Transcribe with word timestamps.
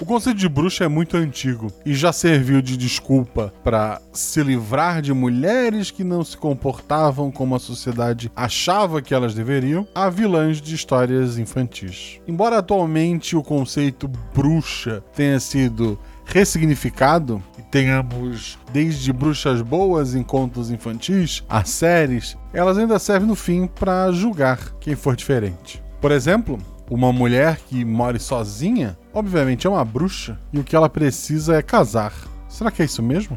O 0.00 0.04
conceito 0.04 0.38
de 0.38 0.48
bruxa 0.48 0.84
é 0.84 0.88
muito 0.88 1.16
antigo 1.16 1.70
e 1.86 1.94
já 1.94 2.12
serviu 2.12 2.60
de 2.60 2.76
desculpa 2.76 3.54
para 3.62 4.02
se 4.12 4.42
livrar 4.42 5.00
de 5.00 5.12
mulheres 5.12 5.90
que 5.90 6.02
não 6.02 6.24
se 6.24 6.36
comportavam 6.36 7.30
como 7.30 7.54
a 7.54 7.60
sociedade 7.60 8.30
achava 8.34 9.00
que 9.00 9.14
elas 9.14 9.34
deveriam, 9.34 9.86
a 9.94 10.10
vilãs 10.10 10.60
de 10.60 10.74
histórias 10.74 11.38
infantis. 11.38 12.20
Embora 12.26 12.58
atualmente 12.58 13.36
o 13.36 13.42
conceito 13.42 14.10
bruxa 14.34 15.00
tenha 15.14 15.38
sido 15.38 15.96
ressignificado 16.24 17.40
e 17.56 17.62
tenhamos 17.62 18.58
desde 18.72 19.12
bruxas 19.12 19.62
boas 19.62 20.16
em 20.16 20.24
contos 20.24 20.70
infantis 20.70 21.44
a 21.48 21.64
séries, 21.64 22.36
elas 22.52 22.78
ainda 22.78 22.98
servem 22.98 23.28
no 23.28 23.36
fim 23.36 23.68
para 23.68 24.10
julgar 24.10 24.58
quem 24.80 24.96
for 24.96 25.14
diferente. 25.14 25.80
Por 26.00 26.10
exemplo, 26.10 26.58
uma 26.94 27.12
mulher 27.12 27.58
que 27.68 27.84
more 27.84 28.20
sozinha, 28.20 28.96
obviamente 29.12 29.66
é 29.66 29.70
uma 29.70 29.84
bruxa 29.84 30.38
e 30.52 30.60
o 30.60 30.62
que 30.64 30.76
ela 30.76 30.88
precisa 30.88 31.56
é 31.56 31.62
casar. 31.62 32.12
Será 32.48 32.70
que 32.70 32.82
é 32.82 32.84
isso 32.84 33.02
mesmo? 33.02 33.36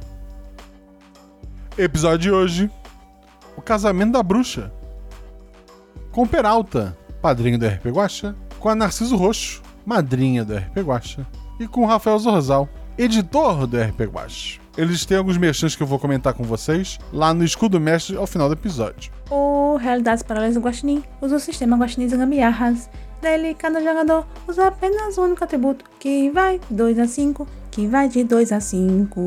Episódio 1.75 2.19
de 2.19 2.31
hoje: 2.31 2.71
O 3.57 3.61
casamento 3.61 4.11
da 4.11 4.21
bruxa. 4.21 4.71
Com 6.11 6.27
Peralta, 6.27 6.95
padrinho 7.19 7.57
do 7.57 7.65
RP 7.67 7.87
Guacha, 7.87 8.35
com 8.59 8.69
a 8.69 8.75
Narciso 8.75 9.15
Roxo, 9.15 9.63
madrinha 9.83 10.45
do 10.45 10.55
RP 10.55 10.77
Guacha, 10.81 11.25
e 11.59 11.67
com 11.67 11.81
o 11.81 11.87
Rafael 11.87 12.19
Zorzal, 12.19 12.69
editor 12.95 13.65
do 13.65 13.81
RP 13.81 14.01
Guacha. 14.01 14.59
Eles 14.77 15.03
têm 15.03 15.17
alguns 15.17 15.37
merchants 15.37 15.75
que 15.75 15.81
eu 15.81 15.87
vou 15.87 15.97
comentar 15.97 16.35
com 16.35 16.43
vocês 16.43 16.99
lá 17.11 17.33
no 17.33 17.43
Escudo 17.43 17.79
Mestre 17.79 18.15
ao 18.15 18.27
final 18.27 18.47
do 18.47 18.53
episódio. 18.53 19.11
O 19.31 19.75
Realidades 19.77 20.21
Paralelas 20.21 20.53
do 20.53 20.61
Guaxinim 20.61 21.03
usa 21.19 21.37
o 21.37 21.39
sistema 21.39 21.75
Guaxinim 21.75 22.07
Gambiarras. 22.07 22.87
Dele, 23.21 23.55
cada 23.55 23.81
jogador 23.81 24.25
usa 24.47 24.67
apenas 24.67 25.17
um 25.17 25.23
único 25.23 25.43
atributo, 25.43 25.83
que 25.99 26.29
vai 26.29 26.59
de 26.59 26.75
2 26.75 26.99
a 26.99 27.07
5, 27.07 27.47
que 27.71 27.87
vai 27.87 28.07
de 28.07 28.23
2 28.23 28.51
a 28.51 28.59
5. 28.59 29.19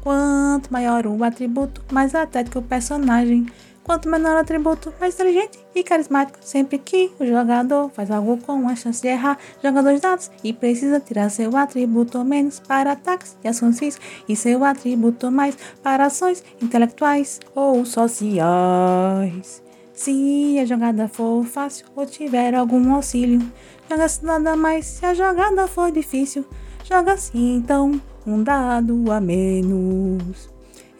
Quanto 0.00 0.72
maior 0.72 1.06
o 1.06 1.24
atributo, 1.24 1.82
mais 1.92 2.14
atlético 2.14 2.60
o 2.60 2.62
personagem. 2.62 3.46
Quanto 3.82 4.08
menor 4.08 4.36
o 4.36 4.38
atributo, 4.38 4.92
mais 5.00 5.14
inteligente 5.14 5.58
e 5.74 5.82
carismático. 5.82 6.38
Sempre 6.42 6.78
que 6.78 7.10
o 7.18 7.26
jogador 7.26 7.90
faz 7.90 8.10
algo 8.10 8.36
com 8.36 8.68
a 8.68 8.76
chance 8.76 9.00
de 9.00 9.08
errar, 9.08 9.38
joga 9.62 9.82
dois 9.82 10.00
dados 10.00 10.30
e 10.44 10.52
precisa 10.52 11.00
tirar 11.00 11.30
seu 11.30 11.56
atributo 11.56 12.22
menos 12.22 12.60
para 12.60 12.92
ataques 12.92 13.36
e 13.42 13.48
ações 13.48 13.78
físicas 13.78 14.06
e 14.28 14.36
seu 14.36 14.62
atributo 14.62 15.30
mais 15.30 15.56
para 15.82 16.04
ações 16.04 16.44
intelectuais 16.60 17.40
ou 17.54 17.84
sociais. 17.84 19.67
Se 19.98 20.56
a 20.60 20.64
jogada 20.64 21.08
for 21.08 21.44
fácil 21.44 21.86
ou 21.96 22.06
tiver 22.06 22.54
algum 22.54 22.94
auxílio, 22.94 23.42
joga-se 23.90 24.24
nada 24.24 24.54
mais 24.54 24.86
se 24.86 25.04
a 25.04 25.12
jogada 25.12 25.66
for 25.66 25.90
difícil. 25.90 26.46
Joga-se 26.84 27.36
então 27.36 28.00
um 28.24 28.40
dado 28.44 29.10
a 29.10 29.20
menos. 29.20 30.48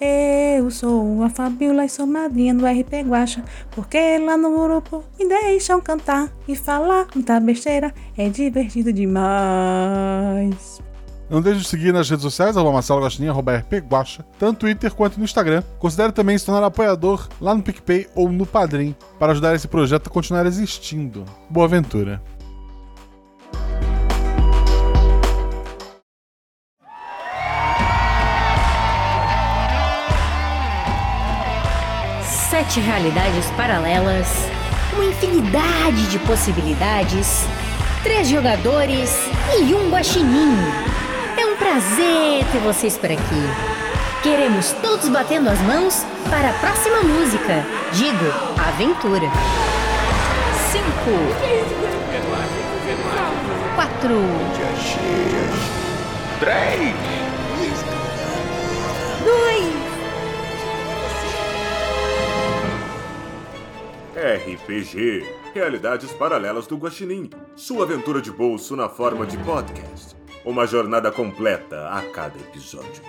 Eu 0.01 0.69
sou 0.73 1.23
a 1.23 1.31
Fabiola 1.31 1.85
e 1.85 1.89
sou 1.89 2.09
madrinha 2.09 2.53
do 2.53 2.67
RP 2.67 3.07
Guacha, 3.07 3.45
porque 3.71 4.19
lá 4.19 4.37
no 4.37 4.51
grupo 4.51 5.05
me 5.17 5.29
deixam 5.29 5.81
cantar 5.81 6.33
e 6.49 6.57
falar 6.57 7.07
muita 7.15 7.39
besteira, 7.39 7.95
é 8.17 8.29
divertido 8.29 8.93
demais. 8.93 10.83
Não 11.31 11.43
deixe 11.43 11.61
de 11.61 11.69
seguir 11.69 11.93
nas 11.93 12.09
redes 12.09 12.23
sociais, 12.23 12.57
arroba 12.57 12.73
Marcelo 12.73 13.03
Guaxinim, 13.03 13.29
arroba 13.29 13.57
RP 13.57 13.75
Guacha, 13.87 14.25
tanto 14.39 14.53
no 14.53 14.59
Twitter 14.61 14.95
quanto 14.95 15.19
no 15.19 15.25
Instagram. 15.25 15.63
Considere 15.79 16.11
também 16.11 16.39
se 16.39 16.47
tornar 16.47 16.65
apoiador 16.65 17.29
lá 17.39 17.55
no 17.55 17.63
PicPay 17.63 18.09
ou 18.15 18.33
no 18.33 18.47
Padrim, 18.47 18.97
para 19.19 19.33
ajudar 19.33 19.55
esse 19.55 19.69
projeto 19.69 20.07
a 20.07 20.11
continuar 20.11 20.47
existindo. 20.47 21.27
Boa 21.51 21.67
aventura! 21.67 22.23
Sete 32.49 32.81
realidades 32.81 33.51
paralelas, 33.51 34.27
uma 34.95 35.05
infinidade 35.05 36.11
de 36.11 36.19
possibilidades, 36.21 37.45
três 38.03 38.29
jogadores 38.29 39.15
e 39.61 39.75
um 39.75 39.91
guaxinim. 39.91 40.57
Prazer 41.59 42.45
ter 42.53 42.59
vocês 42.61 42.97
por 42.97 43.11
aqui. 43.11 43.43
Queremos 44.23 44.73
todos 44.83 45.09
batendo 45.09 45.49
as 45.49 45.61
mãos 45.63 46.05
para 46.31 46.51
a 46.51 46.53
próxima 46.55 47.03
música. 47.03 47.65
Digo, 47.93 48.27
aventura. 48.61 49.27
Cinco. 50.71 51.19
Quatro. 53.75 54.23
Três. 56.41 56.95
Dois. 59.25 59.79
RPG 64.17 65.39
Realidades 65.55 66.13
Paralelas 66.13 66.67
do 66.67 66.77
Guaxinim. 66.77 67.31
Sua 67.57 67.85
aventura 67.85 68.21
de 68.21 68.31
bolso 68.31 68.77
na 68.77 68.89
forma 68.89 69.27
de 69.27 69.37
podcast. 69.39 70.18
Uma 70.49 70.67
jornada 70.67 71.13
completa 71.13 71.91
a 71.91 72.01
cada 72.11 72.39
episódio. 72.39 73.03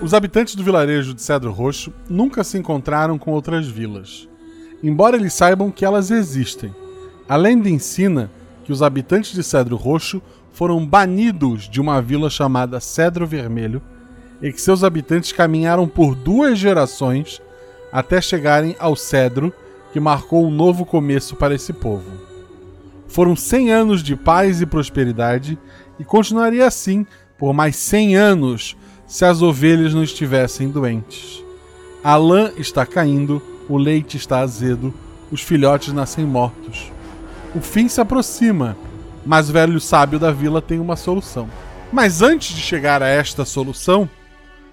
Os 0.00 0.14
habitantes 0.14 0.54
do 0.54 0.64
vilarejo 0.64 1.12
de 1.12 1.20
Cedro 1.20 1.52
Roxo 1.52 1.92
nunca 2.08 2.42
se 2.42 2.56
encontraram 2.56 3.18
com 3.18 3.32
outras 3.32 3.68
vilas, 3.68 4.26
embora 4.82 5.16
eles 5.18 5.34
saibam 5.34 5.70
que 5.70 5.84
elas 5.84 6.10
existem. 6.10 6.74
A 7.28 7.36
lenda 7.36 7.68
ensina 7.68 8.30
que 8.64 8.72
os 8.72 8.82
habitantes 8.82 9.34
de 9.34 9.42
Cedro 9.42 9.76
Roxo 9.76 10.22
foram 10.52 10.84
banidos 10.84 11.68
de 11.68 11.80
uma 11.80 12.00
vila 12.00 12.28
chamada 12.28 12.80
Cedro 12.80 13.26
Vermelho 13.26 13.82
e 14.40 14.52
que 14.52 14.60
seus 14.60 14.84
habitantes 14.84 15.32
caminharam 15.32 15.88
por 15.88 16.14
duas 16.14 16.58
gerações 16.58 17.40
até 17.92 18.20
chegarem 18.20 18.74
ao 18.78 18.96
Cedro, 18.96 19.52
que 19.92 20.00
marcou 20.00 20.46
um 20.46 20.50
novo 20.50 20.84
começo 20.84 21.36
para 21.36 21.54
esse 21.54 21.72
povo. 21.72 22.10
Foram 23.06 23.36
100 23.36 23.70
anos 23.70 24.02
de 24.02 24.16
paz 24.16 24.62
e 24.62 24.66
prosperidade 24.66 25.58
e 25.98 26.04
continuaria 26.04 26.66
assim 26.66 27.06
por 27.38 27.52
mais 27.52 27.76
100 27.76 28.16
anos 28.16 28.76
se 29.06 29.24
as 29.24 29.42
ovelhas 29.42 29.92
não 29.92 30.02
estivessem 30.02 30.70
doentes. 30.70 31.44
A 32.02 32.16
lã 32.16 32.50
está 32.56 32.86
caindo, 32.86 33.42
o 33.68 33.76
leite 33.76 34.16
está 34.16 34.38
azedo, 34.38 34.92
os 35.30 35.42
filhotes 35.42 35.92
nascem 35.92 36.24
mortos. 36.24 36.90
O 37.54 37.60
fim 37.60 37.86
se 37.88 38.00
aproxima, 38.00 38.76
mas 39.24 39.48
o 39.48 39.52
velho 39.52 39.80
sábio 39.80 40.18
da 40.18 40.30
vila 40.30 40.60
tem 40.60 40.78
uma 40.78 40.96
solução. 40.96 41.48
Mas 41.92 42.22
antes 42.22 42.54
de 42.54 42.62
chegar 42.62 43.02
a 43.02 43.08
esta 43.08 43.44
solução, 43.44 44.08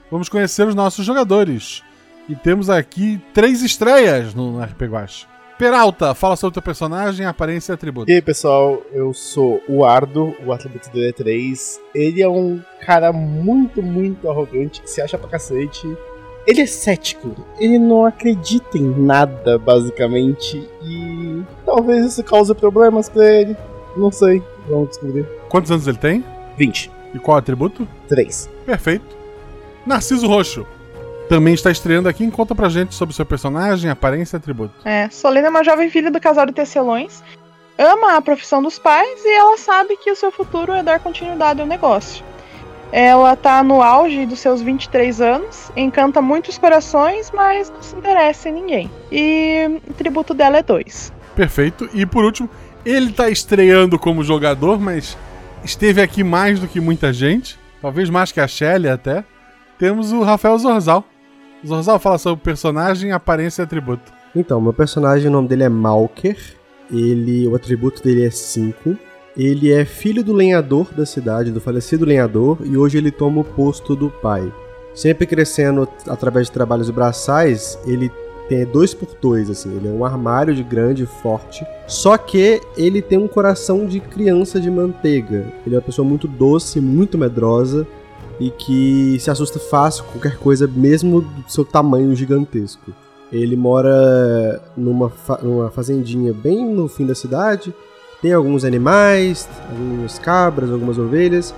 vamos 0.10 0.30
conhecer 0.30 0.68
os 0.68 0.76
nossos 0.76 1.06
jogadores. 1.06 1.84
E 2.28 2.36
temos 2.36 2.70
aqui 2.70 3.20
três 3.34 3.62
estreias 3.62 4.34
no 4.34 4.62
RP 4.62 4.84
Guacha. 4.84 5.28
Peralta, 5.58 6.14
fala 6.14 6.38
sobre 6.38 6.52
o 6.52 6.54
teu 6.54 6.62
personagem, 6.62 7.26
aparência 7.26 7.74
e 7.74 7.76
atributo. 7.76 8.10
E 8.10 8.14
aí, 8.14 8.22
pessoal, 8.22 8.82
eu 8.94 9.14
sou 9.14 9.62
o 9.68 9.84
Ardo, 9.84 10.34
o 10.46 10.54
atributo 10.54 10.90
dele 10.90 11.10
é 11.10 11.12
3. 11.12 11.82
Ele 11.94 12.22
é 12.22 12.30
um 12.30 12.62
cara 12.86 13.12
muito, 13.12 13.84
muito 13.84 14.30
arrogante, 14.30 14.82
que 14.82 14.90
se 14.90 15.02
acha 15.02 15.18
pra 15.18 15.28
cacete. 15.28 15.86
Ele 16.48 16.62
é 16.62 16.66
cético, 16.66 17.36
ele 17.60 17.78
não 17.78 18.06
acredita 18.06 18.78
em 18.78 18.88
nada, 18.88 19.60
basicamente, 19.60 20.66
e 20.82 21.44
talvez 21.66 22.06
isso 22.06 22.24
cause 22.24 22.56
problemas 22.56 23.10
pra 23.10 23.30
ele. 23.30 23.58
Não 23.96 24.12
sei, 24.12 24.42
vamos 24.68 24.90
descobrir. 24.90 25.26
Quantos 25.50 25.72
anos 25.72 25.88
ele 25.88 25.98
tem? 25.98 26.24
20. 26.58 26.92
E 27.14 27.20
qual 27.20 27.38
atributo? 27.38 27.88
3. 28.08 28.50
Perfeito. 28.66 29.18
Narciso 29.86 30.28
Roxo. 30.28 30.66
Também 31.28 31.54
está 31.54 31.70
estreando 31.70 32.10
aqui. 32.10 32.30
Conta 32.32 32.56
pra 32.56 32.70
gente 32.70 32.96
sobre 32.96 33.16
seu 33.16 33.26
personagem, 33.26 33.90
aparência 33.90 34.36
e 34.36 34.38
atributo. 34.38 34.74
É, 34.84 35.10
Solena 35.10 35.48
é 35.48 35.50
uma 35.50 35.64
jovem 35.64 35.90
filha 35.90 36.12
do 36.12 36.20
casal 36.20 36.46
de 36.46 36.54
tecelões, 36.54 37.24
ama 37.78 38.18
a 38.18 38.22
profissão 38.22 38.62
dos 38.62 38.78
pais 38.78 39.24
e 39.24 39.30
ela 39.30 39.58
sabe 39.58 39.96
que 39.98 40.12
o 40.12 40.16
seu 40.16 40.32
futuro 40.32 40.74
é 40.74 40.84
dar 40.84 41.00
continuidade 41.00 41.62
ao 41.62 41.68
negócio. 41.68 42.24
Ela 42.92 43.36
tá 43.36 43.62
no 43.64 43.84
auge 43.84 44.26
dos 44.26 44.40
seus 44.40 44.62
23 44.62 45.22
anos, 45.22 45.72
encanta 45.76 46.22
muitos 46.22 46.58
corações, 46.58 47.32
mas 47.32 47.70
não 47.70 47.84
se 47.84 47.96
interessa 47.96 48.50
em 48.50 48.54
ninguém. 48.54 48.92
E 49.12 49.80
o 49.88 49.94
tributo 49.94 50.34
dela 50.34 50.58
é 50.58 50.64
2. 50.64 51.14
Perfeito. 51.36 51.88
E 51.94 52.06
por 52.06 52.26
último, 52.26 52.50
ele 52.86 53.12
tá 53.12 53.30
estreando 53.30 54.00
como 54.00 54.24
jogador, 54.24 54.80
mas 54.80 55.18
esteve 55.64 56.02
aqui 56.02 56.24
mais 56.24 56.60
do 56.60 56.68
que 56.68 56.80
muita 56.80 57.12
gente. 57.12 57.60
Talvez 57.82 58.10
mais 58.10 58.32
que 58.32 58.40
a 58.40 58.48
Shelly 58.48 58.90
até. 58.90 59.24
Temos 59.78 60.12
o 60.12 60.22
Rafael 60.22 60.58
Zorzal. 60.58 61.06
Zorzal 61.66 62.00
fala 62.00 62.18
sobre 62.18 62.44
personagem, 62.44 63.12
aparência 63.12 63.62
e 63.62 63.64
atributo. 63.64 64.12
Então, 64.36 64.62
meu 64.62 64.74
personagem, 64.74 65.28
o 65.28 65.32
nome 65.32 65.48
dele 65.48 65.64
é 65.64 65.70
Malker. 65.70 66.38
Ele, 66.92 67.48
o 67.48 67.56
atributo 67.56 68.04
dele 68.04 68.26
é 68.26 68.32
5. 68.32 68.98
Ele 69.38 69.72
é 69.72 69.86
filho 69.86 70.24
do 70.24 70.34
lenhador 70.34 70.94
da 70.94 71.06
cidade, 71.06 71.52
do 71.52 71.62
falecido 71.62 72.06
lenhador, 72.06 72.60
e 72.66 72.76
hoje 72.76 72.98
ele 72.98 73.12
toma 73.12 73.42
o 73.42 73.44
posto 73.44 73.96
do 73.96 74.10
pai. 74.10 74.52
Sempre 74.94 75.26
crescendo 75.26 75.88
através 76.08 76.48
de 76.48 76.52
trabalhos 76.52 76.90
braçais, 76.90 77.80
ele 77.86 78.12
tem 78.50 78.66
dois 78.66 78.96
por 78.96 79.08
dois, 79.22 79.48
assim. 79.48 79.74
Ele 79.78 79.88
é 79.88 79.92
um 79.92 80.04
armário 80.04 80.56
de 80.56 80.64
grande 80.64 81.04
e 81.04 81.06
forte. 81.06 81.64
Só 81.88 82.18
que 82.18 82.60
ele 82.76 83.00
tem 83.00 83.20
um 83.20 83.28
coração 83.28 83.86
de 83.86 84.00
criança 84.00 84.60
de 84.60 84.72
manteiga. 84.72 85.46
Ele 85.66 85.76
é 85.76 85.78
uma 85.78 85.84
pessoa 85.84 86.06
muito 86.06 86.28
doce, 86.28 86.82
muito 86.82 87.16
medrosa 87.16 87.88
e 88.40 88.50
que 88.50 89.18
se 89.20 89.30
assusta 89.30 89.60
fácil 89.60 90.04
com 90.06 90.14
qualquer 90.14 90.38
coisa, 90.38 90.66
mesmo 90.68 91.22
do 91.22 91.44
seu 91.48 91.64
tamanho 91.64 92.16
gigantesco. 92.16 92.92
Ele 93.32 93.56
mora 93.56 94.60
numa, 94.76 95.10
fa 95.10 95.38
numa 95.44 95.70
fazendinha 95.70 96.34
bem 96.34 96.66
no 96.74 96.88
fim 96.88 97.06
da 97.06 97.14
cidade. 97.14 97.72
Tem 98.20 98.34
alguns 98.34 98.66
animais, 98.66 99.48
algumas 99.70 100.18
cabras, 100.18 100.72
algumas 100.72 100.98
ovelhas, 100.98 101.54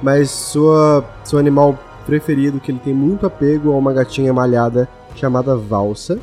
mas 0.00 0.30
sua, 0.30 1.04
seu 1.24 1.38
animal 1.38 1.76
preferido, 2.06 2.60
que 2.60 2.70
ele 2.70 2.78
tem 2.78 2.94
muito 2.94 3.26
apego, 3.26 3.72
é 3.72 3.76
uma 3.76 3.92
gatinha 3.92 4.32
malhada 4.32 4.88
chamada 5.16 5.56
Valsa. 5.56 6.18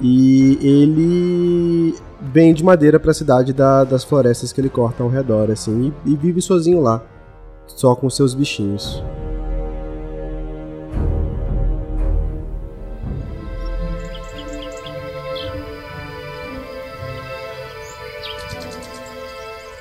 E 0.00 0.58
ele 0.60 1.94
vende 2.20 2.62
madeira 2.62 3.00
para 3.00 3.10
a 3.10 3.14
cidade 3.14 3.52
da, 3.52 3.84
das 3.84 4.04
florestas 4.04 4.52
que 4.52 4.60
ele 4.60 4.68
corta 4.68 5.02
ao 5.02 5.08
redor, 5.08 5.50
assim, 5.50 5.92
e, 6.04 6.12
e 6.12 6.16
vive 6.16 6.42
sozinho 6.42 6.80
lá, 6.80 7.02
só 7.66 7.94
com 7.94 8.08
seus 8.10 8.34
bichinhos. 8.34 9.02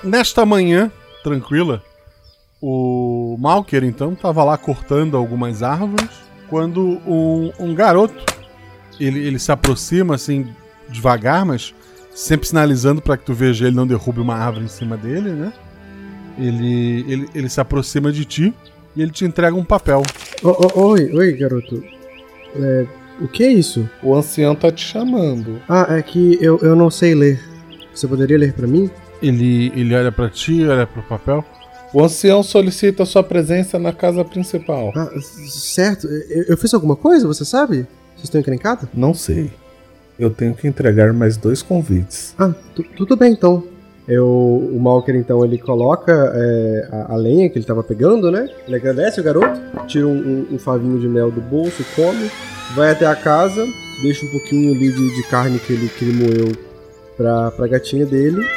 Nesta 0.04 0.46
manhã, 0.46 0.92
tranquila, 1.24 1.82
o 2.62 3.36
Malker 3.40 3.84
então 3.84 4.14
estava 4.14 4.44
lá 4.44 4.56
cortando 4.56 5.18
algumas 5.18 5.64
árvores 5.64 6.12
quando 6.48 7.02
um, 7.08 7.52
um 7.60 7.74
garoto 7.74 8.35
ele, 9.00 9.20
ele 9.20 9.40
se 9.40 9.52
aproxima 9.52 10.16
assim 10.16 10.48
devagar, 10.90 11.46
mas 11.46 11.74
sempre 12.14 12.48
sinalizando 12.48 13.02
para 13.02 13.18
que 13.18 13.26
tu 13.26 13.34
veja 13.34 13.68
ele 13.68 13.76
não 13.76 13.86
derrube 13.86 14.20
uma 14.20 14.36
árvore 14.36 14.66
em 14.66 14.70
cima 14.70 14.96
dele, 14.96 15.32
né? 15.32 15.52
Ele, 16.38 17.06
ele, 17.08 17.30
ele 17.34 17.50
se 17.50 17.60
aproxima 17.60 18.12
de 18.12 18.26
ti 18.26 18.54
e 18.96 19.02
ele 19.02 19.12
te 19.12 19.26
entrega 19.26 19.56
um 19.56 19.64
papel. 19.64 20.02
Oh, 20.44 20.56
oh, 20.76 20.82
oi, 20.90 21.12
oi, 21.14 21.34
garoto. 21.34 21.84
É, 22.56 22.86
o 23.22 23.28
que 23.28 23.44
é 23.44 23.52
isso? 23.52 23.90
O 24.04 24.16
ancião 24.16 24.56
tá 24.56 24.72
te 24.72 24.86
chamando. 24.86 25.62
Ah, 25.68 25.88
é 25.90 26.02
que 26.02 26.38
eu, 26.42 26.60
eu 26.62 26.76
não 26.76 26.90
sei 26.90 27.16
ler. 27.16 27.40
Você 27.94 28.08
poderia 28.08 28.38
ler 28.38 28.54
para 28.54 28.68
mim? 28.68 28.90
Ele, 29.22 29.72
ele 29.76 29.96
olha 29.96 30.12
para 30.12 30.30
ti, 30.30 30.66
olha 30.66 30.86
pro 30.86 31.02
papel. 31.04 31.44
O 31.94 32.04
ancião 32.04 32.44
solicita 32.44 33.06
sua 33.06 33.24
presença 33.24 33.80
na 33.80 33.94
casa 33.94 34.24
principal. 34.26 34.92
Ah, 34.96 35.10
certo. 35.48 36.08
Eu, 36.08 36.44
eu 36.50 36.58
fiz 36.58 36.74
alguma 36.74 36.96
coisa, 36.96 37.26
você 37.26 37.46
sabe? 37.46 37.88
Vocês 38.26 38.30
estão 38.30 38.42
encrencados? 38.42 38.90
Não 38.94 39.14
sei. 39.14 39.52
Eu 40.18 40.32
tenho 40.32 40.56
que 40.56 40.68
entregar 40.68 41.14
mais 41.14 41.38
dois 41.38 41.62
convites. 41.62 42.34
Ah, 42.40 42.54
tudo 42.96 43.16
bem 43.16 43.34
então. 43.34 43.64
Eu, 44.08 44.28
o 44.28 44.80
Malker 44.80 45.16
então 45.16 45.44
ele 45.44 45.58
coloca 45.58 46.12
é, 46.34 46.90
a, 46.92 47.14
a, 47.14 47.16
lenha 47.16 47.50
que 47.50 47.58
ele 47.58 47.64
estava 47.64 47.84
pegando, 47.84 48.32
né? 48.32 48.50
Ele 48.68 48.76
agradece 48.76 49.20
o 49.20 49.24
garoto, 49.24 49.60
tira 49.88 50.08
um, 50.08 50.16
um, 50.16 50.56
um, 50.56 50.60
favinho 50.60 51.00
de 51.00 51.08
mel 51.08 51.32
do 51.32 51.42
bolso, 51.42 51.84
come, 51.96 52.30
vai 52.76 52.92
até 52.92 53.06
a 53.06 53.16
casa, 53.16 53.66
deixa 54.04 54.26
um 54.26 54.30
pouquinho 54.30 54.76
ali 54.76 54.92
de, 54.92 55.16
de 55.16 55.24
carne 55.28 55.58
que 55.60 55.74
ele, 55.74 55.90
que 55.90 56.06
ele 56.06 56.24
moeu 56.24 56.52
pra, 57.18 57.52
pra 57.52 57.68
gatinha 57.68 58.06
dele 58.06 58.48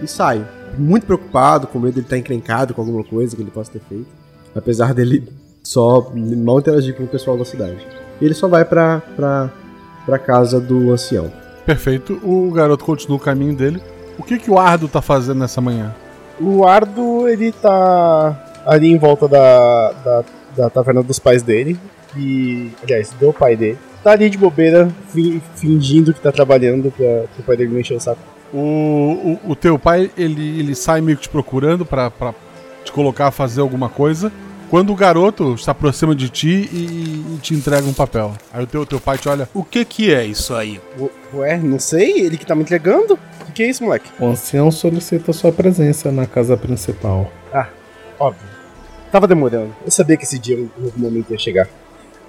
e 0.00 0.06
sai. 0.06 0.46
Muito 0.78 1.06
preocupado, 1.06 1.66
com 1.66 1.78
medo 1.78 1.92
de 1.92 2.00
ele 2.00 2.06
estar 2.06 2.16
tá 2.16 2.20
encrencado 2.20 2.74
com 2.74 2.80
alguma 2.80 3.04
coisa 3.04 3.36
que 3.36 3.42
ele 3.42 3.50
possa 3.50 3.70
ter 3.72 3.80
feito. 3.80 4.08
Apesar 4.54 4.94
dele 4.94 5.28
só 5.62 6.10
mal 6.14 6.58
interagir 6.58 6.94
com 6.94 7.04
o 7.04 7.08
pessoal 7.08 7.36
da 7.36 7.44
cidade. 7.44 7.86
E 8.20 8.24
ele 8.24 8.34
só 8.34 8.48
vai 8.48 8.64
pra, 8.64 9.02
pra, 9.14 9.50
pra 10.04 10.18
casa 10.18 10.60
do 10.60 10.92
ancião. 10.92 11.30
Perfeito. 11.64 12.20
O 12.22 12.50
garoto 12.52 12.84
continua 12.84 13.16
o 13.16 13.20
caminho 13.20 13.54
dele. 13.54 13.82
O 14.18 14.22
que, 14.22 14.38
que 14.38 14.50
o 14.50 14.58
Ardo 14.58 14.88
tá 14.88 15.02
fazendo 15.02 15.40
nessa 15.40 15.60
manhã? 15.60 15.94
O 16.40 16.66
Ardo, 16.66 17.28
ele 17.28 17.52
tá 17.52 18.62
ali 18.64 18.90
em 18.90 18.98
volta 18.98 19.28
da, 19.28 19.92
da, 19.92 20.24
da 20.56 20.70
taverna 20.70 21.02
dos 21.02 21.18
pais 21.18 21.42
dele. 21.42 21.78
E, 22.16 22.70
aliás, 22.82 23.10
do 23.18 23.32
pai 23.32 23.56
dele. 23.56 23.78
Tá 24.02 24.12
ali 24.12 24.30
de 24.30 24.38
bobeira, 24.38 24.88
fingindo 25.56 26.14
que 26.14 26.20
tá 26.20 26.30
trabalhando 26.30 26.92
pra, 26.92 27.24
pro 27.34 27.42
pai 27.44 27.56
dele 27.56 27.72
não 27.72 27.80
encher 27.80 27.96
o 27.96 28.00
saco. 28.00 28.20
O, 28.54 29.38
o, 29.44 29.50
o, 29.50 29.56
teu 29.56 29.78
pai, 29.78 30.10
ele, 30.16 30.60
ele 30.60 30.74
sai 30.74 31.00
meio 31.00 31.18
que 31.18 31.24
te 31.24 31.28
procurando 31.28 31.84
pra, 31.84 32.10
pra 32.10 32.32
te 32.84 32.92
colocar 32.92 33.26
a 33.26 33.30
fazer 33.32 33.60
alguma 33.60 33.88
coisa. 33.88 34.32
Quando 34.68 34.92
o 34.92 34.96
garoto 34.96 35.56
se 35.56 35.70
aproxima 35.70 36.14
de 36.14 36.28
ti 36.28 36.68
e, 36.72 37.34
e 37.34 37.38
te 37.40 37.54
entrega 37.54 37.86
um 37.86 37.92
papel. 37.92 38.32
Aí 38.52 38.64
o 38.64 38.66
teu, 38.66 38.84
teu 38.84 39.00
pai 39.00 39.16
te 39.16 39.28
olha. 39.28 39.48
O 39.54 39.62
que 39.62 39.84
que 39.84 40.12
é 40.12 40.24
isso 40.24 40.54
aí? 40.54 40.80
Ué, 41.32 41.56
não 41.58 41.78
sei. 41.78 42.20
Ele 42.20 42.36
que 42.36 42.44
tá 42.44 42.54
me 42.54 42.62
entregando? 42.62 43.14
O 43.14 43.44
que, 43.46 43.52
que 43.52 43.62
é 43.62 43.68
isso, 43.68 43.84
moleque? 43.84 44.10
O 44.18 44.26
ancião 44.26 44.70
solicita 44.70 45.32
sua 45.32 45.52
presença 45.52 46.10
na 46.10 46.26
casa 46.26 46.56
principal. 46.56 47.30
Ah, 47.52 47.68
óbvio. 48.18 48.48
Tava 49.12 49.28
demorando. 49.28 49.74
Eu 49.84 49.90
sabia 49.90 50.16
que 50.16 50.24
esse 50.24 50.38
dia 50.38 50.56
em 50.58 50.70
algum 50.84 51.00
momento 51.00 51.30
ia 51.30 51.38
chegar. 51.38 51.68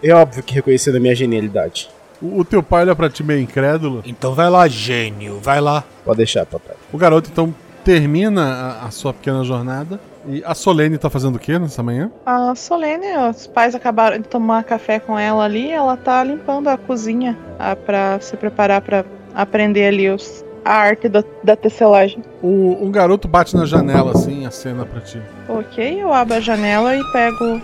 É 0.04 0.14
óbvio 0.14 0.44
que 0.44 0.54
reconhecendo 0.54 0.98
a 0.98 1.00
minha 1.00 1.16
genialidade. 1.16 1.90
O, 2.22 2.42
o 2.42 2.46
teu 2.46 2.62
pai 2.62 2.84
olha 2.84 2.96
pra 2.96 3.10
ti 3.10 3.24
meio 3.24 3.42
incrédulo. 3.42 4.04
Então 4.06 4.36
vai 4.36 4.50
lá, 4.50 4.68
gênio, 4.68 5.40
vai 5.42 5.60
lá. 5.60 5.84
Pode 6.06 6.18
deixar, 6.18 6.46
papai. 6.46 6.76
O 6.94 6.98
garoto 6.98 7.30
então 7.32 7.54
termina 7.84 8.44
a, 8.44 8.86
a 8.86 8.92
sua 8.92 9.14
pequena 9.14 9.44
jornada 9.44 10.00
e 10.28 10.44
a 10.46 10.54
Solene 10.54 10.98
tá 10.98 11.10
fazendo 11.10 11.38
o 11.38 11.40
que 11.40 11.58
nessa 11.58 11.82
manhã? 11.82 12.12
A 12.26 12.54
Solene, 12.54 13.08
os 13.30 13.48
pais 13.48 13.74
acabaram 13.74 14.18
de 14.18 14.28
tomar 14.28 14.64
café 14.64 15.00
com 15.00 15.18
ela 15.18 15.44
ali, 15.46 15.72
ela 15.72 15.96
tá 15.96 16.24
limpando 16.24 16.68
a 16.68 16.78
cozinha 16.78 17.38
ah, 17.58 17.76
para 17.76 18.20
se 18.20 18.36
preparar 18.36 18.82
para 18.82 19.06
aprender 19.34 19.88
ali 19.88 20.10
os, 20.10 20.44
a 20.66 20.74
arte 20.74 21.08
da, 21.08 21.24
da 21.44 21.56
tecelagem. 21.56 22.22
O, 22.42 22.86
o 22.86 22.90
garoto 22.90 23.28
bate 23.28 23.56
na 23.56 23.66
janela 23.66 24.12
assim, 24.12 24.46
a 24.46 24.52
cena 24.52 24.86
pra 24.86 25.00
ti. 25.00 25.22
Ok, 25.48 26.02
eu 26.02 26.14
abro 26.14 26.36
a 26.36 26.40
janela 26.42 26.96
e 26.96 27.04
pego 27.12 27.62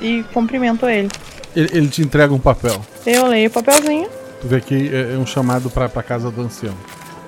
e 0.00 0.22
cumprimento 0.34 0.86
ele. 0.86 1.08
Ele, 1.56 1.70
ele 1.72 1.88
te 1.88 2.02
entrega 2.02 2.32
um 2.34 2.38
papel. 2.38 2.80
Eu 3.06 3.26
leio 3.26 3.48
o 3.48 3.52
papelzinho. 3.52 4.08
Tu 4.40 4.48
vê 4.48 4.60
que 4.60 4.94
é, 4.94 5.14
é 5.14 5.18
um 5.18 5.24
chamado 5.24 5.70
pra, 5.70 5.88
pra 5.88 6.02
casa 6.02 6.30
do 6.30 6.42
ancião. 6.42 6.74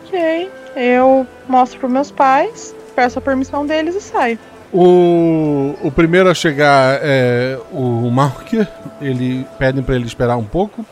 Ok, 0.07 0.51
eu 0.77 1.27
mostro 1.49 1.79
pros 1.79 1.93
meus 1.93 2.11
pais, 2.11 2.75
peço 2.95 3.19
a 3.19 3.23
permissão 3.23 3.65
deles 3.65 3.95
e 3.95 4.01
saio. 4.01 4.39
O, 4.77 5.77
o 5.85 5.93
primeiro 5.93 6.29
a 6.29 6.35
chegar 6.35 6.99
é 7.01 7.57
o 7.71 8.11
Marker. 8.11 8.67
Ele 9.01 9.47
pedem 9.57 9.85
para 9.85 9.95
ele 9.95 10.05
esperar 10.05 10.37
um 10.37 10.45
pouco. 10.45 10.85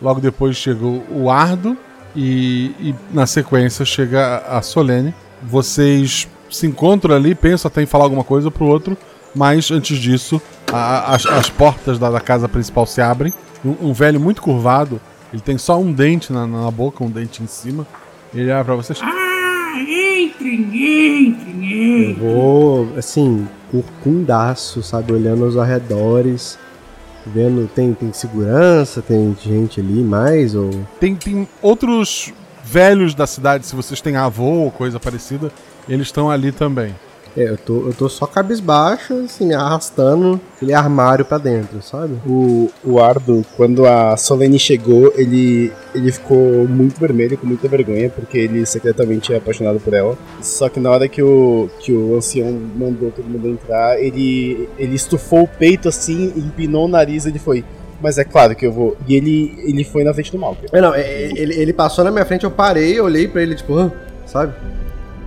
Logo 0.00 0.20
depois 0.20 0.56
chega 0.56 0.84
o 0.84 1.30
Ardo 1.30 1.74
e, 2.14 2.66
e, 2.78 2.94
na 3.10 3.26
sequência 3.26 3.82
chega 3.86 4.42
a 4.46 4.60
Solene. 4.60 5.14
Vocês 5.42 6.28
se 6.50 6.66
encontram 6.66 7.16
ali, 7.16 7.34
pensam 7.34 7.70
até 7.70 7.80
em 7.80 7.86
falar 7.86 8.04
alguma 8.04 8.24
coisa 8.24 8.50
pro 8.50 8.66
outro, 8.66 8.96
mas 9.34 9.70
antes 9.70 9.98
disso 9.98 10.40
a, 10.70 11.14
as, 11.14 11.24
as, 11.24 11.48
portas 11.48 11.98
da, 11.98 12.10
da, 12.10 12.20
casa 12.20 12.46
principal 12.46 12.84
se 12.84 13.00
abrem. 13.00 13.32
Um, 13.64 13.88
um, 13.88 13.92
velho 13.92 14.20
muito 14.20 14.42
curvado, 14.42 15.00
ele 15.32 15.42
tem 15.42 15.56
só 15.56 15.80
um 15.80 15.92
dente 15.92 16.30
na, 16.30 16.46
na 16.46 16.70
boca, 16.70 17.02
um 17.02 17.10
dente 17.10 17.42
em 17.42 17.46
cima. 17.46 17.86
Ele 18.34 18.50
olha 18.50 18.64
pra 18.64 18.74
vocês. 18.74 19.00
Ah! 19.02 19.27
Eu 22.10 22.14
vou, 22.16 22.88
assim, 22.96 23.46
curcundaço, 23.70 24.82
sabe? 24.82 25.12
Olhando 25.12 25.44
aos 25.44 25.56
arredores. 25.56 26.58
Vendo, 27.26 27.68
tem, 27.74 27.92
tem 27.92 28.12
segurança, 28.12 29.02
tem 29.02 29.36
gente 29.40 29.80
ali 29.80 30.02
mais 30.02 30.54
ou. 30.54 30.70
Tem, 30.98 31.14
tem 31.14 31.46
outros 31.60 32.32
velhos 32.64 33.14
da 33.14 33.26
cidade, 33.26 33.66
se 33.66 33.74
vocês 33.74 34.00
têm 34.00 34.16
avô 34.16 34.64
ou 34.64 34.70
coisa 34.70 35.00
parecida, 35.00 35.50
eles 35.88 36.08
estão 36.08 36.30
ali 36.30 36.52
também. 36.52 36.94
É, 37.36 37.50
eu 37.50 37.56
tô, 37.56 37.86
eu 37.86 37.92
tô 37.92 38.08
só 38.08 38.26
cabisbaixo, 38.26 39.14
assim, 39.24 39.52
arrastando 39.52 40.40
aquele 40.56 40.74
armário 40.74 41.24
para 41.24 41.38
dentro, 41.38 41.80
sabe? 41.82 42.14
O, 42.26 42.70
o 42.84 43.00
Ardo, 43.00 43.44
quando 43.56 43.86
a 43.86 44.16
Solene 44.16 44.58
chegou, 44.58 45.12
ele, 45.16 45.72
ele 45.94 46.10
ficou 46.10 46.66
muito 46.66 46.98
vermelho, 46.98 47.38
com 47.38 47.46
muita 47.46 47.68
vergonha, 47.68 48.10
porque 48.10 48.38
ele 48.38 48.64
secretamente 48.66 49.32
é 49.32 49.36
apaixonado 49.36 49.78
por 49.80 49.94
ela. 49.94 50.16
Só 50.42 50.68
que 50.68 50.80
na 50.80 50.90
hora 50.90 51.08
que 51.08 51.22
o, 51.22 51.68
que 51.80 51.92
o 51.92 52.16
ancião 52.16 52.50
mandou 52.76 53.10
todo 53.10 53.28
mundo 53.28 53.48
entrar, 53.48 54.00
ele, 54.00 54.68
ele 54.78 54.94
estufou 54.94 55.42
o 55.42 55.48
peito 55.48 55.88
assim, 55.88 56.32
empinou 56.36 56.86
o 56.86 56.88
nariz 56.88 57.24
e 57.24 57.28
ele 57.28 57.38
foi. 57.38 57.64
Mas 58.00 58.16
é 58.16 58.24
claro 58.24 58.54
que 58.54 58.64
eu 58.64 58.72
vou. 58.72 58.96
E 59.08 59.16
ele, 59.16 59.54
ele 59.64 59.84
foi 59.84 60.04
na 60.04 60.14
frente 60.14 60.30
do 60.30 60.38
Malcolm. 60.38 60.68
É, 60.72 60.80
não, 60.80 60.94
é, 60.94 61.24
ele, 61.36 61.54
ele 61.54 61.72
passou 61.72 62.04
na 62.04 62.10
minha 62.10 62.24
frente, 62.24 62.44
eu 62.44 62.50
parei, 62.50 63.00
olhei 63.00 63.26
pra 63.26 63.42
ele, 63.42 63.54
tipo, 63.56 63.90
sabe? 64.24 64.54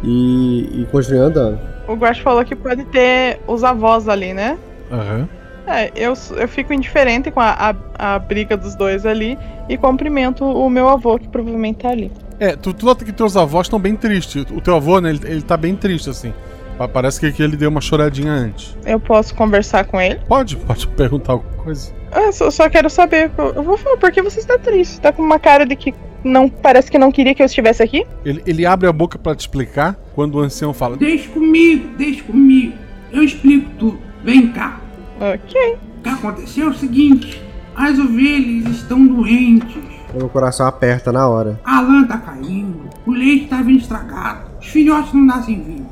E, 0.04 0.82
e 0.82 0.88
continuei 0.92 1.22
andando. 1.22 1.60
O 1.88 1.94
Guax 1.96 2.20
falou 2.20 2.44
que 2.46 2.56
pode 2.56 2.84
ter 2.86 3.40
os 3.48 3.64
avós 3.64 4.08
ali, 4.08 4.34
né? 4.34 4.58
Aham. 4.92 5.20
Uhum. 5.20 5.42
É, 5.68 5.92
eu, 5.96 6.14
eu 6.38 6.48
fico 6.48 6.74
indiferente 6.74 7.30
com 7.30 7.40
a, 7.40 7.76
a, 7.98 8.16
a, 8.16 8.20
briga 8.20 8.58
dos 8.58 8.74
dois 8.76 9.06
ali 9.06 9.38
e 9.70 9.78
cumprimento 9.78 10.44
o 10.44 10.68
meu 10.70 10.90
avô, 10.90 11.20
que 11.20 11.28
provavelmente 11.28 11.78
tá 11.78 11.90
ali. 11.90 12.12
É, 12.40 12.56
tu, 12.56 12.74
tu 12.74 12.84
nota 12.86 13.06
que 13.06 13.12
teus 13.14 13.38
avós 13.38 13.68
estão 13.68 13.80
bem 13.80 13.96
tristes. 13.96 14.44
O 14.52 14.60
teu 14.60 14.76
avô, 14.76 15.00
né, 15.00 15.12
ele, 15.12 15.20
ele 15.24 15.42
tá 15.44 15.56
bem 15.56 15.76
triste, 15.76 16.10
assim. 16.10 16.34
Pa- 16.80 16.88
Parece 16.88 17.20
que, 17.20 17.32
que 17.32 17.44
ele 17.44 17.56
deu 17.56 17.70
uma 17.70 17.80
choradinha 17.80 18.32
antes. 18.32 18.76
Eu 18.84 19.00
posso 19.00 19.36
conversar 19.36 19.86
com 19.86 20.02
ele? 20.02 20.20
Pode, 20.28 20.58
pode 20.58 20.88
perguntar 20.88 21.34
alguma 21.34 21.64
coisa. 21.64 21.94
Ah, 22.12 22.32
só, 22.32 22.52
só 22.52 22.70
quero 22.70 22.90
saber. 22.90 23.32
Eu 23.38 23.64
vou 23.64 23.78
falar, 23.78 23.98
por 23.98 24.12
que 24.12 24.22
você 24.22 24.40
está 24.40 24.58
triste? 24.58 25.00
Tá 25.00 25.12
com 25.12 25.22
uma 25.22 25.40
cara 25.40 25.66
de 25.66 25.76
que 25.76 25.94
não 26.24 26.50
parece 26.50 26.92
que 26.92 26.98
não 26.98 27.12
queria 27.12 27.34
que 27.34 27.42
eu 27.42 27.46
estivesse 27.46 27.82
aqui? 27.82 28.06
Ele, 28.24 28.42
ele 28.46 28.66
abre 28.66 28.88
a 28.88 28.94
boca 28.94 29.18
pra 29.18 29.36
te 29.36 29.42
explicar 29.42 29.98
quando 30.14 30.36
o 30.36 30.40
ancião 30.40 30.74
fala. 30.74 30.98
Deixa 30.98 31.30
comigo, 31.30 31.88
deixa 31.98 32.24
comigo. 32.24 32.74
Eu 33.12 33.24
explico 33.24 33.70
tudo. 33.80 34.00
Vem 34.24 34.52
cá. 34.52 34.80
Ok. 35.20 35.78
O 36.00 36.04
que 36.04 36.10
aconteceu 36.10 36.68
é 36.68 36.70
o 36.70 36.74
seguinte: 36.74 37.42
as 37.76 37.98
ovelhas 37.98 38.68
estão 38.76 39.06
doentes. 39.06 39.82
Meu 40.14 40.28
coração 40.28 40.68
aperta 40.68 41.12
na 41.12 41.28
hora. 41.28 41.60
A 41.64 41.80
lã 41.80 42.04
tá 42.06 42.18
caindo, 42.18 42.90
o 43.06 43.12
leite 43.12 43.48
tá 43.48 43.62
vindo 43.62 43.80
estragado, 43.80 44.42
os 44.60 44.68
filhotes 44.68 45.14
não 45.14 45.22
nascem 45.22 45.62
vivos. 45.62 45.88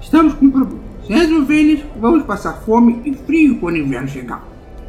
Estamos 0.00 0.32
com 0.34 0.46
um 0.46 0.50
problema. 0.50 0.80
Sem 1.06 1.20
as 1.20 1.30
ovelhas, 1.30 1.80
vamos 2.00 2.24
passar 2.24 2.54
fome 2.54 3.02
e 3.04 3.12
frio 3.14 3.58
quando 3.58 3.74
o 3.74 3.78
inverno 3.78 4.08
chegar. 4.08 4.42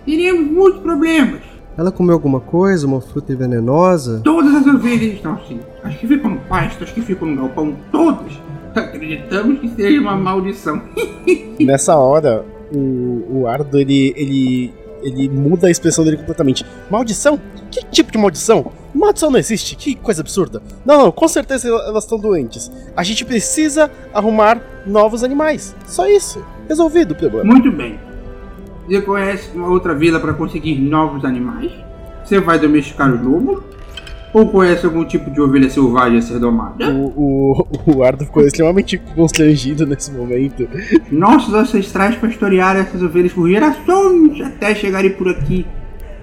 Teremos 0.06 0.52
muitos 0.52 0.82
problemas. 0.82 1.42
Ela 1.78 1.92
comeu 1.92 2.14
alguma 2.14 2.40
coisa, 2.40 2.86
uma 2.86 3.00
fruta 3.00 3.36
venenosa? 3.36 4.22
Todas 4.24 4.54
as 4.56 4.68
ovelhas 4.68 5.14
estão 5.14 5.34
assim. 5.34 5.60
As 5.84 5.96
que 5.96 6.08
ficam 6.08 6.32
no 6.32 6.40
pasto, 6.42 6.84
as 6.84 6.92
que 6.92 7.02
ficam 7.02 7.28
no 7.28 7.38
galpão, 7.38 7.76
todas. 7.92 8.34
Acreditamos 8.76 9.60
que 9.60 9.70
seja 9.70 10.00
uma 10.02 10.16
maldição. 10.16 10.82
Nessa 11.60 11.96
hora, 11.96 12.46
o, 12.74 13.42
o 13.42 13.48
Ardo 13.48 13.80
ele, 13.80 14.14
ele, 14.16 14.74
ele 15.02 15.30
muda 15.30 15.68
a 15.68 15.72
expressão 15.72 16.04
dele 16.04 16.18
completamente. 16.18 16.66
Maldição? 16.90 17.40
Que 17.70 17.86
tipo 17.86 18.12
de 18.12 18.18
maldição? 18.18 18.72
Maldição 18.94 19.32
não 19.32 19.40
existe, 19.40 19.76
que 19.76 19.96
coisa 19.96 20.22
absurda. 20.22 20.62
Não, 20.86 20.98
não, 20.98 21.12
com 21.12 21.28
certeza 21.28 21.70
elas 21.70 22.04
estão 22.04 22.20
doentes. 22.20 22.70
A 22.96 23.04
gente 23.04 23.24
precisa 23.24 23.90
arrumar 24.14 24.62
novos 24.86 25.24
animais. 25.24 25.74
Só 25.88 26.08
isso. 26.08 26.44
Resolvido 26.68 27.12
o 27.12 27.16
problema. 27.16 27.46
Muito 27.46 27.72
bem. 27.72 28.11
Você 28.88 29.02
conhece 29.02 29.50
uma 29.56 29.68
outra 29.68 29.94
vila 29.94 30.20
para 30.20 30.34
conseguir 30.34 30.80
novos 30.80 31.24
animais? 31.24 31.72
Você 32.24 32.40
vai 32.40 32.60
domesticar 32.60 33.14
os 33.14 33.22
lobos? 33.22 33.64
Ou 34.34 34.48
conhece 34.48 34.86
algum 34.86 35.04
tipo 35.04 35.30
de 35.30 35.42
ovelha 35.42 35.70
selvagem 35.70 36.20
a 36.20 36.22
ser 36.22 36.40
domada? 36.40 36.90
O, 36.90 37.58
o, 37.58 37.98
o 37.98 38.04
Ardo 38.04 38.26
ficou 38.26 38.44
extremamente 38.44 38.98
constrangido 38.98 39.86
nesse 39.86 40.12
momento. 40.12 40.68
Nossos 41.12 41.54
ancestrais 41.54 42.16
pastorearam 42.16 42.80
essas 42.80 43.02
ovelhas 43.02 43.34
por 43.34 43.50
gerações 43.50 44.40
até 44.42 44.74
chegarem 44.74 45.12
por 45.12 45.28
aqui. 45.28 45.66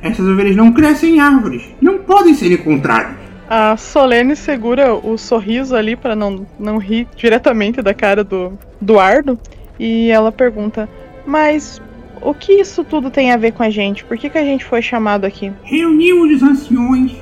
Essas 0.01 0.27
ovelhas 0.27 0.57
não 0.57 0.73
crescem 0.73 1.17
em 1.17 1.21
árvores, 1.21 1.63
não 1.83 1.99
podem 1.99 2.33
ser 2.33 2.51
encontradas. 2.53 3.15
A 3.51 3.77
Solene 3.77 4.37
segura 4.37 4.95
o 4.95 5.17
sorriso 5.19 5.75
ali 5.75 5.97
pra 5.97 6.15
não, 6.15 6.47
não 6.59 6.79
rir 6.79 7.09
diretamente 7.17 7.83
da 7.83 7.93
cara 7.93 8.23
do, 8.23 8.53
do 8.81 8.99
Ardo. 8.99 9.39
E 9.79 10.11
ela 10.11 10.31
pergunta: 10.31 10.89
Mas 11.27 11.81
o 12.23 12.35
que 12.35 12.53
isso 12.53 12.85
tudo 12.85 13.11
tem 13.11 13.33
a 13.33 13.37
ver 13.37 13.53
com 13.53 13.63
a 13.63 13.71
gente? 13.71 14.05
Por 14.05 14.17
que, 14.17 14.29
que 14.31 14.39
a 14.39 14.45
gente 14.45 14.65
foi 14.65 14.81
chamado 14.83 15.25
aqui? 15.25 15.53
Reunimos 15.63 16.37
os 16.37 16.43
anciões, 16.43 17.13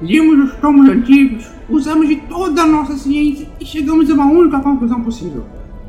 limos 0.00 0.50
os 0.50 0.56
tomos 0.60 0.88
antigos, 0.88 1.46
usamos 1.68 2.08
de 2.08 2.16
toda 2.16 2.62
a 2.62 2.66
nossa 2.66 2.96
ciência 2.96 3.46
e 3.60 3.64
chegamos 3.64 4.10
a 4.10 4.14
uma 4.14 4.26
única 4.26 4.60
conclusão 4.60 5.00
possível. 5.02 5.44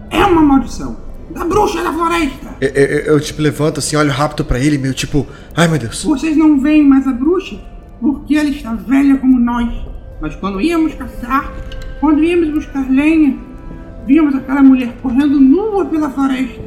É 0.10 0.24
uma 0.26 0.42
maldição 0.42 0.98
da 1.32 1.44
bruxa 1.44 1.82
da 1.84 1.92
floresta. 1.92 2.56
Eu, 2.62 2.70
eu- 2.70 3.00
eu, 3.14 3.20
tipo 3.20 3.42
levanto 3.42 3.80
assim, 3.80 3.96
olho 3.96 4.12
rápido 4.12 4.46
pra 4.46 4.60
ele, 4.60 4.78
meio 4.78 4.94
tipo, 4.94 5.26
ai 5.56 5.68
meu 5.68 5.80
Deus. 5.80 6.04
Vocês 6.04 6.38
não 6.38 6.60
veem 6.60 6.84
mais 6.84 7.08
a 7.08 7.12
bruxa 7.12 7.60
porque 8.00 8.36
ela 8.36 8.50
está 8.50 8.74
velha 8.74 9.18
como 9.18 9.40
nós. 9.40 9.70
Mas 10.22 10.36
quando 10.36 10.62
íamos 10.62 10.94
caçar, 10.94 11.52
quando 12.00 12.24
íamos 12.24 12.50
buscar 12.52 12.90
lenha, 12.90 13.36
víamos 14.06 14.36
aquela 14.36 14.62
mulher 14.62 14.94
correndo 15.02 15.40
nua 15.40 15.86
pela 15.86 16.10
floresta. 16.10 16.62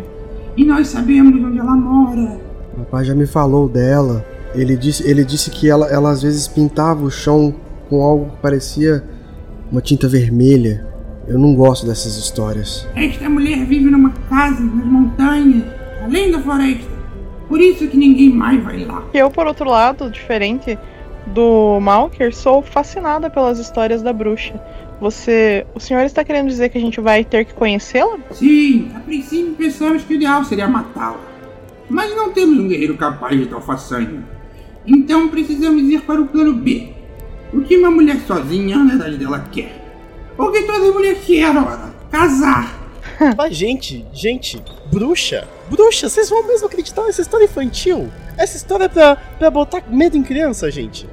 E 0.59 0.65
nós 0.65 0.89
sabemos 0.89 1.41
onde 1.41 1.57
ela 1.57 1.77
mora. 1.77 2.37
O 2.77 2.85
pai 2.85 3.05
já 3.05 3.15
me 3.15 3.29
falou 3.29 3.69
dela. 3.69 4.27
Ele 4.57 4.77
disse, 4.77 5.09
ele 5.09 5.25
disse 5.25 5.53
que 5.53 5.71
ela, 5.71 5.87
ela 5.87 6.11
às 6.11 6.21
vezes 6.21 6.49
pintava 6.49 7.05
o 7.05 7.11
chão 7.13 7.55
com 7.89 8.03
algo 8.03 8.31
que 8.33 8.43
parecia 8.43 9.05
uma 9.71 9.81
tinta 9.81 10.09
vermelha. 10.09 10.85
Eu 11.29 11.39
não 11.39 11.55
gosto 11.55 11.87
dessas 11.87 12.17
histórias. 12.17 12.89
Esta 12.97 13.29
mulher 13.29 13.65
vive 13.67 13.89
numa 13.89 14.11
casa 14.29 14.61
nas 14.61 14.85
montanhas, 14.85 15.63
além 16.03 16.33
da 16.33 16.41
floresta. 16.41 16.91
Por 17.47 17.61
isso 17.61 17.87
que 17.87 17.97
ninguém 17.97 18.31
mais 18.31 18.61
vai 18.65 18.85
lá. 18.85 19.05
Eu, 19.15 19.31
por 19.31 19.47
outro 19.47 19.71
lado, 19.71 20.11
diferente 20.11 20.77
do 21.29 21.79
Malker, 21.81 22.35
sou 22.35 22.63
fascinada 22.63 23.31
pelas 23.31 23.61
histórias 23.61 24.03
da 24.03 24.13
bruxa. 24.13 24.61
Você. 25.01 25.67
O 25.75 25.81
senhor 25.81 26.05
está 26.05 26.25
querendo 26.25 26.49
dizer 26.49 26.69
que 26.69 26.79
a 26.79 26.81
gente 26.81 27.01
vai 27.01 27.25
ter 27.25 27.45
que 27.45 27.55
conhecê-la? 27.55 28.19
Sim, 28.33 28.91
a 28.95 29.01
princípio 29.01 29.55
pensamos 29.55 30.03
que 30.05 30.15
o 30.15 30.17
ideal 30.17 30.45
seria 30.45 30.67
matá-la. 30.67 31.21
Mas 31.89 32.15
não 32.15 32.33
temos 32.33 32.59
um 32.59 32.69
guerreiro 32.69 32.97
capaz 32.97 33.39
de 33.39 33.47
tal 33.47 33.61
façanha. 33.61 34.23
Então 34.87 35.29
precisamos 35.29 35.83
ir 35.83 36.01
para 36.03 36.21
o 36.21 36.27
plano 36.27 36.55
B. 36.55 36.93
O 37.53 37.63
que 37.63 37.77
uma 37.77 37.91
mulher 37.91 38.21
sozinha, 38.27 38.77
na 38.77 38.85
verdade 38.85 39.17
dela, 39.17 39.47
quer? 39.53 39.85
O 40.37 40.51
que 40.51 40.63
toda 40.63 40.93
mulher 40.93 41.17
quer, 41.25 41.57
ora? 41.57 41.95
Casar. 42.11 42.79
Mas, 43.37 43.57
gente, 43.57 44.05
gente, 44.13 44.63
bruxa? 44.93 45.47
Bruxa, 45.71 46.09
vocês 46.09 46.29
vão 46.31 46.47
mesmo 46.47 46.67
acreditar 46.67 47.03
nessa 47.05 47.23
história 47.23 47.45
infantil? 47.45 48.11
Essa 48.37 48.57
história 48.57 48.85
é 48.85 48.89
pra, 48.89 49.17
pra 49.17 49.51
botar 49.51 49.83
medo 49.89 50.17
em 50.17 50.23
criança, 50.23 50.71
gente. 50.71 51.09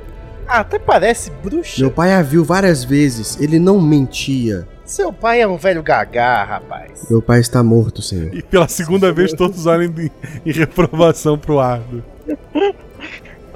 Ah, 0.47 0.59
até 0.59 0.77
parece 0.77 1.31
bruxa. 1.43 1.81
Meu 1.81 1.91
pai 1.91 2.13
a 2.13 2.21
viu 2.21 2.43
várias 2.43 2.83
vezes. 2.83 3.39
Ele 3.39 3.59
não 3.59 3.81
mentia. 3.81 4.67
Seu 4.85 5.11
pai 5.11 5.41
é 5.41 5.47
um 5.47 5.57
velho 5.57 5.81
gagá, 5.81 6.43
rapaz. 6.43 7.07
Meu 7.09 7.21
pai 7.21 7.39
está 7.39 7.63
morto, 7.63 8.01
senhor. 8.01 8.33
E 8.33 8.43
pela 8.43 8.67
segunda 8.67 9.11
vez 9.11 9.33
todos 9.33 9.65
olham 9.65 9.91
em, 9.97 10.11
em 10.45 10.51
reprovação 10.51 11.37
pro 11.37 11.59
Ardo. 11.59 12.03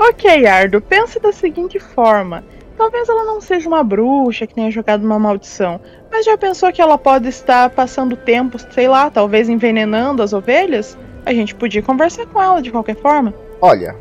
Ok, 0.02 0.46
Ardo, 0.46 0.80
pense 0.80 1.20
da 1.20 1.34
seguinte 1.34 1.78
forma. 1.78 2.42
Talvez 2.78 3.10
ela 3.10 3.26
não 3.26 3.42
seja 3.42 3.68
uma 3.68 3.84
bruxa 3.84 4.48
que 4.48 4.56
tenha 4.56 4.72
jogado 4.72 5.04
uma 5.04 5.20
maldição, 5.20 5.82
mas 6.10 6.26
já 6.26 6.38
pensou 6.38 6.72
que 6.72 6.82
ela 6.82 6.98
pode 6.98 7.28
estar 7.28 7.70
passando 7.72 8.16
tempo, 8.16 8.58
sei 8.72 8.88
lá, 8.88 9.10
talvez 9.10 9.50
envenenando 9.50 10.24
as 10.24 10.32
ovelhas? 10.32 10.98
A 11.26 11.34
gente 11.34 11.54
podia 11.54 11.82
conversar 11.82 12.26
com 12.28 12.42
ela 12.42 12.62
de 12.62 12.72
qualquer 12.72 12.96
forma. 12.96 13.34
Olha, 13.60 13.94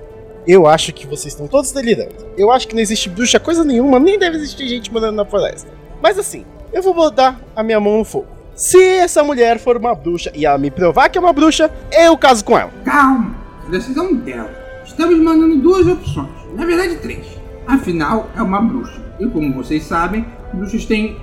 eu 0.46 0.66
acho 0.66 0.92
que 0.92 1.06
vocês 1.06 1.32
estão 1.34 1.46
todos 1.46 1.72
delirando. 1.72 2.14
Eu 2.36 2.50
acho 2.50 2.66
que 2.68 2.74
não 2.74 2.80
existe 2.80 3.08
bruxa 3.08 3.38
coisa 3.38 3.64
nenhuma, 3.64 3.98
nem 3.98 4.18
deve 4.18 4.36
existir 4.36 4.68
gente 4.68 4.92
morando 4.92 5.16
na 5.16 5.24
floresta. 5.24 5.70
Mas 6.02 6.18
assim, 6.18 6.44
eu 6.72 6.82
vou 6.82 6.94
botar 6.94 7.40
a 7.54 7.62
minha 7.62 7.80
mão 7.80 7.98
no 7.98 8.04
fogo. 8.04 8.26
Se 8.54 8.82
essa 8.82 9.22
mulher 9.22 9.58
for 9.58 9.76
uma 9.76 9.94
bruxa 9.94 10.32
e 10.34 10.44
ela 10.44 10.58
me 10.58 10.70
provar 10.70 11.08
que 11.08 11.16
é 11.16 11.20
uma 11.20 11.32
bruxa, 11.32 11.70
eu 11.92 12.16
caso 12.16 12.44
com 12.44 12.58
ela. 12.58 12.72
Calma, 12.84 13.36
decisão 13.70 14.14
dela. 14.14 14.50
Estamos 14.84 15.18
mandando 15.18 15.56
duas 15.58 15.86
opções, 15.86 16.28
na 16.54 16.64
verdade 16.64 16.96
três. 16.96 17.26
Afinal, 17.66 18.28
é 18.34 18.42
uma 18.42 18.60
bruxa. 18.60 19.00
E 19.20 19.26
como 19.26 19.52
vocês 19.52 19.84
sabem, 19.84 20.24
bruxas 20.52 20.86
têm 20.86 21.16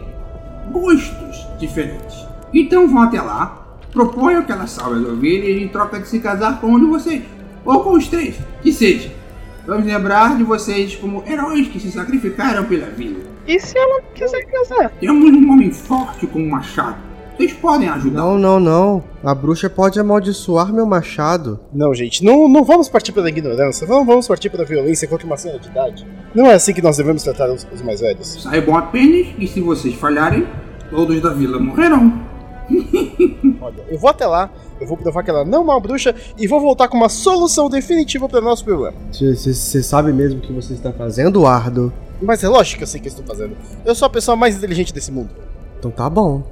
gostos 0.72 1.48
diferentes. 1.60 2.25
Então 2.53 2.88
vão 2.88 3.01
até 3.01 3.22
lá, 3.22 3.65
proponham 3.91 4.43
que 4.43 4.51
ela 4.51 4.67
salve 4.67 5.00
as 5.00 5.05
ovelhas 5.05 5.62
em 5.62 5.67
troca 5.67 6.00
de 6.00 6.07
se 6.07 6.19
casar 6.19 6.62
com 6.62 6.67
um 6.67 6.79
de 6.79 6.86
vocês. 6.86 7.24
Ou 7.65 7.84
com 7.84 7.93
os 7.93 8.07
três, 8.07 8.36
que 8.62 8.72
seja. 8.72 9.12
Vamos 9.65 9.86
lembrar 9.88 10.38
de 10.38 10.43
vocês 10.43 10.95
como 10.95 11.24
heróis 11.27 11.67
que 11.67 11.79
se 11.79 11.91
sacrificaram 11.91 12.65
pela 12.65 12.86
vida. 12.88 13.22
E 13.48 13.60
se 13.60 13.75
ela 13.77 14.01
quiser 14.13 14.45
casar? 14.45 14.91
Temos 15.00 15.31
um 15.31 15.51
homem 15.51 15.72
forte 15.72 16.27
com 16.27 16.39
um 16.39 16.50
machado. 16.50 16.98
Vocês 17.36 17.51
podem 17.53 17.89
ajudar. 17.89 18.22
Não, 18.22 18.38
não, 18.38 18.60
não. 18.60 19.03
A 19.24 19.36
bruxa 19.36 19.69
pode 19.69 20.00
amaldiçoar 20.00 20.72
meu 20.72 20.86
machado. 20.86 21.60
Não, 21.74 21.93
gente, 21.93 22.24
não, 22.24 22.48
não 22.48 22.63
vamos 22.63 22.88
partir 22.88 23.12
pela 23.12 23.27
ignorância, 23.27 23.86
não 23.86 24.05
vamos 24.05 24.27
partir 24.27 24.50
pela 24.50 24.63
violência 24.63 25.07
contra 25.07 25.25
uma 25.27 25.36
cena 25.36 25.60
de 25.60 25.67
idade. 25.67 26.07
Não 26.34 26.45
é 26.45 26.53
assim 26.53 26.74
que 26.74 26.81
nós 26.81 26.95
devemos 26.95 27.24
tratar 27.24 27.51
os, 27.51 27.67
os 27.74 27.81
mais 27.81 28.00
velhos. 28.00 28.41
Saibam 28.41 28.77
apenas 28.77 29.27
que 29.36 29.48
se 29.48 29.60
vocês 29.60 29.95
falharem, 29.95 30.48
todos 30.89 31.22
da 31.22 31.31
vila 31.31 31.60
morrerão. 31.60 32.13
Olha, 33.62 33.84
eu 33.89 33.98
vou 34.00 34.10
até 34.10 34.25
lá, 34.25 34.50
eu 34.79 34.88
vou 34.88 34.98
provar 34.98 35.24
que 35.24 35.29
ela 35.29 35.46
não 35.46 35.60
é 35.60 35.63
uma 35.63 35.79
bruxa 35.79 36.13
e 36.38 36.48
vou 36.48 36.60
voltar 36.60 36.88
com 36.88 36.98
uma 36.98 37.10
solução 37.10 37.70
definitiva 37.70 38.27
para 38.27 38.39
o 38.39 38.44
nosso 38.44 38.63
problema. 38.63 38.94
Você 39.12 39.84
sabe 39.84 40.12
mesmo 40.12 40.39
o 40.39 40.41
que 40.41 40.53
você 40.53 40.74
está 40.74 40.91
fazendo, 40.91 41.46
Ardo? 41.46 41.91
Mas 42.22 42.44
é 42.44 42.48
lógico 42.48 42.77
que 42.77 42.84
eu 42.84 42.88
sei 42.88 43.00
o 43.00 43.03
que 43.03 43.10
eu 43.10 43.12
estou 43.12 43.25
fazendo. 43.25 43.55
Eu 43.86 43.96
sou 43.96 44.05
a 44.05 44.10
pessoa 44.10 44.36
mais 44.36 44.55
inteligente 44.55 44.94
desse 44.94 45.12
mundo. 45.12 45.29
Então 45.79 45.91
tá 45.91 46.10
bom. 46.10 46.44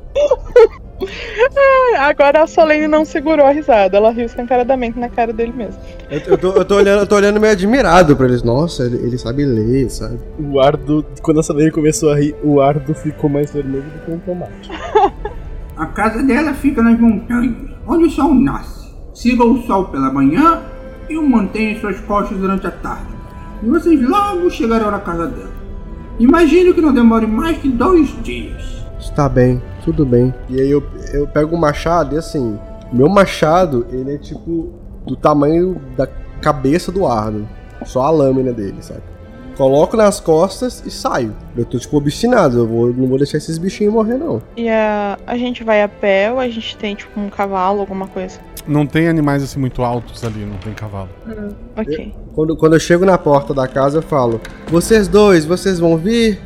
Agora 1.98 2.44
a 2.44 2.48
Solene 2.48 2.88
não 2.88 3.04
segurou 3.04 3.46
a 3.46 3.52
risada, 3.52 3.98
ela 3.98 4.12
riu 4.12 4.26
escancaradamente 4.26 4.98
na 4.98 5.10
cara 5.10 5.34
dele 5.34 5.52
mesmo. 5.52 5.80
Eu, 6.10 6.20
eu 6.20 6.38
tô, 6.38 6.52
eu 6.52 6.66
tô 6.66 6.76
olhando, 6.76 7.00
eu 7.02 7.08
tô 7.08 7.16
olhando 7.16 7.40
meio 7.40 7.54
admirado 7.54 8.16
pra 8.16 8.26
eles. 8.26 8.44
Nossa, 8.44 8.84
ele, 8.84 8.98
ele 8.98 9.18
sabe 9.18 9.46
ler, 9.46 9.90
sabe? 9.90 10.20
O 10.40 10.60
Ardo, 10.60 11.06
quando 11.22 11.40
a 11.40 11.44
Salene 11.44 11.72
começou 11.72 12.12
a 12.12 12.16
rir, 12.18 12.36
o 12.44 12.62
Ardo 12.62 12.94
ficou 12.94 13.30
mais 13.30 13.52
vermelho 13.52 13.84
do 13.84 14.06
que 14.06 14.12
um 14.12 14.20
tomate. 14.20 14.70
A 15.76 15.88
casa 15.88 16.22
dela 16.22 16.54
fica 16.54 16.84
nas 16.84 17.00
montanhas, 17.00 17.56
onde 17.88 18.06
o 18.06 18.10
sol 18.10 18.34
nasce. 18.36 18.94
Siga 19.14 19.44
o 19.44 19.62
sol 19.64 19.86
pela 19.86 20.14
manhã 20.14 20.62
e 21.10 21.18
o 21.18 21.28
mantenha 21.28 21.72
em 21.72 21.80
suas 21.80 22.00
costas 22.02 22.38
durante 22.38 22.68
a 22.68 22.72
tarde. 22.72 23.08
E 23.62 23.68
vocês 23.68 24.02
logo 24.08 24.50
chegarão 24.52 24.92
na 24.92 25.00
casa 25.00 25.28
dela. 25.28 25.54
Imagino 26.20 26.74
que 26.74 26.82
não 26.82 26.94
demore 26.94 27.26
mais 27.26 27.58
que 27.58 27.70
dois 27.70 28.10
dias. 28.24 28.86
Está 29.00 29.28
bem, 29.28 29.62
tudo 29.84 30.06
bem. 30.06 30.34
E 30.48 30.62
aí 30.62 30.70
eu, 30.70 30.84
eu 31.12 31.28
pego 31.28 31.56
o 31.56 31.60
machado 31.60 32.16
e 32.16 32.18
assim, 32.20 32.58
meu 32.92 33.10
machado, 33.10 33.86
ele 33.90 34.14
é 34.14 34.18
tipo 34.18 34.74
do 35.08 35.16
tamanho 35.16 35.82
da 35.98 36.08
cabeça 36.40 36.92
do 36.92 37.08
Arno. 37.08 37.50
Só 37.84 38.04
a 38.04 38.10
lâmina 38.12 38.54
dele, 38.54 38.78
sabe? 38.82 39.02
Coloco 39.56 39.96
nas 39.96 40.20
costas 40.20 40.84
e 40.86 40.90
saio. 40.90 41.36
Eu 41.56 41.66
tô 41.66 41.78
tipo 41.78 41.96
obstinado, 41.98 42.60
eu 42.60 42.68
vou, 42.68 42.94
não 42.94 43.08
vou 43.08 43.18
deixar 43.18 43.38
esses 43.38 43.58
bichinhos 43.58 43.94
morrer 43.94 44.18
não. 44.18 44.42
E 44.58 44.68
a, 44.68 45.18
a 45.28 45.38
gente 45.38 45.64
vai 45.64 45.84
a 45.84 45.88
pé 45.88 46.32
ou 46.32 46.40
a 46.40 46.48
gente 46.50 46.76
tem 46.78 46.96
tipo 46.96 47.20
um 47.20 47.30
cavalo, 47.30 47.80
alguma 47.80 48.08
coisa? 48.08 48.40
Não 48.68 48.86
tem 48.86 49.08
animais 49.08 49.44
assim 49.44 49.60
muito 49.60 49.84
altos 49.84 50.24
ali, 50.24 50.46
não 50.46 50.58
tem 50.58 50.74
cavalo. 50.74 51.10
Ok. 51.76 52.14
Quando, 52.34 52.56
quando 52.56 52.74
eu 52.74 52.80
chego 52.80 53.06
na 53.06 53.18
porta 53.18 53.54
da 53.54 53.68
casa, 53.68 54.00
eu 54.00 54.02
falo: 54.02 54.40
Vocês 54.68 55.08
dois, 55.08 55.46
vocês 55.46 55.80
vão 55.80 55.98
vir? 55.98 56.40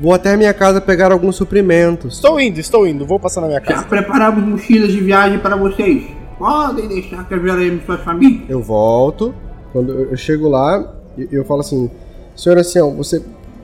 Vou 0.00 0.12
até 0.12 0.34
a 0.34 0.36
minha 0.36 0.52
casa 0.54 0.80
pegar 0.80 1.10
alguns 1.10 1.36
suprimentos. 1.36 2.14
Estou 2.14 2.38
indo, 2.38 2.60
estou 2.60 2.86
indo, 2.86 3.06
vou 3.06 3.18
passar 3.18 3.40
na 3.40 3.48
minha 3.48 3.60
Já 3.60 3.66
casa. 3.66 3.86
preparamos 3.86 4.44
mochilas 4.44 4.92
de 4.92 5.00
viagem 5.00 5.38
para 5.38 5.56
vocês. 5.56 6.04
Podem 6.38 6.86
deixar 6.86 7.26
que 7.26 7.34
ajudaremos 7.34 7.84
suas 7.84 8.00
famílias. 8.02 8.48
Eu 8.48 8.62
volto. 8.62 9.34
Quando 9.72 9.92
eu 9.92 10.10
eu 10.10 10.16
chego 10.16 10.48
lá, 10.48 10.94
e 11.16 11.28
eu 11.32 11.44
falo 11.44 11.60
assim: 11.60 11.90
Senhor 12.36 12.58
ancião, 12.58 12.94
você 12.94 13.22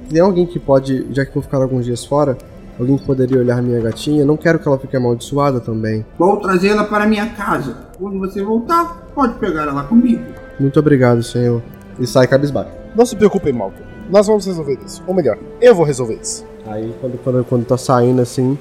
tem 0.09 0.21
alguém 0.21 0.47
que 0.47 0.59
pode, 0.59 1.07
já 1.12 1.25
que 1.26 1.35
vou 1.35 1.43
ficar 1.43 1.59
alguns 1.59 1.85
dias 1.85 2.05
fora, 2.05 2.37
alguém 2.79 2.97
que 2.97 3.05
poderia 3.05 3.38
olhar 3.38 3.62
minha 3.62 3.81
gatinha? 3.81 4.25
Não 4.25 4.37
quero 4.37 4.59
que 4.59 4.67
ela 4.67 4.79
fique 4.79 4.97
amaldiçoada 4.97 5.61
também. 5.61 6.05
Vou 6.19 6.38
trazê-la 6.38 6.85
para 6.85 7.07
minha 7.07 7.26
casa. 7.26 7.76
Quando 7.99 8.19
você 8.19 8.43
voltar, 8.43 9.09
pode 9.14 9.35
pegar 9.35 9.62
ela 9.69 9.85
comigo. 9.85 10.25
Muito 10.59 10.81
obrigado, 10.81 11.23
senhor. 11.23 11.62
E 12.00 12.07
sai 12.07 12.26
cabisbaixo. 12.26 12.71
Não 12.97 13.05
se 13.05 13.14
preocupem, 13.14 13.52
Malcolm. 13.52 13.85
Nós 14.11 14.26
vamos 14.26 14.47
resolver 14.47 14.79
isso. 14.85 15.02
Ou 15.07 15.14
melhor, 15.14 15.38
eu 15.61 15.75
vou 15.75 15.85
resolver 15.85 16.19
isso. 16.21 16.45
Aí 16.67 16.95
quando, 17.00 17.19
quando, 17.19 17.45
quando 17.45 17.64
tá 17.67 17.76
saindo 17.76 18.23
assim, 18.23 18.59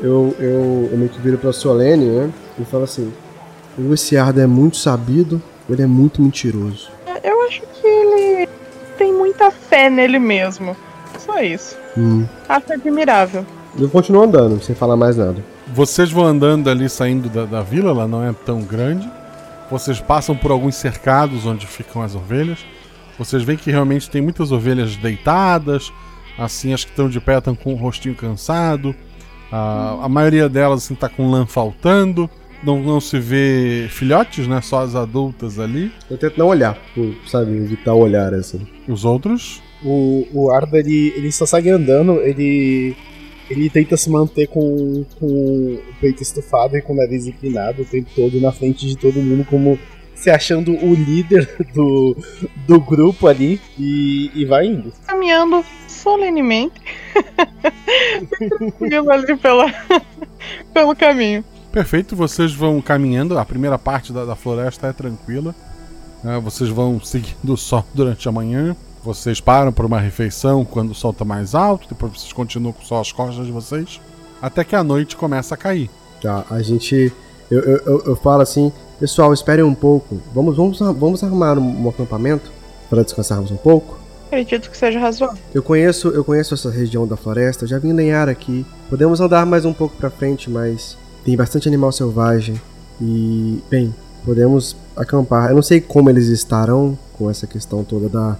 eu, 0.00 0.34
eu, 0.38 0.88
eu 0.90 0.98
meio 0.98 1.08
que 1.08 1.20
viro 1.20 1.38
pra 1.38 1.52
Solene, 1.52 2.06
né? 2.06 2.30
E 2.58 2.64
falo 2.64 2.84
assim: 2.84 3.12
O 3.78 3.92
esse 3.94 4.16
Arda 4.16 4.42
é 4.42 4.46
muito 4.46 4.76
sabido, 4.76 5.40
ele 5.68 5.82
é 5.82 5.86
muito 5.86 6.20
mentiroso. 6.20 6.90
Eu 7.22 7.42
acho 7.46 7.62
que 7.62 7.86
ele 7.86 8.48
tem 8.96 9.12
muita 9.12 9.50
fé 9.50 9.88
nele 9.88 10.18
mesmo. 10.18 10.76
Só 11.18 11.40
isso. 11.42 11.76
Hum. 11.96 12.26
Acho 12.48 12.72
admirável. 12.72 13.44
Eu 13.78 13.88
continuo 13.88 14.22
andando, 14.22 14.62
sem 14.62 14.74
falar 14.74 14.96
mais 14.96 15.16
nada. 15.16 15.44
Vocês 15.68 16.10
vão 16.10 16.24
andando 16.24 16.70
ali, 16.70 16.88
saindo 16.88 17.28
da, 17.28 17.44
da 17.44 17.62
vila, 17.62 17.90
ela 17.90 18.08
não 18.08 18.24
é 18.24 18.32
tão 18.32 18.62
grande. 18.62 19.08
Vocês 19.70 20.00
passam 20.00 20.36
por 20.36 20.50
alguns 20.50 20.76
cercados 20.76 21.44
onde 21.44 21.66
ficam 21.66 22.02
as 22.02 22.14
ovelhas. 22.14 22.64
Vocês 23.18 23.42
veem 23.42 23.58
que 23.58 23.70
realmente 23.70 24.08
tem 24.08 24.22
muitas 24.22 24.52
ovelhas 24.52 24.96
deitadas, 24.96 25.92
assim, 26.38 26.72
as 26.72 26.84
que 26.84 26.90
estão 26.90 27.08
de 27.08 27.20
pé 27.20 27.38
estão 27.38 27.54
com 27.54 27.72
o 27.72 27.76
rostinho 27.76 28.14
cansado. 28.14 28.94
A, 29.50 30.04
a 30.04 30.08
maioria 30.08 30.48
delas 30.48 30.84
assim, 30.84 30.94
tá 30.94 31.08
com 31.08 31.30
lã 31.30 31.46
faltando. 31.46 32.30
Não, 32.62 32.82
não 32.82 33.00
se 33.00 33.18
vê 33.18 33.86
filhotes, 33.90 34.46
né? 34.46 34.60
Só 34.60 34.82
as 34.82 34.94
adultas 34.94 35.58
ali. 35.58 35.90
Eu 36.10 36.16
tento 36.16 36.38
não 36.38 36.46
olhar, 36.46 36.76
por, 36.94 37.14
sabe, 37.26 37.52
evitar 37.56 37.94
o 37.94 38.00
olhar 38.00 38.32
assim. 38.34 38.66
E 38.86 38.92
os 38.92 39.04
outros? 39.04 39.62
O, 39.84 40.26
o 40.32 40.50
Arda, 40.50 40.78
ele, 40.78 41.12
ele 41.16 41.30
só 41.32 41.46
segue 41.46 41.70
andando, 41.70 42.20
ele. 42.20 42.96
Ele 43.48 43.70
tenta 43.70 43.96
se 43.96 44.10
manter 44.10 44.48
com, 44.48 45.04
com 45.20 45.26
o 45.26 45.78
peito 46.00 46.20
estufado 46.20 46.76
e 46.76 46.82
com 46.82 46.92
o 46.92 46.96
nariz 46.96 47.28
inclinado 47.28 47.82
o 47.82 47.84
tempo 47.84 48.10
todo 48.12 48.40
na 48.40 48.50
frente 48.50 48.84
de 48.84 48.98
todo 48.98 49.22
mundo, 49.22 49.46
como 49.48 49.78
se 50.16 50.30
achando 50.30 50.72
o 50.72 50.94
líder 50.94 51.48
do, 51.72 52.16
do 52.66 52.80
grupo 52.80 53.28
ali 53.28 53.60
e, 53.78 54.32
e 54.34 54.44
vai 54.44 54.66
indo. 54.66 54.92
Caminhando 55.06 55.64
solenemente. 55.86 56.80
Indo 58.80 59.10
ali 59.12 59.36
pela, 59.36 59.72
pelo 60.74 60.96
caminho. 60.96 61.44
Perfeito, 61.76 62.16
vocês 62.16 62.54
vão 62.54 62.80
caminhando. 62.80 63.38
A 63.38 63.44
primeira 63.44 63.78
parte 63.78 64.10
da, 64.10 64.24
da 64.24 64.34
floresta 64.34 64.86
é 64.86 64.94
tranquila. 64.94 65.54
né? 66.24 66.40
vocês 66.42 66.70
vão 66.70 66.98
seguindo 66.98 67.52
o 67.52 67.54
sol 67.54 67.84
durante 67.92 68.26
a 68.26 68.32
manhã. 68.32 68.74
Vocês 69.04 69.42
param 69.42 69.70
para 69.70 69.84
uma 69.84 70.00
refeição 70.00 70.64
quando 70.64 70.92
o 70.92 70.94
sol 70.94 71.10
está 71.10 71.22
mais 71.22 71.54
alto. 71.54 71.86
Depois 71.86 72.12
vocês 72.12 72.32
continuam 72.32 72.72
com 72.72 72.82
só 72.82 72.98
as 72.98 73.12
costas 73.12 73.44
de 73.44 73.52
vocês. 73.52 74.00
Até 74.40 74.64
que 74.64 74.74
a 74.74 74.82
noite 74.82 75.16
começa 75.16 75.54
a 75.54 75.58
cair. 75.58 75.90
Tá, 76.22 76.46
a 76.50 76.62
gente. 76.62 77.12
Eu, 77.50 77.60
eu, 77.60 77.76
eu, 77.84 78.02
eu 78.06 78.16
falo 78.16 78.40
assim, 78.40 78.72
pessoal, 78.98 79.34
esperem 79.34 79.62
um 79.62 79.74
pouco. 79.74 80.18
Vamos, 80.34 80.56
vamos, 80.56 80.78
vamos 80.78 81.22
arrumar 81.22 81.58
um, 81.58 81.84
um 81.84 81.90
acampamento 81.90 82.50
para 82.88 83.02
descansarmos 83.02 83.50
um 83.50 83.56
pouco. 83.58 83.98
Acredito 84.28 84.70
que 84.70 84.78
seja 84.78 84.98
razoável. 84.98 85.36
Eu 85.54 85.62
conheço, 85.62 86.08
eu 86.08 86.24
conheço 86.24 86.54
essa 86.54 86.70
região 86.70 87.06
da 87.06 87.18
floresta, 87.18 87.66
já 87.66 87.78
vim 87.78 87.92
lenhar 87.92 88.30
aqui. 88.30 88.64
Podemos 88.88 89.20
andar 89.20 89.44
mais 89.44 89.66
um 89.66 89.74
pouco 89.74 89.94
pra 89.94 90.08
frente, 90.08 90.48
mas 90.48 90.96
tem 91.26 91.36
bastante 91.36 91.66
animal 91.68 91.90
selvagem 91.90 92.54
e, 93.00 93.60
bem, 93.68 93.92
podemos 94.24 94.76
acampar. 94.96 95.50
Eu 95.50 95.56
não 95.56 95.62
sei 95.62 95.80
como 95.80 96.08
eles 96.08 96.28
estarão 96.28 96.96
com 97.18 97.28
essa 97.28 97.46
questão 97.48 97.82
toda 97.82 98.08
da, 98.08 98.36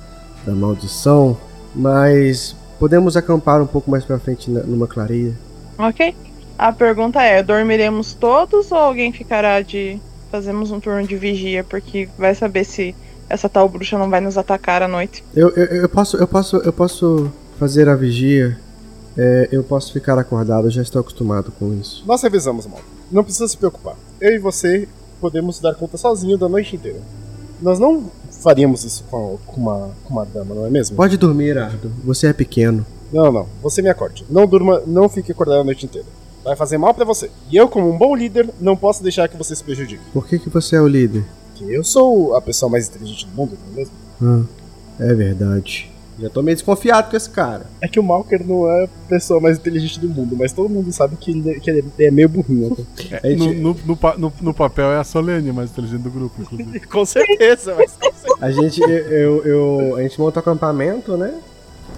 da 0.47 0.53
maldição, 0.53 1.37
mas 1.75 2.55
podemos 2.79 3.17
acampar 3.17 3.61
um 3.61 3.67
pouco 3.67 3.91
mais 3.91 4.05
pra 4.05 4.19
frente 4.21 4.49
na- 4.51 4.61
numa 4.63 4.87
clareira. 4.87 5.35
Ok. 5.77 6.15
A 6.57 6.73
pergunta 6.73 7.21
é: 7.23 7.43
dormiremos 7.43 8.15
todos 8.15 8.71
ou 8.71 8.79
alguém 8.79 9.13
ficará 9.13 9.61
de. 9.61 10.01
Fazemos 10.31 10.71
um 10.71 10.79
turno 10.81 11.07
de 11.07 11.17
vigia, 11.17 11.65
porque 11.65 12.09
vai 12.19 12.35
saber 12.35 12.65
se 12.65 12.95
essa 13.29 13.49
tal 13.49 13.69
bruxa 13.69 13.99
não 13.99 14.09
vai 14.11 14.21
nos 14.21 14.39
atacar 14.39 14.83
à 14.83 14.89
noite. 14.89 15.25
Eu, 15.35 15.51
eu, 15.51 15.65
eu 15.67 15.89
posso, 15.89 16.17
eu 16.17 16.27
posso, 16.27 16.57
eu 16.59 16.73
posso 16.73 17.31
fazer 17.59 17.89
a 17.89 17.95
vigia. 17.97 18.59
É, 19.17 19.49
eu 19.51 19.65
posso 19.65 19.93
ficar 19.93 20.19
acordado, 20.19 20.71
já 20.71 20.83
estou 20.83 21.01
acostumado 21.01 21.51
com 21.59 21.73
isso. 21.75 22.05
Nós 22.07 22.23
revisamos, 22.23 22.67
Malcolm. 22.67 22.87
Não 23.11 23.25
precisa 23.25 23.49
se 23.49 23.57
preocupar. 23.57 23.97
Eu 24.21 24.35
e 24.35 24.39
você 24.39 24.89
podemos 25.21 25.59
dar 25.59 25.75
conta 25.75 25.97
sozinho 25.97 26.37
da 26.37 26.49
noite 26.49 26.77
inteira. 26.77 27.01
Nós 27.61 27.79
não 27.79 28.11
faríamos 28.43 28.85
isso 28.85 29.05
com, 29.11 29.39
com 29.47 29.61
uma, 29.61 29.91
com 30.05 30.15
uma 30.15 30.27
dama, 30.27 30.55
não 30.55 30.67
é 30.67 30.71
mesmo? 30.71 30.97
Pode 30.97 31.17
dormir, 31.17 31.57
Ardo. 31.57 31.91
Você 32.05 32.27
é 32.27 32.33
pequeno. 32.33 32.85
Não, 33.13 33.33
não. 33.33 33.47
Você 33.63 33.81
me 33.81 33.89
acorde. 33.89 34.27
Não 34.29 34.47
durma, 34.47 34.83
não 34.87 35.09
fique 35.09 35.33
acordado 35.33 35.61
a 35.61 35.65
noite 35.65 35.87
inteira. 35.87 36.07
Vai 36.45 36.55
fazer 36.55 36.77
mal 36.79 36.93
pra 36.93 37.05
você. 37.05 37.31
E 37.51 37.57
eu, 37.57 37.69
como 37.69 37.91
um 37.91 37.97
bom 37.97 38.15
líder, 38.15 38.49
não 38.61 38.77
posso 38.77 39.03
deixar 39.03 39.29
que 39.29 39.37
você 39.37 39.57
se 39.57 39.65
prejudique. 39.65 40.03
Por 40.13 40.27
que, 40.27 40.39
que 40.39 40.51
você 40.51 40.77
é 40.77 40.81
o 40.81 40.87
líder? 40.87 41.25
Porque 41.49 41.65
eu 41.65 41.83
sou 41.83 42.37
a 42.37 42.43
pessoa 42.43 42.71
mais 42.71 42.89
inteligente 42.89 43.27
do 43.27 43.35
mundo, 43.35 43.59
não 43.67 43.73
é 43.73 43.77
mesmo? 43.77 43.95
Hum, 44.21 44.45
é 45.01 45.15
verdade. 45.15 45.91
Já 46.19 46.31
tô 46.31 46.43
meio 46.43 46.57
desconfiado 46.57 47.11
com 47.11 47.17
esse 47.17 47.29
cara. 47.29 47.67
É 47.81 47.87
que 47.89 48.01
o 48.01 48.03
Malker 48.03 48.43
não 48.47 48.67
é 48.71 48.85
a 48.85 48.89
pessoa 49.09 49.39
mais 49.39 49.59
inteligente 49.59 50.01
do 50.01 50.09
mundo, 50.09 50.35
mas 50.39 50.51
todo 50.53 50.69
mundo 50.69 50.91
sabe 50.91 51.15
que 51.17 51.31
ele, 51.31 51.61
que 51.61 51.71
ele 51.71 51.85
é 51.99 52.11
meio 52.11 52.29
burrinho. 52.29 52.71
Né? 52.71 53.19
A 53.23 53.29
gente- 53.29 53.55
No, 53.59 53.75
no, 53.75 53.77
no, 53.87 54.19
no- 54.19 54.33
no 54.41 54.55
papel 54.55 54.87
é 54.93 54.99
a 54.99 55.05
Solene 55.05 55.53
mais 55.53 55.71
inteligente 55.71 56.01
do 56.03 56.11
grupo, 56.11 56.41
inclusive. 56.41 56.81
Com 56.89 57.05
certeza, 57.05 57.75
mas 57.77 57.93
com 57.93 58.11
certeza. 58.13 58.35
A 58.41 58.51
gente, 58.51 58.81
eu, 58.81 59.45
eu, 59.45 59.97
a 59.97 60.03
gente 60.03 60.19
monta 60.19 60.39
o 60.39 60.41
acampamento, 60.41 61.17
né? 61.19 61.35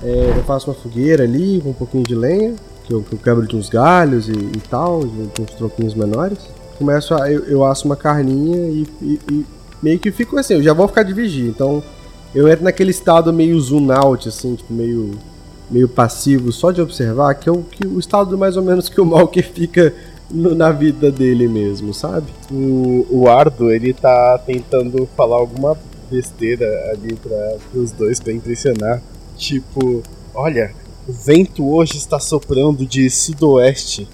É, 0.02 0.32
eu 0.36 0.42
faço 0.44 0.68
uma 0.70 0.74
fogueira 0.76 1.22
ali 1.24 1.60
com 1.62 1.70
um 1.70 1.74
pouquinho 1.74 2.02
de 2.04 2.14
lenha, 2.14 2.54
que 2.86 2.92
eu, 2.94 3.02
que 3.02 3.12
eu 3.12 3.18
quebro 3.18 3.46
de 3.46 3.54
uns 3.56 3.68
galhos 3.68 4.28
e, 4.28 4.32
e 4.32 4.60
tal, 4.68 5.00
de, 5.04 5.26
de 5.28 5.42
uns 5.42 5.50
tronquinhos 5.54 5.94
menores. 5.94 6.38
Começo 6.76 7.14
a. 7.14 7.30
Eu, 7.30 7.44
eu 7.44 7.64
asso 7.64 7.86
uma 7.86 7.96
carninha 7.96 8.68
e, 8.68 8.86
e- 9.02 9.20
e 9.30 9.46
meio 9.82 9.98
que 9.98 10.10
fico 10.10 10.36
assim, 10.38 10.54
eu 10.54 10.62
já 10.62 10.72
vou 10.72 10.86
ficar 10.88 11.02
de 11.04 11.12
vigia. 11.12 11.48
Então 11.48 11.82
eu 12.34 12.48
entro 12.48 12.64
naquele 12.64 12.90
estado 12.90 13.32
meio 13.32 13.58
zoom 13.60 13.90
out, 13.92 14.28
assim, 14.28 14.54
tipo, 14.54 14.72
meio. 14.72 15.12
meio 15.70 15.88
passivo, 15.88 16.50
só 16.52 16.70
de 16.70 16.80
observar, 16.80 17.34
que 17.34 17.48
é 17.48 17.52
o, 17.52 17.62
que 17.62 17.86
o 17.86 17.98
estado 17.98 18.36
mais 18.38 18.56
ou 18.56 18.62
menos 18.62 18.88
que 18.88 19.00
o 19.00 19.04
mal 19.04 19.28
que 19.28 19.42
fica 19.42 19.94
no- 20.30 20.54
na 20.54 20.70
vida 20.70 21.10
dele 21.10 21.46
mesmo, 21.48 21.92
sabe? 21.92 22.26
O, 22.50 23.06
o 23.10 23.28
Ardo, 23.28 23.70
ele 23.70 23.92
tá 23.92 24.38
tentando 24.46 25.06
falar 25.16 25.36
alguma 25.36 25.76
besteira 26.10 26.66
ali 26.92 27.14
para 27.16 27.56
os 27.74 27.92
dois 27.92 28.18
pra 28.18 28.32
impressionar. 28.32 29.02
Tipo, 29.36 30.02
olha, 30.34 30.72
o 31.06 31.12
vento 31.12 31.68
hoje 31.70 31.98
está 31.98 32.18
soprando 32.18 32.86
de 32.86 33.08
sudoeste. 33.10 34.08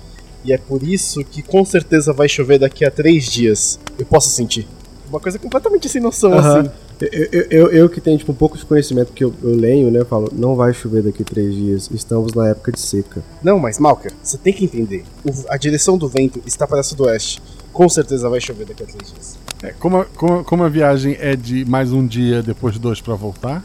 E 0.45 0.53
é 0.53 0.59
por 0.59 0.83
isso 0.83 1.25
que 1.25 1.41
com 1.43 1.65
certeza 1.65 2.13
vai 2.13 2.29
chover 2.29 2.59
daqui 2.59 2.85
a 2.85 2.91
três 2.91 3.25
dias. 3.31 3.79
Eu 3.99 4.05
posso 4.05 4.29
sentir. 4.31 4.67
Uma 5.09 5.19
coisa 5.21 5.39
completamente 5.39 5.89
sem 5.89 6.03
noção, 6.03 6.33
assim. 6.37 6.69
Eu, 7.01 7.09
eu, 7.33 7.47
eu, 7.51 7.67
eu 7.73 7.89
que 7.89 8.01
tenho 8.01 8.17
tipo, 8.17 8.31
um 8.33 8.35
pouco 8.35 8.57
de 8.57 8.65
conhecimento 8.65 9.13
que 9.13 9.25
eu, 9.25 9.35
eu 9.43 9.51
leio, 9.57 9.91
né? 9.91 10.01
Eu 10.01 10.07
falo, 10.07 10.31
não 10.33 10.55
vai 10.55 10.73
chover 10.73 11.03
daqui 11.03 11.25
três 11.25 11.55
dias, 11.55 11.91
estamos 11.93 12.33
na 12.35 12.49
época 12.49 12.71
de 12.73 12.81
seca. 12.81 13.23
Não, 13.43 13.59
mas 13.59 13.79
Malker, 13.79 14.13
você 14.23 14.39
tem 14.39 14.53
que 14.53 14.65
entender. 14.65 15.05
O- 15.25 15.33
a 15.49 15.57
direção 15.57 15.99
do 15.99 16.09
vento 16.09 16.41
está 16.47 16.67
para 16.67 16.83
sudoeste. 16.83 17.43
Com 17.73 17.89
certeza 17.89 18.29
vai 18.29 18.41
chover 18.41 18.67
daqui 18.67 18.85
a 18.85 18.87
três 18.87 19.13
dias. 19.13 19.39
É, 19.63 19.73
como, 19.73 19.99
a, 19.99 20.05
como, 20.05 20.39
a- 20.41 20.45
como 20.45 20.63
a 20.65 20.69
viagem 20.69 21.17
é 21.21 21.35
de 21.35 21.65
mais 21.65 21.93
um 21.93 22.07
dia, 22.07 22.43
depois 22.43 22.79
dois 22.79 23.01
pra 23.01 23.15
voltar, 23.15 23.65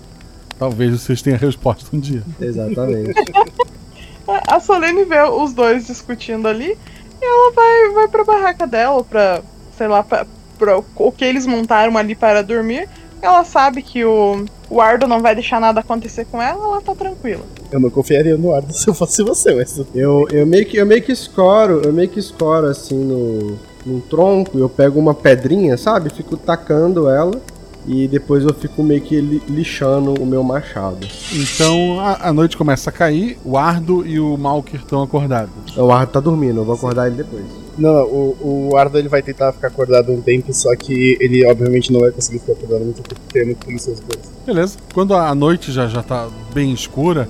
talvez 0.57 0.99
vocês 0.99 1.21
tenham 1.21 1.37
a 1.37 1.39
resposta 1.39 1.85
um 1.95 1.99
dia. 1.99 2.23
Exatamente. 2.41 3.13
A 4.27 4.57
a 4.57 4.59
Solene 4.59 5.05
vê 5.05 5.19
os 5.23 5.53
dois 5.53 5.87
discutindo 5.87 6.47
ali 6.47 6.77
e 7.19 7.25
ela 7.25 7.51
vai, 7.51 7.89
vai 7.95 8.07
pra 8.07 8.23
barraca 8.23 8.67
dela, 8.67 9.03
pra, 9.03 9.41
sei 9.75 9.87
lá, 9.87 10.03
pra, 10.03 10.27
pra 10.57 10.77
o 10.97 11.11
que 11.11 11.25
eles 11.25 11.47
montaram 11.47 11.97
ali 11.97 12.13
para 12.13 12.43
dormir. 12.43 12.87
Ela 13.21 13.43
sabe 13.43 13.81
que 13.81 14.03
o, 14.05 14.45
o 14.69 14.79
Ardo 14.81 15.07
não 15.07 15.21
vai 15.21 15.35
deixar 15.35 15.59
nada 15.59 15.79
acontecer 15.81 16.25
com 16.25 16.41
ela, 16.41 16.63
ela 16.63 16.81
tá 16.81 16.95
tranquila. 16.95 17.43
Eu 17.71 17.79
não 17.79 17.89
confiaria 17.89 18.37
no 18.37 18.53
Ardo 18.53 18.71
se 18.73 18.87
eu 18.87 18.93
fosse 18.93 19.23
você, 19.23 19.53
mas. 19.53 19.79
Eu, 19.93 20.27
eu, 20.31 20.45
meio 20.45 20.65
que, 20.65 20.77
eu 20.77 20.85
meio 20.85 21.01
que 21.01 21.11
escoro, 21.11 21.81
eu 21.83 21.91
meio 21.93 22.09
que 22.09 22.19
escoro 22.19 22.67
assim 22.67 22.95
no, 22.97 23.57
num 23.85 23.99
tronco, 23.99 24.57
eu 24.57 24.69
pego 24.69 24.99
uma 24.99 25.13
pedrinha, 25.13 25.77
sabe? 25.77 26.09
Fico 26.09 26.37
tacando 26.37 27.09
ela 27.09 27.39
e 27.87 28.07
depois 28.07 28.43
eu 28.43 28.53
fico 28.53 28.83
meio 28.83 29.01
que 29.01 29.19
li- 29.19 29.41
lixando 29.47 30.13
o 30.21 30.25
meu 30.25 30.43
machado. 30.43 31.07
Então 31.33 31.99
a, 31.99 32.29
a 32.29 32.33
noite 32.33 32.57
começa 32.57 32.89
a 32.89 32.93
cair, 32.93 33.37
o 33.43 33.57
Ardo 33.57 34.05
e 34.05 34.19
o 34.19 34.37
Malker 34.37 34.79
estão 34.81 35.01
acordados. 35.01 35.75
O 35.77 35.91
Ardo 35.91 36.11
tá 36.11 36.19
dormindo, 36.19 36.59
eu 36.59 36.65
vou 36.65 36.75
acordar 36.75 37.07
ele 37.07 37.15
depois. 37.17 37.43
Não, 37.79 37.93
não, 37.93 38.03
o, 38.03 38.69
o 38.71 38.77
Ardo 38.77 38.97
ele 38.97 39.07
vai 39.07 39.21
tentar 39.21 39.53
ficar 39.53 39.67
acordado 39.69 40.11
um 40.11 40.21
tempo, 40.21 40.53
só 40.53 40.75
que 40.75 41.17
ele 41.19 41.45
obviamente 41.45 41.91
não 41.91 42.01
vai 42.01 42.11
conseguir 42.11 42.39
ficar 42.39 42.53
acordado 42.53 42.83
muito 42.83 43.01
tempo, 43.01 43.21
porque 43.21 43.39
é 43.39 43.45
muito 43.45 43.57
preguiçoso 43.57 44.03
isso. 44.09 44.31
Beleza. 44.45 44.77
Quando 44.93 45.13
a 45.13 45.33
noite 45.33 45.71
já, 45.71 45.87
já 45.87 46.03
tá 46.03 46.29
bem 46.53 46.73
escura, 46.73 47.27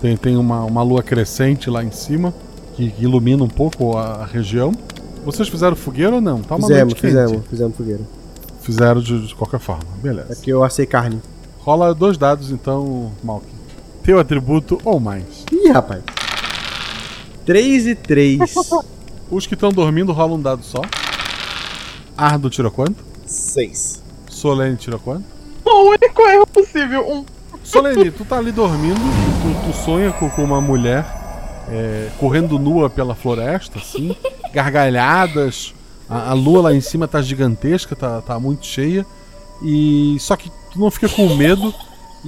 tem, 0.00 0.16
tem 0.16 0.36
uma, 0.36 0.64
uma 0.64 0.82
lua 0.82 1.02
crescente 1.02 1.68
lá 1.68 1.82
em 1.82 1.90
cima, 1.90 2.32
que, 2.74 2.94
ilumina 2.98 3.42
um 3.42 3.48
pouco 3.48 3.96
a, 3.96 4.22
a 4.22 4.24
região. 4.24 4.72
Vocês 5.24 5.48
fizeram 5.48 5.74
fogueira 5.74 6.14
ou 6.14 6.20
não? 6.20 6.40
Tá 6.40 6.54
uma 6.54 6.66
fizemos, 6.68 6.94
noite 6.94 7.00
quente. 7.00 7.10
fizemos, 7.10 7.46
fizemos 7.48 7.76
fogueira. 7.76 8.00
Fizeram 8.62 9.00
de, 9.00 9.26
de 9.26 9.34
qualquer 9.34 9.60
forma, 9.60 9.84
É 9.98 10.02
beleza. 10.02 10.36
que 10.36 10.50
eu 10.50 10.62
assei 10.62 10.86
carne. 10.86 11.20
Rola 11.58 11.94
dois 11.94 12.16
dados 12.16 12.50
então, 12.50 13.10
Malkin. 13.22 13.46
Teu 14.02 14.18
atributo 14.18 14.80
ou 14.84 15.00
mais. 15.00 15.44
Ih, 15.52 15.70
rapaz. 15.70 16.02
3 17.44 17.86
e 17.86 17.94
3. 17.94 18.38
Os 19.30 19.46
que 19.46 19.54
estão 19.54 19.70
dormindo 19.70 20.12
rolam 20.12 20.38
um 20.38 20.42
dado 20.42 20.62
só. 20.62 20.80
Ardo 22.16 22.48
tirou 22.48 22.70
quanto? 22.70 23.04
Seis. 23.26 24.02
Solene 24.28 24.76
tirou 24.76 24.98
quanto? 24.98 25.24
O 25.64 25.90
único 25.90 26.22
erro 26.22 26.46
possível, 26.46 27.06
um. 27.08 27.24
Solene, 27.62 28.10
tu 28.10 28.24
tá 28.24 28.38
ali 28.38 28.50
dormindo, 28.50 28.94
tu, 28.96 29.66
tu 29.66 29.76
sonha 29.84 30.10
com, 30.12 30.30
com 30.30 30.42
uma 30.42 30.60
mulher 30.60 31.04
é, 31.70 32.08
correndo 32.18 32.58
nua 32.58 32.88
pela 32.88 33.14
floresta, 33.14 33.78
assim, 33.78 34.16
gargalhadas, 34.52 35.74
a, 36.08 36.30
a 36.30 36.32
lua 36.32 36.62
lá 36.62 36.74
em 36.74 36.80
cima 36.80 37.06
tá 37.06 37.20
gigantesca, 37.20 37.94
tá, 37.94 38.22
tá 38.22 38.40
muito 38.40 38.64
cheia, 38.64 39.04
e 39.62 40.16
só 40.18 40.36
que 40.36 40.50
tu 40.72 40.78
não 40.78 40.90
fica 40.90 41.08
com 41.08 41.34
medo 41.34 41.74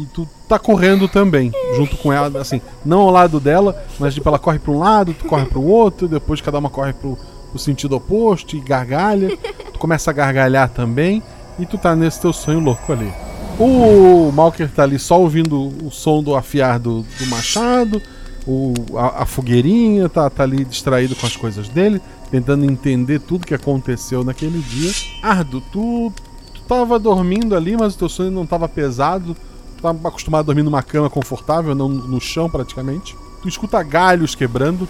e 0.02 0.06
tu 0.06 0.28
tá 0.48 0.58
correndo 0.58 1.08
também, 1.08 1.52
junto 1.76 1.96
com 1.96 2.12
ela, 2.12 2.40
assim, 2.40 2.60
não 2.84 3.00
ao 3.00 3.10
lado 3.10 3.38
dela, 3.38 3.84
mas 3.98 4.14
tipo, 4.14 4.28
ela 4.28 4.38
corre 4.38 4.58
pra 4.58 4.72
um 4.72 4.78
lado, 4.78 5.14
tu 5.14 5.26
corre 5.26 5.44
pro 5.46 5.62
outro, 5.62 6.08
depois 6.08 6.40
cada 6.40 6.58
uma 6.58 6.70
corre 6.70 6.92
pro, 6.92 7.18
pro 7.50 7.58
sentido 7.58 7.96
oposto 7.96 8.56
e 8.56 8.60
gargalha, 8.60 9.36
tu 9.72 9.78
começa 9.78 10.10
a 10.10 10.14
gargalhar 10.14 10.68
também, 10.70 11.22
e 11.58 11.66
tu 11.66 11.76
tá 11.76 11.94
nesse 11.94 12.20
teu 12.20 12.32
sonho 12.32 12.60
louco 12.60 12.92
ali. 12.92 13.12
O 13.58 14.32
Malker 14.32 14.70
tá 14.70 14.84
ali 14.84 14.98
só 14.98 15.20
ouvindo 15.20 15.70
o 15.84 15.90
som 15.90 16.22
do 16.22 16.34
afiar 16.34 16.78
do, 16.78 17.02
do 17.02 17.26
machado, 17.26 18.00
o, 18.46 18.72
a, 18.96 19.22
a 19.22 19.26
fogueirinha, 19.26 20.08
tá, 20.08 20.30
tá 20.30 20.42
ali 20.42 20.64
distraído 20.64 21.14
com 21.14 21.26
as 21.26 21.36
coisas 21.36 21.68
dele, 21.68 22.00
tentando 22.30 22.64
entender 22.64 23.20
tudo 23.20 23.46
que 23.46 23.54
aconteceu 23.54 24.24
naquele 24.24 24.60
dia. 24.60 24.92
Ardo, 25.22 25.60
tu, 25.72 26.10
tu 26.54 26.62
tava 26.62 26.98
dormindo 26.98 27.54
ali, 27.54 27.76
mas 27.76 27.94
o 27.94 27.98
teu 27.98 28.08
sonho 28.08 28.30
não 28.30 28.46
tava 28.46 28.66
pesado, 28.68 29.36
tu 29.80 29.82
tava 29.82 30.08
acostumado 30.08 30.40
a 30.40 30.46
dormir 30.46 30.62
numa 30.62 30.82
cama 30.82 31.08
confortável, 31.08 31.74
não 31.74 31.88
no 31.88 32.20
chão 32.20 32.48
praticamente. 32.48 33.16
Tu 33.42 33.48
escuta 33.48 33.82
galhos 33.82 34.34
quebrando, 34.34 34.86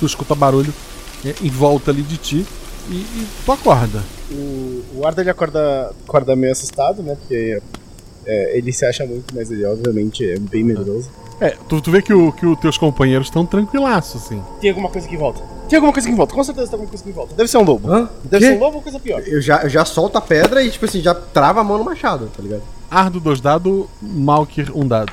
tu 0.00 0.04
escuta 0.04 0.34
barulho 0.34 0.74
é, 1.24 1.34
em 1.42 1.48
volta 1.48 1.90
ali 1.90 2.02
de 2.02 2.16
ti 2.16 2.46
e, 2.88 2.94
e 2.94 3.26
tu 3.44 3.52
acorda. 3.52 4.02
O, 4.30 4.82
o 4.96 5.02
ele 5.16 5.30
acorda, 5.30 5.92
acorda 6.06 6.34
meio 6.34 6.52
assustado, 6.52 7.02
né? 7.02 7.14
Porque 7.14 7.62
é, 8.26 8.58
ele 8.58 8.72
se 8.72 8.84
acha 8.84 9.06
muito, 9.06 9.34
mas 9.34 9.50
ele 9.50 9.64
obviamente 9.64 10.28
é 10.28 10.38
bem 10.38 10.64
medroso. 10.64 11.08
É, 11.40 11.50
tu, 11.68 11.80
tu 11.80 11.90
vê 11.90 12.00
que, 12.00 12.12
o, 12.12 12.32
que 12.32 12.46
os 12.46 12.58
teus 12.58 12.78
companheiros 12.78 13.28
estão 13.28 13.44
tranquilaços, 13.44 14.22
assim. 14.22 14.42
Tem 14.60 14.70
alguma 14.70 14.88
coisa 14.88 15.06
que 15.06 15.16
volta. 15.16 15.42
Tem 15.68 15.76
alguma 15.76 15.92
coisa 15.92 16.08
que 16.08 16.14
volta, 16.14 16.34
com 16.34 16.44
certeza 16.44 16.66
tem 16.68 16.74
alguma 16.74 16.90
coisa 16.90 17.04
que 17.04 17.12
volta. 17.12 17.34
Deve 17.34 17.48
ser 17.48 17.58
um 17.58 17.64
lobo. 17.64 17.90
Hã? 17.90 18.08
Deve 18.24 18.44
Quê? 18.44 18.52
ser 18.52 18.58
um 18.58 18.60
lobo 18.60 18.76
ou 18.76 18.82
coisa 18.82 19.00
pior. 19.00 19.22
Eu 19.26 19.40
já, 19.40 19.62
eu 19.62 19.68
já 19.68 19.84
solto 19.84 20.16
a 20.16 20.20
pedra 20.20 20.62
e, 20.62 20.70
tipo 20.70 20.84
assim, 20.84 21.00
já 21.00 21.14
trava 21.14 21.60
a 21.60 21.64
mão 21.64 21.78
no 21.78 21.84
machado, 21.84 22.30
tá 22.34 22.42
ligado? 22.42 22.62
Ardo 22.94 23.18
dois 23.18 23.40
dados, 23.40 23.86
Malker 24.00 24.70
um 24.72 24.86
dado. 24.86 25.10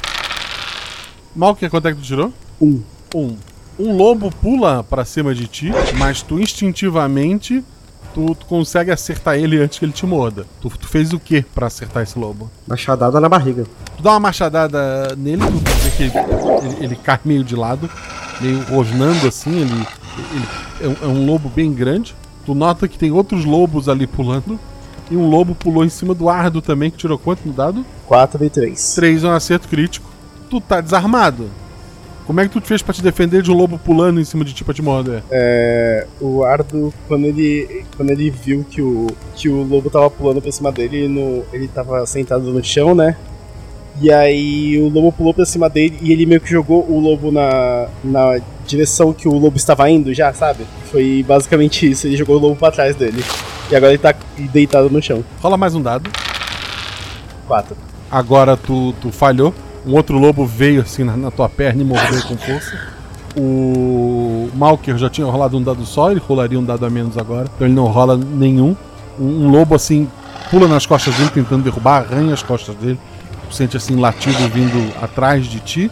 Malker, 1.35 1.67
quanto 1.69 1.87
é 1.87 1.91
que 1.93 1.97
tu 1.99 2.03
tirou? 2.05 2.31
Um. 2.61 2.79
Um. 3.15 3.35
Um 3.79 3.97
lobo 3.97 4.29
pula 4.29 4.83
pra 4.83 5.03
cima 5.03 5.33
de 5.33 5.47
ti, 5.47 5.71
mas 5.97 6.21
tu 6.21 6.39
instintivamente 6.39 7.63
tu, 8.13 8.35
tu 8.35 8.45
consegue 8.45 8.91
acertar 8.91 9.35
ele 9.37 9.57
antes 9.59 9.79
que 9.79 9.85
ele 9.85 9.91
te 9.93 10.05
morda. 10.05 10.45
Tu, 10.61 10.69
tu 10.69 10.87
fez 10.87 11.11
o 11.11 11.19
que 11.19 11.41
pra 11.41 11.65
acertar 11.65 12.03
esse 12.03 12.19
lobo? 12.19 12.51
Machadada 12.67 13.19
na 13.19 13.27
barriga. 13.27 13.65
Tu 13.97 14.03
dá 14.03 14.11
uma 14.11 14.19
machadada 14.19 15.15
nele, 15.17 15.41
tu 15.41 15.71
vê 15.81 15.89
que 15.91 16.03
ele, 16.03 16.13
ele- 16.75 16.85
ele 16.85 16.95
cai 16.97 17.19
meio 17.25 17.43
de 17.43 17.55
lado, 17.55 17.89
meio 18.39 18.61
rosnando 18.65 19.27
assim, 19.27 19.61
ele, 19.61 19.87
ele 20.35 20.45
é, 20.81 20.87
um, 20.87 20.95
é 21.01 21.07
um 21.07 21.25
lobo 21.25 21.49
bem 21.49 21.73
grande. 21.73 22.13
Tu 22.45 22.53
nota 22.53 22.87
que 22.87 22.99
tem 22.99 23.11
outros 23.11 23.43
lobos 23.43 23.89
ali 23.89 24.05
pulando. 24.05 24.59
E 25.11 25.17
um 25.17 25.29
lobo 25.29 25.53
pulou 25.53 25.83
em 25.83 25.89
cima 25.89 26.15
do 26.15 26.29
Ardo 26.29 26.61
também, 26.61 26.89
que 26.89 26.95
tirou 26.95 27.19
quanto 27.19 27.45
no 27.45 27.51
dado? 27.51 27.85
4 28.07 28.45
e 28.45 28.49
3. 28.49 28.95
3 28.95 29.23
é 29.25 29.27
um 29.27 29.31
acerto 29.31 29.67
crítico. 29.67 30.09
Tu 30.49 30.61
tá 30.61 30.79
desarmado. 30.79 31.49
Como 32.25 32.39
é 32.39 32.45
que 32.45 32.49
tu 32.49 32.61
te 32.61 32.67
fez 32.69 32.81
pra 32.81 32.93
te 32.93 33.03
defender 33.03 33.41
de 33.41 33.51
um 33.51 33.53
lobo 33.53 33.77
pulando 33.77 34.21
em 34.21 34.23
cima 34.23 34.45
de 34.45 34.53
ti 34.53 34.63
pra 34.63 34.73
te 34.73 34.81
morder? 34.81 35.21
É, 35.29 36.07
o 36.21 36.45
Ardo, 36.45 36.93
quando 37.09 37.25
ele, 37.25 37.83
quando 37.97 38.09
ele 38.11 38.29
viu 38.29 38.65
que 38.69 38.81
o, 38.81 39.07
que 39.35 39.49
o 39.49 39.63
lobo 39.63 39.89
tava 39.89 40.09
pulando 40.09 40.41
pra 40.41 40.49
cima 40.49 40.71
dele, 40.71 41.09
no, 41.09 41.43
ele 41.51 41.67
tava 41.67 42.05
sentado 42.05 42.43
no 42.43 42.63
chão, 42.63 42.95
né? 42.95 43.17
E 43.99 44.09
aí 44.09 44.79
o 44.79 44.87
lobo 44.87 45.11
pulou 45.11 45.33
pra 45.33 45.45
cima 45.45 45.69
dele 45.69 45.97
e 46.01 46.13
ele 46.13 46.25
meio 46.25 46.39
que 46.39 46.49
jogou 46.49 46.89
o 46.89 47.01
lobo 47.01 47.31
na, 47.31 47.89
na 48.01 48.39
direção 48.65 49.11
que 49.11 49.27
o 49.27 49.37
lobo 49.37 49.57
estava 49.57 49.89
indo 49.89 50.13
já, 50.13 50.31
sabe? 50.31 50.65
Foi 50.89 51.25
basicamente 51.27 51.89
isso, 51.89 52.07
ele 52.07 52.15
jogou 52.15 52.37
o 52.37 52.39
lobo 52.39 52.55
pra 52.55 52.71
trás 52.71 52.95
dele. 52.95 53.21
E 53.71 53.75
agora 53.75 53.91
ele 53.93 53.97
tá 53.97 54.13
deitado 54.51 54.89
no 54.89 55.01
chão. 55.01 55.23
Rola 55.41 55.57
mais 55.57 55.73
um 55.75 55.81
dado. 55.81 56.09
4. 57.47 57.75
Agora 58.09 58.57
tu, 58.57 58.93
tu 59.01 59.11
falhou. 59.11 59.53
Um 59.85 59.93
outro 59.95 60.17
lobo 60.19 60.45
veio 60.45 60.81
assim 60.81 61.03
na, 61.03 61.15
na 61.17 61.31
tua 61.31 61.49
perna 61.49 61.81
e 61.81 61.85
mordeu 61.85 62.21
com 62.23 62.37
força. 62.37 62.77
O 63.35 64.49
Malker 64.53 64.97
já 64.97 65.09
tinha 65.09 65.25
rolado 65.25 65.57
um 65.57 65.63
dado 65.63 65.85
só, 65.85 66.11
ele 66.11 66.19
rolaria 66.19 66.59
um 66.59 66.63
dado 66.63 66.85
a 66.85 66.89
menos 66.89 67.17
agora. 67.17 67.47
Então 67.55 67.65
ele 67.65 67.73
não 67.75 67.85
rola 67.85 68.17
nenhum. 68.17 68.75
Um, 69.19 69.45
um 69.45 69.49
lobo 69.49 69.73
assim 69.73 70.07
pula 70.49 70.67
nas 70.67 70.85
costas 70.85 71.15
dele, 71.15 71.29
tentando 71.33 71.63
derrubar, 71.63 71.99
arranha 72.03 72.33
as 72.33 72.43
costas 72.43 72.75
dele. 72.75 72.99
Tu 73.49 73.55
sente 73.55 73.77
assim 73.77 73.95
latido 73.95 74.47
vindo 74.49 74.93
atrás 75.01 75.45
de 75.45 75.59
ti. 75.61 75.91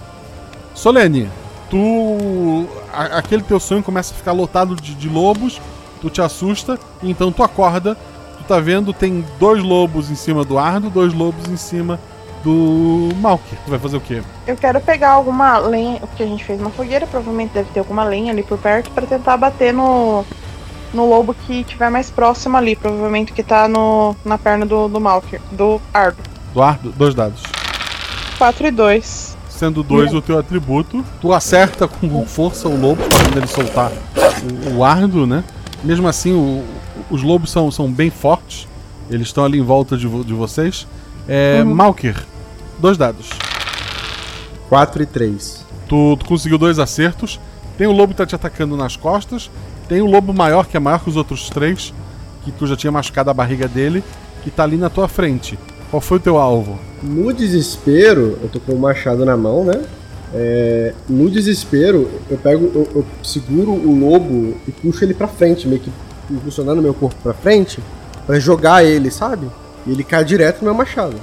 Solene, 0.76 1.30
tu. 1.70 2.68
a- 2.94 3.18
aquele 3.18 3.42
teu 3.42 3.60
sonho 3.60 3.82
começa 3.82 4.14
a 4.14 4.18
ficar 4.18 4.34
lotado 4.34 4.76
de, 4.76 4.94
de 4.94 5.08
lobos, 5.10 5.60
tu 6.02 6.10
te 6.10 6.22
assusta, 6.22 6.80
e 7.02 7.10
então 7.10 7.32
tu 7.32 7.44
acorda. 7.44 7.96
Tu 8.38 8.44
tá 8.44 8.60
vendo, 8.60 8.94
tem 8.94 9.24
dois 9.40 9.62
lobos 9.64 10.10
em 10.10 10.16
cima 10.16 10.44
do 10.44 10.58
Ardo, 10.58 10.90
dois 10.90 11.14
lobos 11.14 11.48
em 11.48 11.58
cima 11.58 12.00
do 12.44 13.10
Malker. 13.18 13.58
Tu 13.66 13.70
vai 13.70 13.80
fazer 13.80 13.98
o 13.98 14.02
quê? 14.02 14.22
Eu 14.48 14.56
quero 14.56 14.80
pegar 14.80 15.12
alguma 15.12 15.58
lenha, 15.58 16.00
porque 16.00 16.24
a 16.24 16.26
gente 16.26 16.44
fez 16.44 16.60
uma 16.60 16.70
fogueira, 16.70 17.06
provavelmente 17.06 17.54
deve 17.54 17.70
ter 17.72 17.80
alguma 17.80 18.04
lenha 18.04 18.32
ali 18.32 18.44
por 18.44 18.58
perto, 18.58 18.90
pra 18.92 19.06
tentar 19.06 19.38
bater 19.38 19.74
no, 19.74 20.24
no 20.94 21.08
lobo 21.08 21.34
que 21.34 21.64
tiver 21.64 21.90
mais 21.90 22.10
próximo 22.10 22.58
ali, 22.58 22.76
provavelmente 22.76 23.34
que 23.34 23.44
tá 23.44 23.68
no, 23.68 24.16
na 24.24 24.38
perna 24.38 24.66
do, 24.66 24.88
do 24.88 25.00
Malker, 25.00 25.42
do 25.52 25.82
Ardo. 25.94 26.18
Do 26.54 26.62
Ardo, 26.62 26.94
dois 26.98 27.14
dados. 27.14 27.44
4 28.38 28.68
e 28.68 28.72
2. 28.72 29.38
Sendo 29.50 29.84
dois 29.84 30.14
o 30.14 30.22
teu 30.22 30.40
atributo, 30.40 31.04
tu 31.20 31.34
acerta 31.34 31.86
com 31.86 32.26
força 32.26 32.70
o 32.70 32.80
lobo, 32.80 33.02
fazendo 33.12 33.38
ele 33.38 33.48
soltar 33.48 33.92
o, 34.72 34.78
o 34.78 34.84
Ardo, 34.86 35.28
né? 35.28 35.44
Mesmo 35.84 36.08
assim, 36.08 36.34
o- 36.34 36.64
os 37.10 37.22
lobos 37.24 37.52
são, 37.52 37.72
são 37.72 37.92
bem 37.92 38.10
fortes. 38.10 38.68
Eles 39.10 39.28
estão 39.28 39.44
ali 39.46 39.60
em 39.60 39.64
volta 39.64 39.98
de, 39.98 40.06
vo- 40.08 40.24
de 40.24 40.34
vocês. 40.34 40.86
É, 41.28 41.64
Malker, 41.64 42.16
dois 42.80 42.98
dados. 42.98 43.30
4 44.68 45.02
e 45.04 45.06
3. 45.06 45.66
Tu, 45.88 46.18
tu 46.18 46.26
conseguiu 46.26 46.58
dois 46.58 46.78
acertos. 46.80 47.40
Tem 47.78 47.88
o 47.88 47.92
lobo 47.92 48.14
que 48.14 48.18
tá 48.18 48.26
te 48.26 48.36
atacando 48.36 48.76
nas 48.78 48.96
costas. 48.96 49.50
Tem 49.88 50.02
o 50.02 50.06
lobo 50.06 50.34
maior, 50.34 50.68
que 50.68 50.78
é 50.78 50.80
maior 50.80 51.00
que 51.00 51.10
os 51.10 51.16
outros 51.16 51.50
três, 51.50 51.94
que 52.44 52.52
tu 52.52 52.68
já 52.68 52.76
tinha 52.76 52.92
machucado 52.92 53.30
a 53.30 53.34
barriga 53.34 53.68
dele, 53.68 54.04
que 54.44 54.52
tá 54.52 54.64
ali 54.64 54.78
na 54.78 54.90
tua 54.90 55.08
frente. 55.08 55.58
Qual 55.90 56.00
foi 56.02 56.18
o 56.18 56.22
teu 56.22 56.38
alvo? 56.38 56.78
No 57.02 57.34
desespero, 57.34 58.38
eu 58.44 58.50
tô 58.50 58.60
com 58.60 58.74
o 58.74 58.80
machado 58.80 59.26
na 59.26 59.36
mão, 59.36 59.64
né? 59.66 59.82
É, 60.34 60.94
no 61.08 61.30
desespero, 61.30 62.10
eu 62.30 62.38
pego, 62.38 62.72
eu, 62.76 62.88
eu 62.96 63.06
seguro 63.24 63.72
o 63.72 64.00
lobo 64.00 64.56
e 64.68 64.72
puxo 64.72 65.04
ele 65.04 65.14
pra 65.14 65.28
frente, 65.28 65.68
meio 65.68 65.82
que 65.82 65.92
impulsionando 66.30 66.82
meu 66.82 66.94
corpo 66.94 67.16
pra 67.24 67.34
frente, 67.34 67.80
pra 68.28 68.40
jogar 68.40 68.84
ele, 68.84 69.10
sabe? 69.10 69.50
E 69.88 69.92
ele 69.92 70.04
cai 70.04 70.24
direto 70.24 70.60
no 70.60 70.66
meu 70.66 70.74
machado. 70.74 71.16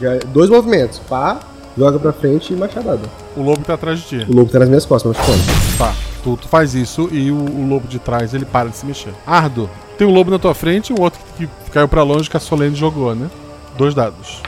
Já, 0.00 0.16
dois 0.32 0.48
movimentos, 0.48 0.98
pá, 0.98 1.40
joga 1.76 1.98
pra 1.98 2.12
frente 2.12 2.52
e 2.52 2.56
machadada. 2.56 3.02
O 3.36 3.42
lobo 3.42 3.64
tá 3.64 3.74
atrás 3.74 4.00
de 4.00 4.06
ti. 4.06 4.26
O 4.28 4.34
lobo 4.34 4.50
tá 4.50 4.58
nas 4.58 4.68
minhas 4.68 4.86
costas, 4.86 5.14
machucando. 5.14 5.42
Tá, 5.76 5.94
tu, 6.24 6.36
tu 6.36 6.48
faz 6.48 6.74
isso 6.74 7.08
e 7.12 7.30
o, 7.30 7.36
o 7.36 7.68
lobo 7.68 7.86
de 7.86 7.98
trás 7.98 8.32
ele 8.32 8.46
para 8.46 8.70
de 8.70 8.76
se 8.76 8.86
mexer. 8.86 9.12
Ardo, 9.26 9.68
tem 9.98 10.06
um 10.06 10.12
lobo 10.12 10.30
na 10.30 10.38
tua 10.38 10.54
frente 10.54 10.90
e 10.90 10.98
um 10.98 11.02
outro 11.02 11.20
que 11.36 11.48
caiu 11.70 11.88
pra 11.88 12.02
longe 12.02 12.30
que 12.30 12.36
a 12.36 12.40
Solene 12.40 12.74
jogou, 12.74 13.14
né? 13.14 13.30
Dois 13.76 13.94
dados. 13.94 14.40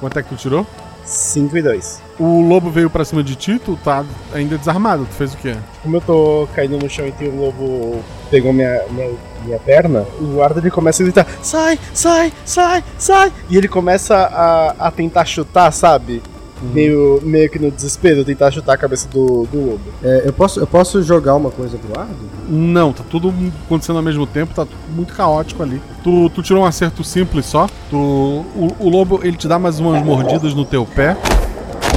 Quanto 0.00 0.18
é 0.18 0.22
que 0.22 0.28
tu 0.28 0.36
tirou? 0.36 0.66
5 1.08 1.56
e 1.56 1.62
2. 1.62 2.02
O 2.18 2.42
lobo 2.42 2.70
veio 2.70 2.90
pra 2.90 3.04
cima 3.04 3.22
de 3.22 3.34
ti, 3.34 3.58
tu 3.58 3.78
tá 3.82 4.04
ainda 4.32 4.58
desarmado. 4.58 5.06
Tu 5.06 5.14
fez 5.14 5.34
o 5.34 5.36
quê? 5.38 5.56
Como 5.82 5.96
eu 5.96 6.00
tô 6.00 6.48
caindo 6.54 6.78
no 6.78 6.88
chão 6.88 7.06
e 7.06 7.12
tem 7.12 7.30
um 7.30 7.40
lobo 7.40 8.02
pegou 8.30 8.52
minha, 8.52 8.82
minha, 8.90 9.10
minha 9.44 9.58
perna, 9.58 10.06
o 10.20 10.42
Ardo 10.42 10.60
ele 10.60 10.70
começa 10.70 11.02
a 11.02 11.04
gritar: 11.04 11.26
sai, 11.42 11.78
sai, 11.94 12.32
sai, 12.44 12.84
sai! 12.98 13.32
E 13.48 13.56
ele 13.56 13.68
começa 13.68 14.14
a, 14.16 14.88
a 14.88 14.90
tentar 14.90 15.24
chutar, 15.24 15.72
sabe? 15.72 16.22
Meio, 16.72 17.20
meio 17.22 17.48
que 17.50 17.58
no 17.58 17.70
desespero, 17.70 18.24
tentar 18.24 18.50
chutar 18.50 18.74
a 18.74 18.76
cabeça 18.76 19.08
do, 19.08 19.46
do 19.46 19.58
lobo. 19.58 19.80
É, 20.02 20.22
eu, 20.26 20.32
posso, 20.32 20.58
eu 20.58 20.66
posso 20.66 21.02
jogar 21.02 21.36
uma 21.36 21.50
coisa 21.50 21.78
pro 21.78 22.00
Ardo? 22.00 22.16
Não, 22.48 22.92
tá 22.92 23.04
tudo 23.08 23.32
acontecendo 23.64 23.96
ao 23.96 24.02
mesmo 24.02 24.26
tempo, 24.26 24.54
tá 24.54 24.64
tudo 24.64 24.78
muito 24.94 25.14
caótico 25.14 25.62
ali. 25.62 25.80
Tu, 26.02 26.30
tu 26.30 26.42
tirou 26.42 26.62
um 26.62 26.66
acerto 26.66 27.04
simples 27.04 27.46
só. 27.46 27.68
Tu, 27.88 27.96
o, 27.96 28.74
o 28.80 28.88
lobo 28.88 29.20
ele 29.22 29.36
te 29.36 29.46
dá 29.46 29.58
mais 29.58 29.78
umas 29.78 30.02
mordidas 30.04 30.54
no 30.54 30.64
teu 30.64 30.84
pé. 30.84 31.16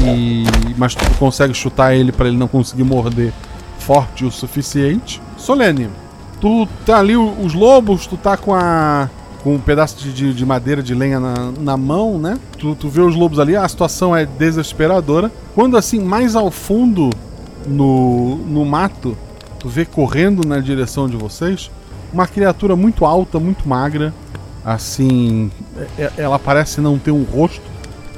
E, 0.04 0.46
mas 0.78 0.96
tu 0.96 1.06
consegue 1.18 1.54
chutar 1.54 1.96
ele 1.96 2.12
pra 2.12 2.28
ele 2.28 2.38
não 2.38 2.48
conseguir 2.48 2.84
morder 2.84 3.34
forte 3.80 4.26
o 4.26 4.32
suficiente. 4.32 5.22
Solene, 5.38 5.90
tu 6.40 6.68
tá 6.86 7.00
ali 7.00 7.16
os 7.16 7.54
lobos, 7.54 8.08
tu 8.08 8.18
tá 8.18 8.38
com 8.38 8.54
a 8.54 9.10
com 9.44 9.56
um 9.56 9.60
pedaço 9.60 9.98
de, 9.98 10.14
de- 10.14 10.34
de 10.34 10.46
madeira 10.46 10.84
de 10.84 10.94
lenha 10.94 11.20
na, 11.20 11.52
na 11.60 11.78
mão, 11.78 12.18
né? 12.20 12.38
Tu, 12.58 12.76
tu 12.76 12.88
vê 12.90 13.02
os 13.02 13.16
lobos 13.16 13.40
ali, 13.40 13.56
a 13.56 13.68
situação 13.68 14.16
é 14.16 14.26
desesperadora. 14.26 15.32
Quando 15.56 15.76
assim, 15.78 16.00
mais 16.00 16.36
ao 16.36 16.52
fundo 16.52 17.10
no, 17.66 18.36
no 18.38 18.64
mato, 18.66 19.18
tu 19.60 19.68
vê 19.70 19.84
correndo 19.86 20.48
na 20.48 20.60
direção 20.60 21.08
de 21.10 21.16
vocês 21.18 21.72
uma 22.14 22.28
criatura 22.28 22.76
muito 22.76 23.06
alta, 23.06 23.40
muito 23.40 23.68
magra. 23.68 24.14
Assim, 24.64 25.50
é- 25.98 26.04
é- 26.04 26.12
ela 26.18 26.38
parece 26.38 26.80
não 26.82 27.00
ter 27.00 27.12
um 27.12 27.24
rosto. 27.24 27.62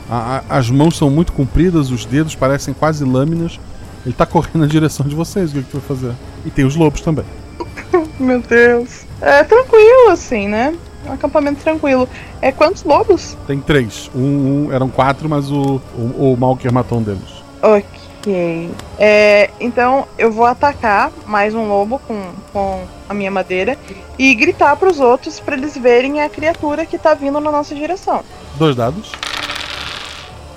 A- 0.09 0.41
a- 0.49 0.57
as 0.57 0.69
mãos 0.69 0.97
são 0.97 1.09
muito 1.09 1.31
compridas, 1.31 1.89
os 1.89 2.03
dedos 2.05 2.36
parecem 2.36 2.73
quase 2.73 3.03
lâminas. 3.05 3.59
Ele 4.05 4.13
tá 4.13 4.25
correndo 4.25 4.57
na 4.59 4.65
direção 4.67 5.05
de 5.07 5.15
vocês, 5.15 5.51
o 5.51 5.53
que, 5.53 5.63
que 5.63 5.69
tu 5.71 5.77
vai 5.79 5.88
fazer? 5.97 6.12
E 6.45 6.49
tem 6.51 6.65
os 6.65 6.75
lobos 6.75 6.99
também. 6.99 7.23
Meu 8.19 8.41
Deus. 8.41 9.05
É 9.21 9.41
tranquilo, 9.45 10.09
assim, 10.12 10.49
né? 10.49 10.75
Um 11.08 11.12
acampamento 11.13 11.62
tranquilo. 11.62 12.08
É 12.42 12.52
quantos 12.52 12.84
lobos? 12.84 13.38
Tem 13.48 13.60
três. 13.60 14.10
Um, 14.16 14.68
um- 14.68 14.72
eram 14.72 14.89
quatro, 14.89 15.28
mas 15.28 15.52
o, 15.52 15.82
o, 15.98 16.34
o 16.34 16.38
Malker 16.39 16.72
matou 16.72 17.00
um 17.00 17.04
deles. 17.04 17.44
Ok. 17.62 18.70
É, 18.98 19.50
então 19.60 20.08
eu 20.18 20.32
vou 20.32 20.46
atacar 20.46 21.12
mais 21.26 21.54
um 21.54 21.68
lobo 21.68 22.00
com, 22.08 22.32
com 22.54 22.84
a 23.10 23.13
minha 23.13 23.30
madeira 23.30 23.78
e 24.18 24.34
gritar 24.34 24.76
pros 24.78 25.00
outros 25.02 25.42
pra 25.42 25.58
eles 25.58 25.78
verem 25.78 26.22
a 26.22 26.30
criatura 26.30 26.86
que 26.86 26.98
tá 26.98 27.13
vindo 27.13 27.39
na 27.42 27.52
nossa 27.52 27.76
direção. 27.76 28.24
Dois 28.56 28.76
dados. 28.78 29.12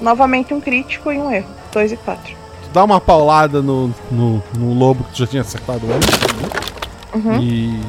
Novamente 0.01 0.53
um 0.55 0.61
crítico 0.61 1.11
e 1.11 1.19
um 1.19 1.31
erro. 1.33 1.49
Dois 1.73 1.91
e 1.91 1.97
quatro. 1.97 2.35
Tu 2.63 2.69
dá 2.73 2.85
uma 2.85 3.01
paulada 3.01 3.61
no, 3.61 3.93
no, 4.11 4.43
no 4.57 4.75
lobo 4.75 5.03
que 5.05 5.13
tu 5.13 5.19
já 5.19 5.27
tinha 5.27 5.43
acertado 5.43 5.81
antes. 5.93 6.11
Uhum. 7.15 7.41
E 7.41 7.81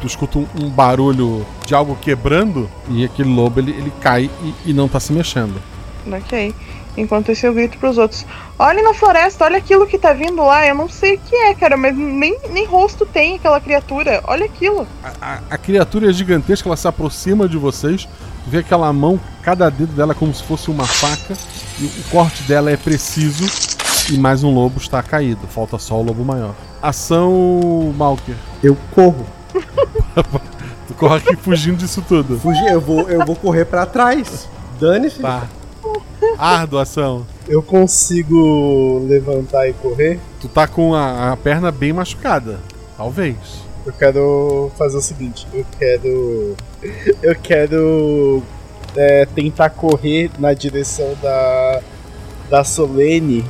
tu 0.00 0.06
escuta 0.06 0.38
um, 0.38 0.46
um 0.60 0.68
barulho 0.68 1.46
de 1.66 1.74
algo 1.74 1.96
quebrando. 1.96 2.68
E 2.88 3.04
aquele 3.04 3.32
lobo 3.34 3.60
ele, 3.60 3.72
ele 3.72 3.92
cai 4.00 4.30
e, 4.42 4.70
e 4.70 4.72
não 4.72 4.88
tá 4.88 5.00
se 5.00 5.12
mexendo. 5.12 5.60
Ok. 6.10 6.54
Enquanto 6.96 7.32
isso 7.32 7.44
eu 7.44 7.52
grito 7.52 7.76
pros 7.78 7.98
outros. 7.98 8.24
Olha 8.58 8.82
na 8.82 8.94
floresta, 8.94 9.44
olha 9.44 9.58
aquilo 9.58 9.86
que 9.86 9.98
tá 9.98 10.12
vindo 10.12 10.44
lá. 10.44 10.66
Eu 10.66 10.74
não 10.74 10.88
sei 10.88 11.16
o 11.16 11.18
que 11.18 11.34
é, 11.34 11.54
cara, 11.54 11.76
mas 11.76 11.96
nem, 11.96 12.38
nem 12.50 12.64
rosto 12.66 13.04
tem 13.04 13.34
aquela 13.34 13.60
criatura. 13.60 14.22
Olha 14.24 14.46
aquilo. 14.46 14.86
A, 15.20 15.40
a 15.50 15.58
criatura 15.58 16.08
é 16.08 16.12
gigantesca, 16.12 16.68
ela 16.68 16.76
se 16.76 16.86
aproxima 16.86 17.48
de 17.48 17.56
vocês. 17.56 18.08
Vê 18.46 18.58
aquela 18.58 18.92
mão, 18.92 19.18
cada 19.42 19.70
dedo 19.70 19.92
dela 19.94 20.12
é 20.12 20.14
como 20.14 20.32
se 20.32 20.42
fosse 20.44 20.70
uma 20.70 20.86
faca. 20.86 21.34
E 21.80 21.84
o 21.84 22.04
corte 22.10 22.42
dela 22.44 22.70
é 22.70 22.76
preciso. 22.76 23.44
E 24.12 24.18
mais 24.18 24.44
um 24.44 24.54
lobo 24.54 24.78
está 24.78 25.02
caído. 25.02 25.46
Falta 25.48 25.78
só 25.78 25.98
o 25.98 26.02
lobo 26.02 26.24
maior. 26.24 26.54
Ação 26.80 27.92
Malker. 27.96 28.36
Eu 28.62 28.76
corro. 28.94 29.26
Tu 30.86 30.92
corre 30.94 31.16
aqui 31.16 31.36
fugindo 31.36 31.78
disso 31.78 32.04
tudo. 32.06 32.38
Fugir, 32.38 32.70
eu 32.70 32.80
vou, 32.80 33.08
eu 33.08 33.24
vou 33.24 33.34
correr 33.34 33.64
pra 33.64 33.86
trás. 33.86 34.46
Dane-se. 34.78 35.20
Tá. 35.20 35.48
Ardo 36.38 36.78
ação. 36.78 37.26
Eu 37.48 37.62
consigo 37.62 39.04
levantar 39.08 39.68
e 39.68 39.72
correr? 39.72 40.20
Tu 40.40 40.48
tá 40.48 40.66
com 40.66 40.94
a, 40.94 41.32
a 41.32 41.36
perna 41.36 41.70
bem 41.70 41.92
machucada. 41.92 42.58
Talvez. 42.96 43.36
Eu 43.86 43.92
quero 43.92 44.72
fazer 44.78 44.96
o 44.96 45.00
seguinte, 45.00 45.46
eu 45.52 45.64
quero. 45.78 46.56
Eu 47.22 47.34
quero 47.34 48.42
é, 48.94 49.26
tentar 49.26 49.70
correr 49.70 50.30
na 50.38 50.52
direção 50.52 51.14
da. 51.22 51.80
da 52.50 52.64
Solene. 52.64 53.44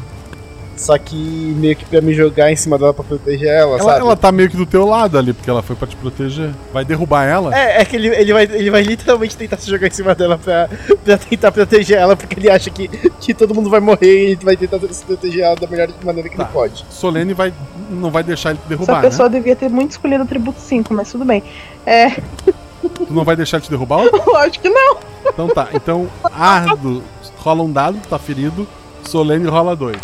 Só 0.76 0.98
que 0.98 1.14
meio 1.16 1.76
que 1.76 1.84
pra 1.84 2.00
me 2.00 2.12
jogar 2.12 2.50
em 2.50 2.56
cima 2.56 2.76
dela 2.78 2.92
pra 2.92 3.04
proteger 3.04 3.48
ela, 3.48 3.78
Ela, 3.78 3.82
sabe? 3.82 4.00
ela 4.00 4.16
tá 4.16 4.32
meio 4.32 4.50
que 4.50 4.56
do 4.56 4.66
teu 4.66 4.84
lado 4.86 5.16
ali, 5.16 5.32
porque 5.32 5.48
ela 5.48 5.62
foi 5.62 5.76
pra 5.76 5.86
te 5.86 5.94
proteger. 5.96 6.50
Vai 6.72 6.84
derrubar 6.84 7.24
ela? 7.24 7.56
É, 7.56 7.80
é 7.80 7.84
que 7.84 7.94
ele, 7.96 8.08
ele, 8.08 8.32
vai, 8.32 8.42
ele 8.44 8.70
vai 8.70 8.82
literalmente 8.82 9.36
tentar 9.36 9.56
se 9.56 9.70
jogar 9.70 9.86
em 9.86 9.90
cima 9.90 10.14
dela 10.14 10.36
pra, 10.36 10.68
pra 11.04 11.16
tentar 11.18 11.52
proteger 11.52 11.98
ela, 11.98 12.16
porque 12.16 12.38
ele 12.38 12.50
acha 12.50 12.70
que, 12.70 12.88
que 12.88 13.32
todo 13.32 13.54
mundo 13.54 13.70
vai 13.70 13.80
morrer 13.80 14.28
e 14.28 14.30
ele 14.32 14.44
vai 14.44 14.56
tentar 14.56 14.80
se 14.90 15.04
proteger 15.04 15.44
ela 15.44 15.56
da 15.56 15.66
melhor 15.66 15.88
maneira 16.04 16.28
que 16.28 16.34
ele 16.40 16.48
pode. 16.48 16.84
Solene 16.90 17.32
vai, 17.34 17.52
não 17.88 18.10
vai 18.10 18.22
deixar 18.22 18.50
ele 18.50 18.58
te 18.58 18.62
Essa 18.62 18.68
derrubar, 18.68 19.00
pessoa 19.00 19.28
né? 19.28 19.36
devia 19.38 19.54
ter 19.56 19.68
muito 19.70 19.92
escolhido 19.92 20.22
o 20.22 20.24
atributo 20.26 20.60
5, 20.60 20.92
mas 20.92 21.10
tudo 21.10 21.24
bem. 21.24 21.42
É. 21.86 22.10
Tu 22.10 23.12
não 23.12 23.24
vai 23.24 23.36
deixar 23.36 23.58
ele 23.58 23.64
te 23.64 23.70
derrubar? 23.70 24.04
Lógico 24.26 24.62
que 24.62 24.68
não. 24.68 24.98
Então 25.26 25.48
tá. 25.48 25.68
Então, 25.72 26.08
Ardo 26.32 27.02
rola 27.38 27.62
um 27.62 27.70
dado, 27.72 27.98
tá 28.08 28.18
ferido. 28.18 28.66
Solene 29.04 29.46
rola 29.48 29.76
dois. 29.76 29.98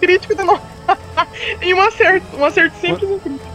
Crítico 0.00 0.34
de 0.34 0.42
novo. 0.42 0.62
e 1.62 1.74
um 1.74 1.80
acerto. 1.80 2.26
Um 2.36 2.44
acerto 2.44 2.78
simples 2.80 3.10
e 3.10 3.12
um 3.12 3.18
crítico. 3.18 3.46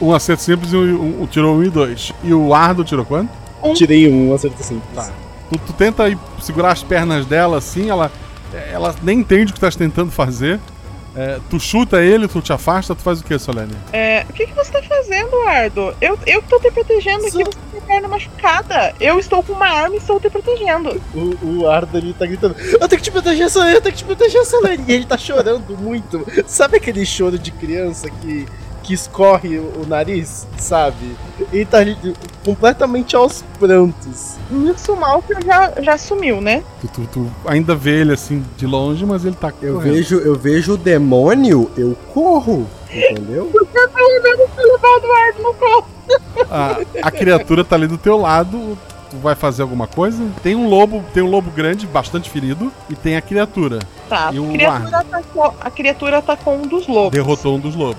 Um 0.00 0.12
acerto 0.12 0.42
simples 0.42 0.72
e 0.72 0.76
um, 0.76 1.22
um- 1.22 1.26
tirou 1.26 1.56
um 1.56 1.62
e 1.62 1.70
dois. 1.70 2.12
E 2.22 2.34
o 2.34 2.54
Ardo 2.54 2.84
tirou 2.84 3.04
quanto? 3.04 3.30
Um. 3.62 3.74
Tirei 3.74 4.10
um, 4.10 4.34
acerto 4.34 4.62
simples. 4.62 4.94
Tá. 4.94 5.10
Tu, 5.50 5.58
tu 5.58 5.72
tenta 5.72 6.04
segurar 6.40 6.72
as 6.72 6.82
pernas 6.82 7.26
dela 7.26 7.58
assim, 7.58 7.90
ela, 7.90 8.10
ela 8.72 8.94
nem 9.02 9.20
entende 9.20 9.52
o 9.52 9.54
que 9.54 9.60
tu 9.60 9.70
tá 9.70 9.70
tentando 9.70 10.10
fazer. 10.10 10.58
É, 11.14 11.38
tu 11.50 11.60
chuta 11.60 12.02
ele, 12.02 12.26
tu 12.26 12.40
te 12.40 12.52
afasta, 12.52 12.94
tu 12.94 13.02
faz 13.02 13.20
o 13.20 13.24
que, 13.24 13.38
Solene? 13.38 13.74
É, 13.92 14.24
o 14.28 14.32
que, 14.32 14.46
que 14.46 14.54
você 14.54 14.72
tá 14.72 14.82
fazendo, 14.82 15.36
Ardo? 15.46 15.94
Eu, 16.00 16.18
eu 16.26 16.42
que 16.42 16.48
tô 16.48 16.58
te 16.58 16.70
protegendo 16.70 17.26
aqui, 17.26 17.44
você 17.44 17.71
perna 17.92 18.08
machucada. 18.08 18.94
Eu 18.98 19.18
estou 19.18 19.42
com 19.42 19.52
uma 19.52 19.66
arma 19.66 19.94
e 19.94 19.98
estou 19.98 20.18
te 20.18 20.30
protegendo. 20.30 21.00
O, 21.14 21.60
o 21.60 21.68
Ardo 21.68 21.98
ali 21.98 22.14
tá 22.14 22.24
gritando: 22.24 22.56
Eu 22.58 22.88
tenho 22.88 23.00
que 23.00 23.02
te 23.02 23.10
proteger, 23.10 23.50
Solene, 23.50 23.74
eu 23.74 23.80
tenho 23.82 23.92
que 23.94 23.98
te 23.98 24.04
proteger, 24.04 24.44
Solene. 24.46 24.84
E 24.88 24.92
ele 24.92 25.04
tá 25.04 25.18
chorando 25.18 25.76
muito. 25.76 26.26
Sabe 26.46 26.78
aquele 26.78 27.04
choro 27.04 27.38
de 27.38 27.50
criança 27.50 28.08
que, 28.08 28.46
que 28.82 28.92
escorre 28.94 29.58
o, 29.58 29.82
o 29.82 29.86
nariz, 29.86 30.46
sabe? 30.58 31.16
Ele 31.52 31.64
tá 31.64 31.78
completamente 32.44 33.14
aos 33.16 33.42
prantos. 33.58 34.36
Isso, 34.50 34.92
o 34.92 34.96
Malcolm 35.00 35.40
já, 35.44 35.72
já 35.80 35.96
sumiu, 35.98 36.40
né? 36.40 36.62
Tu, 36.80 36.88
tu- 36.88 37.06
tu 37.12 37.30
ainda 37.46 37.74
vê 37.74 38.00
ele 38.00 38.12
assim 38.12 38.44
de 38.56 38.66
longe, 38.66 39.04
mas 39.06 39.24
ele 39.24 39.36
tá 39.36 39.52
Eu 39.62 39.74
correndo. 39.74 39.94
vejo, 39.94 40.18
eu 40.18 40.34
vejo 40.34 40.74
o 40.74 40.76
demônio, 40.76 41.70
eu 41.76 41.96
corro. 42.12 42.66
Entendeu? 42.92 43.50
Eu 43.74 43.88
pelo 43.88 44.22
menos 44.22 44.50
levado 44.58 45.04
o 45.06 45.12
Ardo 45.12 45.42
no 45.42 45.54
colo. 45.54 45.86
A, 46.50 46.76
a 47.08 47.10
criatura 47.10 47.64
tá 47.64 47.74
ali 47.76 47.86
do 47.86 47.96
teu 47.96 48.18
lado. 48.18 48.76
Tu 49.10 49.16
vai 49.18 49.34
fazer 49.34 49.62
alguma 49.62 49.86
coisa? 49.86 50.22
Tem 50.42 50.54
um 50.54 50.68
lobo, 50.68 51.02
tem 51.12 51.22
um 51.22 51.28
lobo 51.30 51.50
grande, 51.50 51.86
bastante 51.86 52.28
ferido, 52.30 52.70
e 52.90 52.94
tem 52.94 53.16
a 53.16 53.20
criatura. 53.22 53.78
Tá, 54.08 54.30
E 54.32 54.38
o 54.38 54.48
a 54.48 54.52
criatura, 54.52 54.98
atacou, 54.98 55.54
a 55.60 55.70
criatura 55.70 56.18
atacou 56.18 56.54
um 56.54 56.62
dos 56.66 56.86
lobos. 56.86 57.12
Derrotou 57.12 57.56
um 57.56 57.60
dos 57.60 57.74
lobos. 57.74 57.98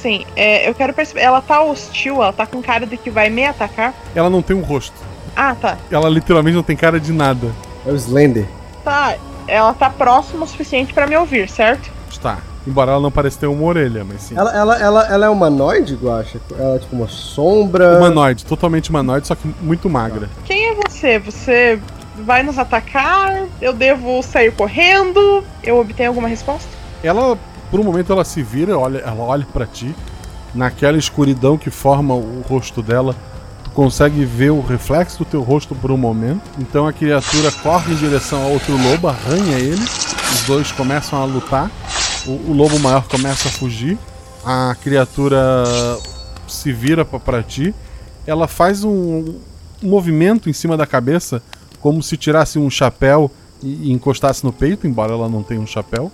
Sim, 0.00 0.24
é, 0.36 0.68
eu 0.68 0.74
quero 0.74 0.92
perceber. 0.92 1.20
Ela 1.20 1.40
tá 1.40 1.62
hostil, 1.62 2.22
ela 2.22 2.32
tá 2.32 2.46
com 2.46 2.62
cara 2.62 2.86
de 2.86 2.96
que 2.96 3.10
vai 3.10 3.28
me 3.28 3.44
atacar. 3.44 3.92
Ela 4.14 4.30
não 4.30 4.42
tem 4.42 4.54
um 4.56 4.62
rosto. 4.62 4.94
Ah, 5.34 5.54
tá. 5.54 5.76
Ela 5.90 6.08
literalmente 6.08 6.56
não 6.56 6.62
tem 6.62 6.76
cara 6.76 7.00
de 7.00 7.12
nada. 7.12 7.50
É 7.86 7.90
o 7.90 7.96
Slender. 7.96 8.46
Tá, 8.84 9.16
ela 9.46 9.74
tá 9.74 9.90
próxima 9.90 10.44
o 10.44 10.48
suficiente 10.48 10.94
pra 10.94 11.06
me 11.06 11.16
ouvir, 11.16 11.48
certo? 11.48 11.90
Está. 12.10 12.38
Embora 12.66 12.92
ela 12.92 13.00
não 13.00 13.10
pareça 13.10 13.40
ter 13.40 13.46
uma 13.46 13.64
orelha, 13.64 14.04
mas 14.04 14.22
sim. 14.22 14.36
Ela, 14.36 14.54
ela, 14.54 14.78
ela, 14.78 15.06
ela 15.06 15.26
é 15.26 15.28
humanoide, 15.28 15.94
Guacha? 15.94 16.38
Ela 16.56 16.76
é 16.76 16.78
tipo 16.78 16.94
uma 16.94 17.08
sombra. 17.08 17.96
Humanoide, 17.96 18.44
totalmente 18.44 18.90
humanoide, 18.90 19.26
só 19.26 19.34
que 19.34 19.48
muito 19.60 19.88
magra. 19.88 20.28
Quem 20.44 20.68
é 20.68 20.74
você? 20.74 21.18
Você 21.18 21.80
vai 22.18 22.42
nos 22.42 22.58
atacar? 22.58 23.46
Eu 23.60 23.72
devo 23.72 24.22
sair 24.22 24.52
correndo? 24.52 25.42
Eu 25.62 25.78
obtenho 25.78 26.10
alguma 26.10 26.28
resposta? 26.28 26.68
Ela, 27.02 27.38
por 27.70 27.80
um 27.80 27.84
momento, 27.84 28.12
ela 28.12 28.24
se 28.24 28.42
vira, 28.42 28.78
olha, 28.78 28.98
ela 28.98 29.22
olha 29.22 29.46
pra 29.52 29.66
ti. 29.66 29.94
Naquela 30.54 30.96
escuridão 30.96 31.58
que 31.58 31.70
forma 31.70 32.14
o 32.14 32.42
rosto 32.48 32.82
dela, 32.82 33.14
tu 33.64 33.70
consegue 33.70 34.24
ver 34.24 34.50
o 34.50 34.60
reflexo 34.60 35.18
do 35.18 35.24
teu 35.24 35.42
rosto 35.42 35.74
por 35.74 35.90
um 35.90 35.96
momento. 35.96 36.42
Então 36.58 36.86
a 36.86 36.92
criatura 36.92 37.52
corre 37.52 37.92
em 37.92 37.96
direção 37.96 38.42
a 38.42 38.46
outro 38.46 38.76
lobo, 38.76 39.08
arranha 39.08 39.58
ele. 39.58 39.82
Os 40.32 40.42
dois 40.46 40.72
começam 40.72 41.20
a 41.20 41.24
lutar. 41.24 41.70
O, 42.26 42.50
o 42.50 42.52
lobo 42.52 42.78
maior 42.78 43.06
começa 43.06 43.48
a 43.48 43.52
fugir. 43.52 43.98
A 44.44 44.74
criatura 44.82 45.38
se 46.46 46.72
vira 46.72 47.04
pra 47.04 47.42
ti. 47.42 47.74
Ela 48.26 48.48
faz 48.48 48.84
um, 48.84 49.34
um 49.82 49.88
movimento 49.88 50.48
em 50.48 50.52
cima 50.52 50.76
da 50.76 50.86
cabeça, 50.86 51.42
como 51.80 52.02
se 52.02 52.16
tirasse 52.16 52.58
um 52.58 52.70
chapéu 52.70 53.30
e 53.62 53.92
encostasse 53.92 54.44
no 54.44 54.52
peito, 54.52 54.86
embora 54.86 55.12
ela 55.12 55.28
não 55.28 55.42
tenha 55.42 55.60
um 55.60 55.66
chapéu. 55.66 56.10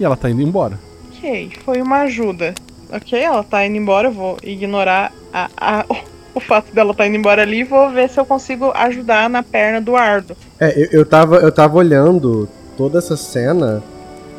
E 0.00 0.04
ela 0.04 0.16
tá 0.16 0.28
indo 0.28 0.42
embora. 0.42 0.87
Ok, 1.18 1.50
foi 1.64 1.82
uma 1.82 2.02
ajuda. 2.02 2.54
Ok, 2.92 3.18
ela 3.20 3.42
tá 3.42 3.66
indo 3.66 3.76
embora, 3.76 4.08
eu 4.08 4.12
vou 4.12 4.36
ignorar 4.42 5.12
a, 5.32 5.50
a- 5.56 5.84
o 6.34 6.40
fato 6.40 6.72
dela 6.72 6.94
tá 6.94 7.06
indo 7.06 7.16
embora 7.16 7.42
ali 7.42 7.60
e 7.60 7.64
vou 7.64 7.90
ver 7.90 8.08
se 8.08 8.18
eu 8.20 8.24
consigo 8.24 8.70
ajudar 8.74 9.28
na 9.28 9.42
perna 9.42 9.80
do 9.80 9.96
Ardo. 9.96 10.36
É, 10.60 10.72
eu, 10.80 11.00
eu, 11.00 11.06
tava, 11.06 11.36
eu 11.38 11.50
tava 11.50 11.76
olhando 11.76 12.48
toda 12.76 12.98
essa 12.98 13.16
cena 13.16 13.82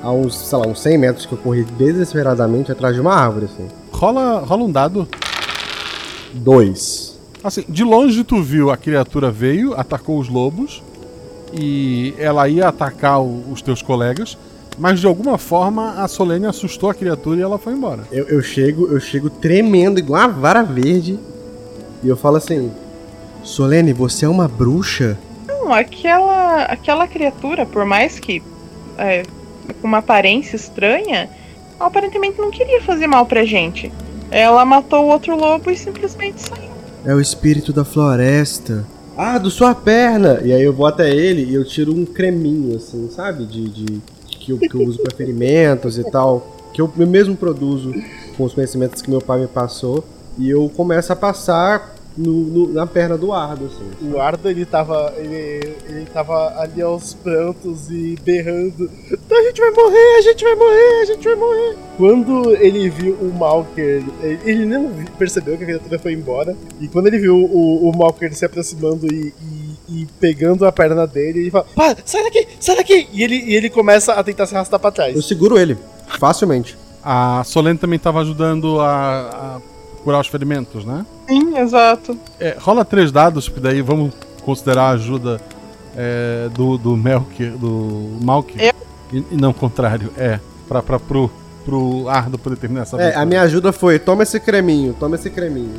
a 0.01 0.09
uns, 0.11 0.35
sei 0.47 0.57
lá, 0.57 0.65
uns 0.67 0.79
100 0.81 0.97
metros 0.97 1.25
que 1.25 1.33
eu 1.33 1.37
corri 1.37 1.63
desesperadamente 1.63 2.71
atrás 2.71 2.95
de 2.95 3.01
uma 3.01 3.13
árvore, 3.13 3.45
assim. 3.45 3.67
Rola, 3.91 4.39
rola 4.39 4.63
um 4.63 4.71
dado. 4.71 5.05
Dois. 6.33 7.19
Assim, 7.43 7.63
de 7.67 7.83
longe 7.83 8.23
tu 8.23 8.41
viu 8.41 8.69
a 8.71 8.77
criatura 8.77 9.29
veio, 9.31 9.73
atacou 9.73 10.19
os 10.19 10.29
lobos 10.29 10.81
e 11.53 12.13
ela 12.17 12.47
ia 12.47 12.67
atacar 12.67 13.21
o- 13.21 13.43
os 13.51 13.61
teus 13.61 13.81
colegas, 13.81 14.37
mas 14.77 14.99
de 14.99 15.07
alguma 15.07 15.37
forma 15.37 15.93
a 16.01 16.07
Solene 16.07 16.45
assustou 16.45 16.89
a 16.89 16.93
criatura 16.93 17.39
e 17.39 17.43
ela 17.43 17.57
foi 17.57 17.73
embora. 17.73 18.03
Eu, 18.11 18.25
eu 18.27 18.41
chego, 18.41 18.87
eu 18.87 18.99
chego 18.99 19.29
tremendo 19.29 19.99
igual 19.99 20.21
uma 20.21 20.29
vara 20.29 20.63
verde 20.63 21.19
e 22.03 22.07
eu 22.07 22.15
falo 22.15 22.37
assim: 22.37 22.71
Solene, 23.43 23.93
você 23.93 24.25
é 24.25 24.29
uma 24.29 24.47
bruxa? 24.47 25.17
Não, 25.47 25.73
aquela, 25.73 26.63
aquela 26.63 27.07
criatura, 27.07 27.65
por 27.65 27.85
mais 27.85 28.19
que 28.19 28.41
é, 28.97 29.23
com 29.81 29.87
uma 29.87 29.97
aparência 29.99 30.55
estranha, 30.55 31.29
aparentemente 31.79 32.39
não 32.39 32.51
queria 32.51 32.81
fazer 32.81 33.07
mal 33.07 33.25
pra 33.25 33.43
gente. 33.45 33.91
Ela 34.31 34.63
matou 34.65 35.05
o 35.05 35.07
outro 35.09 35.35
lobo 35.35 35.71
e 35.71 35.75
simplesmente 35.77 36.41
saiu. 36.41 36.69
É 37.05 37.13
o 37.15 37.19
espírito 37.19 37.71
da 37.73 37.83
floresta. 37.85 38.85
Ah, 39.17 39.37
do 39.37 39.49
sua 39.49 39.73
perna! 39.75 40.39
E 40.43 40.53
aí 40.53 40.63
eu 40.63 40.71
vou 40.71 40.85
até 40.85 41.09
ele 41.09 41.43
e 41.43 41.53
eu 41.53 41.65
tiro 41.65 41.93
um 41.93 42.05
creminho, 42.05 42.75
assim, 42.77 43.09
sabe? 43.13 43.45
De, 43.45 43.67
de- 43.69 44.01
que, 44.57 44.65
eu, 44.65 44.69
que 44.69 44.75
eu 44.75 44.81
uso 44.87 44.99
pra 44.99 45.15
ferimentos 45.15 45.97
e 45.97 46.03
tal. 46.09 46.55
Que 46.73 46.81
eu 46.81 46.91
mesmo 46.97 47.35
produzo 47.35 47.93
com 48.37 48.43
os 48.43 48.53
conhecimentos 48.53 49.01
que 49.01 49.09
meu 49.09 49.21
pai 49.21 49.41
me 49.41 49.47
passou. 49.47 50.03
E 50.37 50.49
eu 50.49 50.69
começo 50.75 51.11
a 51.11 51.15
passar 51.15 51.95
no, 52.17 52.31
no- 52.33 52.73
na 52.73 52.85
perna 52.85 53.17
do 53.17 53.31
Ardo, 53.33 53.65
assim. 53.67 54.11
O 54.13 54.19
Ardo, 54.19 54.49
ele 54.49 54.65
tava. 54.65 55.13
Ele, 55.17 55.73
ele 55.87 56.05
tava 56.13 56.59
ali 56.59 56.81
aos 56.81 57.13
prantos 57.13 57.89
e 57.89 58.15
berrando. 58.23 58.89
A 59.31 59.41
gente 59.43 59.59
vai 59.61 59.71
morrer, 59.71 60.15
a 60.17 60.21
gente 60.21 60.43
vai 60.43 60.55
morrer, 60.55 61.01
a 61.01 61.05
gente 61.05 61.23
vai 61.23 61.35
morrer. 61.35 61.75
Quando 61.97 62.55
ele 62.55 62.89
viu 62.89 63.13
o 63.15 63.33
Malker, 63.37 64.03
ele, 64.21 64.39
ele 64.45 64.65
não 64.65 64.89
percebeu 65.17 65.57
que 65.57 65.63
a 65.63 65.67
criatura 65.67 65.99
foi 65.99 66.13
embora. 66.13 66.55
E 66.79 66.87
quando 66.87 67.07
ele 67.07 67.19
viu 67.19 67.35
o, 67.35 67.89
o 67.89 67.97
Malker 67.97 68.33
se 68.35 68.45
aproximando 68.45 69.05
e, 69.13 69.27
e- 69.27 69.58
e 69.91 70.07
pegando 70.19 70.65
a 70.65 70.71
perna 70.71 71.05
dele, 71.07 71.39
ele 71.39 71.51
fala: 71.51 71.65
Para, 71.75 71.97
sai 72.05 72.23
daqui, 72.23 72.47
sai 72.59 72.75
daqui! 72.75 73.07
E 73.11 73.23
ele, 73.23 73.35
e 73.35 73.55
ele 73.55 73.69
começa 73.69 74.13
a 74.13 74.23
tentar 74.23 74.45
se 74.45 74.55
arrastar 74.55 74.79
pra 74.79 74.91
trás. 74.91 75.15
Eu 75.15 75.21
seguro 75.21 75.57
ele, 75.57 75.77
facilmente. 76.19 76.77
A 77.03 77.43
Solene 77.45 77.77
também 77.79 77.97
estava 77.97 78.19
ajudando 78.21 78.79
a, 78.81 79.55
a 79.57 79.59
curar 80.03 80.19
os 80.21 80.27
ferimentos, 80.27 80.83
né? 80.85 81.05
Sim, 81.27 81.57
exato. 81.57 82.17
É, 82.39 82.55
rola 82.59 82.83
três 82.85 83.11
dados, 83.11 83.47
porque 83.47 83.61
daí 83.61 83.81
vamos 83.81 84.13
considerar 84.43 84.83
a 84.83 84.89
ajuda 84.91 85.39
é, 85.95 86.49
do, 86.53 86.77
do 86.77 86.95
Melker, 86.97 87.51
do 87.57 88.17
Malker. 88.21 88.61
Eu? 88.61 88.73
E, 89.13 89.25
e 89.31 89.37
não 89.37 89.51
o 89.51 89.53
contrário, 89.53 90.11
é. 90.17 90.39
Pra, 90.67 90.83
pra, 90.83 90.99
pro, 90.99 91.31
pro 91.65 92.07
Ardo 92.09 92.37
poder 92.37 92.57
terminar 92.57 92.81
essa 92.83 92.95
É, 92.97 93.01
aventura. 93.01 93.21
a 93.21 93.25
minha 93.25 93.41
ajuda 93.41 93.71
foi: 93.71 93.97
toma 93.97 94.23
esse 94.23 94.39
creminho, 94.39 94.93
toma 94.99 95.15
esse 95.15 95.29
creminho. 95.29 95.75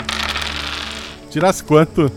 Tirasse 1.31 1.63
quanto? 1.63 2.11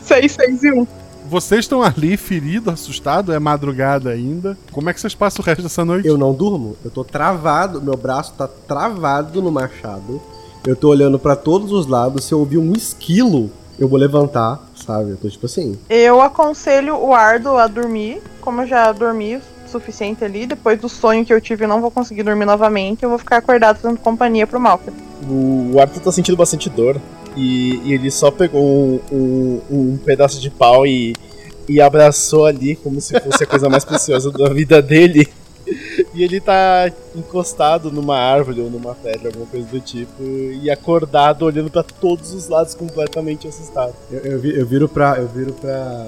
6, 0.00 0.32
6 0.32 0.62
e 0.62 0.72
1. 0.72 0.86
Vocês 1.28 1.60
estão 1.60 1.82
ali, 1.82 2.16
ferido, 2.16 2.70
assustado, 2.70 3.32
é 3.32 3.38
madrugada 3.38 4.10
ainda. 4.10 4.56
Como 4.70 4.88
é 4.88 4.94
que 4.94 5.00
vocês 5.00 5.14
passam 5.14 5.42
o 5.42 5.46
resto 5.46 5.62
dessa 5.62 5.84
noite? 5.84 6.06
Eu 6.06 6.16
não 6.16 6.32
durmo, 6.32 6.76
eu 6.84 6.90
tô 6.90 7.02
travado, 7.02 7.82
meu 7.82 7.96
braço 7.96 8.32
tá 8.34 8.46
travado 8.46 9.42
no 9.42 9.50
machado. 9.50 10.22
Eu 10.64 10.76
tô 10.76 10.88
olhando 10.88 11.18
pra 11.18 11.34
todos 11.34 11.72
os 11.72 11.86
lados, 11.86 12.24
se 12.24 12.32
eu 12.32 12.38
ouvir 12.38 12.58
um 12.58 12.72
esquilo, 12.72 13.50
eu 13.78 13.88
vou 13.88 13.98
levantar, 13.98 14.60
sabe? 14.74 15.10
Eu 15.10 15.16
tô 15.16 15.28
tipo 15.28 15.46
assim. 15.46 15.76
Eu 15.90 16.20
aconselho 16.20 16.96
o 16.96 17.12
Ardo 17.12 17.56
a 17.56 17.66
dormir, 17.66 18.22
como 18.40 18.62
eu 18.62 18.66
já 18.66 18.92
dormi 18.92 19.36
o 19.36 19.40
suficiente 19.68 20.24
ali, 20.24 20.46
depois 20.46 20.80
do 20.80 20.88
sonho 20.88 21.24
que 21.24 21.32
eu 21.32 21.40
tive 21.40 21.64
eu 21.64 21.68
não 21.68 21.80
vou 21.80 21.90
conseguir 21.90 22.22
dormir 22.22 22.44
novamente, 22.44 23.02
eu 23.02 23.08
vou 23.08 23.18
ficar 23.18 23.38
acordado 23.38 23.78
fazendo 23.78 23.98
companhia 23.98 24.46
pro 24.46 24.60
Malcolm. 24.60 24.96
O, 25.28 25.72
o 25.74 25.80
Arthur 25.80 26.00
tá 26.00 26.12
sentindo 26.12 26.36
bastante 26.36 26.70
dor. 26.70 27.00
E, 27.36 27.80
e 27.84 27.92
ele 27.92 28.10
só 28.10 28.30
pegou 28.30 28.62
um, 28.64 29.00
um- 29.12 29.60
um 29.70 29.96
pedaço 29.98 30.40
de 30.40 30.50
pau 30.50 30.86
e, 30.86 31.14
e 31.68 31.80
abraçou 31.80 32.46
ali 32.46 32.76
como 32.76 33.00
se 33.00 33.18
fosse 33.20 33.44
a 33.44 33.46
coisa 33.46 33.68
mais 33.68 33.84
preciosa 33.84 34.30
da 34.30 34.48
vida 34.48 34.80
dele. 34.80 35.28
E 36.14 36.22
ele 36.22 36.40
tá 36.40 36.90
encostado 37.14 37.90
numa 37.90 38.16
árvore 38.16 38.60
ou 38.60 38.70
numa 38.70 38.94
pedra, 38.94 39.28
alguma 39.30 39.46
coisa 39.46 39.66
do 39.66 39.80
tipo, 39.80 40.22
e 40.22 40.70
acordado 40.70 41.42
olhando 41.44 41.68
pra 41.70 41.82
todos 41.82 42.32
os 42.32 42.48
lados 42.48 42.72
completamente 42.74 43.48
assustado. 43.48 43.92
Eu, 44.10 44.20
eu, 44.20 44.38
vi- 44.40 44.56
eu 44.56 44.64
viro 44.64 44.88
pra. 44.88 45.16
Eu 45.18 45.26
viro 45.26 45.52
pra. 45.52 46.06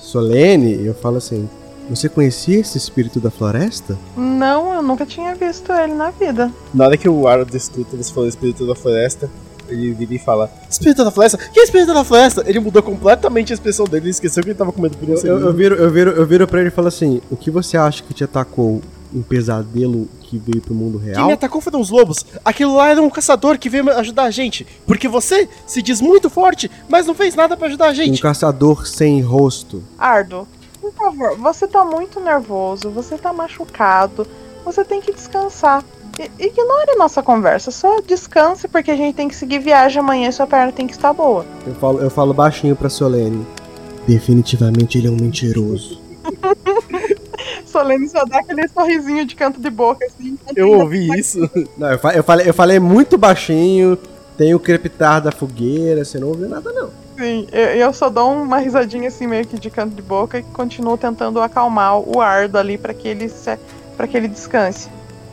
Solene 0.00 0.74
e 0.74 0.86
eu 0.86 0.94
falo 0.94 1.16
assim. 1.18 1.48
Você 1.88 2.08
conhecia 2.08 2.58
esse 2.58 2.76
espírito 2.76 3.20
da 3.20 3.30
floresta? 3.30 3.96
Não, 4.16 4.74
eu 4.74 4.82
nunca 4.82 5.06
tinha 5.06 5.36
visto 5.36 5.70
ele 5.72 5.94
na 5.94 6.10
vida. 6.10 6.50
Na 6.74 6.86
hora 6.86 6.96
que 6.96 7.08
o 7.08 7.28
Ardo 7.28 7.56
escuta 7.56 7.96
você 7.96 8.12
falou 8.12 8.28
espírito 8.28 8.66
da 8.66 8.74
floresta, 8.74 9.30
ele 9.68 9.92
vira 9.92 10.14
e 10.14 10.18
fala: 10.18 10.50
Espírito 10.68 11.04
da 11.04 11.10
floresta? 11.10 11.38
Que 11.38 11.60
espírito 11.60 11.92
da 11.94 12.04
floresta? 12.04 12.42
Ele 12.46 12.60
mudou 12.60 12.82
completamente 12.82 13.52
a 13.52 13.54
expressão 13.54 13.86
dele 13.86 14.08
e 14.08 14.10
esqueceu 14.10 14.42
que 14.42 14.50
ele 14.50 14.58
tava 14.58 14.72
com 14.72 14.80
medo 14.82 14.96
por 14.96 15.08
um 15.08 15.14
Eu, 15.14 15.40
eu, 15.40 15.52
viro, 15.52 15.74
eu, 15.76 15.90
viro, 15.90 16.10
eu 16.12 16.26
viro 16.26 16.46
pra 16.46 16.60
ele 16.60 16.68
e 16.68 16.72
falo 16.72 16.88
assim: 16.88 17.20
O 17.30 17.36
que 17.36 17.50
você 17.50 17.76
acha 17.76 18.02
que 18.02 18.12
te 18.14 18.24
atacou? 18.24 18.80
Um 19.14 19.22
pesadelo 19.22 20.08
que 20.22 20.36
veio 20.36 20.60
pro 20.60 20.74
mundo 20.74 20.98
Quem 20.98 21.12
real? 21.12 21.26
me 21.28 21.32
atacou 21.32 21.60
foram 21.60 21.80
os 21.80 21.90
lobos. 21.90 22.26
Aquilo 22.44 22.74
lá 22.74 22.88
era 22.90 23.00
um 23.00 23.08
caçador 23.08 23.56
que 23.56 23.70
veio 23.70 23.88
ajudar 23.92 24.24
a 24.24 24.30
gente. 24.32 24.66
Porque 24.84 25.06
você 25.08 25.48
se 25.64 25.80
diz 25.80 26.00
muito 26.00 26.28
forte, 26.28 26.68
mas 26.88 27.06
não 27.06 27.14
fez 27.14 27.34
nada 27.36 27.56
pra 27.56 27.68
ajudar 27.68 27.86
a 27.86 27.90
Um 27.92 27.94
gente. 27.94 28.20
caçador 28.20 28.84
sem 28.86 29.22
rosto. 29.22 29.82
Ardo, 29.96 30.46
por 30.80 30.92
favor, 30.92 31.36
você 31.38 31.68
tá 31.68 31.84
muito 31.84 32.18
nervoso, 32.20 32.90
você 32.90 33.16
tá 33.16 33.32
machucado, 33.32 34.26
você 34.64 34.84
tem 34.84 35.00
que 35.00 35.12
descansar. 35.14 35.84
Ignore 36.38 36.90
a 36.92 36.96
nossa 36.96 37.22
conversa, 37.22 37.70
só 37.70 38.00
descanse 38.00 38.66
porque 38.68 38.90
a 38.90 38.96
gente 38.96 39.14
tem 39.14 39.28
que 39.28 39.34
seguir 39.36 39.58
viagem 39.58 40.00
amanhã 40.00 40.28
e 40.28 40.32
sua 40.32 40.46
perna 40.46 40.72
tem 40.72 40.86
que 40.86 40.94
estar 40.94 41.12
boa. 41.12 41.44
Eu 41.66 41.74
falo, 41.74 42.00
eu 42.00 42.10
falo 42.10 42.32
baixinho 42.32 42.74
pra 42.74 42.88
Solene. 42.88 43.46
Definitivamente 44.06 44.96
ele 44.98 45.08
é 45.08 45.10
um 45.10 45.16
mentiroso. 45.16 46.00
Solene 47.66 48.08
só 48.08 48.24
dá 48.24 48.38
aquele 48.38 48.66
sorrisinho 48.68 49.24
de 49.26 49.34
canto 49.34 49.60
de 49.60 49.70
boca 49.70 50.04
assim. 50.06 50.38
Eu 50.54 50.70
ouvi 50.72 51.08
isso. 51.18 51.38
Não, 51.76 51.92
eu, 51.92 51.98
fa- 51.98 52.14
eu 52.14 52.24
falei, 52.24 52.48
eu 52.48 52.54
falei 52.54 52.78
muito 52.80 53.18
baixinho. 53.18 53.98
Tem 54.36 54.54
o 54.54 54.60
crepitar 54.60 55.20
da 55.22 55.32
fogueira, 55.32 56.04
você 56.04 56.18
não 56.18 56.28
ouviu 56.28 56.48
nada 56.48 56.70
não. 56.72 56.90
Sim, 57.18 57.46
eu, 57.50 57.64
eu 57.68 57.92
só 57.94 58.10
dou 58.10 58.30
uma 58.32 58.58
risadinha 58.58 59.08
assim 59.08 59.26
meio 59.26 59.46
que 59.46 59.58
de 59.58 59.70
canto 59.70 59.94
de 59.94 60.02
boca 60.02 60.38
e 60.38 60.42
continuo 60.42 60.98
tentando 60.98 61.40
acalmar 61.40 61.98
o 61.98 62.20
Ardo 62.20 62.58
ali 62.58 62.76
pra 62.76 62.92
que 62.92 63.08
ele 63.08 63.28
se, 63.30 63.58
para 63.96 64.06
que 64.06 64.14
ele 64.16 64.28
descanse. 64.28 64.90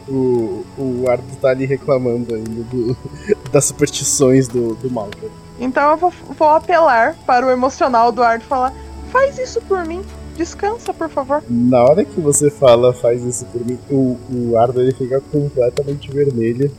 O, 0.08 0.66
o 0.78 1.06
Ardo 1.10 1.24
tá 1.42 1.50
ali 1.50 1.66
reclamando 1.66 2.36
ainda 2.36 2.64
do- 2.64 2.96
das 3.52 3.66
superstições 3.66 4.48
do, 4.48 4.76
do 4.76 4.92
Malcolm. 4.92 5.30
Então 5.60 5.92
eu 5.92 5.98
vou, 5.98 6.14
vou 6.38 6.50
apelar 6.50 7.16
para 7.26 7.46
o 7.46 7.52
emocional 7.52 8.12
do 8.12 8.22
Ardo 8.22 8.44
e 8.44 8.48
falar: 8.48 8.74
faz 9.12 9.38
isso 9.38 9.62
por 9.62 9.86
mim, 9.86 10.02
descansa 10.36 10.94
por 10.94 11.10
favor. 11.10 11.42
Na 11.50 11.82
hora 11.84 12.04
que 12.04 12.20
você 12.20 12.50
fala, 12.50 12.92
faz 12.94 13.24
isso 13.24 13.46
por 13.46 13.66
mim, 13.66 13.78
o, 13.90 14.18
o 14.30 14.58
Ardo 14.58 14.82
ele 14.82 14.94
fica 14.94 15.22
completamente 15.32 16.12
vermelho. 16.12 16.70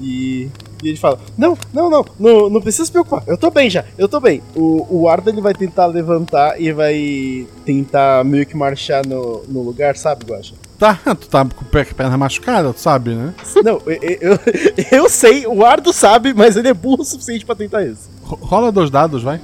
E, 0.00 0.50
e 0.82 0.88
ele 0.88 0.96
fala: 0.96 1.18
Não, 1.38 1.56
não, 1.72 1.88
não, 1.90 2.04
não, 2.18 2.50
não 2.50 2.60
precisa 2.60 2.84
se 2.86 2.92
preocupar, 2.92 3.22
eu 3.26 3.36
tô 3.36 3.50
bem 3.50 3.68
já, 3.70 3.84
eu 3.98 4.08
tô 4.08 4.20
bem. 4.20 4.42
O, 4.54 4.86
o 5.02 5.08
Ardo 5.08 5.28
ele 5.30 5.40
vai 5.40 5.54
tentar 5.54 5.86
levantar 5.86 6.60
e 6.60 6.70
vai 6.72 7.46
tentar 7.64 8.24
meio 8.24 8.46
que 8.46 8.56
marchar 8.56 9.06
no, 9.06 9.42
no 9.48 9.62
lugar, 9.62 9.96
sabe, 9.96 10.24
Guacha? 10.24 10.54
Tá, 10.78 10.94
tu 11.18 11.28
tá 11.28 11.44
com 11.44 11.64
o 11.64 11.68
pé- 11.68 11.84
perna 11.84 12.18
machucada, 12.18 12.72
tu 12.72 12.80
sabe, 12.80 13.14
né? 13.14 13.32
Não, 13.64 13.80
eu, 13.86 14.18
eu, 14.20 14.38
eu 15.04 15.08
sei, 15.08 15.46
o 15.46 15.64
Ardo 15.64 15.92
sabe, 15.92 16.34
mas 16.34 16.54
ele 16.56 16.68
é 16.68 16.74
burro 16.74 17.00
o 17.02 17.04
suficiente 17.04 17.46
pra 17.46 17.54
tentar 17.54 17.82
isso. 17.84 18.10
Ro- 18.22 18.38
Rola 18.42 18.70
dois 18.70 18.90
dados, 18.90 19.22
vai. 19.22 19.40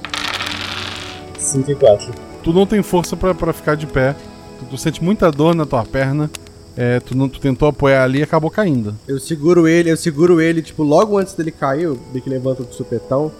5 1.39 1.71
e 1.71 1.75
4. 1.75 2.11
Tu 2.43 2.53
não 2.53 2.65
tem 2.65 2.81
força 2.83 3.15
pra, 3.15 3.33
pra 3.33 3.51
ficar 3.53 3.75
de 3.75 3.87
pé. 3.87 4.15
Tu, 4.59 4.65
tu 4.65 4.77
sente 4.77 5.03
muita 5.03 5.31
dor 5.31 5.55
na 5.55 5.65
tua 5.65 5.83
perna. 5.83 6.29
É, 6.75 6.99
tu, 6.99 7.15
não, 7.15 7.29
tu 7.29 7.39
tentou 7.39 7.67
apoiar 7.67 8.03
ali 8.03 8.19
e 8.19 8.23
acabou 8.23 8.49
caindo. 8.49 8.95
Eu 9.07 9.19
seguro 9.19 9.67
ele, 9.67 9.91
eu 9.91 9.97
seguro 9.97 10.41
ele, 10.41 10.61
tipo, 10.61 10.81
logo 10.83 11.17
antes 11.17 11.33
dele 11.35 11.51
cair, 11.51 11.83
eu 11.83 11.99
meio 12.11 12.23
que 12.23 12.29
levanta 12.29 12.63
do 12.63 12.73
supetão 12.73 13.31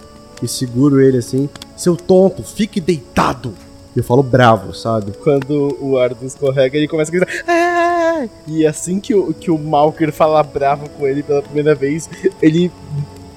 e 0.42 0.46
seguro 0.48 1.00
ele 1.00 1.18
assim. 1.18 1.48
Seu 1.76 1.96
tonto, 1.96 2.42
fique 2.44 2.80
deitado! 2.80 3.54
E 3.94 3.98
eu 4.00 4.04
falo 4.04 4.22
bravo, 4.22 4.74
sabe? 4.74 5.12
Quando 5.22 5.76
o 5.80 5.96
Ardo 5.98 6.24
escorrega, 6.26 6.76
ele 6.76 6.88
começa 6.88 7.10
a 7.10 7.14
gritar. 7.14 7.32
"Ah!" 7.46 8.26
E 8.46 8.66
assim 8.66 8.98
que 9.00 9.14
o, 9.14 9.32
que 9.32 9.50
o 9.50 9.58
Malker 9.58 10.12
fala 10.12 10.42
bravo 10.42 10.88
com 10.90 11.06
ele 11.06 11.22
pela 11.22 11.42
primeira 11.42 11.74
vez, 11.74 12.08
ele 12.42 12.70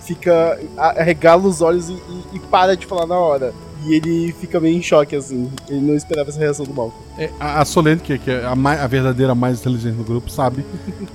fica. 0.01 0.59
arregala 0.77 1.43
os 1.47 1.61
olhos 1.61 1.89
e, 1.89 1.93
e- 1.93 2.23
e 2.35 2.39
para 2.39 2.75
de 2.75 2.85
falar 2.85 3.05
na 3.05 3.17
hora. 3.19 3.53
E 3.85 3.93
ele 3.93 4.33
fica 4.39 4.59
meio 4.59 4.75
em 4.77 4.81
choque, 4.81 5.15
assim. 5.15 5.49
Ele 5.69 5.79
não 5.81 5.95
esperava 5.95 6.29
essa 6.29 6.39
reação 6.39 6.65
do 6.65 6.73
Malcolm. 6.73 6.99
É, 7.17 7.29
a, 7.39 7.61
a 7.61 7.65
Solene, 7.65 8.01
que, 8.01 8.17
que 8.17 8.31
é 8.31 8.43
a, 8.43 8.51
a 8.51 8.87
verdadeira 8.87 9.35
mais 9.35 9.59
inteligente 9.59 9.95
do 9.95 10.03
grupo, 10.03 10.29
sabe 10.31 10.65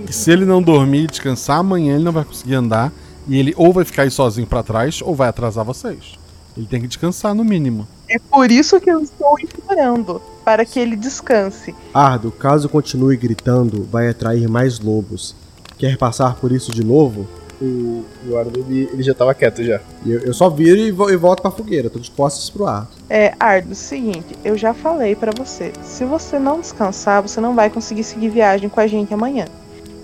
que 0.06 0.12
se 0.12 0.30
ele 0.30 0.44
não 0.44 0.62
dormir 0.62 1.04
e 1.04 1.06
descansar 1.08 1.58
amanhã, 1.58 1.96
ele 1.96 2.04
não 2.04 2.12
vai 2.12 2.24
conseguir 2.24 2.54
andar. 2.54 2.92
E 3.28 3.36
ele 3.38 3.52
ou 3.56 3.72
vai 3.72 3.84
ficar 3.84 4.02
aí 4.02 4.10
sozinho 4.10 4.46
pra 4.46 4.62
trás 4.62 5.00
ou 5.02 5.14
vai 5.14 5.28
atrasar 5.28 5.64
vocês. 5.64 6.18
Ele 6.56 6.66
tem 6.66 6.80
que 6.80 6.86
descansar 6.88 7.34
no 7.34 7.44
mínimo. 7.44 7.86
É 8.08 8.18
por 8.18 8.50
isso 8.50 8.78
que 8.80 8.90
eu 8.90 9.00
estou 9.00 9.38
implorando, 9.40 10.20
para 10.44 10.64
que 10.64 10.78
ele 10.78 10.96
descanse. 10.96 11.74
Ardo, 11.94 12.30
caso 12.30 12.68
continue 12.68 13.16
gritando, 13.16 13.84
vai 13.90 14.08
atrair 14.08 14.48
mais 14.48 14.78
lobos. 14.78 15.34
Quer 15.78 15.96
passar 15.96 16.34
por 16.36 16.52
isso 16.52 16.70
de 16.72 16.84
novo? 16.84 17.26
O, 17.60 18.04
o 18.28 18.36
Ardo, 18.36 18.58
ele, 18.68 18.88
ele 18.92 19.02
já 19.02 19.14
tava 19.14 19.32
quieto 19.34 19.62
já. 19.64 19.80
E 20.04 20.10
Eu, 20.12 20.20
eu 20.20 20.34
só 20.34 20.50
viro 20.50 20.78
e, 20.80 20.90
vo- 20.90 21.08
e 21.10 21.16
volto 21.16 21.40
pra 21.42 21.50
fogueira, 21.50 21.88
tô 21.88 21.98
de 21.98 22.10
costas 22.10 22.50
pro 22.50 22.66
ar. 22.66 22.90
É, 23.08 23.34
Ardo, 23.40 23.74
seguinte, 23.74 24.36
eu 24.44 24.56
já 24.58 24.74
falei 24.74 25.14
pra 25.14 25.30
você. 25.36 25.72
Se 25.82 26.04
você 26.04 26.38
não 26.38 26.60
descansar, 26.60 27.22
você 27.22 27.40
não 27.40 27.54
vai 27.54 27.70
conseguir 27.70 28.02
seguir 28.04 28.28
viagem 28.30 28.68
com 28.68 28.80
a 28.80 28.86
gente 28.86 29.14
amanhã. 29.14 29.46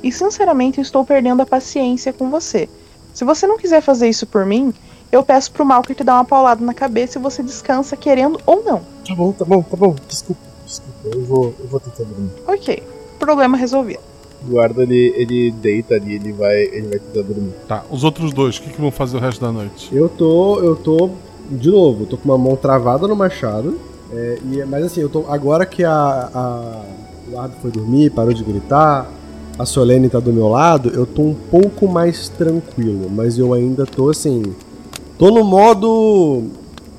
E 0.02 0.12
sinceramente, 0.12 0.78
eu 0.78 0.82
estou 0.82 1.04
perdendo 1.04 1.42
a 1.42 1.46
paciência 1.46 2.12
com 2.12 2.30
você. 2.30 2.68
Se 3.12 3.24
você 3.24 3.46
não 3.46 3.58
quiser 3.58 3.82
fazer 3.82 4.08
isso 4.08 4.26
por 4.26 4.46
mim, 4.46 4.72
eu 5.10 5.22
peço 5.22 5.50
pro 5.52 5.64
Malker 5.64 5.96
te 5.96 6.04
dar 6.04 6.14
uma 6.14 6.24
paulada 6.24 6.64
na 6.64 6.74
cabeça 6.74 7.18
e 7.18 7.22
você 7.22 7.42
descansa 7.42 7.96
querendo 7.96 8.38
ou 8.46 8.62
não. 8.64 8.80
Tá 9.06 9.14
bom, 9.14 9.32
tá 9.32 9.44
bom, 9.44 9.62
tá 9.62 9.76
bom. 9.76 9.94
Desculpa, 10.06 10.42
desculpa. 10.66 11.16
Eu 11.16 11.24
vou, 11.24 11.54
eu 11.58 11.66
vou 11.66 11.80
tentar 11.80 12.04
dormir. 12.04 12.30
Ok, 12.46 12.82
problema 13.18 13.56
resolvido. 13.56 14.00
O 14.48 14.60
Ardo, 14.60 14.82
ele, 14.82 15.12
ele 15.16 15.50
deita 15.50 15.94
ali, 15.94 16.14
ele 16.14 16.32
vai, 16.32 16.62
ele 16.62 16.88
vai 16.88 16.98
tentar 16.98 17.26
dormir. 17.26 17.52
Tá, 17.66 17.84
os 17.90 18.04
outros 18.04 18.32
dois, 18.32 18.58
o 18.58 18.62
que, 18.62 18.70
que 18.70 18.80
vão 18.80 18.90
fazer 18.90 19.16
o 19.16 19.20
resto 19.20 19.40
da 19.40 19.50
noite? 19.50 19.88
Eu 19.92 20.08
tô. 20.08 20.60
Eu 20.60 20.76
tô. 20.76 21.10
De 21.50 21.70
novo, 21.70 22.02
eu 22.02 22.06
tô 22.06 22.16
com 22.18 22.28
uma 22.28 22.36
mão 22.38 22.54
travada 22.54 23.08
no 23.08 23.16
machado. 23.16 23.78
é, 24.12 24.38
e, 24.52 24.62
mas 24.64 24.84
assim, 24.84 25.00
eu 25.00 25.08
tô. 25.08 25.24
Agora 25.28 25.64
que 25.64 25.82
a, 25.82 25.90
a, 25.92 26.82
o 27.32 27.38
Ardo 27.38 27.54
foi 27.62 27.70
dormir, 27.70 28.10
parou 28.10 28.32
de 28.32 28.44
gritar, 28.44 29.10
a 29.58 29.64
Solene 29.64 30.08
tá 30.08 30.20
do 30.20 30.32
meu 30.32 30.48
lado, 30.48 30.90
eu 30.90 31.04
tô 31.06 31.22
um 31.22 31.34
pouco 31.34 31.88
mais 31.88 32.28
tranquilo. 32.28 33.10
Mas 33.10 33.38
eu 33.38 33.52
ainda 33.54 33.86
tô 33.86 34.10
assim. 34.10 34.42
Tô 35.18 35.30
no 35.30 35.42
modo. 35.44 36.44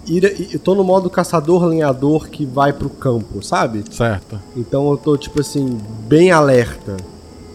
ir- 0.07 0.49
Eu 0.53 0.59
tô 0.59 0.75
no 0.75 0.83
modo 0.83 1.09
caçador-lenhador 1.09 2.27
que 2.29 2.45
vai 2.45 2.73
pro 2.73 2.89
campo, 2.89 3.41
sabe? 3.43 3.83
Certo. 3.91 4.39
Então 4.55 4.89
eu 4.91 4.97
tô, 4.97 5.15
tipo 5.17 5.39
assim, 5.39 5.77
bem 6.07 6.31
alerta 6.31 6.97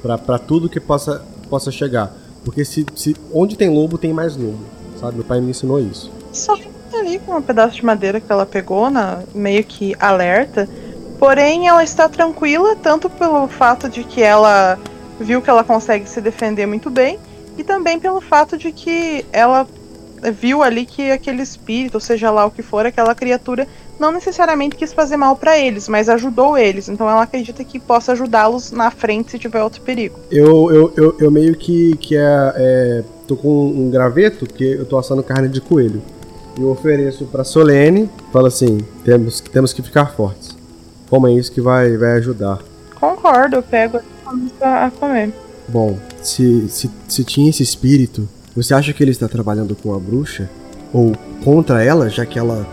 pra, 0.02 0.16
pra 0.16 0.38
tudo 0.38 0.68
que 0.68 0.80
possa, 0.80 1.22
possa 1.50 1.70
chegar. 1.70 2.12
Porque 2.44 2.64
se, 2.64 2.84
se 2.94 3.14
onde 3.32 3.56
tem 3.56 3.68
lobo, 3.70 3.98
tem 3.98 4.12
mais 4.12 4.36
lobo. 4.36 4.58
Sabe? 5.00 5.16
Meu 5.16 5.24
pai 5.24 5.40
me 5.40 5.50
ensinou 5.50 5.80
isso. 5.80 6.10
Só 6.32 6.56
tá 6.56 6.98
ali 6.98 7.18
com 7.18 7.36
um 7.36 7.42
pedaço 7.42 7.76
de 7.76 7.84
madeira 7.84 8.20
que 8.20 8.30
ela 8.30 8.46
pegou, 8.46 8.88
na, 8.90 9.22
meio 9.34 9.64
que 9.64 9.94
alerta. 9.98 10.68
Porém, 11.18 11.68
ela 11.68 11.82
está 11.82 12.08
tranquila, 12.08 12.76
tanto 12.76 13.08
pelo 13.10 13.46
fato 13.48 13.88
de 13.88 14.04
que 14.04 14.22
ela 14.22 14.78
viu 15.18 15.40
que 15.40 15.48
ela 15.48 15.62
consegue 15.64 16.08
se 16.08 16.20
defender 16.20 16.66
muito 16.66 16.90
bem, 16.90 17.18
e 17.56 17.62
também 17.64 17.98
pelo 18.00 18.20
fato 18.20 18.58
de 18.58 18.72
que 18.72 19.24
ela 19.32 19.66
viu 20.30 20.62
ali 20.62 20.86
que 20.86 21.10
aquele 21.10 21.42
espírito, 21.42 21.94
ou 21.94 22.00
seja 22.00 22.30
lá 22.30 22.44
o 22.46 22.50
que 22.50 22.62
for, 22.62 22.86
aquela 22.86 23.14
criatura, 23.14 23.66
não 23.98 24.10
necessariamente 24.12 24.76
quis 24.76 24.92
fazer 24.92 25.16
mal 25.16 25.36
pra 25.36 25.58
eles, 25.58 25.88
mas 25.88 26.08
ajudou 26.08 26.58
eles. 26.58 26.88
Então 26.88 27.08
ela 27.08 27.22
acredita 27.22 27.64
que 27.64 27.78
possa 27.78 28.12
ajudá-los 28.12 28.70
na 28.70 28.90
frente 28.90 29.32
se 29.32 29.38
tiver 29.38 29.62
outro 29.62 29.82
perigo. 29.82 30.18
Eu, 30.30 30.72
eu, 30.72 30.92
eu, 30.96 31.16
eu 31.20 31.30
meio 31.30 31.56
que, 31.56 31.96
que 31.96 32.16
é, 32.16 32.52
é, 32.56 33.04
tô 33.26 33.36
com 33.36 33.66
um 33.66 33.90
graveto, 33.90 34.46
porque 34.46 34.64
eu 34.64 34.86
tô 34.86 34.98
assando 34.98 35.22
carne 35.22 35.48
de 35.48 35.60
coelho. 35.60 36.02
E 36.58 36.62
eu 36.62 36.70
ofereço 36.70 37.24
pra 37.26 37.42
Solene, 37.42 38.08
falo 38.32 38.46
assim, 38.46 38.78
temos, 39.04 39.40
temos 39.40 39.72
que 39.72 39.82
ficar 39.82 40.06
fortes. 40.06 40.56
Como 41.08 41.26
é 41.26 41.32
isso 41.32 41.50
que 41.52 41.60
vai, 41.60 41.96
vai 41.96 42.12
ajudar? 42.12 42.58
Concordo, 42.94 43.56
eu 43.56 43.62
pego 43.62 43.98
e 43.98 44.24
começo 44.24 44.54
a 44.60 44.90
comer. 44.98 45.32
Bom, 45.68 45.98
se, 46.22 46.68
se, 46.68 46.90
se 47.08 47.24
tinha 47.24 47.50
esse 47.50 47.62
espírito, 47.62 48.28
você 48.54 48.74
acha 48.74 48.92
que 48.92 49.02
ele 49.02 49.10
está 49.10 49.28
trabalhando 49.28 49.74
com 49.74 49.94
a 49.94 49.98
bruxa? 49.98 50.48
Ou 50.92 51.12
contra 51.42 51.82
ela, 51.82 52.08
já 52.08 52.24
que 52.24 52.38
ela 52.38 52.66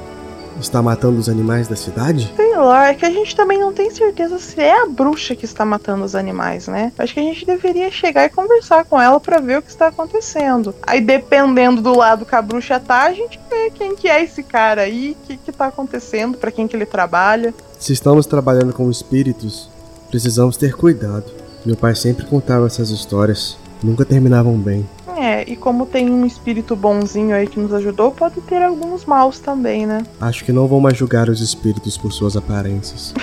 está 0.59 0.82
matando 0.82 1.19
os 1.19 1.27
animais 1.27 1.67
da 1.67 1.75
cidade? 1.75 2.32
Sei 2.36 2.55
lá, 2.55 2.89
é 2.89 2.93
que 2.93 3.05
a 3.05 3.09
gente 3.09 3.36
também 3.36 3.59
não 3.59 3.73
tem 3.73 3.89
certeza 3.89 4.38
se 4.38 4.59
é 4.61 4.84
a 4.84 4.86
bruxa 4.86 5.36
que 5.36 5.45
está 5.45 5.65
matando 5.65 6.03
os 6.03 6.15
animais, 6.15 6.67
né? 6.67 6.91
Acho 6.97 7.13
que 7.13 7.19
a 7.19 7.23
gente 7.23 7.45
deveria 7.45 7.89
chegar 7.91 8.25
e 8.25 8.29
conversar 8.29 8.86
com 8.86 9.01
ela 9.01 9.19
pra 9.19 9.39
ver 9.39 9.59
o 9.59 9.61
que 9.61 9.69
está 9.69 9.88
acontecendo. 9.88 10.73
Aí, 10.84 11.01
dependendo 11.01 11.82
do 11.82 11.97
lado 11.97 12.25
que 12.25 12.36
a 12.36 12.41
bruxa 12.41 12.79
tá, 12.79 13.03
a 13.03 13.13
gente 13.13 13.39
vê 13.49 13.71
quem 13.71 13.95
que 13.95 14.07
é 14.07 14.23
esse 14.23 14.43
cara 14.43 14.82
aí, 14.82 15.17
o 15.23 15.27
que 15.27 15.38
que 15.38 15.51
tá 15.51 15.67
acontecendo, 15.67 16.38
pra 16.38 16.51
quem 16.51 16.67
que 16.67 16.75
ele 16.75 16.86
trabalha. 16.86 17.53
Se 17.79 17.93
estamos 17.93 18.25
trabalhando 18.25 18.73
com 18.73 18.89
espíritos, 18.89 19.69
precisamos 20.09 20.57
ter 20.57 20.75
cuidado. 20.75 21.25
Meu 21.65 21.75
pai 21.75 21.95
sempre 21.95 22.25
contava 22.25 22.67
essas 22.67 22.89
histórias, 22.89 23.57
nunca 23.84 24.05
terminavam 24.05 24.57
bem. 24.57 24.88
É, 25.18 25.43
e 25.47 25.55
como 25.55 25.86
tem 25.86 26.09
um 26.09 26.26
espírito 26.26 26.76
bonzinho 26.76 27.36
aí 27.36 27.47
que 27.47 27.59
nos 27.59 27.74
ajudou, 27.74 28.12
pode 28.12 28.41
ter 28.41 28.62
alguns 28.62 29.05
maus 29.05 29.39
também, 29.39 29.86
né? 29.86 30.03
Acho 30.20 30.43
que 30.43 30.51
não 30.51 30.68
vou 30.68 30.80
mais 30.80 30.97
julgar 30.97 31.30
os 31.30 31.41
espíritos 31.41 31.97
por 31.97 32.12
suas 32.12 32.36
aparências. 32.36 33.14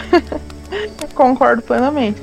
Concordo 1.14 1.62
plenamente. 1.62 2.20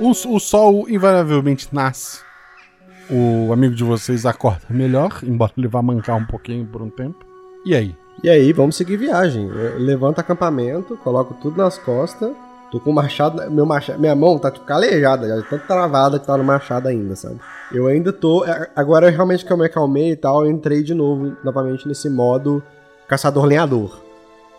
O, 0.00 0.10
o 0.10 0.38
sol 0.38 0.88
invariavelmente 0.88 1.68
nasce. 1.72 2.27
O 3.10 3.52
amigo 3.52 3.74
de 3.74 3.84
vocês 3.84 4.26
acorda 4.26 4.62
melhor, 4.68 5.20
embora 5.24 5.52
ele 5.56 5.68
vá 5.68 5.80
mancar 5.80 6.16
um 6.16 6.24
pouquinho 6.24 6.66
por 6.66 6.82
um 6.82 6.90
tempo. 6.90 7.24
E 7.64 7.74
aí? 7.74 7.94
E 8.22 8.28
aí, 8.28 8.52
vamos 8.52 8.76
seguir 8.76 8.96
viagem. 8.96 9.48
Eu 9.48 9.78
levanto 9.78 10.18
acampamento, 10.18 10.96
coloco 10.98 11.34
tudo 11.34 11.56
nas 11.56 11.78
costas. 11.78 12.30
Tô 12.70 12.78
com 12.78 12.90
o 12.90 12.94
machado, 12.94 13.50
meu 13.50 13.64
machado, 13.64 13.98
minha 13.98 14.14
mão 14.14 14.38
tá 14.38 14.50
tipo 14.50 14.66
calejada, 14.66 15.26
já 15.26 15.42
tá 15.42 15.58
travada 15.58 16.18
que 16.18 16.26
tá 16.26 16.36
no 16.36 16.44
machado 16.44 16.88
ainda, 16.88 17.16
sabe? 17.16 17.40
Eu 17.72 17.86
ainda 17.86 18.12
tô, 18.12 18.44
é, 18.44 18.68
agora 18.76 19.08
realmente 19.08 19.42
que 19.42 19.50
eu 19.50 19.56
me 19.56 19.64
acalmei 19.64 20.12
e 20.12 20.16
tal, 20.16 20.44
eu 20.44 20.50
entrei 20.50 20.82
de 20.82 20.92
novo, 20.92 21.34
novamente 21.42 21.88
nesse 21.88 22.10
modo 22.10 22.62
caçador-lenhador. 23.08 24.02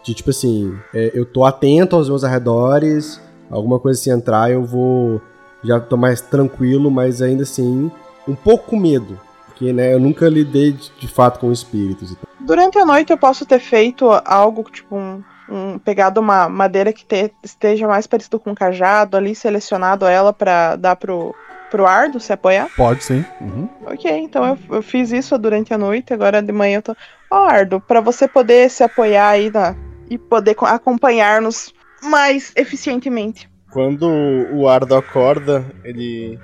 De 0.04 0.16
tipo 0.16 0.32
assim, 0.32 0.76
é, 0.91 1.12
eu 1.14 1.24
tô 1.24 1.43
atento 1.43 1.95
aos 1.95 2.10
meus 2.10 2.24
arredores, 2.24 3.22
alguma 3.47 3.80
coisa 3.80 4.00
se 4.00 4.10
entrar 4.10 4.50
eu 4.50 4.64
vou, 4.64 5.22
já 5.64 5.80
tô 5.80 5.95
mais 5.95 6.20
tranquilo, 6.20 6.89
mas 6.89 7.22
ainda 7.22 7.43
assim, 7.43 7.91
um 8.28 8.36
pouco 8.36 8.72
com 8.72 8.78
medo. 8.78 9.20
Porque, 9.45 9.74
né, 9.74 9.93
eu 9.93 9.99
nunca 9.99 10.28
lidei 10.30 10.72
de, 10.72 10.89
de 10.99 11.07
fato 11.07 11.39
com 11.39 11.51
espíritos 11.51 12.11
e 12.11 12.15
tal. 12.15 12.24
Durante 12.39 12.78
a 12.80 12.86
noite 12.86 13.11
eu 13.11 13.17
posso 13.17 13.45
ter 13.45 13.59
feito 13.59 14.09
algo, 14.26 14.63
tipo, 14.72 14.95
um, 14.95 15.22
um- 15.49 15.78
pegado 15.80 16.22
uma 16.22 16.47
madeira 16.47 16.93
que 16.93 17.03
te- 17.05 17.34
esteja 17.43 17.88
mais 17.88 18.07
parecido 18.07 18.39
com 18.39 18.51
um 18.51 18.55
cajado 18.55 19.17
ali, 19.17 19.36
selecionado 19.36 20.05
ela 20.05 20.32
pra 20.32 20.76
dar 20.78 20.95
pro, 20.95 21.36
pro 21.70 21.86
Ardo 21.86 22.20
se 22.20 22.32
apoiar. 22.32 22.70
Pode 22.78 23.03
sim. 23.03 23.26
Uhum. 23.41 23.67
Ok, 23.86 24.09
então 24.09 24.45
eu, 24.45 24.57
eu 24.78 24.82
fiz 24.82 25.11
isso 25.11 25.38
durante 25.38 25.74
a 25.74 25.78
noite, 25.78 26.13
agora 26.13 26.41
de 26.41 26.51
manhã 26.53 26.78
eu 26.78 26.82
tô. 26.82 26.95
Ó, 27.30 27.45
Ardo, 27.45 27.82
pra 27.82 27.99
você 27.99 28.28
poder 28.28 28.70
se 28.70 28.82
apoiar 28.84 29.28
aí 29.30 29.51
na, 29.51 29.76
e 30.09 30.17
poder 30.17 30.55
co- 30.55 30.65
acompanhar-nos 30.65 31.74
mais 32.01 32.53
eficientemente. 32.55 33.49
Quando 33.72 34.07
o 34.53 34.67
Ardo 34.70 34.95
acorda, 34.95 35.63
ele 35.84 36.39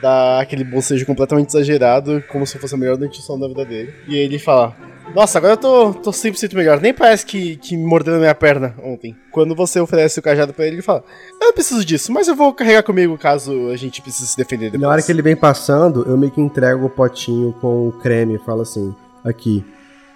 dá 0.00 0.40
aquele 0.40 0.64
bocejo 0.64 1.04
completamente 1.06 1.48
exagerado, 1.50 2.22
como 2.28 2.46
se 2.46 2.58
fosse 2.58 2.74
a 2.74 2.78
melhor 2.78 2.96
dentição 2.96 3.38
da 3.38 3.48
vida 3.48 3.64
dele. 3.64 3.94
E 4.06 4.14
aí 4.14 4.20
ele 4.20 4.38
fala: 4.38 4.76
Nossa, 5.14 5.38
agora 5.38 5.54
eu 5.54 5.56
tô, 5.56 5.94
tô 5.94 6.10
100% 6.10 6.54
melhor. 6.54 6.80
Nem 6.80 6.94
parece 6.94 7.24
que, 7.24 7.56
que 7.56 7.76
me 7.76 7.84
mordeu 7.84 8.14
na 8.14 8.20
minha 8.20 8.34
perna 8.34 8.74
ontem. 8.82 9.16
Quando 9.30 9.54
você 9.54 9.80
oferece 9.80 10.18
o 10.18 10.22
cajado 10.22 10.52
pra 10.52 10.66
ele, 10.66 10.76
ele 10.76 10.82
fala: 10.82 11.04
Eu 11.40 11.48
não 11.48 11.52
preciso 11.52 11.84
disso, 11.84 12.12
mas 12.12 12.28
eu 12.28 12.36
vou 12.36 12.52
carregar 12.52 12.82
comigo 12.82 13.16
caso 13.18 13.68
a 13.70 13.76
gente 13.76 14.02
precise 14.02 14.28
se 14.28 14.36
defender 14.36 14.66
depois. 14.66 14.82
Na 14.82 14.88
hora 14.88 15.02
que 15.02 15.10
ele 15.10 15.22
vem 15.22 15.36
passando, 15.36 16.04
eu 16.08 16.16
meio 16.16 16.32
que 16.32 16.40
entrego 16.40 16.86
o 16.86 16.90
potinho 16.90 17.52
com 17.60 17.88
o 17.88 17.92
creme 17.92 18.36
e 18.36 18.38
falo 18.38 18.62
assim: 18.62 18.94
aqui, 19.24 19.64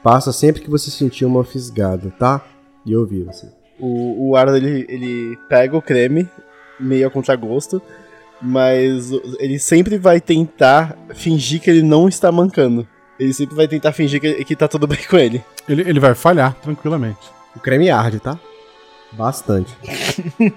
passa 0.02 0.32
sempre 0.32 0.62
que 0.62 0.70
você 0.70 0.90
sentir 0.90 1.24
uma 1.24 1.44
fisgada, 1.44 2.12
tá? 2.18 2.44
E 2.84 2.92
eu 2.92 3.06
viro 3.06 3.30
assim. 3.30 3.48
O, 3.78 4.30
o 4.30 4.36
Ardo 4.36 4.56
ele, 4.56 4.86
ele 4.88 5.36
pega 5.48 5.76
o 5.76 5.82
creme, 5.82 6.28
meio 6.78 7.06
a 7.06 7.10
contragosto, 7.10 7.82
mas 8.42 9.10
ele 9.38 9.58
sempre 9.58 9.96
vai 9.96 10.20
tentar 10.20 10.96
fingir 11.14 11.60
que 11.60 11.70
ele 11.70 11.82
não 11.82 12.08
está 12.08 12.32
mancando. 12.32 12.86
Ele 13.18 13.32
sempre 13.32 13.54
vai 13.54 13.68
tentar 13.68 13.92
fingir 13.92 14.20
que, 14.20 14.44
que 14.44 14.56
tá 14.56 14.66
tudo 14.66 14.86
bem 14.88 14.98
com 15.08 15.16
ele. 15.16 15.42
Ele, 15.68 15.82
ele 15.82 16.00
vai 16.00 16.14
falhar 16.14 16.54
tranquilamente. 16.54 17.20
O 17.54 17.60
creme 17.60 17.88
arde, 17.88 18.18
tá? 18.18 18.38
Bastante. 19.12 19.76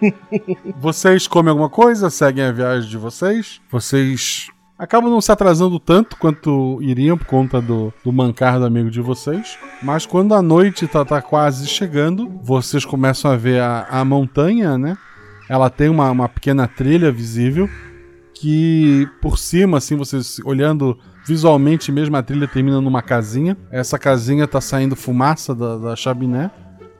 Vocês 0.79 1.27
comem 1.27 1.49
alguma 1.49 1.69
coisa? 1.69 2.09
Seguem 2.09 2.45
a 2.45 2.51
viagem 2.51 2.89
de 2.89 2.97
vocês? 2.97 3.59
Vocês 3.69 4.47
acabam 4.79 5.11
não 5.11 5.19
se 5.19 5.31
atrasando 5.31 5.79
tanto 5.79 6.17
quanto 6.17 6.79
iriam 6.81 7.17
por 7.17 7.27
conta 7.27 7.61
do, 7.61 7.93
do 8.03 8.13
mancar 8.13 8.57
do 8.57 8.65
amigo 8.65 8.89
de 8.89 9.01
vocês. 9.01 9.57
Mas 9.81 10.05
quando 10.05 10.33
a 10.33 10.41
noite 10.41 10.88
tá, 10.88 11.03
tá 11.03 11.21
quase 11.21 11.67
chegando, 11.67 12.29
vocês 12.41 12.86
começam 12.86 13.29
a 13.29 13.36
ver 13.36 13.61
a, 13.61 13.88
a 13.89 14.05
montanha, 14.05 14.77
né? 14.77 14.97
Ela 15.47 15.69
tem 15.69 15.89
uma, 15.89 16.09
uma 16.11 16.29
pequena 16.29 16.67
trilha 16.67 17.11
visível 17.11 17.69
que 18.33 19.07
por 19.21 19.37
cima, 19.37 19.77
assim, 19.77 19.95
vocês 19.95 20.39
olhando 20.43 20.97
visualmente 21.25 21.91
mesmo, 21.91 22.15
a 22.17 22.23
trilha 22.23 22.47
termina 22.47 22.81
numa 22.81 23.01
casinha. 23.01 23.57
Essa 23.71 23.97
casinha 23.97 24.47
tá 24.47 24.61
saindo 24.61 24.95
fumaça 24.95 25.55
da, 25.55 25.77
da 25.77 25.95
chaminé 25.95 26.51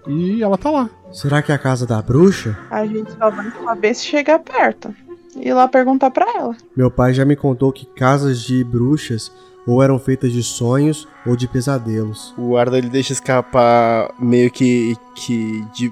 e 0.08 0.42
ela 0.42 0.58
tá 0.58 0.72
lá. 0.72 0.90
Será 1.12 1.42
que 1.42 1.52
é 1.52 1.56
a 1.56 1.60
casa 1.60 1.86
da 1.86 2.02
bruxa? 2.02 2.58
A 2.70 2.86
gente 2.86 3.12
só 3.12 3.30
vai 3.30 3.52
saber 3.52 3.94
se 3.94 4.06
chegar 4.06 4.40
perto. 4.40 4.94
E 5.36 5.50
ir 5.50 5.54
lá 5.54 5.68
perguntar 5.68 6.12
pra 6.12 6.26
ela. 6.38 6.56
Meu 6.76 6.90
pai 6.90 7.14
já 7.14 7.26
me 7.26 7.36
contou 7.36 7.72
que 7.72 7.86
casas 7.86 8.42
de 8.42 8.64
bruxas 8.64 9.32
ou 9.68 9.82
eram 9.82 10.00
feitas 10.00 10.32
de 10.32 10.44
sonhos 10.44 11.08
ou 11.26 11.36
de 11.36 11.48
pesadelos. 11.48 12.34
O 12.38 12.56
Ardo 12.56 12.78
ele 12.78 12.90
deixa 12.90 13.14
escapar 13.14 14.14
meio 14.20 14.50
que. 14.50 14.96
que 15.16 15.66
de, 15.74 15.92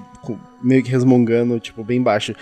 meio 0.64 0.82
que 0.82 0.90
resmungando, 0.90 1.60
tipo, 1.60 1.84
bem 1.84 2.02
baixo. 2.02 2.34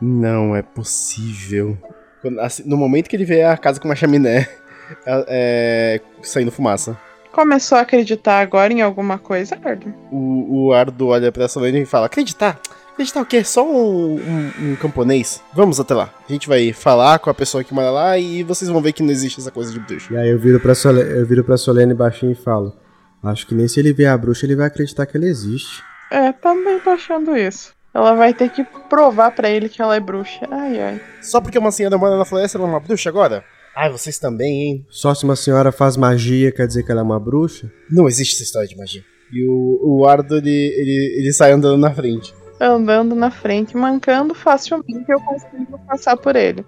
Não 0.00 0.54
é 0.54 0.62
possível. 0.62 1.76
Quando- 2.22 2.40
assim, 2.40 2.62
no 2.66 2.76
momento 2.76 3.08
que 3.08 3.16
ele 3.16 3.24
vê 3.24 3.42
a 3.42 3.56
casa 3.56 3.80
com 3.80 3.88
uma 3.88 3.96
chaminé 3.96 4.48
é, 5.06 5.24
é, 5.28 6.00
saindo 6.22 6.50
fumaça. 6.50 6.96
Começou 7.32 7.76
a 7.76 7.80
acreditar 7.80 8.38
agora 8.40 8.72
em 8.72 8.80
alguma 8.80 9.18
coisa, 9.18 9.58
Ardo? 9.64 9.92
O, 10.12 10.66
o 10.66 10.72
Ardo 10.72 11.08
olha 11.08 11.32
pra 11.32 11.48
Solene 11.48 11.82
e 11.82 11.86
fala: 11.86 12.06
Acreditar? 12.06 12.60
Acreditar 12.92 13.20
o 13.22 13.26
quê? 13.26 13.42
Só 13.42 13.68
um, 13.68 14.14
um, 14.20 14.52
um 14.70 14.76
camponês? 14.76 15.42
Vamos 15.52 15.80
até 15.80 15.94
lá. 15.94 16.14
A 16.28 16.32
gente 16.32 16.46
vai 16.48 16.72
falar 16.72 17.18
com 17.18 17.28
a 17.28 17.34
pessoa 17.34 17.64
que 17.64 17.74
mora 17.74 17.90
lá 17.90 18.16
e 18.16 18.44
vocês 18.44 18.70
vão 18.70 18.80
ver 18.80 18.92
que 18.92 19.02
não 19.02 19.10
existe 19.10 19.40
essa 19.40 19.50
coisa 19.50 19.72
de 19.72 19.80
bruxo. 19.80 20.12
E 20.12 20.16
aí 20.16 20.30
eu 20.30 20.38
viro 20.38 20.60
pra 20.60 20.76
Solene, 20.76 21.10
eu 21.10 21.26
viro 21.26 21.42
pra 21.42 21.56
Solene 21.56 21.92
baixinho 21.92 22.30
e 22.30 22.36
falo: 22.36 22.72
Acho 23.20 23.48
que 23.48 23.54
nem 23.54 23.66
se 23.66 23.80
ele 23.80 23.92
ver 23.92 24.06
a 24.06 24.16
bruxa 24.16 24.46
ele 24.46 24.54
vai 24.54 24.68
acreditar 24.68 25.04
que 25.06 25.16
ela 25.16 25.26
existe. 25.26 25.82
É, 26.14 26.30
também 26.30 26.78
tô 26.78 26.90
achando 26.90 27.36
isso. 27.36 27.74
Ela 27.92 28.14
vai 28.14 28.32
ter 28.32 28.48
que 28.48 28.62
provar 28.88 29.32
pra 29.32 29.50
ele 29.50 29.68
que 29.68 29.82
ela 29.82 29.96
é 29.96 30.00
bruxa. 30.00 30.46
Ai, 30.48 30.80
ai. 30.80 31.00
Só 31.20 31.40
porque 31.40 31.58
uma 31.58 31.72
senhora 31.72 31.98
mora 31.98 32.16
na 32.16 32.24
floresta, 32.24 32.56
ela 32.56 32.68
é 32.68 32.70
uma 32.70 32.78
bruxa 32.78 33.08
agora? 33.08 33.44
Ai, 33.76 33.90
vocês 33.90 34.16
também, 34.16 34.62
hein? 34.62 34.86
Só 34.88 35.12
se 35.12 35.24
uma 35.24 35.34
senhora 35.34 35.72
faz 35.72 35.96
magia 35.96 36.52
quer 36.52 36.68
dizer 36.68 36.84
que 36.84 36.92
ela 36.92 37.00
é 37.00 37.04
uma 37.04 37.18
bruxa? 37.18 37.68
Não 37.90 38.06
existe 38.06 38.34
essa 38.34 38.44
história 38.44 38.68
de 38.68 38.76
magia. 38.76 39.02
E 39.32 39.44
o, 39.44 39.80
o 39.82 40.06
Ardo, 40.06 40.36
ele, 40.36 40.50
ele, 40.50 41.16
ele 41.18 41.32
sai 41.32 41.50
andando 41.50 41.78
na 41.78 41.92
frente. 41.92 42.32
Andando 42.60 43.16
na 43.16 43.32
frente, 43.32 43.76
mancando 43.76 44.34
facilmente, 44.34 45.04
eu 45.08 45.20
consigo 45.20 45.80
passar 45.88 46.16
por 46.16 46.36
ele. 46.36 46.64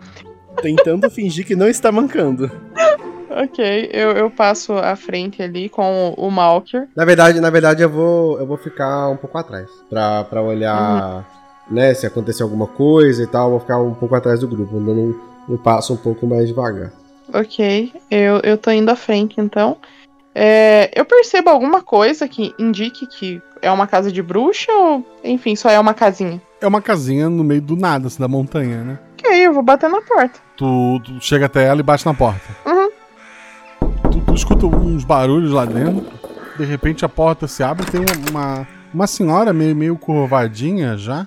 Tentando 0.60 1.08
fingir 1.08 1.46
que 1.46 1.54
não 1.54 1.68
está 1.68 1.92
mancando. 1.92 2.50
Ok, 3.28 3.90
eu, 3.92 4.10
eu 4.12 4.30
passo 4.30 4.72
à 4.74 4.94
frente 4.96 5.42
ali 5.42 5.68
com 5.68 6.14
o, 6.16 6.26
o 6.26 6.30
Malker. 6.30 6.88
Na 6.94 7.04
verdade, 7.04 7.40
na 7.40 7.50
verdade 7.50 7.82
eu 7.82 7.90
vou 7.90 8.38
eu 8.38 8.46
vou 8.46 8.56
ficar 8.56 9.08
um 9.08 9.16
pouco 9.16 9.36
atrás 9.36 9.68
pra, 9.90 10.24
pra 10.24 10.42
olhar, 10.42 11.24
né, 11.70 11.92
se 11.94 12.06
acontecer 12.06 12.42
alguma 12.42 12.66
coisa 12.66 13.22
e 13.22 13.26
tal, 13.26 13.46
eu 13.46 13.50
vou 13.52 13.60
ficar 13.60 13.78
um 13.78 13.94
pouco 13.94 14.14
atrás 14.14 14.40
do 14.40 14.48
grupo, 14.48 14.78
dando 14.78 15.00
um, 15.48 15.54
um 15.54 15.56
passo 15.56 15.92
um 15.92 15.96
pouco 15.96 16.26
mais 16.26 16.46
devagar. 16.48 16.92
Ok, 17.34 17.92
eu, 18.10 18.40
eu 18.44 18.56
tô 18.56 18.70
indo 18.70 18.90
à 18.90 18.96
frente 18.96 19.40
então. 19.40 19.76
É, 20.38 20.90
eu 20.94 21.04
percebo 21.04 21.48
alguma 21.48 21.80
coisa 21.80 22.28
que 22.28 22.54
indique 22.58 23.06
que 23.06 23.40
é 23.62 23.70
uma 23.70 23.86
casa 23.86 24.12
de 24.12 24.22
bruxa 24.22 24.70
ou, 24.70 25.04
enfim, 25.24 25.56
só 25.56 25.70
é 25.70 25.80
uma 25.80 25.94
casinha? 25.94 26.40
É 26.60 26.66
uma 26.66 26.82
casinha 26.82 27.28
no 27.28 27.42
meio 27.42 27.62
do 27.62 27.74
nada, 27.74 28.06
assim, 28.06 28.20
da 28.20 28.28
montanha, 28.28 28.84
né? 28.84 28.98
Ok, 29.14 29.30
eu 29.46 29.52
vou 29.54 29.62
bater 29.62 29.88
na 29.88 30.02
porta. 30.02 30.38
Tu, 30.56 31.00
tu 31.04 31.20
chega 31.20 31.46
até 31.46 31.64
ela 31.64 31.80
e 31.80 31.82
bate 31.82 32.04
na 32.04 32.12
porta. 32.14 32.44
Uhum. 32.66 32.85
Escuta 34.36 34.66
uns 34.66 35.02
barulhos 35.02 35.50
lá 35.50 35.64
dentro. 35.64 36.12
De 36.58 36.64
repente 36.66 37.06
a 37.06 37.08
porta 37.08 37.48
se 37.48 37.62
abre 37.62 37.86
e 37.86 37.90
tem 37.90 38.02
uma, 38.30 38.68
uma 38.92 39.06
senhora 39.06 39.50
meio, 39.50 39.74
meio 39.74 39.96
curvadinha 39.96 40.94
já. 40.98 41.26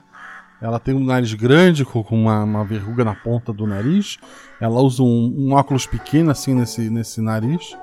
Ela 0.62 0.80
tem 0.80 0.94
um 0.94 1.04
nariz 1.04 1.34
grande, 1.34 1.84
com 1.84 2.04
uma, 2.12 2.44
uma 2.44 2.64
verruga 2.64 3.04
na 3.04 3.16
ponta 3.16 3.52
do 3.52 3.66
nariz. 3.66 4.20
Ela 4.62 4.80
usa 4.80 5.02
um, 5.02 5.34
um 5.36 5.54
óculos 5.54 5.88
pequeno 5.88 6.30
assim 6.30 6.54
nesse, 6.54 6.88
nesse 6.92 7.20
nariz. 7.20 7.76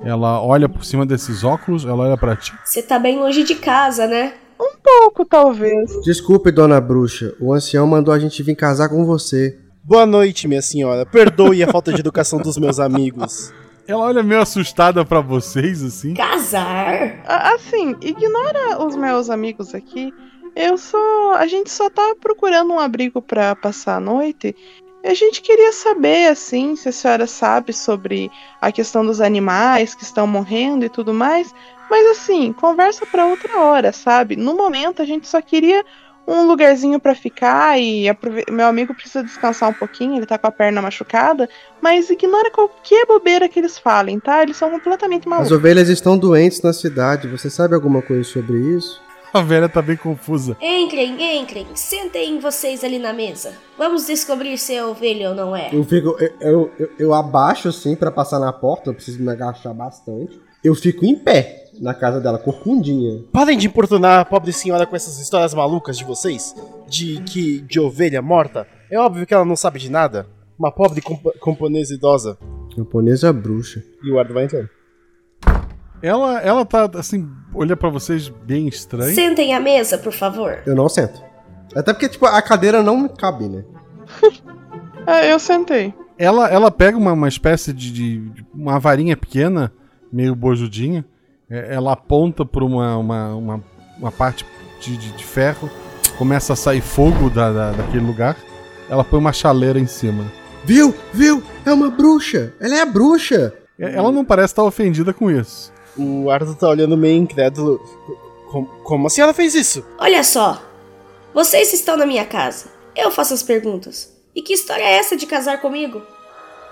Ela 0.00 0.40
olha 0.40 0.68
por 0.68 0.84
cima 0.84 1.04
desses 1.04 1.42
óculos, 1.42 1.84
ela 1.84 2.04
olha 2.04 2.16
pra 2.16 2.36
ti. 2.36 2.52
Você 2.64 2.80
tá 2.80 3.00
bem 3.00 3.18
longe 3.18 3.42
de 3.42 3.56
casa, 3.56 4.06
né? 4.06 4.34
Um 4.60 4.76
pouco, 4.80 5.24
talvez. 5.24 5.90
Desculpe, 6.04 6.52
dona 6.52 6.80
bruxa, 6.80 7.34
o 7.40 7.52
ancião 7.52 7.84
mandou 7.84 8.14
a 8.14 8.18
gente 8.18 8.44
vir 8.44 8.54
casar 8.54 8.88
com 8.88 9.04
você. 9.04 9.58
Boa 9.82 10.06
noite, 10.06 10.46
minha 10.46 10.62
senhora. 10.62 11.04
Perdoe 11.04 11.64
a 11.64 11.66
falta 11.66 11.92
de 11.92 11.98
educação 11.98 12.38
dos 12.38 12.56
meus 12.56 12.78
amigos. 12.78 13.52
Ela 13.88 14.04
olha 14.04 14.22
meio 14.22 14.42
assustada 14.42 15.02
pra 15.02 15.22
vocês, 15.22 15.82
assim. 15.82 16.12
Casar? 16.12 17.22
Assim, 17.26 17.96
ignora 18.02 18.84
os 18.84 18.94
meus 18.94 19.30
amigos 19.30 19.74
aqui. 19.74 20.12
Eu 20.54 20.76
só. 20.76 21.32
A 21.36 21.46
gente 21.46 21.70
só 21.70 21.88
tá 21.88 22.14
procurando 22.20 22.70
um 22.70 22.78
abrigo 22.78 23.22
pra 23.22 23.56
passar 23.56 23.96
a 23.96 24.00
noite. 24.00 24.54
E 25.02 25.08
a 25.08 25.14
gente 25.14 25.40
queria 25.40 25.72
saber, 25.72 26.28
assim, 26.28 26.76
se 26.76 26.90
a 26.90 26.92
senhora 26.92 27.26
sabe 27.26 27.72
sobre 27.72 28.30
a 28.60 28.70
questão 28.70 29.06
dos 29.06 29.22
animais 29.22 29.94
que 29.94 30.02
estão 30.02 30.26
morrendo 30.26 30.84
e 30.84 30.90
tudo 30.90 31.14
mais. 31.14 31.54
Mas 31.88 32.06
assim, 32.08 32.52
conversa 32.52 33.06
pra 33.06 33.24
outra 33.24 33.58
hora, 33.58 33.90
sabe? 33.90 34.36
No 34.36 34.54
momento 34.54 35.00
a 35.00 35.06
gente 35.06 35.26
só 35.26 35.40
queria 35.40 35.82
um 36.30 36.46
lugarzinho 36.46 37.00
pra 37.00 37.14
ficar 37.14 37.80
e 37.80 38.04
meu 38.50 38.66
amigo 38.66 38.92
precisa 38.94 39.24
descansar 39.24 39.70
um 39.70 39.72
pouquinho, 39.74 40.16
ele 40.16 40.26
tá 40.26 40.36
com 40.36 40.46
a 40.46 40.52
perna 40.52 40.82
machucada, 40.82 41.48
mas 41.80 42.10
ignora 42.10 42.50
qualquer 42.50 43.06
bobeira 43.06 43.48
que 43.48 43.58
eles 43.58 43.78
falem, 43.78 44.20
tá? 44.20 44.42
Eles 44.42 44.56
são 44.56 44.70
completamente 44.70 45.22
As 45.22 45.26
malucos. 45.26 45.52
ovelhas 45.52 45.88
estão 45.88 46.18
doentes 46.18 46.60
na 46.60 46.72
cidade, 46.74 47.26
você 47.28 47.48
sabe 47.48 47.74
alguma 47.74 48.02
coisa 48.02 48.24
sobre 48.24 48.58
isso? 48.58 49.00
A 49.32 49.42
velha 49.42 49.68
tá 49.68 49.82
bem 49.82 49.96
confusa. 49.96 50.56
Entrem, 50.60 51.16
entrem. 51.40 51.66
Sentem 51.74 52.38
vocês 52.40 52.82
ali 52.82 52.98
na 52.98 53.12
mesa. 53.12 53.52
Vamos 53.76 54.06
descobrir 54.06 54.56
se 54.56 54.74
é 54.74 54.82
ovelha 54.82 55.28
ou 55.28 55.34
não 55.34 55.54
é. 55.54 55.68
Eu 55.70 55.84
fico. 55.84 56.16
Eu, 56.18 56.32
eu, 56.40 56.72
eu- 56.78 56.90
eu 56.98 57.14
abaixo 57.14 57.68
assim 57.68 57.94
pra 57.94 58.10
passar 58.10 58.38
na 58.38 58.52
porta, 58.54 58.88
eu 58.88 58.94
preciso 58.94 59.22
me 59.22 59.30
agachar 59.30 59.74
bastante. 59.74 60.40
Eu 60.64 60.74
fico 60.74 61.04
em 61.04 61.14
pé 61.14 61.67
na 61.80 61.94
casa 61.94 62.20
dela, 62.20 62.38
corcundinha. 62.38 63.22
Parem 63.32 63.56
de 63.58 63.66
importunar 63.66 64.20
a 64.20 64.24
pobre 64.24 64.52
senhora 64.52 64.86
com 64.86 64.94
essas 64.96 65.18
histórias 65.18 65.52
malucas 65.54 65.96
de 65.98 66.04
vocês. 66.04 66.54
De 66.88 67.20
que. 67.22 67.60
de 67.62 67.78
ovelha 67.80 68.20
morta. 68.22 68.66
É 68.90 68.98
óbvio 68.98 69.26
que 69.26 69.34
ela 69.34 69.44
não 69.44 69.56
sabe 69.56 69.78
de 69.78 69.90
nada. 69.90 70.26
Uma 70.58 70.72
pobre 70.72 71.00
compa 71.00 71.32
camponesa 71.42 71.94
idosa. 71.94 72.36
Camponesa 72.74 73.32
bruxa. 73.32 73.82
E 74.02 74.10
o 74.10 74.18
Ardo 74.18 74.34
vai 74.34 74.44
entrando. 74.44 74.68
Ela, 76.00 76.40
ela 76.40 76.64
tá, 76.64 76.88
assim, 76.94 77.28
olha 77.54 77.76
pra 77.76 77.88
vocês 77.90 78.28
bem 78.28 78.68
estranho. 78.68 79.14
Sentem 79.14 79.52
à 79.54 79.58
mesa, 79.60 79.98
por 79.98 80.12
favor. 80.12 80.58
Eu 80.64 80.74
não 80.76 80.88
sento. 80.88 81.20
Até 81.74 81.92
porque, 81.92 82.08
tipo, 82.08 82.24
a 82.24 82.40
cadeira 82.40 82.82
não 82.82 82.96
me 82.96 83.08
cabe, 83.08 83.48
né? 83.48 83.64
É, 85.06 85.32
eu 85.32 85.38
sentei. 85.38 85.94
Ela, 86.18 86.48
ela 86.50 86.70
pega 86.70 86.98
uma, 86.98 87.14
uma 87.14 87.28
espécie 87.28 87.72
de, 87.72 87.90
de- 87.90 88.18
de- 88.28 88.46
uma 88.52 88.78
varinha 88.78 89.16
pequena, 89.16 89.72
meio 90.12 90.34
bojudinha. 90.34 91.02
É, 91.50 91.74
ela 91.74 91.92
aponta 91.92 92.44
pra 92.44 92.64
uma, 92.64 92.96
uma, 92.96 93.34
uma, 93.34 93.64
uma 93.98 94.12
parte 94.12 94.44
de, 94.80 94.96
de- 94.96 95.12
de 95.12 95.24
ferro. 95.24 95.70
Começa 96.16 96.52
a 96.52 96.56
sair 96.56 96.80
fogo 96.80 97.30
da, 97.30 97.52
da- 97.52 97.72
daquele 97.72 98.04
lugar. 98.04 98.36
Ela 98.88 99.04
põe 99.04 99.18
uma 99.18 99.32
chaleira 99.32 99.78
em 99.78 99.86
cima. 99.86 100.24
Viu? 100.64 100.94
Viu? 101.12 101.42
É 101.64 101.72
uma 101.72 101.90
bruxa! 101.90 102.52
Ela 102.60 102.76
é 102.76 102.80
a 102.80 102.86
bruxa! 102.86 103.52
É, 103.78 103.94
Ela 103.94 104.10
não 104.10 104.24
parece 104.24 104.52
estar 104.52 104.64
ofendida 104.64 105.12
com 105.14 105.30
isso. 105.30 105.72
O 105.96 106.30
Ardo 106.30 106.54
tá 106.54 106.68
olhando 106.68 106.96
meio 106.96 107.16
incrédulo. 107.20 107.80
Como, 108.50 108.66
como 108.82 109.06
a 109.06 109.10
senhora 109.10 109.32
fez 109.34 109.54
isso? 109.54 109.84
Olha 109.98 110.24
só. 110.24 110.60
Vocês 111.34 111.72
estão 111.72 111.96
na 111.96 112.06
minha 112.06 112.24
casa. 112.24 112.66
Eu 112.96 113.10
faço 113.10 113.34
as 113.34 113.42
perguntas. 113.42 114.12
E 114.34 114.42
que 114.42 114.52
história 114.54 114.82
é 114.82 114.96
essa 114.98 115.16
de 115.16 115.26
casar 115.26 115.60
comigo? 115.60 116.00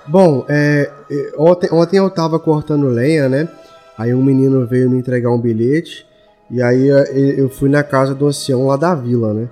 Bom, 0.06 0.44
é, 0.48 0.90
é, 1.10 1.32
ontem, 1.38 1.68
ontem 1.72 1.98
eu 1.98 2.08
tava 2.10 2.38
cortando 2.38 2.86
lenha, 2.88 3.28
né? 3.28 3.48
Aí 3.98 4.12
um 4.14 4.22
menino 4.22 4.66
veio 4.66 4.90
me 4.90 4.98
entregar 4.98 5.30
um 5.30 5.38
bilhete. 5.40 6.06
E 6.50 6.62
aí 6.62 6.88
é, 6.90 7.40
eu 7.40 7.48
fui 7.48 7.68
na 7.68 7.82
casa 7.82 8.14
do 8.14 8.26
ancião 8.26 8.66
lá 8.66 8.76
da 8.76 8.94
vila, 8.94 9.32
né? 9.34 9.48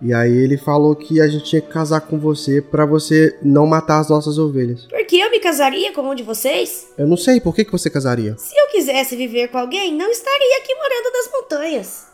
E 0.00 0.12
aí 0.12 0.36
ele 0.36 0.56
falou 0.56 0.96
que 0.96 1.20
a 1.20 1.28
gente 1.28 1.44
tinha 1.44 1.62
que 1.62 1.68
casar 1.68 2.00
com 2.00 2.18
você 2.18 2.60
pra 2.60 2.84
você 2.84 3.38
não 3.40 3.66
matar 3.66 4.00
as 4.00 4.08
nossas 4.10 4.36
ovelhas. 4.36 4.86
Porque 4.86 5.14
eu 5.16 5.30
me 5.30 5.38
casaria 5.38 5.92
com 5.92 6.02
um 6.10 6.14
de 6.14 6.24
vocês? 6.24 6.88
Eu 6.98 7.06
não 7.06 7.16
sei, 7.16 7.40
por 7.40 7.54
que, 7.54 7.64
que 7.64 7.70
você 7.70 7.88
casaria? 7.88 8.34
Se 8.36 8.56
eu 8.58 8.66
quisesse 8.72 9.14
viver 9.14 9.48
com 9.48 9.58
alguém, 9.58 9.94
não 9.96 10.10
estaria 10.10 10.58
aqui 10.58 10.74
morando 10.74 11.12
nas 11.12 11.32
montanhas. 11.32 12.06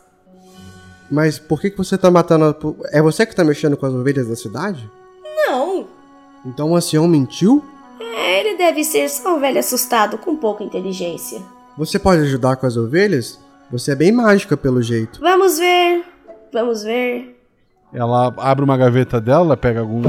Mas 1.09 1.39
por 1.39 1.59
que, 1.59 1.71
que 1.71 1.77
você 1.77 1.97
tá 1.97 2.11
matando. 2.11 2.45
a- 2.45 2.55
É 2.95 3.01
você 3.01 3.25
que 3.25 3.35
tá 3.35 3.43
mexendo 3.43 3.75
com 3.75 3.87
as 3.87 3.93
ovelhas 3.93 4.27
da 4.27 4.35
cidade? 4.35 4.87
Não. 5.47 5.87
Então 6.45 6.69
o 6.71 6.75
ancião 6.75 7.07
mentiu? 7.07 7.63
É, 7.99 8.39
ele 8.41 8.55
deve 8.57 8.83
ser 8.83 9.09
só 9.09 9.35
um 9.35 9.39
velho 9.39 9.57
assustado 9.59 10.17
com 10.19 10.35
pouca 10.35 10.63
inteligência. 10.63 11.41
Você 11.79 11.97
pode 11.97 12.23
ajudar 12.23 12.57
com 12.57 12.65
as 12.65 12.75
ovelhas? 12.75 13.39
Você 13.71 13.93
é 13.93 13.95
bem 13.95 14.11
mágica 14.11 14.57
pelo 14.57 14.83
jeito. 14.83 15.17
Vamos 15.21 15.57
ver. 15.57 16.03
Vamos 16.51 16.83
ver. 16.83 17.41
Ela 17.93 18.33
abre 18.37 18.65
uma 18.65 18.75
gaveta 18.75 19.21
dela, 19.21 19.45
ela 19.45 19.55
pega 19.55 19.79
alguns 19.79 20.05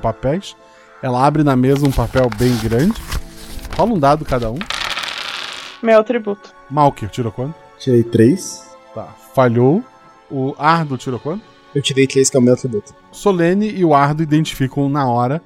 papéis. 0.00 0.56
Ela 1.02 1.26
abre 1.26 1.44
na 1.44 1.54
mesa 1.54 1.86
um 1.86 1.92
papel 1.92 2.30
bem 2.38 2.56
grande. 2.56 2.98
Rola 3.76 3.92
um 3.92 3.98
dado 3.98 4.24
cada 4.24 4.50
um. 4.50 4.58
Meu 5.82 6.00
atributo. 6.00 6.54
Malker 6.70 7.10
tirou 7.10 7.30
quanto? 7.30 7.54
Tirei 7.78 8.02
três. 8.02 8.74
Tá. 8.94 9.14
Falhou. 9.34 9.84
O 10.30 10.54
Ardo 10.56 10.96
tirou 10.96 11.20
quanto? 11.20 11.44
Eu 11.74 11.82
tirei 11.82 12.06
três, 12.06 12.30
que 12.30 12.36
é 12.38 12.40
o 12.40 12.42
meu 12.42 12.54
atributo. 12.54 12.94
Solene 13.12 13.68
e 13.68 13.84
o 13.84 13.94
Ardo 13.94 14.22
identificam 14.22 14.88
na 14.88 15.06
hora 15.06 15.42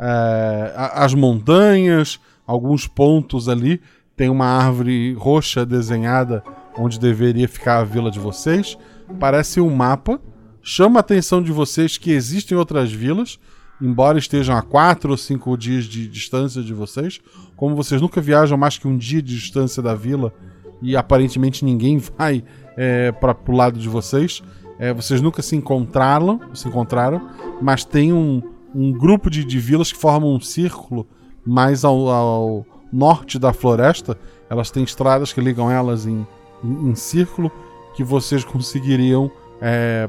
é, 0.00 0.72
as 0.74 1.14
montanhas, 1.14 2.18
alguns 2.44 2.88
pontos 2.88 3.48
ali. 3.48 3.80
Tem 4.16 4.30
uma 4.30 4.46
árvore 4.46 5.12
roxa 5.12 5.66
desenhada 5.66 6.42
onde 6.78 6.98
deveria 6.98 7.46
ficar 7.46 7.80
a 7.80 7.84
vila 7.84 8.10
de 8.10 8.18
vocês. 8.18 8.78
Parece 9.20 9.60
um 9.60 9.74
mapa. 9.74 10.18
Chama 10.62 10.98
a 10.98 11.00
atenção 11.00 11.42
de 11.42 11.52
vocês 11.52 11.98
que 11.98 12.10
existem 12.10 12.56
outras 12.56 12.90
vilas, 12.90 13.38
embora 13.80 14.18
estejam 14.18 14.56
a 14.56 14.62
quatro 14.62 15.10
ou 15.10 15.16
cinco 15.16 15.56
dias 15.56 15.84
de 15.84 16.08
distância 16.08 16.62
de 16.62 16.72
vocês. 16.72 17.20
Como 17.54 17.76
vocês 17.76 18.00
nunca 18.00 18.20
viajam 18.20 18.56
mais 18.56 18.78
que 18.78 18.88
um 18.88 18.96
dia 18.96 19.20
de 19.20 19.34
distância 19.34 19.82
da 19.82 19.94
vila 19.94 20.32
e 20.80 20.96
aparentemente 20.96 21.64
ninguém 21.64 21.98
vai 22.18 22.42
é, 22.76 23.12
para 23.12 23.36
o 23.46 23.52
lado 23.52 23.78
de 23.78 23.88
vocês, 23.88 24.42
é, 24.78 24.92
vocês 24.92 25.20
nunca 25.20 25.42
se 25.42 25.54
encontraram, 25.56 26.40
se 26.54 26.68
encontraram, 26.68 27.28
mas 27.60 27.84
tem 27.84 28.12
um, 28.12 28.42
um 28.74 28.92
grupo 28.92 29.30
de, 29.30 29.44
de 29.44 29.58
vilas 29.58 29.92
que 29.92 29.98
formam 29.98 30.34
um 30.34 30.40
círculo 30.40 31.06
mais 31.46 31.84
ao, 31.84 32.08
ao 32.08 32.66
norte 32.92 33.38
da 33.38 33.52
floresta. 33.52 34.18
Elas 34.48 34.70
têm 34.70 34.84
estradas 34.84 35.32
que 35.32 35.40
ligam 35.40 35.70
elas 35.70 36.06
em, 36.06 36.26
em, 36.62 36.90
em 36.90 36.94
círculo 36.94 37.50
que 37.94 38.04
vocês 38.04 38.44
conseguiriam 38.44 39.30
é, 39.60 40.08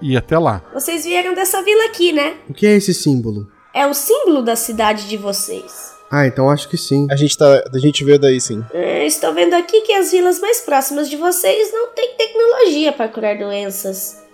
ir 0.00 0.16
até 0.16 0.38
lá. 0.38 0.62
Vocês 0.72 1.04
vieram 1.04 1.34
dessa 1.34 1.62
vila 1.62 1.84
aqui, 1.86 2.12
né? 2.12 2.36
O 2.48 2.54
que 2.54 2.66
é 2.66 2.76
esse 2.76 2.94
símbolo? 2.94 3.48
É 3.74 3.86
o 3.86 3.92
símbolo 3.92 4.42
da 4.42 4.56
cidade 4.56 5.08
de 5.08 5.16
vocês. 5.16 5.94
Ah, 6.10 6.26
então 6.26 6.48
acho 6.48 6.68
que 6.68 6.76
sim. 6.76 7.06
A 7.10 7.16
gente, 7.16 7.36
tá, 7.36 7.64
a 7.72 7.78
gente 7.78 8.04
veio 8.04 8.18
daí 8.18 8.40
sim. 8.40 8.64
É, 8.72 9.04
estou 9.04 9.34
vendo 9.34 9.54
aqui 9.54 9.80
que 9.82 9.92
as 9.92 10.12
vilas 10.12 10.40
mais 10.40 10.60
próximas 10.60 11.10
de 11.10 11.16
vocês 11.16 11.72
não 11.72 11.88
têm 11.88 12.14
tecnologia 12.16 12.92
para 12.92 13.08
curar 13.08 13.36
doenças. 13.36 14.24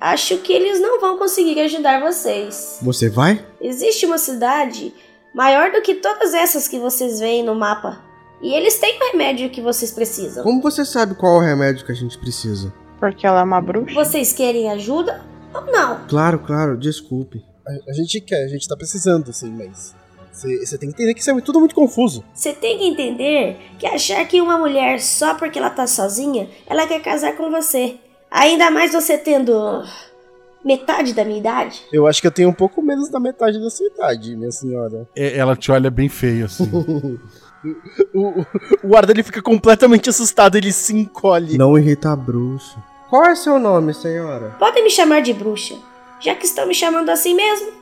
Acho 0.00 0.38
que 0.38 0.52
eles 0.52 0.80
não 0.80 1.00
vão 1.00 1.16
conseguir 1.16 1.60
ajudar 1.60 2.00
vocês. 2.00 2.78
Você 2.82 3.08
vai? 3.08 3.44
Existe 3.60 4.04
uma 4.04 4.18
cidade 4.18 4.92
maior 5.34 5.72
do 5.72 5.82
que 5.82 5.96
todas 5.96 6.34
essas 6.34 6.68
que 6.68 6.78
vocês 6.78 7.20
veem 7.20 7.42
no 7.42 7.54
mapa. 7.54 8.00
E 8.40 8.52
eles 8.54 8.78
têm 8.78 8.98
o 8.98 9.12
remédio 9.12 9.50
que 9.50 9.60
vocês 9.60 9.92
precisam. 9.92 10.42
Como 10.42 10.60
você 10.60 10.84
sabe 10.84 11.14
qual 11.14 11.36
é 11.36 11.38
o 11.38 11.46
remédio 11.48 11.86
que 11.86 11.92
a 11.92 11.94
gente 11.94 12.18
precisa? 12.18 12.72
Porque 12.98 13.26
ela 13.26 13.40
é 13.40 13.44
uma 13.44 13.60
bruxa. 13.60 13.94
Vocês 13.94 14.32
querem 14.32 14.70
ajuda 14.70 15.24
ou 15.54 15.66
não? 15.66 16.06
Claro, 16.08 16.40
claro, 16.40 16.76
desculpe. 16.76 17.44
A, 17.66 17.90
a 17.90 17.92
gente 17.92 18.20
quer, 18.20 18.44
a 18.44 18.48
gente 18.48 18.66
tá 18.66 18.76
precisando, 18.76 19.30
assim, 19.30 19.50
mas. 19.50 19.94
Você 20.32 20.78
tem 20.78 20.88
que 20.88 20.94
entender 20.94 21.14
que 21.14 21.20
isso 21.20 21.30
é 21.30 21.40
tudo 21.42 21.60
muito 21.60 21.74
confuso. 21.74 22.24
Você 22.32 22.52
tem 22.54 22.78
que 22.78 22.86
entender 22.86 23.58
que 23.78 23.86
achar 23.86 24.26
que 24.26 24.40
uma 24.40 24.56
mulher 24.56 24.98
só 24.98 25.34
porque 25.34 25.58
ela 25.58 25.68
tá 25.68 25.86
sozinha, 25.86 26.48
ela 26.66 26.86
quer 26.86 27.02
casar 27.02 27.36
com 27.36 27.50
você. 27.50 27.96
Ainda 28.30 28.70
mais 28.70 28.92
você 28.92 29.18
tendo 29.18 29.84
metade 30.64 31.12
da 31.12 31.24
minha 31.24 31.38
idade. 31.38 31.82
Eu 31.92 32.06
acho 32.06 32.20
que 32.20 32.26
eu 32.26 32.32
tenho 32.32 32.48
um 32.48 32.54
pouco 32.54 32.82
menos 32.82 33.08
da 33.08 33.18
metade 33.18 33.60
da 33.60 33.70
sua 33.70 33.86
idade, 33.86 34.36
minha 34.36 34.50
senhora. 34.50 35.08
É, 35.16 35.36
ela 35.36 35.56
te 35.56 35.70
olha 35.70 35.90
bem 35.90 36.08
feio 36.08 36.46
assim. 36.46 36.70
o, 38.14 38.28
o, 38.28 38.46
o 38.84 38.96
Arda 38.96 39.12
ele 39.12 39.22
fica 39.22 39.42
completamente 39.42 40.08
assustado, 40.10 40.56
ele 40.56 40.72
se 40.72 40.94
encolhe. 40.94 41.58
Não 41.58 41.78
irrita 41.78 42.12
a 42.12 42.16
bruxa. 42.16 42.76
Qual 43.08 43.26
é 43.26 43.34
seu 43.34 43.58
nome, 43.58 43.92
senhora? 43.92 44.56
Podem 44.58 44.84
me 44.84 44.90
chamar 44.90 45.20
de 45.20 45.32
bruxa, 45.32 45.74
já 46.18 46.34
que 46.34 46.46
estão 46.46 46.66
me 46.66 46.74
chamando 46.74 47.10
assim 47.10 47.34
mesmo. 47.34 47.72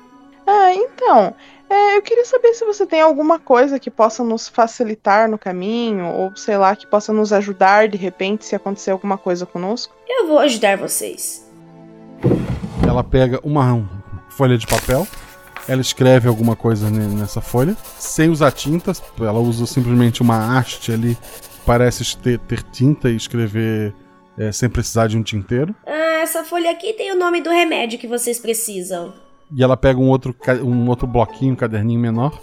Ah, 0.47 0.74
então. 0.74 1.35
É, 1.68 1.97
eu 1.97 2.03
queria 2.03 2.24
saber 2.24 2.53
se 2.53 2.64
você 2.64 2.85
tem 2.85 3.01
alguma 3.01 3.39
coisa 3.39 3.78
que 3.78 3.93
possa 3.93 4.24
nos 4.24 4.49
facilitar 4.49 5.31
no 5.31 5.39
caminho, 5.39 6.05
ou 6.07 6.37
sei 6.37 6.57
lá, 6.57 6.74
que 6.74 6.85
possa 6.85 7.12
nos 7.12 7.33
ajudar 7.33 7.87
de 7.87 7.97
repente 7.97 8.45
se 8.45 8.57
acontecer 8.57 8.91
alguma 8.91 9.16
coisa 9.16 9.47
conosco. 9.47 9.95
Eu 10.09 10.26
vou 10.26 10.41
ajudar 10.41 10.76
vocês. 10.76 11.49
Ela 12.87 13.05
pega 13.05 13.41
uma 13.45 13.89
folha 14.31 14.59
de 14.59 14.66
papel, 14.66 15.07
ela 15.68 15.81
escreve 15.81 16.28
alguma 16.28 16.57
coisa 16.57 16.91
ne- 16.91 17.14
nessa 17.14 17.41
folha, 17.41 17.76
sem 17.99 18.28
usar 18.31 18.51
tintas, 18.53 19.03
ela 19.20 19.39
usa 19.39 19.66
simplesmente 19.66 20.22
uma 20.22 20.59
haste 20.59 20.93
ali, 20.93 21.16
parece 21.64 22.16
ter, 22.16 22.39
ter 22.41 22.62
tinta 22.62 23.09
e 23.11 23.16
escrever 23.16 23.95
é, 24.39 24.51
sem 24.51 24.68
precisar 24.68 25.07
de 25.07 25.16
um 25.16 25.22
tinteiro. 25.22 25.74
Ah, 25.87 26.20
essa 26.22 26.43
folha 26.45 26.70
aqui 26.70 26.93
tem 26.93 27.12
o 27.12 27.18
nome 27.18 27.41
do 27.41 27.51
remédio 27.51 27.99
que 27.99 28.09
vocês 28.09 28.39
precisam. 28.39 29.12
E 29.53 29.62
ela 29.62 29.76
pega 29.76 29.99
um 29.99 30.09
outro, 30.09 30.35
um 30.62 30.89
outro 30.89 31.07
bloquinho, 31.07 31.53
um 31.53 31.57
caderninho 31.57 31.99
menor. 32.01 32.39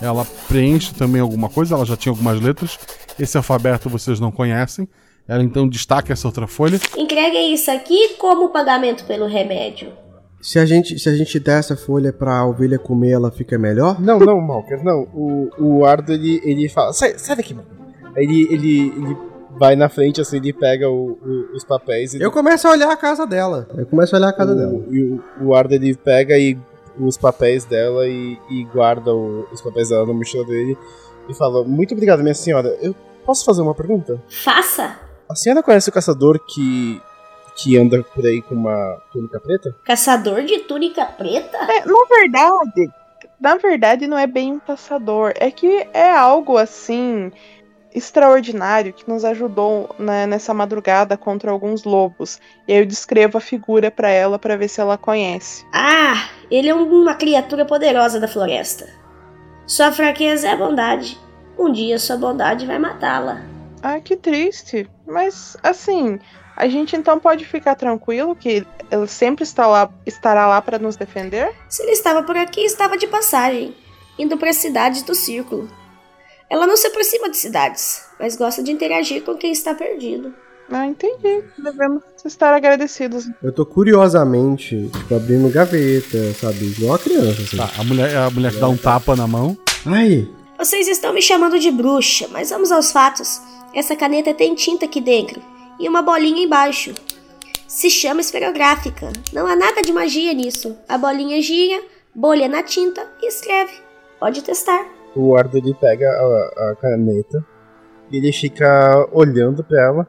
Ela 0.00 0.26
preenche 0.46 0.94
também 0.94 1.20
alguma 1.20 1.48
coisa, 1.48 1.74
ela 1.74 1.86
já 1.86 1.96
tinha 1.96 2.12
algumas 2.12 2.38
letras. 2.38 2.78
Esse 3.18 3.36
alfabeto 3.38 3.88
vocês 3.88 4.20
não 4.20 4.30
conhecem. 4.30 4.86
Ela 5.30 5.44
então 5.44 5.68
destaca 5.68 6.12
essa 6.12 6.26
outra 6.26 6.48
folha. 6.48 6.80
Entreguem 6.98 7.54
isso 7.54 7.70
aqui 7.70 8.16
como 8.18 8.48
pagamento 8.48 9.04
pelo 9.04 9.26
remédio. 9.28 9.92
Se 10.42 10.58
a 10.58 10.66
gente, 10.66 10.98
se 10.98 11.08
a 11.08 11.14
gente 11.14 11.38
der 11.38 11.60
essa 11.60 11.76
folha 11.76 12.12
pra 12.12 12.44
ovelha 12.44 12.78
comer, 12.80 13.10
ela 13.12 13.30
fica 13.30 13.56
melhor? 13.56 14.00
Não, 14.00 14.18
não, 14.18 14.40
Malker, 14.40 14.82
não. 14.82 15.02
O, 15.14 15.50
o 15.58 15.84
Ardo 15.84 16.12
ele, 16.12 16.40
ele 16.42 16.68
fala: 16.68 16.92
sai, 16.92 17.16
sai 17.16 17.36
daqui, 17.36 17.54
mano. 17.54 17.68
Aí 18.16 18.24
ele, 18.24 18.48
ele, 18.52 18.88
ele 18.96 19.16
vai 19.56 19.76
na 19.76 19.88
frente, 19.88 20.20
assim, 20.20 20.38
ele 20.38 20.52
pega 20.52 20.88
o- 20.90 21.12
o- 21.22 21.54
os 21.54 21.62
papéis. 21.62 22.12
Ele, 22.14 22.24
Eu 22.24 22.32
começo 22.32 22.66
a 22.66 22.72
olhar 22.72 22.90
a 22.90 22.96
casa 22.96 23.24
dela. 23.24 23.68
Eu 23.76 23.86
começo 23.86 24.16
a 24.16 24.18
olhar 24.18 24.30
a 24.30 24.32
casa 24.32 24.52
o, 24.52 24.56
dela. 24.56 24.84
E 24.90 25.00
o, 25.04 25.22
o 25.42 25.54
Ardo 25.54 25.74
ele 25.74 25.94
pega 25.94 26.36
e, 26.36 26.58
os 26.98 27.16
papéis 27.16 27.64
dela 27.64 28.04
e, 28.08 28.36
e 28.50 28.64
guarda 28.64 29.14
o- 29.14 29.46
os 29.52 29.60
papéis 29.62 29.90
dela 29.90 30.06
na 30.06 30.12
mochila 30.12 30.44
dele 30.44 30.76
e 31.28 31.34
fala: 31.34 31.62
Muito 31.62 31.92
obrigado, 31.94 32.20
minha 32.20 32.34
senhora. 32.34 32.76
Eu 32.82 32.96
posso 33.24 33.44
fazer 33.44 33.62
uma 33.62 33.74
pergunta? 33.76 34.20
Faça! 34.28 35.08
A 35.30 35.34
senhora 35.36 35.62
conhece 35.62 35.88
o 35.88 35.92
caçador 35.92 36.40
que, 36.40 37.00
que 37.54 37.78
anda 37.78 38.02
por 38.02 38.26
aí 38.26 38.42
com 38.42 38.56
uma 38.56 39.00
túnica 39.12 39.38
preta? 39.38 39.76
Caçador 39.84 40.42
de 40.42 40.58
túnica 40.58 41.06
preta? 41.06 41.56
É, 41.56 41.84
na 41.84 42.04
verdade, 42.08 42.90
na 43.40 43.56
verdade 43.56 44.08
não 44.08 44.18
é 44.18 44.26
bem 44.26 44.54
um 44.54 44.58
caçador, 44.58 45.32
é 45.36 45.48
que 45.52 45.86
é 45.94 46.10
algo 46.10 46.56
assim 46.58 47.30
extraordinário 47.94 48.92
que 48.92 49.08
nos 49.08 49.24
ajudou 49.24 49.94
né, 50.00 50.26
nessa 50.26 50.52
madrugada 50.52 51.16
contra 51.16 51.52
alguns 51.52 51.84
lobos. 51.84 52.40
E 52.66 52.72
aí 52.72 52.80
eu 52.80 52.86
descrevo 52.86 53.38
a 53.38 53.40
figura 53.40 53.88
pra 53.88 54.10
ela 54.10 54.36
pra 54.36 54.56
ver 54.56 54.66
se 54.66 54.80
ela 54.80 54.98
conhece. 54.98 55.64
Ah, 55.72 56.28
ele 56.50 56.68
é 56.68 56.74
uma 56.74 57.14
criatura 57.14 57.64
poderosa 57.64 58.18
da 58.18 58.26
floresta. 58.26 58.88
Sua 59.64 59.92
fraqueza 59.92 60.48
é 60.48 60.52
a 60.52 60.56
bondade. 60.56 61.16
Um 61.56 61.70
dia 61.70 62.00
sua 62.00 62.16
bondade 62.16 62.66
vai 62.66 62.80
matá-la. 62.80 63.59
Ah, 63.82 64.00
que 64.00 64.16
triste. 64.16 64.88
Mas 65.06 65.56
assim, 65.62 66.18
a 66.56 66.68
gente 66.68 66.94
então 66.96 67.18
pode 67.18 67.44
ficar 67.44 67.74
tranquilo 67.74 68.36
que 68.36 68.66
ele 68.90 69.06
sempre 69.06 69.44
está 69.44 69.66
lá, 69.66 69.90
estará 70.06 70.46
lá 70.46 70.60
pra 70.60 70.78
nos 70.78 70.96
defender? 70.96 71.52
Se 71.68 71.82
ele 71.82 71.92
estava 71.92 72.22
por 72.22 72.36
aqui, 72.36 72.60
estava 72.60 72.98
de 72.98 73.06
passagem, 73.06 73.74
indo 74.18 74.36
para 74.36 74.50
as 74.50 74.56
cidades 74.56 75.02
do 75.02 75.14
círculo. 75.14 75.70
Ela 76.50 76.66
não 76.66 76.76
se 76.76 76.88
aproxima 76.88 77.30
de 77.30 77.36
cidades, 77.36 78.04
mas 78.18 78.36
gosta 78.36 78.62
de 78.62 78.72
interagir 78.72 79.22
com 79.22 79.36
quem 79.36 79.52
está 79.52 79.72
perdido. 79.72 80.34
Ah, 80.72 80.86
entendi. 80.86 81.42
Devemos 81.58 82.02
estar 82.24 82.52
agradecidos. 82.54 83.28
Eu 83.42 83.52
tô 83.52 83.64
curiosamente, 83.66 84.88
tipo, 84.92 85.14
abrindo 85.14 85.48
gaveta, 85.50 86.32
sabe? 86.34 86.66
Igual 86.66 86.94
a 86.94 86.98
criança, 86.98 87.42
assim. 87.42 87.56
Tá, 87.56 87.70
a 87.78 87.84
mulher, 87.84 88.16
a 88.16 88.30
mulher 88.30 88.52
dá 88.52 88.68
um 88.68 88.76
tapa 88.76 89.16
na 89.16 89.26
mão. 89.26 89.56
Ai, 89.86 90.28
Vocês 90.58 90.86
estão 90.88 91.12
me 91.12 91.22
chamando 91.22 91.58
de 91.58 91.70
bruxa, 91.70 92.28
mas 92.30 92.50
vamos 92.50 92.70
aos 92.70 92.92
fatos. 92.92 93.40
Essa 93.74 93.94
caneta 93.94 94.34
tem 94.34 94.54
tinta 94.54 94.84
aqui 94.84 95.00
dentro 95.00 95.40
e 95.78 95.88
uma 95.88 96.02
bolinha 96.02 96.42
embaixo. 96.44 96.92
Se 97.68 97.88
chama 97.88 98.20
esferográfica. 98.20 99.12
Não 99.32 99.46
há 99.46 99.54
nada 99.54 99.80
de 99.80 99.92
magia 99.92 100.32
nisso. 100.32 100.76
A 100.88 100.98
bolinha 100.98 101.40
gira, 101.40 101.80
bolha 102.14 102.48
na 102.48 102.62
tinta 102.62 103.06
e 103.22 103.28
escreve. 103.28 103.72
Pode 104.18 104.42
testar. 104.42 104.84
O 105.14 105.36
Ardo 105.36 105.56
ele 105.56 105.72
pega 105.74 106.06
a, 106.08 106.70
a 106.70 106.76
caneta 106.76 107.44
e 108.10 108.16
ele 108.16 108.32
fica 108.32 109.08
olhando 109.12 109.62
pra 109.62 109.80
ela. 109.80 110.08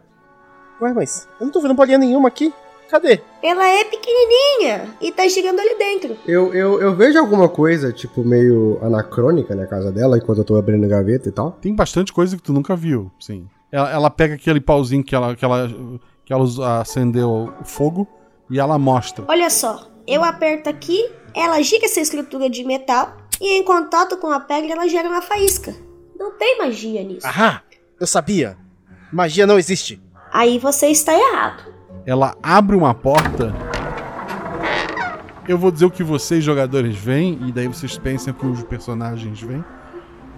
Ué, 0.81 0.93
mas 0.93 1.27
eu 1.39 1.45
não 1.45 1.53
tô 1.53 1.61
vendo 1.61 1.75
bolinha 1.75 1.99
nenhuma 1.99 2.27
aqui. 2.27 2.51
Cadê? 2.91 3.21
Ela 3.41 3.65
é 3.69 3.85
pequenininha 3.85 4.97
e 4.99 5.13
tá 5.13 5.25
girando 5.25 5.61
ali 5.61 5.77
dentro. 5.77 6.17
eu, 6.27 6.53
eu, 6.53 6.81
eu 6.81 6.93
vejo 6.93 7.17
alguma 7.17 7.47
coisa, 7.47 7.89
tipo, 7.93 8.21
meio 8.21 8.77
anacrônica 8.81 9.55
na 9.55 9.65
casa 9.65 9.89
dela, 9.93 10.17
enquanto 10.17 10.39
eu 10.39 10.43
tô 10.43 10.57
abrindo 10.57 10.85
gaveta 10.89 11.29
e 11.29 11.31
tal. 11.31 11.53
Tem 11.53 11.73
bastante 11.73 12.11
coisa 12.11 12.35
que 12.35 12.43
tu 12.43 12.51
nunca 12.51 12.75
viu, 12.75 13.09
sim. 13.17 13.47
Ela, 13.71 13.89
ela 13.89 14.09
pega 14.09 14.33
aquele 14.33 14.59
pauzinho 14.59 15.05
que 15.05 15.15
ela, 15.15 15.33
que 15.37 15.45
ela, 15.45 15.69
que 16.25 16.33
ela 16.33 16.81
acendeu 16.81 17.53
o 17.61 17.63
fogo 17.63 18.05
e 18.49 18.59
ela 18.59 18.77
mostra. 18.77 19.23
Olha 19.29 19.49
só, 19.49 19.87
eu 20.05 20.21
aperto 20.21 20.69
aqui, 20.69 21.09
ela 21.33 21.61
gira 21.61 21.85
essa 21.85 22.01
estrutura 22.01 22.49
de 22.49 22.65
metal 22.65 23.15
e 23.39 23.57
em 23.57 23.63
contato 23.63 24.17
com 24.17 24.27
a 24.27 24.41
pele 24.41 24.69
ela 24.69 24.85
gera 24.89 25.07
uma 25.07 25.21
faísca. 25.21 25.73
Não 26.19 26.33
tem 26.33 26.57
magia 26.57 27.01
nisso. 27.05 27.25
Ahá! 27.25 27.63
Eu 27.97 28.05
sabia! 28.05 28.57
Magia 29.13 29.47
não 29.47 29.57
existe. 29.57 30.01
Aí 30.29 30.59
você 30.59 30.87
está 30.87 31.13
errado. 31.13 31.70
Ela 32.05 32.35
abre 32.41 32.75
uma 32.75 32.93
porta 32.93 33.53
Eu 35.47 35.57
vou 35.57 35.71
dizer 35.71 35.85
o 35.85 35.91
que 35.91 36.03
vocês, 36.03 36.43
jogadores, 36.43 36.95
veem, 36.95 37.39
e 37.47 37.51
daí 37.51 37.67
vocês 37.67 37.97
pensam 37.97 38.33
que 38.33 38.45
os 38.45 38.63
personagens 38.63 39.41
veem. 39.41 39.63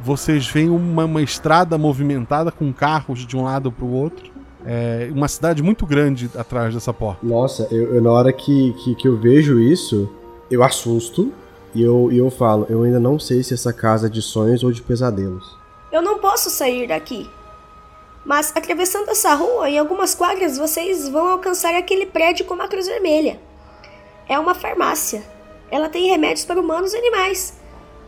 Vocês 0.02 0.48
veem 0.48 0.70
uma, 0.70 1.06
uma 1.06 1.22
estrada 1.22 1.78
movimentada 1.78 2.52
com 2.52 2.72
carros 2.74 3.26
de 3.26 3.38
um 3.38 3.44
lado 3.44 3.72
para 3.72 3.86
o 3.86 3.92
outro. 3.94 4.32
É, 4.66 5.10
uma 5.14 5.28
cidade 5.28 5.62
muito 5.62 5.86
grande 5.86 6.30
atrás 6.38 6.74
dessa 6.74 6.94
porta. 6.94 7.26
Nossa, 7.26 7.68
eu, 7.70 7.96
eu- 7.96 8.02
na 8.02 8.12
hora 8.12 8.32
que, 8.34 8.74
que, 8.84 8.96
que 8.96 9.08
eu 9.08 9.18
vejo 9.18 9.60
isso, 9.60 10.10
eu 10.50 10.64
assusto 10.64 11.32
e 11.76 11.82
eu, 11.82 12.10
e 12.12 12.18
eu 12.18 12.30
falo, 12.32 12.66
eu 12.70 12.84
ainda 12.84 13.00
não 13.00 13.20
sei 13.20 13.44
se 13.44 13.54
essa 13.54 13.74
casa 13.74 14.08
é 14.08 14.10
de 14.10 14.22
sonhos 14.22 14.64
ou 14.64 14.72
de 14.72 14.82
pesadelos. 14.82 15.58
Eu 15.92 16.02
não 16.02 16.18
posso 16.18 16.50
sair 16.50 16.88
daqui. 16.88 17.30
Mas 18.26 18.52
atravessando 18.56 19.10
essa 19.10 19.34
rua, 19.34 19.70
em 19.70 19.78
algumas 19.78 20.16
quadras, 20.16 20.58
vocês 20.58 21.10
vão 21.10 21.28
alcançar 21.28 21.76
aquele 21.76 22.06
prédio 22.06 22.46
com 22.46 22.54
uma 22.54 22.68
cruz 22.68 22.88
vermelha. 22.88 23.40
É 24.28 24.40
uma 24.40 24.56
farmácia. 24.56 25.24
Ela 25.70 25.90
tem 25.90 26.10
remédios 26.10 26.46
para 26.46 26.60
humanos 26.60 26.94
e 26.94 26.98
animais. 26.98 27.54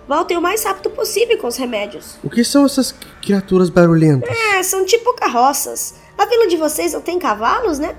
Voltem 0.08 0.38
o 0.38 0.42
mais 0.42 0.64
rápido 0.64 0.92
possível 0.92 1.38
com 1.38 1.48
os 1.48 1.58
remédios. 1.58 2.18
O 2.24 2.30
que 2.30 2.44
são 2.44 2.66
essas 2.66 2.94
criaturas 3.22 3.70
barulhentas? 3.70 4.30
É, 4.30 4.62
são 4.62 4.86
tipo 4.86 5.14
carroças. 5.16 5.96
A 6.18 6.26
vila 6.26 6.48
de 6.48 6.58
vocês 6.58 6.94
não 6.94 7.02
tem 7.02 7.20
cavalos, 7.20 7.80
né? 7.80 7.96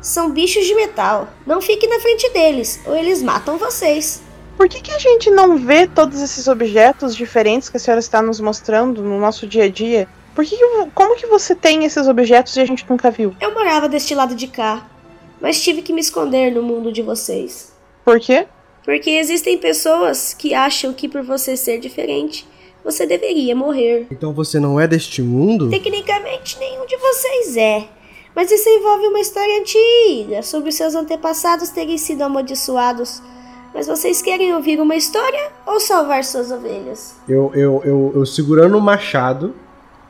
São 0.00 0.30
bichos 0.30 0.66
de 0.66 0.74
metal. 0.74 1.28
Não 1.46 1.60
fique 1.60 1.86
na 1.88 1.98
frente 1.98 2.30
deles, 2.30 2.78
ou 2.86 2.94
eles 2.94 3.22
matam 3.22 3.56
vocês. 3.56 4.22
Por 4.56 4.68
que, 4.68 4.80
que 4.80 4.92
a 4.92 4.98
gente 4.98 5.30
não 5.30 5.58
vê 5.58 5.86
todos 5.86 6.20
esses 6.20 6.46
objetos 6.46 7.16
diferentes 7.16 7.68
que 7.68 7.76
a 7.76 7.80
senhora 7.80 8.00
está 8.00 8.22
nos 8.22 8.38
mostrando 8.38 9.02
no 9.02 9.18
nosso 9.18 9.46
dia 9.46 9.64
a 9.64 9.68
dia? 9.68 10.08
Por 10.36 10.44
que, 10.44 10.54
como 10.94 11.16
que 11.16 11.26
você 11.26 11.54
tem 11.54 11.86
esses 11.86 12.06
objetos 12.06 12.54
e 12.56 12.60
a 12.60 12.66
gente 12.66 12.84
nunca 12.90 13.10
viu? 13.10 13.34
Eu 13.40 13.54
morava 13.54 13.88
deste 13.88 14.14
lado 14.14 14.34
de 14.34 14.46
cá, 14.46 14.86
mas 15.40 15.62
tive 15.62 15.80
que 15.80 15.94
me 15.94 16.00
esconder 16.02 16.52
no 16.52 16.62
mundo 16.62 16.92
de 16.92 17.00
vocês. 17.00 17.72
Por 18.04 18.20
quê? 18.20 18.46
Porque 18.84 19.08
existem 19.12 19.56
pessoas 19.56 20.34
que 20.34 20.52
acham 20.52 20.92
que 20.92 21.08
por 21.08 21.22
você 21.22 21.56
ser 21.56 21.80
diferente, 21.80 22.46
você 22.84 23.06
deveria 23.06 23.56
morrer. 23.56 24.08
Então 24.10 24.34
você 24.34 24.60
não 24.60 24.78
é 24.78 24.86
deste 24.86 25.22
mundo? 25.22 25.70
Tecnicamente, 25.70 26.58
nenhum 26.58 26.84
de 26.84 26.98
vocês 26.98 27.56
é. 27.56 27.88
Mas 28.34 28.52
isso 28.52 28.68
envolve 28.68 29.06
uma 29.06 29.20
história 29.20 29.58
antiga 29.58 30.42
sobre 30.42 30.70
seus 30.70 30.94
antepassados 30.94 31.70
terem 31.70 31.96
sido 31.96 32.20
amaldiçoados. 32.20 33.22
Mas 33.72 33.86
vocês 33.86 34.20
querem 34.20 34.54
ouvir 34.54 34.80
uma 34.80 34.96
história 34.96 35.50
ou 35.66 35.80
salvar 35.80 36.22
suas 36.24 36.50
ovelhas? 36.52 37.16
Eu, 37.26 37.50
eu, 37.54 37.82
eu, 37.82 38.12
eu 38.16 38.26
segurando 38.26 38.76
o 38.76 38.80
machado, 38.82 39.54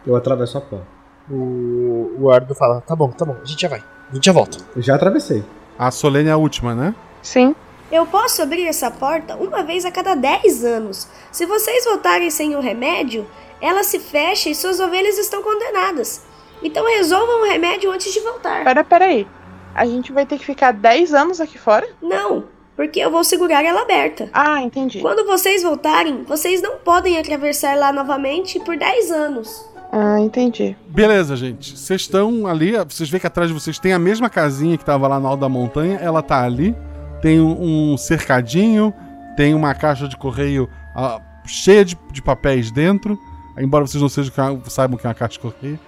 eu 0.06 0.16
atravesso 0.16 0.58
a 0.58 0.60
porta. 0.60 0.86
O, 1.30 2.14
o 2.20 2.30
Ardo 2.30 2.54
fala: 2.54 2.80
tá 2.80 2.94
bom, 2.94 3.10
tá 3.10 3.24
bom, 3.24 3.36
a 3.42 3.44
gente 3.44 3.60
já 3.60 3.68
vai. 3.68 3.82
A 4.10 4.14
gente 4.14 4.24
já 4.24 4.32
volta. 4.32 4.58
Eu 4.74 4.82
já 4.82 4.94
atravessei. 4.94 5.42
A 5.78 5.90
Solene 5.90 6.28
é 6.28 6.32
a 6.32 6.36
última, 6.36 6.74
né? 6.74 6.94
Sim. 7.22 7.54
Eu 7.90 8.06
posso 8.06 8.42
abrir 8.42 8.66
essa 8.66 8.90
porta 8.90 9.36
uma 9.36 9.62
vez 9.62 9.84
a 9.84 9.90
cada 9.90 10.14
10 10.14 10.64
anos. 10.64 11.08
Se 11.30 11.46
vocês 11.46 11.84
voltarem 11.84 12.30
sem 12.30 12.56
o 12.56 12.60
remédio, 12.60 13.26
ela 13.60 13.84
se 13.84 13.98
fecha 13.98 14.48
e 14.48 14.54
suas 14.54 14.80
ovelhas 14.80 15.18
estão 15.18 15.42
condenadas. 15.42 16.24
Então 16.62 16.86
resolvam 16.86 17.42
o 17.42 17.46
remédio 17.46 17.90
antes 17.90 18.12
de 18.12 18.20
voltar. 18.20 18.64
Pera, 18.64 18.82
pera 18.82 19.04
aí. 19.06 19.26
A 19.74 19.84
gente 19.84 20.12
vai 20.12 20.24
ter 20.24 20.38
que 20.38 20.44
ficar 20.44 20.72
10 20.72 21.14
anos 21.14 21.40
aqui 21.40 21.58
fora? 21.58 21.86
Não, 22.00 22.44
porque 22.74 22.98
eu 22.98 23.10
vou 23.10 23.22
segurar 23.22 23.64
ela 23.64 23.82
aberta. 23.82 24.30
Ah, 24.32 24.62
entendi. 24.62 25.00
Quando 25.00 25.26
vocês 25.26 25.62
voltarem, 25.62 26.24
vocês 26.24 26.62
não 26.62 26.78
podem 26.78 27.18
atravessar 27.18 27.76
lá 27.76 27.92
novamente 27.92 28.58
por 28.60 28.76
10 28.76 29.10
anos. 29.12 29.75
Ah, 29.92 30.20
entendi. 30.20 30.76
Beleza, 30.88 31.36
gente. 31.36 31.76
Vocês 31.78 32.02
estão 32.02 32.46
ali, 32.46 32.72
vocês 32.84 33.08
veem 33.08 33.20
que 33.20 33.26
atrás 33.26 33.48
de 33.48 33.54
vocês 33.54 33.78
tem 33.78 33.92
a 33.92 33.98
mesma 33.98 34.28
casinha 34.28 34.76
que 34.76 34.84
tava 34.84 35.06
lá 35.08 35.18
no 35.18 35.26
alto 35.26 35.40
da 35.40 35.48
montanha, 35.48 35.96
ela 35.96 36.22
tá 36.22 36.42
ali. 36.42 36.74
Tem 37.22 37.40
um, 37.40 37.96
cercadinho, 37.96 38.92
tem 39.36 39.54
uma 39.54 39.74
caixa 39.74 40.06
de 40.06 40.16
correio 40.16 40.68
ah, 40.94 41.20
cheia 41.46 41.84
de, 41.84 41.96
de 42.12 42.20
papéis 42.20 42.70
dentro, 42.70 43.18
embora 43.58 43.86
vocês 43.86 44.02
não 44.02 44.08
sejam, 44.08 44.32
que- 44.60 44.70
saibam 44.70 44.98
que 44.98 45.06
é 45.06 45.08
uma 45.08 45.14
caixa 45.14 45.34
de 45.34 45.40
correio. 45.40 45.78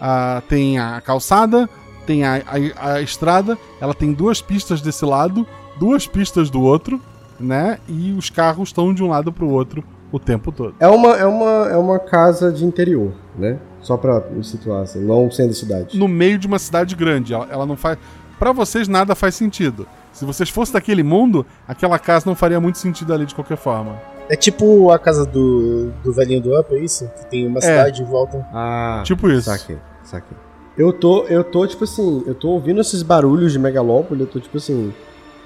Ah, 0.00 0.42
tem 0.48 0.78
a 0.78 1.00
calçada, 1.02 1.68
tem 2.06 2.24
a, 2.24 2.36
a- 2.76 2.92
a 2.94 3.02
estrada, 3.02 3.58
ela 3.80 3.92
tem 3.92 4.12
duas 4.12 4.40
pistas 4.40 4.80
desse 4.80 5.04
lado, 5.04 5.46
duas 5.78 6.06
pistas 6.06 6.48
do 6.48 6.62
outro, 6.62 7.00
né? 7.38 7.78
E 7.88 8.12
os 8.12 8.30
carros 8.30 8.70
estão 8.70 8.94
de 8.94 9.02
um 9.02 9.08
lado 9.08 9.30
pro 9.32 9.48
outro 9.48 9.84
o 10.12 10.18
tempo 10.18 10.50
todo. 10.52 10.74
É 10.80 10.88
uma, 10.88 11.16
é 11.16 11.26
uma, 11.26 11.68
é 11.70 11.76
uma 11.76 11.98
casa 11.98 12.52
de 12.52 12.64
interior, 12.64 13.12
né? 13.38 13.58
Só 13.80 13.96
pra 13.96 14.20
me 14.30 14.44
situar, 14.44 14.82
assim, 14.82 15.00
não 15.00 15.30
sendo 15.30 15.54
cidade. 15.54 15.98
no 15.98 16.06
meio 16.08 16.38
de 16.38 16.46
uma 16.46 16.58
cidade 16.58 16.94
grande. 16.94 17.32
Ela, 17.32 17.48
ela 17.50 17.66
não 17.66 17.76
faz. 17.76 17.98
Pra 18.38 18.52
vocês 18.52 18.88
nada 18.88 19.14
faz 19.14 19.34
sentido. 19.34 19.86
Se 20.12 20.24
vocês 20.24 20.48
fossem 20.50 20.72
daquele 20.72 21.02
mundo, 21.02 21.46
aquela 21.68 21.98
casa 21.98 22.24
não 22.26 22.34
faria 22.34 22.60
muito 22.60 22.78
sentido 22.78 23.12
ali 23.14 23.24
de 23.26 23.34
qualquer 23.34 23.56
forma. 23.56 23.96
É 24.28 24.36
tipo 24.36 24.90
a 24.90 24.98
casa 24.98 25.24
do, 25.26 25.90
do 26.04 26.12
velhinho 26.12 26.40
do 26.40 26.58
Up, 26.58 26.74
é 26.74 26.78
isso? 26.78 27.08
Que 27.18 27.26
tem 27.26 27.46
uma 27.46 27.58
É. 27.58 27.62
cidade 27.62 28.02
em 28.02 28.04
volta. 28.04 28.46
Ah, 28.52 29.02
Tipo 29.04 29.28
isso. 29.30 29.48
Saquei, 29.50 29.78
saquei. 30.02 30.36
Eu 30.76 30.92
tô, 30.92 31.24
eu 31.24 31.42
tô, 31.44 31.66
tipo 31.66 31.84
assim, 31.84 32.22
eu 32.26 32.34
tô 32.34 32.48
ouvindo 32.50 32.80
esses 32.80 33.02
barulhos 33.02 33.52
de 33.52 33.58
megalópole, 33.58 34.20
eu 34.22 34.26
tô, 34.26 34.38
tipo 34.40 34.56
assim, 34.56 34.92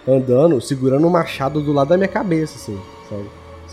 andando, 0.07 0.61
segurando 0.61 1.07
um 1.07 1.11
machado 1.11 1.61
do 1.63 1.73
lado 1.73 1.89
da 1.89 1.97
minha 1.97 2.09
cabeça, 2.09 2.57
assim, 2.57 2.79
sabe? 3.09 3.25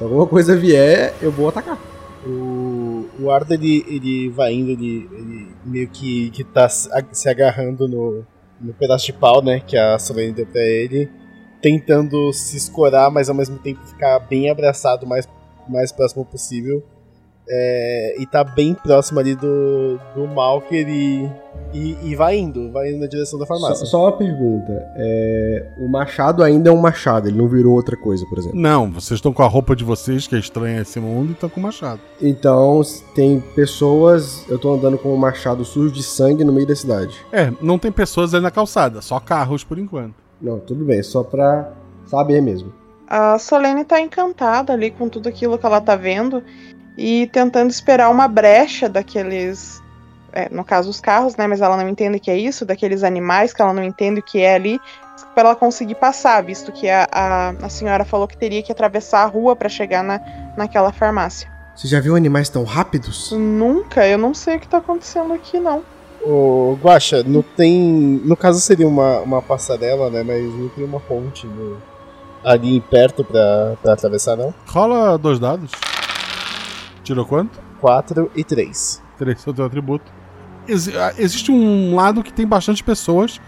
Se 0.02 0.06
alguma 0.06 0.26
coisa 0.26 0.58
vier, 0.58 1.14
eu 1.22 1.32
vou 1.32 1.47
atacar. 1.47 1.78
O, 2.26 3.06
o 3.20 3.30
Ardo 3.30 3.54
ele, 3.54 3.86
ele 3.88 4.30
vai 4.30 4.52
indo, 4.52 4.72
ele, 4.72 5.08
ele 5.12 5.47
meio 5.64 5.88
que, 5.89 6.32
que 6.32 6.43
tá 6.43 6.68
se 6.68 7.30
agarrando 7.30 7.88
no, 7.88 8.26
no 8.60 8.74
pedaço 8.74 9.06
de 9.06 9.14
pau, 9.14 9.43
né? 9.43 9.60
Que 9.60 9.78
a 9.78 9.99
Solene 9.99 10.34
deu 10.34 10.47
pra 10.47 10.64
ele. 10.64 11.08
Tentando 11.62 12.34
se 12.34 12.58
escorar, 12.58 13.12
mas 13.12 13.30
ao 13.30 13.36
mesmo 13.36 13.60
tempo 13.60 13.80
ficar 13.86 14.18
bem 14.22 14.49
abraçado, 14.49 15.06
o 15.06 15.08
mais, 15.08 15.30
mais 15.70 15.91
próximo 15.91 16.26
possível. 16.26 16.84
É, 17.49 18.15
e 18.19 18.25
tá 18.25 18.43
bem 18.43 18.73
próximo 18.73 19.19
ali 19.19 19.35
do, 19.35 19.99
do 20.15 20.27
Malker 20.27 20.87
e, 20.87 21.29
e, 21.73 21.97
e 22.03 22.15
vai 22.15 22.37
indo, 22.37 22.71
vai 22.71 22.89
indo 22.91 22.99
na 22.99 23.07
direção 23.07 23.37
da 23.37 23.45
Só, 23.45 23.53
farmácia. 23.53 23.85
só 23.85 24.03
uma 24.03 24.11
pergunta, 24.11 24.71
é, 24.95 25.67
o 25.77 25.87
machado 25.87 26.43
ainda 26.43 26.69
é 26.69 26.73
um 26.73 26.79
machado, 26.79 27.27
ele 27.27 27.37
não 27.37 27.47
virou 27.47 27.73
outra 27.73 27.97
coisa, 27.97 28.25
por 28.27 28.37
exemplo. 28.37 28.59
Não, 28.59 28.89
vocês 28.91 29.17
estão 29.17 29.33
com 29.33 29.43
a 29.43 29.47
roupa 29.47 29.75
de 29.75 29.83
vocês, 29.83 30.27
que 30.27 30.35
é 30.35 30.39
estranha 30.39 30.81
esse 30.81 30.99
mundo, 30.99 31.29
e 31.29 31.33
estão 31.33 31.49
com 31.49 31.59
o 31.59 31.63
machado. 31.63 31.99
Então, 32.21 32.81
tem 33.15 33.39
pessoas, 33.55 34.45
eu 34.49 34.57
tô 34.57 34.73
andando 34.73 34.97
com 34.97 35.13
um 35.13 35.17
machado 35.17 35.65
sujo 35.65 35.91
de 35.91 36.03
sangue 36.03 36.43
no 36.43 36.53
meio 36.53 36.67
da 36.67 36.75
cidade. 36.75 37.17
É, 37.31 37.51
não 37.61 37.77
tem 37.77 37.91
pessoas 37.91 38.33
ali 38.33 38.43
na 38.43 38.51
calçada, 38.51 39.01
só 39.01 39.19
carros 39.19 39.63
por 39.63 39.77
enquanto. 39.77 40.15
Não, 40.41 40.59
tudo 40.59 40.85
bem, 40.85 41.03
só 41.03 41.23
pra 41.23 41.71
saber 42.05 42.41
mesmo. 42.41 42.73
A 43.07 43.37
Solene 43.37 43.83
tá 43.83 43.99
encantada 43.99 44.71
ali 44.71 44.89
com 44.89 45.09
tudo 45.09 45.27
aquilo 45.27 45.57
que 45.57 45.65
ela 45.65 45.81
tá 45.81 45.97
vendo 45.97 46.41
e 46.97 47.27
tentando 47.31 47.69
esperar 47.69 48.09
uma 48.09 48.27
brecha 48.27 48.87
daqueles. 48.89 49.81
é, 50.33 50.47
no 50.49 50.63
caso, 50.63 50.89
os 50.89 50.99
carros, 51.01 51.35
né? 51.35 51.47
Mas 51.47 51.61
ela 51.61 51.75
não 51.77 51.87
entende 51.89 52.19
que 52.19 52.29
é 52.31 52.37
isso, 52.37 52.65
daqueles 52.65 53.03
animais 53.03 53.53
que 53.53 53.61
ela 53.61 53.73
não 53.73 53.83
entende 53.83 54.19
o 54.19 54.23
que 54.23 54.41
é 54.41 54.55
ali, 54.55 54.79
para 55.35 55.49
ela 55.49 55.55
conseguir 55.55 55.95
passar, 55.95 56.41
visto 56.43 56.71
que 56.71 56.89
a, 56.89 57.07
a, 57.11 57.49
a 57.49 57.69
senhora 57.69 58.03
falou 58.05 58.27
que 58.27 58.37
teria 58.37 58.61
que 58.63 58.71
atravessar 58.71 59.23
a 59.23 59.25
rua 59.25 59.55
para 59.55 59.69
chegar 59.69 60.03
na, 60.03 60.19
naquela 60.57 60.91
farmácia. 60.91 61.49
Você 61.75 61.87
já 61.87 61.99
viu 62.01 62.15
animais 62.15 62.49
tão 62.49 62.63
rápidos? 62.63 63.31
Nunca, 63.31 64.05
eu 64.07 64.17
não 64.17 64.33
sei 64.33 64.57
o 64.57 64.59
que 64.59 64.67
tá 64.67 64.77
acontecendo 64.77 65.33
aqui, 65.33 65.59
não. 65.59 65.83
Ô, 66.23 66.77
Guaxa, 66.81 67.23
não 67.23 67.41
tem. 67.41 68.21
No 68.23 68.35
caso 68.37 68.59
seria 68.59 68.87
uma, 68.87 69.19
uma 69.21 69.41
passarela, 69.41 70.09
né? 70.09 70.21
Mas 70.21 70.43
não 70.53 70.69
tem 70.69 70.83
uma 70.83 70.99
ponte 70.99 71.47
no- 71.47 71.77
ali 72.43 72.79
perto 72.81 73.23
pra, 73.23 73.73
pra 73.81 73.93
atravessar, 73.93 74.35
não? 74.35 74.53
Rola 74.67 75.17
dois 75.17 75.39
dados. 75.39 75.71
Tirou 77.04 77.26
quanto? 77.26 77.60
4 77.80 78.32
e 78.36 78.43
3. 78.43 79.02
Três, 79.18 79.41
seu 79.41 79.54
teu 79.54 79.66
atributo. 79.66 80.12
Exi- 80.68 80.95
ah, 80.95 81.14
existe 81.18 81.52
um 81.52 81.95
lado 81.95 82.24
que 82.24 82.32
tem 82.32 82.45
bastante 82.47 82.84
pessoas 82.84 83.39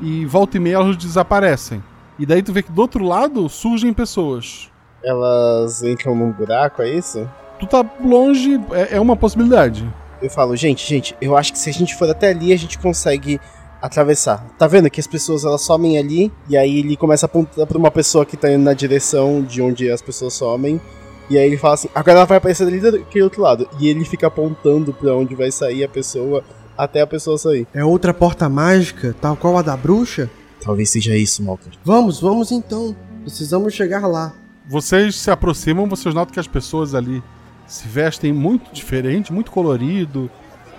e 0.00 0.24
volta 0.26 0.56
e 0.56 0.60
meia 0.60 0.76
elas 0.76 0.96
desaparecem. 0.96 1.82
E 2.18 2.24
daí 2.26 2.42
tu 2.42 2.52
vê 2.52 2.62
que 2.62 2.72
do 2.72 2.80
outro 2.80 3.04
lado 3.04 3.48
surgem 3.48 3.92
pessoas. 3.92 4.70
Elas 5.02 5.82
entram 5.82 6.14
num 6.14 6.30
buraco, 6.30 6.80
é 6.82 6.88
isso? 6.90 7.28
Tu 7.58 7.66
tá 7.66 7.84
longe, 8.02 8.60
é, 8.72 8.96
é 8.96 9.00
uma 9.00 9.16
possibilidade. 9.16 9.88
Eu 10.20 10.30
falo, 10.30 10.54
gente, 10.56 10.86
gente, 10.88 11.16
eu 11.20 11.36
acho 11.36 11.52
que 11.52 11.58
se 11.58 11.68
a 11.68 11.72
gente 11.72 11.94
for 11.96 12.08
até 12.08 12.30
ali, 12.30 12.52
a 12.52 12.56
gente 12.56 12.78
consegue 12.78 13.40
atravessar. 13.80 14.44
Tá 14.56 14.66
vendo 14.68 14.88
que 14.88 15.00
as 15.00 15.06
pessoas 15.06 15.44
elas 15.44 15.62
somem 15.62 15.98
ali, 15.98 16.32
e 16.48 16.56
aí 16.56 16.78
ele 16.78 16.96
começa 16.96 17.26
a 17.26 17.28
apontar 17.28 17.66
pra 17.66 17.76
uma 17.78 17.90
pessoa 17.90 18.24
que 18.24 18.36
tá 18.36 18.50
indo 18.50 18.62
na 18.62 18.72
direção 18.74 19.42
de 19.42 19.60
onde 19.60 19.90
as 19.90 20.00
pessoas 20.00 20.34
somem. 20.34 20.80
E 21.32 21.38
aí 21.38 21.46
ele 21.46 21.56
fala 21.56 21.72
assim, 21.72 21.88
agora 21.94 22.18
ela 22.18 22.26
vai 22.26 22.36
aparecer 22.36 22.66
ali 22.66 22.78
daquele 22.78 23.24
outro 23.24 23.40
lado. 23.40 23.66
E 23.80 23.88
ele 23.88 24.04
fica 24.04 24.26
apontando 24.26 24.92
pra 24.92 25.16
onde 25.16 25.34
vai 25.34 25.50
sair 25.50 25.82
a 25.82 25.88
pessoa 25.88 26.44
até 26.76 27.00
a 27.00 27.06
pessoa 27.06 27.38
sair. 27.38 27.66
É 27.72 27.82
outra 27.82 28.12
porta 28.12 28.50
mágica, 28.50 29.16
tal 29.18 29.34
qual 29.34 29.56
a 29.56 29.62
da 29.62 29.74
bruxa? 29.74 30.28
Talvez 30.62 30.90
seja 30.90 31.16
isso, 31.16 31.42
Malcolm. 31.42 31.74
Vamos, 31.82 32.20
vamos 32.20 32.52
então. 32.52 32.94
Precisamos 33.22 33.72
chegar 33.72 34.06
lá. 34.06 34.34
Vocês 34.68 35.14
se 35.16 35.30
aproximam, 35.30 35.88
vocês 35.88 36.14
notam 36.14 36.34
que 36.34 36.40
as 36.40 36.46
pessoas 36.46 36.94
ali 36.94 37.22
se 37.66 37.88
vestem 37.88 38.30
muito 38.30 38.70
diferente, 38.70 39.32
muito 39.32 39.50
colorido. 39.50 40.30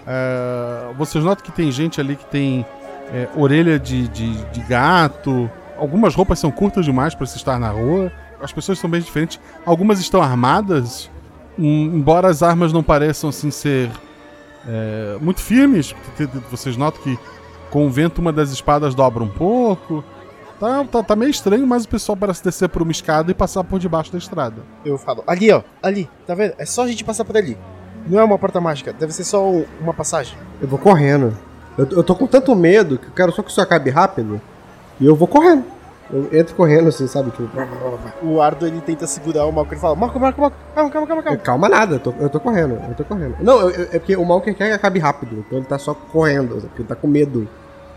É, 0.06 0.94
vocês 0.96 1.24
notam 1.24 1.44
que 1.44 1.52
tem 1.52 1.72
gente 1.72 2.00
ali 2.00 2.16
que 2.16 2.26
tem 2.28 2.64
é, 3.12 3.28
orelha 3.36 3.80
de, 3.80 4.08
de, 4.10 4.36
de 4.52 4.62
gato, 4.62 5.50
algumas 5.80 6.14
roupas 6.14 6.38
são 6.38 6.52
curtas 6.52 6.86
demais 6.86 7.16
para 7.16 7.26
se 7.26 7.38
estar 7.38 7.58
na 7.58 7.72
rua. 7.72 8.12
As 8.44 8.52
pessoas 8.52 8.78
são 8.80 8.90
bem 8.90 9.02
diferentes. 9.02 9.40
Algumas 9.66 10.00
estão 10.00 10.22
armadas, 10.22 11.10
hum, 11.58 11.92
embora 11.96 12.28
as 12.28 12.44
armas 12.44 12.74
não 12.74 12.84
pareçam 12.84 13.30
assim 13.30 13.50
ser 13.50 13.90
é, 14.68 15.18
muito 15.22 15.42
firmes. 15.42 15.96
Vocês 16.52 16.78
notam 16.78 17.02
que 17.02 17.18
com 17.70 17.88
o 17.88 17.90
vento 17.90 18.20
uma 18.20 18.32
das 18.34 18.52
espadas 18.52 18.94
dobra 18.94 19.24
um 19.24 19.30
pouco. 19.30 20.04
Tá, 20.60 20.86
tá, 20.86 21.04
tá 21.04 21.16
meio 21.16 21.32
estranho, 21.32 21.66
mas 21.68 21.84
o 21.84 21.90
pessoal 21.90 22.16
parece 22.16 22.44
descer 22.44 22.70
por 22.70 22.82
uma 22.82 22.92
escada 22.92 23.30
e 23.32 23.34
passar 23.34 23.64
por 23.64 23.80
debaixo 23.80 24.12
da 24.12 24.18
estrada. 24.18 24.62
Eu 24.86 24.98
falo, 24.98 25.24
ali 25.28 25.52
ó, 25.52 25.62
ali, 25.82 26.10
tá 26.26 26.36
vendo? 26.36 26.54
É 26.58 26.66
só 26.66 26.84
a 26.84 26.88
gente 26.88 27.04
passar 27.04 27.26
por 27.26 27.36
ali. 27.36 27.58
Não 28.08 28.20
é 28.20 28.24
uma 28.24 28.38
porta 28.38 28.62
mágica, 28.62 28.94
deve 28.94 29.12
ser 29.14 29.24
só 29.24 29.44
um- 29.50 29.66
uma 29.82 29.94
passagem. 29.94 30.38
Eu 30.62 30.68
vou 30.68 30.78
correndo. 30.80 31.36
Eu, 31.78 31.88
eu 31.92 32.04
tô 32.04 32.16
com 32.16 32.28
tanto 32.28 32.56
medo 32.56 32.98
que 32.98 33.08
eu 33.08 33.12
quero 33.14 33.32
só 33.34 33.42
que 33.42 33.50
isso 33.52 33.60
acabe 33.60 33.90
rápido. 33.90 34.40
E 35.02 35.06
eu 35.06 35.16
vou 35.16 35.28
correndo. 35.28 35.66
Eu 36.12 36.30
entro 36.38 36.54
correndo, 36.56 36.90
assim, 36.90 37.08
sabe? 37.08 37.32
Tipo, 37.32 37.50
O 38.22 38.42
Ardo 38.42 38.68
ele 38.68 38.82
tenta 38.82 39.08
segurar 39.08 39.46
o 39.46 39.52
Malco, 39.52 39.74
ele 39.74 39.80
fala, 39.82 39.96
Malco, 39.96 40.20
Malco, 40.20 40.40
Malco, 40.42 40.58
calma, 40.76 40.90
calma, 40.92 41.08
calma, 41.08 41.24
calma. 41.24 41.38
calma 41.40 41.70
nada, 41.70 41.96
eu 41.96 42.00
tô, 42.00 42.14
eu 42.20 42.30
tô 42.30 42.40
correndo, 42.40 42.78
eu 42.90 42.94
tô 42.96 43.04
correndo. 43.06 43.36
Não, 43.40 43.62
eu- 43.62 43.70
eu- 43.72 43.84
é 43.94 44.00
porque 44.00 44.16
o 44.16 44.26
Malker 44.26 44.54
quer 44.56 44.68
que 44.68 44.74
acabe 44.74 45.00
rápido, 45.00 45.44
então 45.48 45.58
ele 45.60 45.66
tá 45.68 45.78
só 45.80 45.94
correndo, 45.94 46.56
porque 46.62 46.82
ele 46.82 46.88
tá 46.88 46.96
com 46.96 47.08
medo 47.08 47.48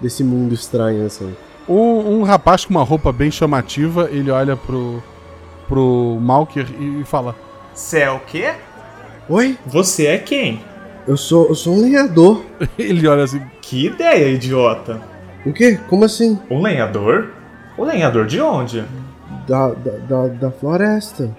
desse 0.00 0.22
mundo 0.24 0.54
estranho, 0.54 1.04
assim. 1.04 1.34
Um, 1.68 2.20
um 2.20 2.22
rapaz 2.22 2.64
com 2.64 2.70
uma 2.72 2.84
roupa 2.84 3.12
bem 3.12 3.30
chamativa, 3.30 4.08
ele 4.10 4.30
olha 4.30 4.56
pro, 4.56 5.02
pro 5.68 6.16
Malker 6.20 6.66
e 6.80 7.04
fala: 7.04 7.34
Você 7.74 8.00
é 8.00 8.10
o 8.10 8.20
quê? 8.20 8.52
Oi? 9.28 9.58
Você 9.66 10.06
é 10.06 10.18
quem? 10.18 10.62
Eu 11.08 11.16
sou, 11.16 11.48
eu 11.48 11.54
sou 11.54 11.74
um 11.74 11.82
lenhador. 11.82 12.42
ele 12.78 13.06
olha 13.08 13.24
assim. 13.24 13.42
Que 13.60 13.86
ideia, 13.86 14.28
idiota. 14.28 15.00
O 15.44 15.52
quê? 15.52 15.78
Como 15.88 16.04
assim? 16.04 16.38
Um 16.48 16.62
lenhador? 16.62 17.30
O 17.76 17.84
lenhador 17.84 18.26
de 18.26 18.40
onde? 18.40 18.84
Da, 19.46 19.68
da, 19.68 19.92
da, 20.08 20.26
da 20.28 20.50
floresta. 20.50 21.30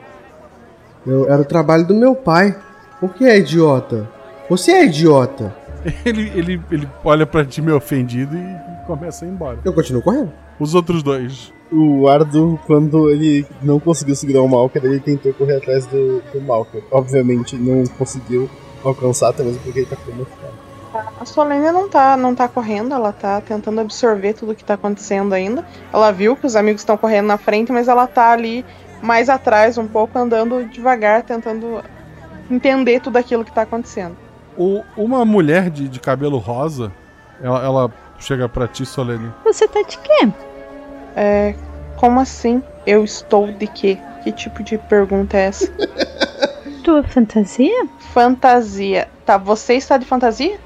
Eu, 1.05 1.29
era 1.31 1.41
o 1.41 1.45
trabalho 1.45 1.85
do 1.85 1.95
meu 1.95 2.15
pai. 2.15 2.55
Por 2.99 3.13
que 3.13 3.25
é 3.25 3.37
idiota? 3.37 4.07
Você 4.49 4.71
é 4.71 4.85
idiota. 4.85 5.55
Ele, 6.03 6.29
ele, 6.35 6.61
ele 6.69 6.89
olha 7.05 7.25
pra 7.25 7.45
ti 7.45 7.61
meio 7.61 7.77
ofendido 7.77 8.35
e 8.35 8.85
começa 8.85 9.23
a 9.23 9.27
ir 9.27 9.31
embora. 9.31 9.59
Eu 9.63 9.71
continuo 9.71 10.01
correndo. 10.01 10.33
Os 10.59 10.73
outros 10.73 11.01
dois. 11.01 11.53
O 11.71 12.09
Ardo, 12.09 12.59
quando 12.65 13.09
ele 13.09 13.45
não 13.61 13.79
conseguiu 13.79 14.15
segurar 14.15 14.41
o 14.41 14.49
Malker, 14.49 14.83
ele 14.83 14.99
tentou 14.99 15.31
correr 15.33 15.57
atrás 15.57 15.85
do, 15.85 16.21
do 16.33 16.41
Malker. 16.41 16.83
Obviamente 16.91 17.55
não 17.55 17.85
conseguiu 17.85 18.49
alcançar, 18.83 19.29
até 19.29 19.43
mesmo 19.43 19.61
porque 19.61 19.79
ele 19.79 19.85
tá 19.85 19.95
camuflado. 19.95 20.66
A 21.19 21.25
Solene 21.25 21.71
não 21.71 21.89
tá, 21.89 22.15
não 22.17 22.33
tá 22.35 22.47
correndo, 22.47 22.93
ela 22.93 23.11
tá 23.11 23.41
tentando 23.41 23.81
absorver 23.81 24.33
tudo 24.33 24.55
que 24.55 24.63
tá 24.63 24.75
acontecendo 24.75 25.33
ainda. 25.33 25.65
Ela 25.93 26.11
viu 26.11 26.35
que 26.35 26.45
os 26.45 26.55
amigos 26.55 26.81
estão 26.81 26.97
correndo 26.97 27.27
na 27.27 27.37
frente, 27.37 27.71
mas 27.71 27.87
ela 27.87 28.07
tá 28.07 28.31
ali 28.31 28.65
mais 29.01 29.29
atrás 29.29 29.77
um 29.77 29.87
pouco, 29.87 30.17
andando 30.17 30.65
devagar, 30.65 31.23
tentando 31.23 31.83
entender 32.49 32.99
tudo 33.01 33.17
aquilo 33.17 33.43
que 33.45 33.51
tá 33.51 33.63
acontecendo. 33.63 34.15
O- 34.57 34.83
uma 34.95 35.23
mulher 35.25 35.69
de, 35.69 35.87
de 35.87 35.99
cabelo 35.99 36.37
rosa, 36.37 36.91
ela, 37.41 37.63
ela 37.63 37.91
chega 38.19 38.47
pra 38.49 38.67
ti, 38.67 38.85
Solene. 38.85 39.31
Você 39.43 39.67
tá 39.67 39.81
de 39.83 39.97
quê? 39.99 40.29
É. 41.15 41.53
Como 41.97 42.19
assim? 42.19 42.61
Eu 42.85 43.03
estou 43.03 43.47
de 43.51 43.67
quê? 43.67 43.97
Que 44.23 44.31
tipo 44.31 44.63
de 44.63 44.77
pergunta 44.77 45.37
é 45.37 45.41
essa? 45.47 45.71
Tua 46.83 47.03
fantasia? 47.03 47.87
Fantasia. 48.13 49.07
Tá, 49.25 49.37
você 49.37 49.73
está 49.73 49.97
de 49.97 50.05
fantasia? 50.05 50.57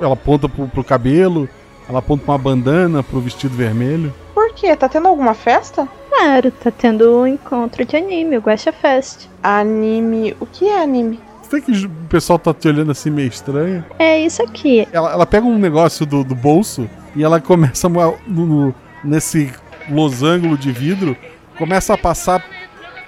Ela 0.00 0.12
aponta 0.12 0.48
pro, 0.48 0.68
pro 0.68 0.84
cabelo, 0.84 1.48
ela 1.88 1.98
aponta 1.98 2.24
pra 2.24 2.32
uma 2.34 2.38
bandana, 2.38 3.02
pro 3.02 3.20
vestido 3.20 3.54
vermelho. 3.56 4.12
Por 4.34 4.52
quê? 4.54 4.74
Tá 4.76 4.88
tendo 4.88 5.08
alguma 5.08 5.34
festa? 5.34 5.88
Claro, 6.10 6.50
tá 6.50 6.70
tendo 6.70 7.20
um 7.20 7.26
encontro 7.26 7.84
de 7.84 7.96
anime, 7.96 8.36
o 8.38 8.40
Guacha 8.40 8.72
Fest. 8.72 9.26
Anime. 9.42 10.36
O 10.40 10.46
que 10.46 10.66
é 10.68 10.82
anime? 10.82 11.20
Você 11.42 11.60
vê 11.60 11.62
que 11.62 11.86
o 11.86 11.90
pessoal 12.08 12.38
tá 12.38 12.52
te 12.54 12.66
olhando 12.68 12.90
assim 12.90 13.10
meio 13.10 13.28
estranho. 13.28 13.84
É 13.98 14.18
isso 14.20 14.42
aqui. 14.42 14.86
Ela, 14.92 15.12
ela 15.12 15.26
pega 15.26 15.46
um 15.46 15.58
negócio 15.58 16.04
do, 16.06 16.24
do 16.24 16.34
bolso 16.34 16.88
e 17.14 17.22
ela 17.22 17.40
começa 17.40 17.88
no- 17.88 18.16
no- 18.26 18.74
nesse 19.04 19.52
losango 19.88 20.56
de 20.58 20.72
vidro, 20.72 21.16
começa 21.56 21.94
a 21.94 21.98
passar 21.98 22.44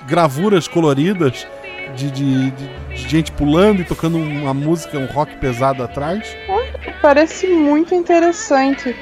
gravuras 0.07 0.69
coloridas 0.69 1.47
de, 1.95 2.11
de- 2.11 2.51
de- 2.51 2.69
de 2.95 3.09
gente 3.09 3.33
pulando 3.33 3.81
e 3.81 3.85
tocando 3.85 4.17
uma 4.19 4.53
música, 4.55 4.99
um 4.99 5.07
rock 5.07 5.37
pesado 5.39 5.83
atrás. 5.83 6.37
Parece 7.03 7.47
muito 7.49 7.95
interessante. 7.95 8.95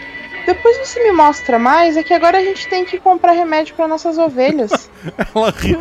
Depois 0.44 0.78
você 0.78 1.02
me 1.02 1.12
mostra 1.12 1.58
mais, 1.58 1.96
é 1.96 2.02
que 2.02 2.14
agora 2.14 2.38
a 2.38 2.42
gente 2.42 2.68
tem 2.68 2.84
que 2.84 2.98
comprar 3.00 3.32
remédio 3.32 3.74
para 3.74 3.88
nossas 3.88 4.16
ovelhas. 4.18 4.88
Ela 5.34 5.50
ri. 5.50 5.76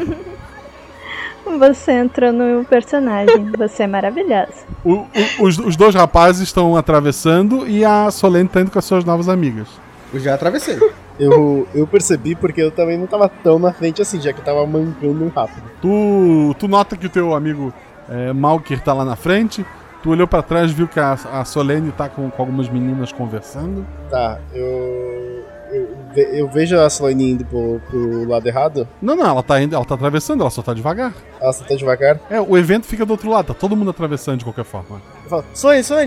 Você 1.60 1.91
entrou 1.91 2.34
no 2.34 2.66
personagem, 2.66 3.51
você 3.56 3.84
é 3.84 3.88
maravilhosa. 3.88 4.66
O- 4.84 4.93
o- 4.93 5.08
os, 5.43 5.60
os 5.60 5.76
dois 5.76 5.93
rapazes 5.93 6.41
estão 6.41 6.76
atravessando 6.76 7.68
e 7.68 7.86
a 7.86 8.10
Solene 8.10 8.49
tá 8.49 8.62
indo 8.62 8.72
com 8.72 8.80
as 8.80 8.86
suas 8.86 9.06
novas 9.06 9.30
amigas. 9.30 9.68
Eu 10.12 10.20
já 10.20 10.34
atravessei. 10.34 10.80
Eu, 11.20 11.68
eu 11.74 11.88
percebi 11.88 12.36
porque 12.36 12.61
eu 12.61 12.72
também 12.72 12.97
não 12.97 13.07
tava 13.07 13.30
tão 13.30 13.57
na 13.57 13.72
frente 13.72 14.01
assim, 14.01 14.20
já 14.20 14.34
que 14.34 14.39
eu 14.39 14.45
tava 14.45 14.66
mancando 14.66 15.32
rápido. 15.34 15.63
Tu, 15.82 16.55
tu 16.59 16.68
nota 16.68 16.97
que 16.97 17.05
o 17.05 17.09
teu 17.09 17.34
amigo 17.34 17.74
é, 18.09 18.34
Malker 18.34 18.82
tá 18.82 18.93
lá 18.93 19.05
na 19.05 19.16
frente. 19.16 19.66
Tu 20.03 20.09
olhou 20.11 20.28
pra 20.28 20.41
trás, 20.41 20.72
viu 20.72 20.88
que 20.88 20.99
a, 20.99 21.13
a 21.13 21.45
Solene 21.45 21.91
tá 21.91 22.07
com, 22.07 22.30
com 22.30 22.41
algumas 22.41 22.70
meninas 22.70 23.11
conversando. 23.11 23.86
Tá, 24.09 24.39
eu. 24.53 25.43
Eu, 25.72 26.24
eu 26.32 26.47
vejo 26.47 26.80
a 26.80 26.89
Solane 26.89 27.32
indo 27.32 27.45
pro, 27.45 27.82
pro 27.89 28.30
lado 28.30 28.47
errado. 28.47 28.88
Não, 29.01 29.16
não, 29.16 29.26
ela 29.26 29.41
tá 29.41 29.59
indo, 29.59 29.76
ela 29.76 29.84
tá 29.84 29.95
atravessando, 29.95 30.41
ela 30.41 30.51
só 30.51 30.61
tá 30.61 30.74
devagar. 30.74 31.11
Ela 31.41 31.51
só 31.51 31.63
tá 31.63 31.76
devagar. 31.76 32.20
É, 32.30 32.39
o 32.39 32.55
evento 32.55 32.86
fica 32.86 33.05
do 33.05 33.11
outro 33.11 33.30
lado, 33.30 33.47
tá 33.47 33.53
todo 33.55 33.76
mundo 33.76 33.89
atravessando 33.89 34.38
de 34.38 34.45
qualquer 34.45 34.63
forma. 34.63 35.01
Eu 35.26 35.30
falo, 35.30 35.45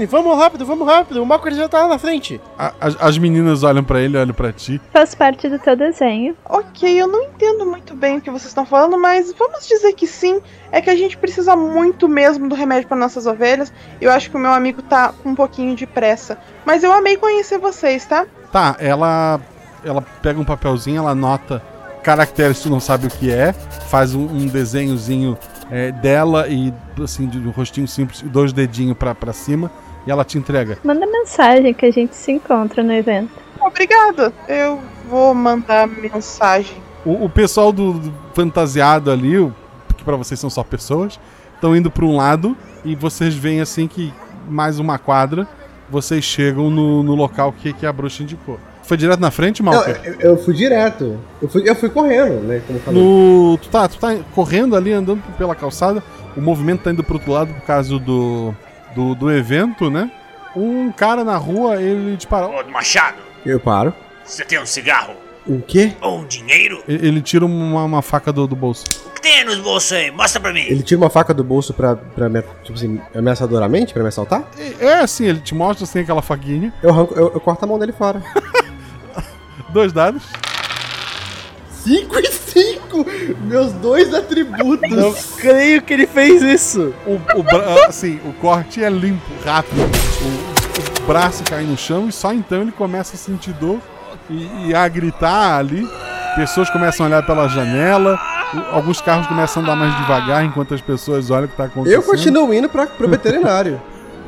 vamos 0.06 0.38
rápido, 0.38 0.64
vamos 0.64 0.86
rápido. 0.86 1.20
O 1.22 1.26
Malcolm 1.26 1.56
já 1.56 1.68
tá 1.68 1.80
lá 1.82 1.88
na 1.88 1.98
frente. 1.98 2.40
A- 2.56 2.72
as, 2.80 2.96
as 3.00 3.18
meninas 3.18 3.64
olham 3.64 3.82
pra 3.82 4.00
ele, 4.00 4.16
olham 4.16 4.32
pra 4.32 4.52
ti. 4.52 4.80
Faz 4.92 5.14
parte 5.14 5.48
do 5.48 5.58
teu 5.58 5.76
desenho. 5.76 6.36
ok, 6.44 7.00
eu 7.00 7.08
não 7.08 7.24
entendo 7.24 7.66
muito 7.66 7.94
bem 7.94 8.18
o 8.18 8.20
que 8.20 8.30
vocês 8.30 8.46
estão 8.48 8.64
falando, 8.64 8.96
mas 8.96 9.32
vamos 9.32 9.66
dizer 9.66 9.92
que 9.94 10.06
sim. 10.06 10.40
É 10.70 10.80
que 10.80 10.88
a 10.88 10.96
gente 10.96 11.16
precisa 11.16 11.56
muito 11.56 12.08
mesmo 12.08 12.48
do 12.48 12.54
remédio 12.54 12.86
para 12.88 12.96
nossas 12.96 13.26
ovelhas. 13.26 13.72
Eu 14.00 14.10
acho 14.12 14.30
que 14.30 14.36
o 14.36 14.40
meu 14.40 14.52
amigo 14.52 14.82
tá 14.82 15.12
com 15.22 15.30
um 15.30 15.34
pouquinho 15.34 15.74
de 15.74 15.86
pressa. 15.86 16.38
Mas 16.64 16.84
eu 16.84 16.92
amei 16.92 17.16
conhecer 17.16 17.58
vocês, 17.58 18.04
tá? 18.06 18.24
Tá, 18.52 18.76
ela 18.78 19.40
ela 19.84 20.02
pega 20.22 20.38
um 20.40 20.44
papelzinho, 20.44 20.98
ela 20.98 21.10
anota 21.10 21.62
caracteres 22.02 22.58
que 22.58 22.62
tu 22.64 22.70
não 22.70 22.80
sabe 22.80 23.06
o 23.06 23.10
que 23.10 23.30
é, 23.32 23.52
faz 23.52 24.14
um, 24.14 24.22
um 24.24 24.46
desenhozinho 24.46 25.36
é, 25.70 25.92
dela 25.92 26.48
e 26.48 26.72
assim 27.02 27.26
de 27.26 27.38
um 27.38 27.50
rostinho 27.50 27.86
simples 27.86 28.20
e 28.20 28.24
dois 28.26 28.52
dedinhos 28.52 28.96
pra, 28.96 29.14
pra 29.14 29.32
cima 29.32 29.70
e 30.06 30.10
ela 30.10 30.24
te 30.24 30.38
entrega. 30.38 30.78
Manda 30.82 31.06
mensagem 31.06 31.74
que 31.74 31.86
a 31.86 31.90
gente 31.90 32.14
se 32.14 32.32
encontra 32.32 32.82
no 32.82 32.92
evento. 32.92 33.30
Obrigada. 33.60 34.32
Eu 34.48 34.80
vou 35.08 35.34
mandar 35.34 35.86
mensagem. 35.86 36.76
O, 37.04 37.24
o 37.24 37.28
pessoal 37.28 37.72
do, 37.72 37.92
do 37.94 38.14
fantasiado 38.34 39.10
ali, 39.10 39.52
que 39.96 40.04
pra 40.04 40.16
vocês 40.16 40.38
são 40.38 40.48
só 40.48 40.62
pessoas, 40.62 41.18
estão 41.54 41.76
indo 41.76 41.90
pra 41.90 42.04
um 42.04 42.16
lado 42.16 42.56
e 42.84 42.94
vocês 42.94 43.34
veem 43.34 43.60
assim 43.60 43.86
que 43.86 44.12
mais 44.48 44.78
uma 44.78 44.98
quadra, 44.98 45.46
vocês 45.90 46.24
chegam 46.24 46.70
no, 46.70 47.02
no 47.02 47.14
local 47.14 47.52
que, 47.52 47.72
que 47.72 47.84
a 47.84 47.92
bruxa 47.92 48.22
indicou. 48.22 48.58
Foi 48.88 48.96
direto 48.96 49.20
na 49.20 49.30
frente, 49.30 49.62
Malker? 49.62 50.00
eu, 50.02 50.30
eu 50.30 50.38
fui 50.42 50.54
direto. 50.54 51.20
Eu 51.42 51.48
fui, 51.48 51.68
eu 51.68 51.74
fui 51.76 51.90
correndo, 51.90 52.40
né? 52.40 52.62
Como 52.66 52.78
eu 52.78 52.82
falei. 52.82 53.02
No, 53.02 53.58
tu, 53.58 53.68
tá, 53.68 53.86
tu 53.86 53.98
tá 53.98 54.16
correndo 54.34 54.74
ali, 54.74 54.90
andando 54.92 55.22
pela 55.36 55.54
calçada, 55.54 56.02
o 56.34 56.40
movimento 56.40 56.84
tá 56.84 56.90
indo 56.90 57.04
pro 57.04 57.16
outro 57.16 57.30
lado 57.30 57.52
por 57.52 57.60
causa 57.66 57.98
do, 57.98 58.54
do, 58.94 59.14
do 59.14 59.30
evento, 59.30 59.90
né? 59.90 60.10
Um 60.56 60.90
cara 60.90 61.22
na 61.22 61.36
rua, 61.36 61.76
ele 61.82 62.16
dispara. 62.16 62.46
Ô, 62.46 62.64
Machado, 62.70 63.18
Eu 63.44 63.60
paro. 63.60 63.92
você 64.24 64.42
tem 64.42 64.58
um 64.58 64.64
cigarro? 64.64 65.12
O 65.46 65.60
quê? 65.60 65.92
Ou 66.00 66.20
um 66.20 66.26
dinheiro? 66.26 66.82
Ele, 66.88 67.08
ele 67.08 67.20
tira 67.22 67.44
uma, 67.44 67.84
uma 67.84 68.00
faca 68.02 68.32
do, 68.32 68.46
do 68.46 68.56
bolso. 68.56 68.84
O 69.06 69.10
que 69.10 69.20
tem 69.20 69.44
nos 69.44 69.58
bolsos 69.58 69.92
aí? 69.92 70.10
Mostra 70.10 70.40
pra 70.40 70.52
mim. 70.52 70.60
Ele 70.62 70.82
tira 70.82 70.98
uma 70.98 71.10
faca 71.10 71.34
do 71.34 71.44
bolso 71.44 71.74
pra, 71.74 71.94
pra 71.94 72.28
me, 72.28 72.42
tipo 72.62 72.72
assim, 72.72 72.98
ameaçadoramente, 73.14 73.92
pra 73.92 74.02
me 74.02 74.08
assaltar? 74.08 74.44
É 74.80 74.94
assim, 74.94 75.26
ele 75.26 75.40
te 75.40 75.54
mostra 75.54 75.84
assim 75.84 76.00
aquela 76.00 76.22
faquinha. 76.22 76.72
Eu, 76.82 76.90
arranco, 76.90 77.14
eu, 77.14 77.32
eu 77.34 77.40
corto 77.40 77.64
a 77.64 77.68
mão 77.68 77.78
dele 77.78 77.92
fora. 77.92 78.22
Dois 79.70 79.92
dados. 79.92 80.22
5 81.84 82.18
e 82.18 82.26
5! 82.32 83.06
Meus 83.42 83.72
dois 83.74 84.12
atributos! 84.12 84.90
Não 84.90 85.12
creio 85.38 85.80
que 85.82 85.92
ele 85.94 86.06
fez 86.06 86.42
isso. 86.42 86.92
O, 87.06 87.14
o 87.38 87.42
bra- 87.42 87.86
assim, 87.86 88.20
o 88.24 88.32
corte 88.34 88.82
é 88.82 88.90
limpo, 88.90 89.24
rápido. 89.44 89.80
O, 89.80 91.02
o 91.02 91.06
braço 91.06 91.42
cai 91.44 91.62
no 91.64 91.76
chão 91.78 92.08
e 92.08 92.12
só 92.12 92.32
então 92.32 92.62
ele 92.62 92.72
começa 92.72 93.14
a 93.14 93.18
sentir 93.18 93.52
dor 93.54 93.80
e, 94.28 94.68
e 94.68 94.74
a 94.74 94.86
gritar 94.88 95.58
ali. 95.58 95.88
Pessoas 96.36 96.68
começam 96.70 97.06
a 97.06 97.08
olhar 97.08 97.24
pela 97.24 97.48
janela. 97.48 98.18
o- 98.54 98.74
Alguns 98.76 99.00
carros 99.00 99.26
começam 99.26 99.62
a 99.62 99.64
andar 99.64 99.76
mais 99.76 99.96
devagar 99.98 100.44
enquanto 100.44 100.74
as 100.74 100.80
pessoas 100.80 101.30
olham 101.30 101.44
o 101.46 101.48
que 101.48 101.56
tá 101.56 101.64
acontecendo. 101.64 101.94
Eu 101.94 102.02
continuo 102.02 102.52
indo 102.52 102.68
pra, 102.68 102.86
pro 102.86 103.08
veterinário. 103.08 103.80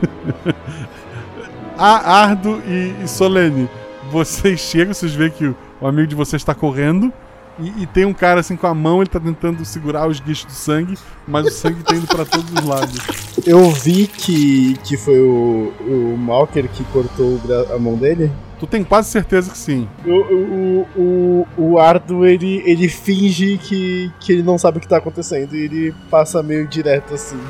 A 1.76 2.20
Ardo 2.22 2.62
e, 2.66 2.94
e 3.02 3.08
Solene, 3.08 3.68
vocês 4.10 4.60
chegam, 4.60 4.92
vocês 4.92 5.14
veem 5.14 5.30
que 5.30 5.46
o, 5.80 5.86
amigo 5.86 6.08
de 6.08 6.14
vocês 6.14 6.42
está 6.42 6.54
correndo 6.54 7.12
e, 7.58 7.82
e 7.82 7.86
tem 7.86 8.04
um 8.04 8.14
cara 8.14 8.40
assim 8.40 8.56
com 8.56 8.66
a 8.66 8.74
mão, 8.74 9.00
ele 9.00 9.10
tá 9.10 9.20
tentando 9.20 9.64
segurar 9.64 10.08
os 10.08 10.18
guichos 10.20 10.46
do 10.46 10.52
sangue, 10.52 10.96
mas 11.26 11.46
o 11.46 11.50
sangue 11.50 11.82
tá 11.82 11.94
indo 11.94 12.06
pra 12.06 12.24
todos 12.24 12.50
os 12.52 12.64
lados. 12.64 12.98
Eu 13.46 13.70
vi 13.70 14.06
que, 14.06 14.76
que 14.84 14.96
foi 14.96 15.20
o, 15.20 15.72
o 15.80 16.16
Malker 16.18 16.68
que 16.68 16.84
cortou 16.84 17.40
a 17.74 17.78
mão 17.78 17.96
dele. 17.96 18.30
Tu 18.58 18.66
tem 18.66 18.84
quase 18.84 19.10
certeza 19.10 19.50
que 19.50 19.58
sim. 19.58 19.88
O, 20.04 20.10
o, 20.10 20.86
o, 20.96 21.46
o 21.56 21.78
Ardo, 21.78 22.26
ele, 22.26 22.62
ele 22.66 22.88
finge 22.88 23.58
que, 23.58 24.12
que 24.20 24.32
ele 24.32 24.42
não 24.42 24.58
sabe 24.58 24.78
o 24.78 24.80
que 24.80 24.88
tá 24.88 24.98
acontecendo 24.98 25.54
e 25.54 25.64
ele 25.64 25.94
passa 26.10 26.42
meio 26.42 26.66
direto 26.66 27.14
assim, 27.14 27.40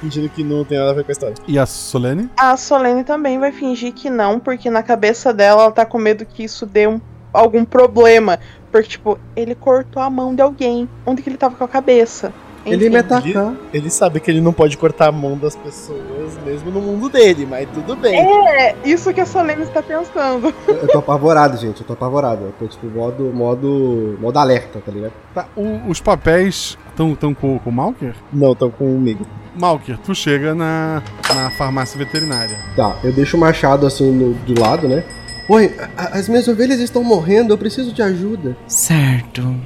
fingindo 0.00 0.28
que 0.28 0.42
não 0.42 0.64
tem 0.64 0.78
nada 0.78 0.90
a 0.90 0.94
ver 0.94 1.04
com 1.04 1.10
a 1.10 1.12
história. 1.12 1.34
E 1.46 1.58
a 1.58 1.66
Solene? 1.66 2.28
A 2.36 2.56
Solene 2.56 3.04
também 3.04 3.38
vai 3.38 3.52
fingir 3.52 3.92
que 3.92 4.08
não, 4.08 4.40
porque 4.40 4.70
na 4.70 4.82
cabeça 4.82 5.32
dela 5.32 5.62
ela 5.64 5.72
tá 5.72 5.84
com 5.84 5.98
medo 5.98 6.24
que 6.24 6.42
isso 6.42 6.64
dê 6.64 6.86
um, 6.86 7.00
algum 7.32 7.64
problema. 7.64 8.38
Porque, 8.72 8.88
tipo, 8.88 9.18
ele 9.36 9.54
cortou 9.54 10.02
a 10.02 10.08
mão 10.08 10.34
de 10.34 10.42
alguém. 10.42 10.88
Onde 11.04 11.22
que 11.22 11.28
ele 11.28 11.36
tava 11.36 11.56
com 11.56 11.64
a 11.64 11.68
cabeça? 11.68 12.32
Enfim. 12.66 12.72
Ele, 12.74 13.48
ele 13.72 13.90
sabe 13.90 14.20
que 14.20 14.30
ele 14.30 14.40
não 14.40 14.52
pode 14.52 14.76
cortar 14.76 15.08
a 15.08 15.12
mão 15.12 15.36
das 15.36 15.56
pessoas, 15.56 16.38
mesmo 16.44 16.70
no 16.70 16.80
mundo 16.80 17.08
dele, 17.08 17.46
mas 17.48 17.66
tudo 17.72 17.96
bem. 17.96 18.20
É, 18.20 18.76
isso 18.84 19.12
que 19.14 19.20
a 19.20 19.26
Solene 19.26 19.62
está 19.62 19.82
pensando. 19.82 20.52
Eu 20.68 20.88
tô 20.88 20.98
apavorado, 20.98 21.56
gente. 21.56 21.80
Eu 21.80 21.86
tô 21.86 21.92
apavorado. 21.94 22.44
Eu 22.44 22.52
tô 22.58 22.66
tipo 22.66 22.86
modo, 22.86 23.24
modo, 23.32 24.18
modo 24.20 24.38
alerta, 24.38 24.80
tá 24.84 24.92
ligado? 24.92 25.12
Tá, 25.34 25.46
o- 25.56 25.88
os 25.88 26.00
papéis 26.00 26.76
estão 26.90 27.14
tão 27.14 27.32
com, 27.32 27.58
com 27.58 27.70
o 27.70 27.72
Malker? 27.72 28.14
Não, 28.32 28.52
estão 28.52 28.70
comigo. 28.70 29.26
Malker, 29.56 29.98
tu 29.98 30.14
chega 30.14 30.54
na, 30.54 31.02
na 31.34 31.50
farmácia 31.52 31.98
veterinária. 31.98 32.56
Tá, 32.76 32.96
eu 33.02 33.12
deixo 33.12 33.36
o 33.36 33.40
machado 33.40 33.86
assim 33.86 34.10
no- 34.12 34.34
do 34.34 34.60
lado, 34.60 34.86
né? 34.86 35.02
Oi, 35.48 35.74
a- 35.96 36.18
as 36.18 36.28
minhas 36.28 36.46
ovelhas 36.46 36.78
estão 36.78 37.02
morrendo, 37.02 37.52
eu 37.54 37.58
preciso 37.58 37.90
de 37.92 38.02
ajuda. 38.02 38.56
Certo. 38.68 39.56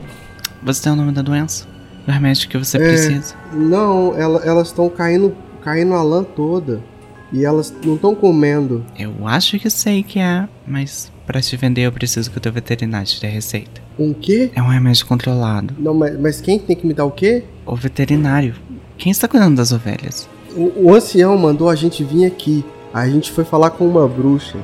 Você 0.62 0.82
tem 0.84 0.92
o 0.92 0.96
nome 0.96 1.12
da 1.12 1.20
doença? 1.22 1.66
Do 2.06 2.12
remédio 2.12 2.48
que 2.48 2.58
você 2.58 2.76
É, 2.76 2.80
precisa? 2.80 3.34
Não, 3.52 4.14
ela- 4.16 4.42
elas 4.44 4.68
estão 4.68 4.88
caindo, 4.88 5.34
caindo 5.62 5.94
a 5.94 6.02
lã 6.02 6.22
toda. 6.22 6.80
E 7.32 7.44
elas 7.44 7.74
não 7.84 7.94
estão 7.96 8.14
comendo. 8.14 8.84
Eu 8.98 9.26
acho 9.26 9.58
que 9.58 9.68
sei 9.68 10.02
que 10.04 10.20
é, 10.20 10.46
mas 10.66 11.10
pra 11.26 11.40
te 11.40 11.56
vender 11.56 11.80
eu 11.82 11.90
preciso 11.90 12.30
que 12.30 12.38
o 12.38 12.40
teu 12.40 12.52
veterinário 12.52 13.06
te 13.06 13.20
dê 13.20 13.26
a 13.26 13.30
receita. 13.30 13.80
Um 13.98 14.12
quê? 14.12 14.50
É 14.54 14.62
um 14.62 14.68
remédio 14.68 15.04
controlado. 15.06 15.74
Não, 15.78 15.94
mas, 15.94 16.18
mas 16.20 16.40
quem 16.40 16.58
tem 16.58 16.76
que 16.76 16.86
me 16.86 16.94
dar 16.94 17.04
o 17.06 17.10
quê? 17.10 17.42
O 17.66 17.74
veterinário. 17.74 18.54
Quem 18.96 19.10
está 19.10 19.26
cuidando 19.26 19.56
das 19.56 19.72
ovelhas? 19.72 20.28
O, 20.54 20.84
o 20.90 20.94
ancião 20.94 21.36
mandou 21.36 21.68
a 21.68 21.74
gente 21.74 22.04
vir 22.04 22.24
aqui. 22.26 22.64
A 22.92 23.08
gente 23.08 23.32
foi 23.32 23.42
falar 23.44 23.70
com 23.70 23.84
uma 23.88 24.06
bruxa. 24.06 24.58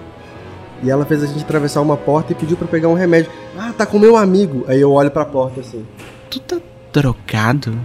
E 0.83 0.89
ela 0.91 1.05
fez 1.05 1.23
a 1.25 1.27
gente 1.27 1.43
atravessar 1.43 1.81
uma 1.81 1.97
porta 1.97 2.31
e 2.33 2.35
pediu 2.37 2.57
pra 2.57 2.69
pegar 2.69 2.89
um 2.89 2.95
remédio. 2.95 3.31
Ah, 3.59 3.73
tá 3.77 3.85
com 3.85 3.99
meu 3.99 4.17
amigo. 4.17 4.65
Aí 4.69 4.81
eu 4.81 4.93
olho 4.93 5.11
pra 5.11 5.25
porta 5.25 5.61
assim. 5.61 5.85
Tu 6.31 6.39
tá 6.41 6.59
drogado? 6.93 7.79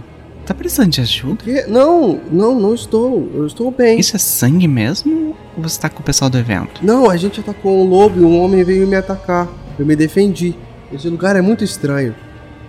Tá 0.46 0.54
precisando 0.54 0.90
de 0.90 1.00
ajuda? 1.00 1.42
Que? 1.42 1.66
Não, 1.66 2.20
não, 2.30 2.54
não 2.54 2.74
estou. 2.74 3.28
Eu 3.34 3.46
estou 3.46 3.70
bem. 3.70 3.98
Isso 3.98 4.14
é 4.14 4.18
sangue 4.18 4.68
mesmo? 4.68 5.36
Ou 5.56 5.62
você 5.62 5.80
tá 5.80 5.88
com 5.88 6.00
o 6.00 6.04
pessoal 6.04 6.30
do 6.30 6.38
evento? 6.38 6.84
Não, 6.84 7.10
a 7.10 7.16
gente 7.16 7.40
atacou 7.40 7.84
um 7.84 7.88
lobo 7.88 8.20
e 8.20 8.24
um 8.24 8.40
homem 8.40 8.62
veio 8.62 8.86
me 8.86 8.94
atacar. 8.94 9.48
Eu 9.76 9.84
me 9.84 9.96
defendi. 9.96 10.54
Esse 10.92 11.08
lugar 11.08 11.34
é 11.34 11.40
muito 11.40 11.64
estranho. 11.64 12.14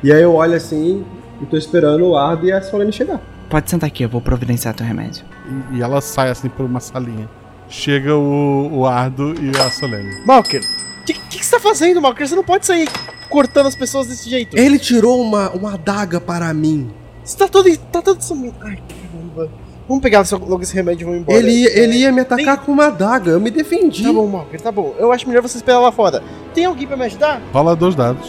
E 0.04 0.12
aí 0.12 0.22
eu 0.22 0.34
olho 0.34 0.56
assim 0.56 1.06
e 1.40 1.46
tô 1.46 1.56
esperando 1.56 2.04
o 2.04 2.18
Ardo 2.18 2.48
e 2.48 2.52
a 2.52 2.62
Solene 2.62 2.92
chegar. 2.92 3.22
Pode 3.48 3.70
sentar 3.70 3.88
aqui, 3.88 4.04
eu 4.04 4.10
vou 4.10 4.22
providenciar 4.22 4.74
teu 4.74 4.86
remédio. 4.86 5.24
E, 5.72 5.78
e 5.78 5.82
ela 5.82 6.02
sai 6.02 6.30
assim 6.30 6.50
por 6.50 6.66
uma 6.66 6.80
salinha. 6.80 7.30
Chega 7.70 8.16
o, 8.16 8.70
o 8.72 8.86
Ardo 8.88 9.36
e 9.40 9.56
a 9.56 9.70
Solene. 9.70 10.26
Malker, 10.26 10.62
o 10.62 11.06
que, 11.06 11.14
que, 11.14 11.40
que 11.40 11.46
você 11.46 11.52
tá 11.52 11.60
fazendo, 11.60 12.02
Malker? 12.02 12.28
Você 12.28 12.36
não 12.36 12.44
pode 12.44 12.66
sair 12.66 12.90
cortando 13.28 13.67
as 13.67 13.75
pessoas 13.75 14.07
desse 14.07 14.30
jeito. 14.30 14.57
Ele 14.57 14.80
tirou 14.80 15.21
uma, 15.21 15.49
uma 15.51 15.73
adaga 15.75 16.19
para 16.19 16.53
mim. 16.53 16.89
Você 17.23 17.38
tá 17.38 17.47
todo, 17.47 17.75
tá 17.91 18.01
todo 18.01 18.21
sumido. 18.21 18.55
Ai, 18.61 18.78
caramba. 18.88 19.51
Vamos 19.88 20.01
pegar 20.03 20.25
só- 20.25 20.38
logo 20.38 20.63
esse 20.63 20.73
remédio 20.73 21.03
e 21.03 21.05
vamos 21.05 21.19
embora. 21.21 21.38
Ele, 21.39 21.51
ia- 21.51 21.80
ele 21.80 21.97
ia 21.97 22.11
me 22.11 22.21
atacar 22.21 22.57
com 22.61 22.71
uma 22.73 22.88
adaga, 22.88 23.32
eu 23.32 23.39
me 23.39 23.49
defendi. 23.51 24.03
Tá 24.03 24.11
bom, 24.11 24.28
Malker, 24.28 24.59
tá 24.61 24.71
bom. 24.71 24.93
Eu 24.97 25.11
acho 25.11 25.28
melhor 25.28 25.41
você 25.41 25.57
esperar 25.57 25.80
lá 25.80 25.91
fora. 25.91 26.21
Tem 26.53 26.65
alguém 26.65 26.86
pra 26.88 26.97
me 26.97 27.05
ajudar? 27.05 27.41
Rola 27.53 27.75
dois 27.75 27.95
dados. 27.95 28.25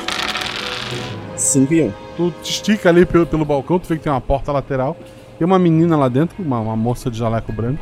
5 1.36 1.72
e 1.74 1.82
1. 1.82 1.86
Um. 1.86 1.92
Tu 2.16 2.30
te 2.42 2.50
estica 2.50 2.88
ali 2.88 3.06
pelo, 3.06 3.26
pelo 3.26 3.44
balcão, 3.44 3.78
tu 3.78 3.88
vê 3.88 3.96
que 3.96 4.02
tem 4.02 4.12
uma 4.12 4.20
porta 4.20 4.50
lateral. 4.52 4.96
Tem 5.38 5.46
uma 5.46 5.58
menina 5.58 5.96
lá 5.96 6.08
dentro, 6.08 6.42
uma, 6.42 6.58
uma 6.60 6.76
moça 6.76 7.10
de 7.10 7.18
jaleco 7.18 7.52
branco. 7.52 7.80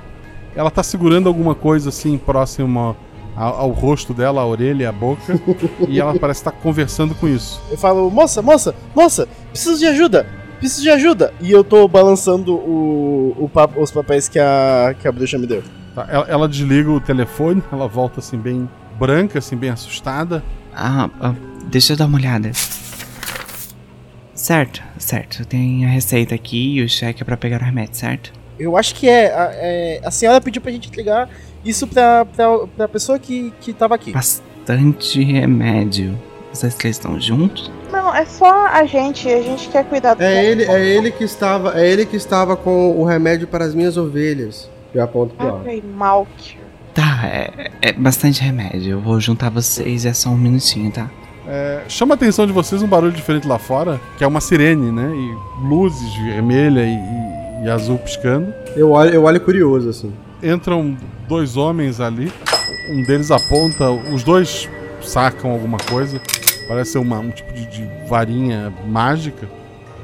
Ela 0.54 0.70
tá 0.70 0.82
segurando 0.82 1.26
alguma 1.28 1.54
coisa 1.54 1.88
assim 1.88 2.18
próxima 2.18 2.94
ao, 3.36 3.54
ao 3.60 3.70
rosto 3.70 4.14
dela, 4.14 4.40
a 4.40 4.46
orelha, 4.46 4.88
a 4.88 4.92
boca. 4.92 5.38
e 5.88 6.00
ela 6.00 6.18
parece 6.18 6.40
estar 6.40 6.52
conversando 6.52 7.14
com 7.14 7.28
isso. 7.28 7.60
Eu 7.70 7.76
falo, 7.76 8.10
moça, 8.10 8.40
moça, 8.42 8.74
moça, 8.94 9.28
preciso 9.50 9.78
de 9.78 9.86
ajuda. 9.86 10.26
Preciso 10.58 10.82
de 10.82 10.90
ajuda. 10.90 11.34
E 11.40 11.50
eu 11.52 11.62
tô 11.62 11.86
balançando 11.86 12.54
o, 12.54 13.36
o 13.38 13.48
pa- 13.48 13.68
os 13.76 13.90
papéis 13.90 14.26
que 14.28 14.38
a, 14.38 14.94
que 14.98 15.06
a 15.06 15.12
bruxa 15.12 15.36
me 15.38 15.46
deu. 15.46 15.62
Tá, 15.94 16.06
Ela, 16.08 16.26
ela 16.28 16.48
desliga 16.48 16.90
o 16.90 16.98
telefone, 17.00 17.62
ela 17.70 17.86
volta 17.86 18.20
assim 18.20 18.38
bem 18.38 18.68
branca, 18.98 19.38
assim 19.38 19.54
bem 19.56 19.68
assustada. 19.70 20.42
Ah, 20.74 21.10
ah, 21.20 21.34
deixa 21.66 21.92
eu 21.92 21.96
dar 21.96 22.06
uma 22.06 22.16
olhada. 22.16 22.50
Certo, 24.34 24.82
certo. 24.98 25.44
Tem 25.46 25.84
a 25.84 25.88
receita 25.88 26.34
aqui 26.34 26.76
e 26.76 26.82
o 26.82 26.88
cheque 26.88 27.22
é 27.22 27.24
pra 27.24 27.36
pegar 27.36 27.60
o 27.60 27.64
remédio, 27.64 27.94
certo? 27.96 28.32
Eu 28.58 28.76
acho 28.76 28.94
que 28.94 29.08
é. 29.08 29.26
A, 29.34 29.50
é, 29.52 30.00
a 30.04 30.10
senhora 30.10 30.40
pediu 30.40 30.60
pra 30.62 30.70
gente 30.72 30.90
ligar 30.94 31.28
isso 31.68 31.86
pra, 31.86 32.24
pra, 32.24 32.58
pra 32.76 32.88
pessoa 32.88 33.18
que, 33.18 33.52
que 33.60 33.72
tava 33.72 33.94
aqui. 33.94 34.12
Bastante 34.12 35.22
remédio. 35.22 36.18
Vocês 36.52 36.74
três 36.74 36.96
estão 36.96 37.20
juntos? 37.20 37.70
Não, 37.92 38.14
é 38.14 38.24
só 38.24 38.66
a 38.68 38.84
gente. 38.86 39.28
A 39.28 39.42
gente 39.42 39.68
quer 39.68 39.84
cuidar 39.84 40.14
do 40.14 40.22
É 40.22 40.44
ele, 40.44 40.64
é 40.64 40.82
ele 40.96 41.10
que 41.10 41.24
estava, 41.24 41.78
é 41.78 41.86
ele 41.88 42.06
que 42.06 42.16
estava 42.16 42.56
com 42.56 42.90
o 42.98 43.04
remédio 43.04 43.46
para 43.46 43.64
as 43.64 43.74
minhas 43.74 43.96
ovelhas. 43.96 44.70
Eu 44.94 45.02
aponto 45.02 45.34
pro 45.34 45.46
Ardo. 45.46 45.62
Ai, 45.68 45.82
Malk. 45.96 46.56
Tá, 46.94 47.20
é, 47.26 47.70
é 47.82 47.92
bastante 47.92 48.40
remédio. 48.42 48.92
Eu 48.92 49.00
vou 49.00 49.20
juntar 49.20 49.50
vocês, 49.50 50.06
é 50.06 50.14
só 50.14 50.30
um 50.30 50.36
minutinho, 50.38 50.90
tá? 50.90 51.10
É, 51.46 51.82
chama 51.88 52.14
a 52.14 52.16
atenção 52.16 52.46
de 52.46 52.52
vocês 52.52 52.82
um 52.82 52.86
barulho 52.88 53.12
diferente 53.12 53.46
lá 53.46 53.58
fora, 53.58 54.00
que 54.16 54.24
é 54.24 54.26
uma 54.26 54.40
sirene, 54.40 54.90
né? 54.90 55.12
E 55.14 55.66
luzes 55.68 56.14
vermelha 56.24 56.80
e, 56.80 56.94
e- 56.94 57.66
e 57.66 57.68
azul 57.70 57.98
piscando. 57.98 58.52
Eu 58.74 58.92
olho, 58.92 59.10
eu 59.12 59.24
olho 59.24 59.40
curioso 59.40 59.90
assim. 59.90 60.12
Entram 60.42 60.96
dois 61.28 61.56
homens 61.56 62.00
ali. 62.00 62.32
Um 62.90 63.02
deles 63.02 63.30
aponta, 63.30 63.90
os 63.90 64.22
dois 64.22 64.68
sacam 65.02 65.50
alguma 65.50 65.78
coisa. 65.78 66.20
Parece 66.68 66.92
ser 66.92 66.98
uma, 66.98 67.18
um 67.18 67.30
tipo 67.30 67.52
de, 67.52 67.66
de 67.66 67.88
varinha 68.08 68.72
mágica. 68.86 69.48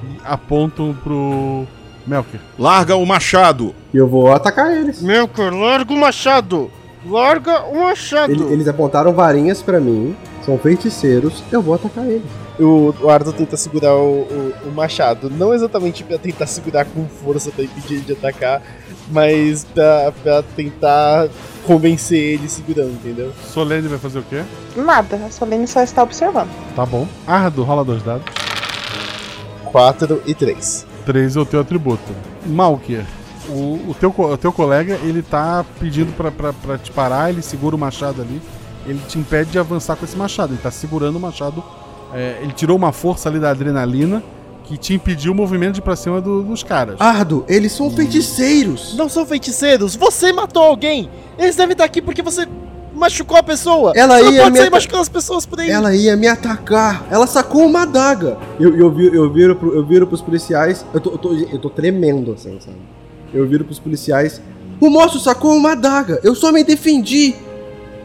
E 0.05 0.17
apontam 0.25 0.95
pro 1.03 1.65
Melker. 2.07 2.41
Larga 2.59 2.97
o 2.97 3.05
machado. 3.07 3.75
E 3.93 3.97
eu 3.97 4.09
vou 4.09 4.33
atacar 4.33 4.73
eles. 4.77 5.01
Melkor, 5.03 5.53
larga 5.53 5.93
o 5.93 5.97
machado! 5.99 6.71
Larga 7.07 7.65
o 7.65 7.81
machado! 7.81 8.33
Ele- 8.33 8.53
eles 8.53 8.69
apontaram 8.69 9.13
varinhas 9.13 9.61
pra 9.61 9.81
mim, 9.81 10.15
são 10.45 10.57
feiticeiros, 10.59 11.43
eu 11.53 11.61
vou 11.61 11.75
atacar 11.75 12.05
eles. 12.07 12.23
O, 12.63 12.95
o 13.01 13.11
Ardo 13.11 13.33
tenta 13.33 13.57
segurar 13.57 13.95
o, 13.95 14.23
o, 14.23 14.55
o 14.67 14.73
machado, 14.73 15.29
não 15.29 15.53
exatamente 15.53 16.05
pra 16.05 16.19
tentar 16.19 16.47
segurar 16.47 16.85
com 16.85 17.07
força 17.07 17.51
pra 17.51 17.65
impedir 17.65 17.95
ele 17.95 18.05
de 18.05 18.13
atacar, 18.13 18.63
mas 19.11 19.65
pra, 19.65 20.13
pra 20.23 20.43
tentar 20.43 21.29
convencer 21.67 22.35
ele 22.35 22.49
segurando, 22.49 22.93
entendeu? 22.93 23.33
Solene 23.53 23.89
vai 23.89 23.99
fazer 23.99 24.21
o 24.21 24.23
quê? 24.23 24.43
Nada, 24.77 25.17
a 25.27 25.31
Solene 25.31 25.67
só 25.67 25.83
está 25.83 26.03
observando. 26.03 26.51
Tá 26.77 26.87
bom. 26.87 27.07
Ardo, 27.27 27.63
rola 27.65 27.85
dois 27.85 28.03
dados. 28.03 28.25
4 29.65 30.23
e 30.27 30.35
3. 30.35 30.87
3 31.07 31.37
é 31.37 31.41
o 31.41 31.47
teu 31.47 31.61
atributo. 31.61 32.13
Malkier, 32.47 33.07
o, 33.49 33.91
o, 33.91 33.97
teu, 33.99 34.15
o 34.17 34.37
teu 34.37 34.53
colega, 34.53 34.99
ele 35.03 35.23
tá 35.23 35.65
pedindo 35.81 36.13
pra, 36.13 36.31
pra, 36.31 36.53
pra 36.53 36.79
te 36.79 36.93
parar, 36.93 37.31
ele 37.31 37.43
segura 37.43 37.75
o 37.75 37.79
machado 37.79 38.23
ali. 38.23 38.41
Ele 38.87 39.01
te 39.09 39.19
impede 39.19 39.51
de 39.51 39.59
avançar 39.59 39.97
com 39.97 40.05
esse 40.05 40.17
machado. 40.17 40.53
Ele 40.53 40.61
tá 40.61 40.71
segurando 40.71 41.17
o 41.17 41.21
machado. 41.21 41.63
É, 42.15 42.39
ele 42.43 42.53
tirou 42.53 42.77
uma 42.77 42.93
força 42.93 43.29
ali 43.29 43.39
da 43.39 43.51
adrenalina 43.51 44.23
que 44.65 44.77
te 44.77 44.95
impediu 44.95 45.33
o 45.33 45.35
movimento 45.35 45.75
de 45.75 45.81
ir 45.81 45.83
pra 45.83 45.97
cima 45.97 46.21
do- 46.21 46.43
dos 46.43 46.63
caras. 46.63 46.97
Ardo, 47.01 47.45
eles 47.49 47.73
são 47.73 47.91
feiticeiros! 47.91 48.95
Não 48.97 49.09
são 49.09 49.27
feiticeiros! 49.27 49.97
Você 49.97 50.33
matou 50.33 50.63
alguém! 50.63 51.11
Eles 51.39 51.57
devem 51.57 51.73
estar 51.73 51.85
aqui 51.85 52.01
porque 52.01 52.23
você 52.23 52.47
machucou 52.95 53.37
a 53.37 53.43
pessoa! 53.43 53.93
Ela 53.97 54.19
você 54.19 54.25
não 54.25 54.33
ia 54.33 54.39
pode 54.43 54.53
me 54.53 54.59
sair 54.59 54.67
ata- 54.69 54.77
machucando 54.77 55.03
as 55.03 55.09
pessoas 55.09 55.45
por 55.47 55.61
aí! 55.61 55.69
Ela 55.71 55.95
ia 55.95 56.17
me 56.17 56.29
atacar. 56.29 57.05
Ela 57.11 57.27
sacou 57.27 57.67
uma 57.67 57.83
adaga. 57.83 58.39
Eu, 58.61 58.77
eu, 58.77 58.91
vi- 58.91 59.15
eu, 59.15 59.33
viro, 59.33 59.57
pro, 59.57 59.75
eu 59.75 59.85
viro 59.85 60.07
pros 60.07 60.21
policiais. 60.23 60.87
Eu 60.95 61.01
tô, 61.01 61.11
eu, 61.11 61.19
tô, 61.19 61.33
eu 61.35 61.59
tô 61.59 61.69
tremendo 61.71 62.33
assim, 62.33 62.59
sabe? 62.61 62.77
Eu 63.35 63.47
viro 63.49 63.65
pros 63.65 63.79
policiais. 63.81 64.41
O 64.81 64.89
moço 64.89 65.19
sacou 65.19 65.55
uma 65.57 65.73
adaga. 65.73 66.21
Eu 66.23 66.35
só 66.35 66.53
me 66.53 66.63
defendi. 66.63 67.35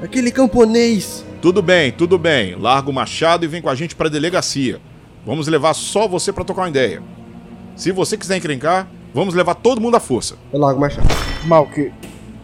Aquele 0.01 0.31
camponês. 0.31 1.23
Tudo 1.47 1.61
bem, 1.61 1.93
tudo 1.93 2.17
bem. 2.17 2.55
Larga 2.55 2.89
o 2.89 2.93
machado 2.93 3.45
e 3.45 3.47
vem 3.47 3.61
com 3.61 3.69
a 3.69 3.73
gente 3.73 3.95
pra 3.95 4.09
delegacia. 4.09 4.81
Vamos 5.25 5.47
levar 5.47 5.73
só 5.73 6.05
você 6.05 6.33
pra 6.33 6.43
trocar 6.43 6.63
uma 6.63 6.67
ideia. 6.67 7.01
Se 7.73 7.89
você 7.93 8.17
quiser 8.17 8.35
encrencar, 8.35 8.85
vamos 9.13 9.33
levar 9.33 9.55
todo 9.55 9.79
mundo 9.79 9.95
à 9.95 9.99
força. 10.01 10.35
Eu 10.51 10.59
largo 10.59 10.77
o 10.77 10.81
machado. 10.81 11.07
Malk, 11.45 11.93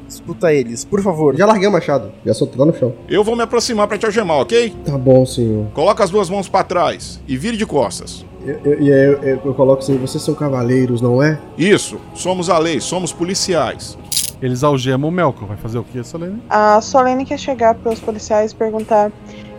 escuta 0.08 0.54
eles, 0.54 0.86
por 0.86 1.04
favor. 1.04 1.36
Já 1.36 1.46
larguei 1.46 1.68
o 1.68 1.72
machado, 1.74 2.14
já 2.26 2.34
soltei 2.34 2.58
lá 2.58 2.66
no 2.66 2.74
chão. 2.74 2.94
Eu 3.10 3.26
vou 3.26 3.36
me 3.36 3.44
aproximar 3.44 3.90
pra 3.90 3.98
te 3.98 4.06
algemar, 4.06 4.38
ok? 4.38 4.74
Tá 4.86 4.98
bom, 4.98 5.26
senhor. 5.26 5.66
Coloca 5.74 6.02
as 6.02 6.10
duas 6.10 6.30
mãos 6.30 6.48
pra 6.48 6.64
trás 6.64 7.20
e 7.28 7.36
vire 7.36 7.58
de 7.58 7.66
costas. 7.66 8.26
E 8.46 8.90
aí 8.90 9.06
eu, 9.06 9.22
eu, 9.22 9.42
eu 9.44 9.54
coloco 9.54 9.84
assim, 9.84 9.98
vocês 9.98 10.24
são 10.24 10.34
cavaleiros, 10.34 11.02
não 11.02 11.22
é? 11.22 11.38
Isso, 11.58 12.00
somos 12.16 12.50
a 12.50 12.58
lei, 12.58 12.80
somos 12.80 13.12
policiais. 13.12 13.98
Eles 14.44 14.62
algemam 14.62 15.10
o 15.10 15.12
Melkor. 15.12 15.48
Vai 15.48 15.56
fazer 15.56 15.78
o 15.78 15.86
que, 15.86 16.04
Solene? 16.04 16.44
A 16.50 16.82
Solene 16.82 17.24
quer 17.24 17.40
chegar 17.40 17.76
pros 17.76 18.02
policiais 18.02 18.52
e 18.52 18.56
perguntar. 18.56 19.10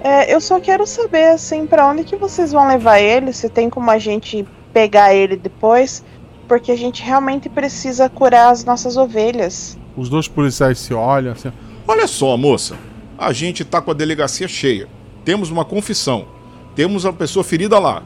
É, 0.03 0.33
eu 0.33 0.39
só 0.43 0.61
quero 0.61 0.87
saber, 0.87 1.29
assim, 1.29 1.67
pra 1.67 1.89
onde 1.89 2.05
que 2.05 2.17
vocês 2.17 2.53
vão 2.53 2.69
levar 2.69 3.01
ele, 3.01 3.33
se 3.33 3.49
tem 3.49 3.71
como 3.71 3.91
a 3.91 3.97
gente 3.97 4.47
pegar 4.75 5.15
ele 5.15 5.37
depois, 5.37 6.05
porque 6.47 6.71
a 6.71 6.77
gente 6.77 7.03
realmente 7.03 7.49
precisa 7.49 8.11
curar 8.11 8.53
as 8.53 8.63
nossas 8.63 8.99
ovelhas. 8.99 9.79
Os 9.97 10.11
dois 10.11 10.29
policiais 10.29 10.79
se 10.79 10.93
olham 10.93 11.33
assim. 11.33 11.51
Olha 11.89 12.07
só, 12.07 12.37
moça. 12.37 12.77
A 13.17 13.33
gente 13.33 13.65
tá 13.65 13.81
com 13.81 13.91
a 13.91 13.95
delegacia 13.95 14.47
cheia. 14.47 14.87
Temos 15.25 15.51
uma 15.51 15.65
confissão. 15.65 16.27
Temos 16.77 17.07
a 17.07 17.13
pessoa 17.13 17.43
ferida 17.43 17.79
lá. 17.79 18.03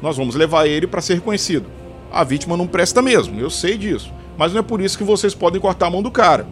Nós 0.00 0.16
vamos 0.16 0.36
levar 0.36 0.68
ele 0.68 0.86
para 0.86 1.00
ser 1.00 1.14
reconhecido. 1.14 1.66
A 2.12 2.22
vítima 2.22 2.56
não 2.56 2.68
presta 2.68 3.02
mesmo, 3.02 3.40
eu 3.40 3.50
sei 3.50 3.76
disso. 3.76 4.12
Mas 4.42 4.52
não 4.52 4.58
é 4.58 4.62
por 4.64 4.80
isso 4.80 4.98
que 4.98 5.04
vocês 5.04 5.36
podem 5.36 5.60
cortar 5.60 5.86
a 5.86 5.90
mão 5.90 6.02
do 6.02 6.10
cara. 6.10 6.48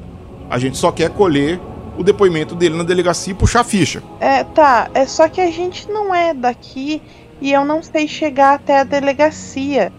A 0.48 0.60
gente 0.60 0.78
só 0.78 0.92
quer 0.92 1.10
colher 1.10 1.58
o 1.98 2.04
depoimento 2.04 2.54
dele 2.54 2.76
na 2.76 2.84
delegacia 2.84 3.32
e 3.32 3.34
puxar 3.34 3.62
a 3.62 3.64
ficha. 3.64 4.00
É, 4.20 4.44
tá, 4.44 4.88
é 4.94 5.04
só 5.06 5.28
que 5.28 5.40
a 5.40 5.50
gente 5.50 5.90
não 5.90 6.14
é 6.14 6.32
daqui 6.32 7.02
e 7.40 7.52
eu 7.52 7.64
não 7.64 7.82
sei 7.82 8.06
chegar 8.06 8.54
até 8.54 8.78
a 8.78 8.84
delegacia. 8.84 9.92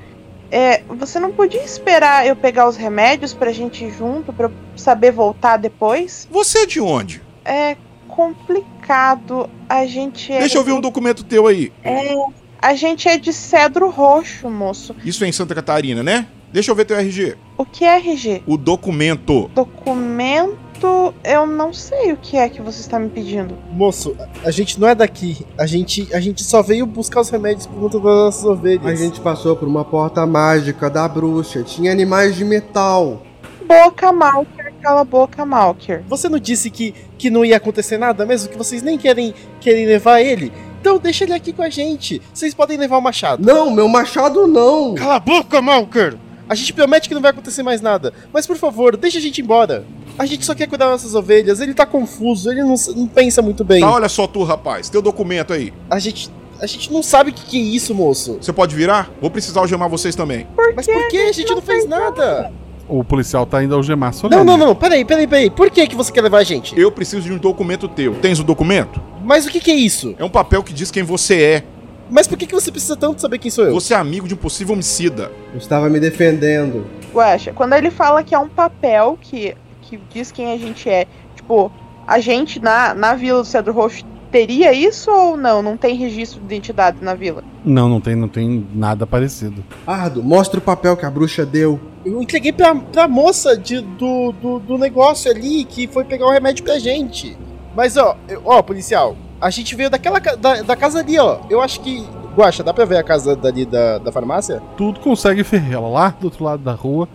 É, 0.50 0.84
você 0.88 1.20
não 1.20 1.34
podia 1.34 1.62
esperar 1.62 2.26
eu 2.26 2.34
pegar 2.34 2.70
os 2.70 2.78
remédios 2.78 3.34
pra 3.34 3.52
gente 3.52 3.84
ir 3.84 3.92
junto, 3.92 4.32
pra 4.32 4.46
eu 4.46 4.54
saber 4.78 5.12
voltar 5.12 5.58
depois? 5.58 6.30
Você 6.32 6.60
é 6.60 6.66
de 6.66 6.80
onde? 6.80 7.22
É 7.44 7.76
complicado. 8.08 9.50
A 9.68 9.86
gente 9.86 10.32
é. 10.32 10.40
Deixa 10.40 10.58
eu 10.58 10.64
ver 10.64 10.72
um 10.72 10.80
documento 10.80 11.26
teu 11.26 11.46
aí. 11.46 11.74
É. 11.84 12.16
A 12.62 12.74
gente 12.74 13.10
é 13.10 13.18
de 13.18 13.34
cedro 13.34 13.90
roxo, 13.90 14.50
moço. 14.50 14.96
Isso 15.04 15.26
é 15.26 15.28
em 15.28 15.34
Santa 15.34 15.54
Catarina, 15.54 16.02
né? 16.02 16.28
Deixa 16.52 16.70
eu 16.70 16.76
ver 16.76 16.86
teu 16.86 16.98
RG. 16.98 17.38
O 17.58 17.66
que 17.66 17.86
é 17.86 17.96
RG? 17.98 18.44
O 18.46 18.58
documento. 18.58 19.50
Documento. 19.56 21.14
Eu 21.24 21.46
não 21.46 21.72
sei 21.72 22.12
o 22.12 22.18
que 22.18 22.36
é 22.36 22.50
que 22.50 22.62
você 22.62 22.82
está 22.82 23.00
me 23.00 23.08
pedindo. 23.08 23.56
Moço, 23.72 24.18
a 24.44 24.52
gente 24.52 24.80
não 24.80 24.88
é 24.88 24.96
daqui. 24.96 25.46
A 25.58 25.66
gente, 25.66 26.10
a 26.14 26.20
gente 26.20 26.44
só 26.44 26.62
veio 26.62 26.86
buscar 26.86 27.22
os 27.22 27.30
remédios 27.30 27.68
por 27.68 27.80
conta 27.80 28.00
das 28.00 28.04
nossas 28.04 28.44
ovelhas. 28.44 28.86
A 28.86 28.96
gente 28.96 29.22
passou 29.22 29.56
por 29.56 29.68
uma 29.68 29.86
porta 29.86 30.26
mágica 30.26 30.90
da 30.90 31.08
bruxa. 31.08 31.64
Tinha 31.64 31.92
animais 31.92 32.36
de 32.36 32.44
metal. 32.44 33.22
Boca 33.66 34.12
Malker, 34.12 34.74
cala 34.82 35.02
a 35.02 35.06
boca 35.06 35.46
Malker. 35.46 36.04
Você 36.08 36.28
não 36.28 36.40
disse 36.40 36.70
que, 36.70 36.94
que 37.18 37.30
não 37.30 37.46
ia 37.46 37.58
acontecer 37.58 37.98
nada 37.98 38.26
mesmo? 38.26 38.50
Que 38.50 38.58
vocês 38.58 38.82
nem 38.82 38.98
querem, 38.98 39.34
querem 39.62 39.86
levar 39.86 40.20
ele? 40.20 40.52
Então 40.82 40.98
deixa 40.98 41.24
ele 41.24 41.34
aqui 41.34 41.54
com 41.54 41.62
a 41.62 41.70
gente. 41.70 42.22
Vocês 42.34 42.54
podem 42.56 42.76
levar 42.76 42.98
o 42.98 43.02
machado. 43.02 43.46
Não, 43.46 43.70
meu 43.70 43.88
machado 43.88 44.48
não. 44.48 44.96
Cala 44.96 45.16
a 45.16 45.20
boca, 45.20 45.62
Malker. 45.62 46.18
A 46.52 46.54
gente 46.54 46.74
promete 46.74 47.08
que 47.08 47.16
não 47.16 47.22
vai 47.22 47.32
acontecer 47.32 47.64
mais 47.64 47.80
nada. 47.80 48.12
Mas 48.34 48.46
por 48.46 48.58
favor, 48.58 48.98
deixa 48.98 49.20
a 49.20 49.22
gente 49.22 49.42
embora. 49.42 49.86
A 50.20 50.26
gente 50.26 50.46
só 50.46 50.54
quer 50.54 50.68
cuidar 50.68 50.88
das 50.88 51.02
nossas 51.02 51.16
ovelhas. 51.16 51.62
Ele 51.62 51.74
tá 51.74 51.86
confuso, 51.86 52.52
ele 52.52 52.62
não, 52.62 52.76
não 52.94 53.08
pensa 53.08 53.42
muito 53.42 53.64
bem. 53.64 53.80
Tá, 53.80 53.90
olha 53.90 54.10
só 54.10 54.28
tu, 54.28 54.44
rapaz. 54.44 54.90
Teu 54.90 55.02
documento 55.02 55.54
aí. 55.54 55.72
A 55.90 55.98
gente. 55.98 56.30
A 56.60 56.66
gente 56.66 56.92
não 56.92 57.02
sabe 57.02 57.32
o 57.32 57.34
que, 57.34 57.46
que 57.46 57.58
é 57.58 57.62
isso, 57.62 57.96
moço. 57.96 58.38
Você 58.42 58.52
pode 58.52 58.76
virar? 58.76 59.10
Vou 59.22 59.32
precisar 59.32 59.62
algemar 59.62 59.88
vocês 59.88 60.14
também. 60.14 60.46
Por 60.54 60.76
Mas 60.76 60.86
por 60.86 61.08
que? 61.08 61.20
A 61.20 61.32
gente 61.32 61.50
não 61.56 61.62
fez 61.62 61.88
nada. 61.88 62.52
O 62.86 63.02
policial 63.02 63.46
tá 63.46 63.64
indo 63.64 63.74
algemar 63.74 64.14
Solene. 64.14 64.44
Não, 64.44 64.58
não, 64.58 64.68
não. 64.68 64.76
Peraí, 64.76 65.06
peraí, 65.06 65.26
peraí. 65.26 65.50
Por 65.50 65.72
que, 65.72 65.88
que 65.88 65.96
você 65.96 66.12
quer 66.12 66.22
levar 66.22 66.40
a 66.40 66.44
gente? 66.44 66.78
Eu 66.78 66.92
preciso 66.92 67.22
de 67.22 67.32
um 67.32 67.38
documento 67.38 67.88
teu. 67.88 68.16
Tens 68.16 68.40
o 68.40 68.44
documento? 68.44 69.02
Mas 69.24 69.46
o 69.46 69.50
que, 69.50 69.62
que 69.62 69.72
é 69.72 69.76
isso? 69.76 70.14
É 70.20 70.26
um 70.26 70.30
papel 70.30 70.62
que 70.62 70.74
diz 70.74 70.92
quem 70.92 71.02
você 71.02 71.42
é. 71.42 71.64
Mas 72.12 72.28
por 72.28 72.38
que, 72.38 72.46
que 72.46 72.54
você 72.54 72.70
precisa 72.72 72.96
tanto 72.98 73.22
saber 73.22 73.38
quem 73.40 73.50
sou 73.50 73.64
eu? 73.66 73.74
Você 73.74 73.94
é 73.94 73.98
amigo 73.98 74.28
de 74.28 74.34
um 74.34 74.38
possível 74.38 74.74
homicida. 74.74 75.32
Eu 75.54 75.58
estava 75.58 75.90
me 75.90 76.00
defendendo. 76.00 76.86
Guaxa, 77.14 77.54
quando 77.54 77.74
ele 77.74 77.90
fala 77.90 78.22
que 78.24 78.36
é 78.36 78.40
um 78.40 78.50
papel 78.50 79.18
que, 79.22 79.56
que 79.82 79.98
diz 80.14 80.32
quem 80.32 80.52
a 80.52 80.58
gente 80.58 80.90
é, 80.90 81.08
tipo, 81.36 81.72
a 82.06 82.20
gente 82.20 82.60
na, 82.60 82.94
na 82.94 83.16
vila 83.16 83.40
do 83.40 83.46
Cedro 83.46 83.72
Roxo 83.74 84.04
teria 84.30 84.74
isso 84.74 85.10
ou 85.10 85.36
não? 85.38 85.62
Não 85.62 85.76
tem 85.78 85.96
registro 85.96 86.40
de 86.40 86.46
identidade 86.46 86.98
na 87.02 87.14
vila? 87.14 87.44
Não, 87.64 87.88
não 87.90 88.02
tem, 88.02 88.16
não 88.16 88.28
tem 88.28 88.68
nada 88.74 89.08
parecido. 89.08 89.64
Ardo, 89.88 90.22
mostra 90.24 90.60
o 90.60 90.62
papel 90.64 90.96
que 90.98 91.06
a 91.06 91.10
bruxa 91.12 91.46
deu. 91.46 91.80
Eu 92.06 92.22
entreguei 92.22 92.52
pra, 92.52 92.74
pra 92.76 93.08
moça 93.08 93.56
de, 93.58 93.80
do, 93.82 94.32
do, 94.34 94.60
do 94.60 94.78
negócio 94.78 95.30
ali 95.32 95.64
que 95.64 95.88
foi 95.88 96.04
pegar 96.04 96.26
o 96.28 96.32
remédio 96.32 96.64
pra 96.64 96.80
gente. 96.80 97.38
Mas 97.76 97.96
ó, 97.96 98.18
eu- 98.28 98.42
ó, 98.44 98.62
policial, 98.62 99.16
a 99.42 99.50
gente 99.50 99.76
veio 99.76 99.90
daquela 99.90 100.20
da, 100.20 100.62
da 100.62 100.76
casa 100.76 101.00
ali, 101.00 101.18
ó. 101.20 101.40
Eu 101.50 101.62
acho 101.62 101.82
que. 101.82 102.06
Guaxa, 102.38 102.64
dá 102.64 102.74
pra 102.74 102.86
ver 102.86 102.98
a 102.98 103.04
casa 103.04 103.36
dali 103.36 103.66
da, 103.66 103.98
da 103.98 104.12
farmácia? 104.12 104.62
Tudo 104.78 105.00
consegue 105.02 105.44
ver. 105.44 105.70
Ela 105.72 105.90
lá 105.90 106.10
do 106.18 106.26
outro 106.26 106.44
lado 106.46 106.64
da 106.64 106.72
rua, 106.72 107.10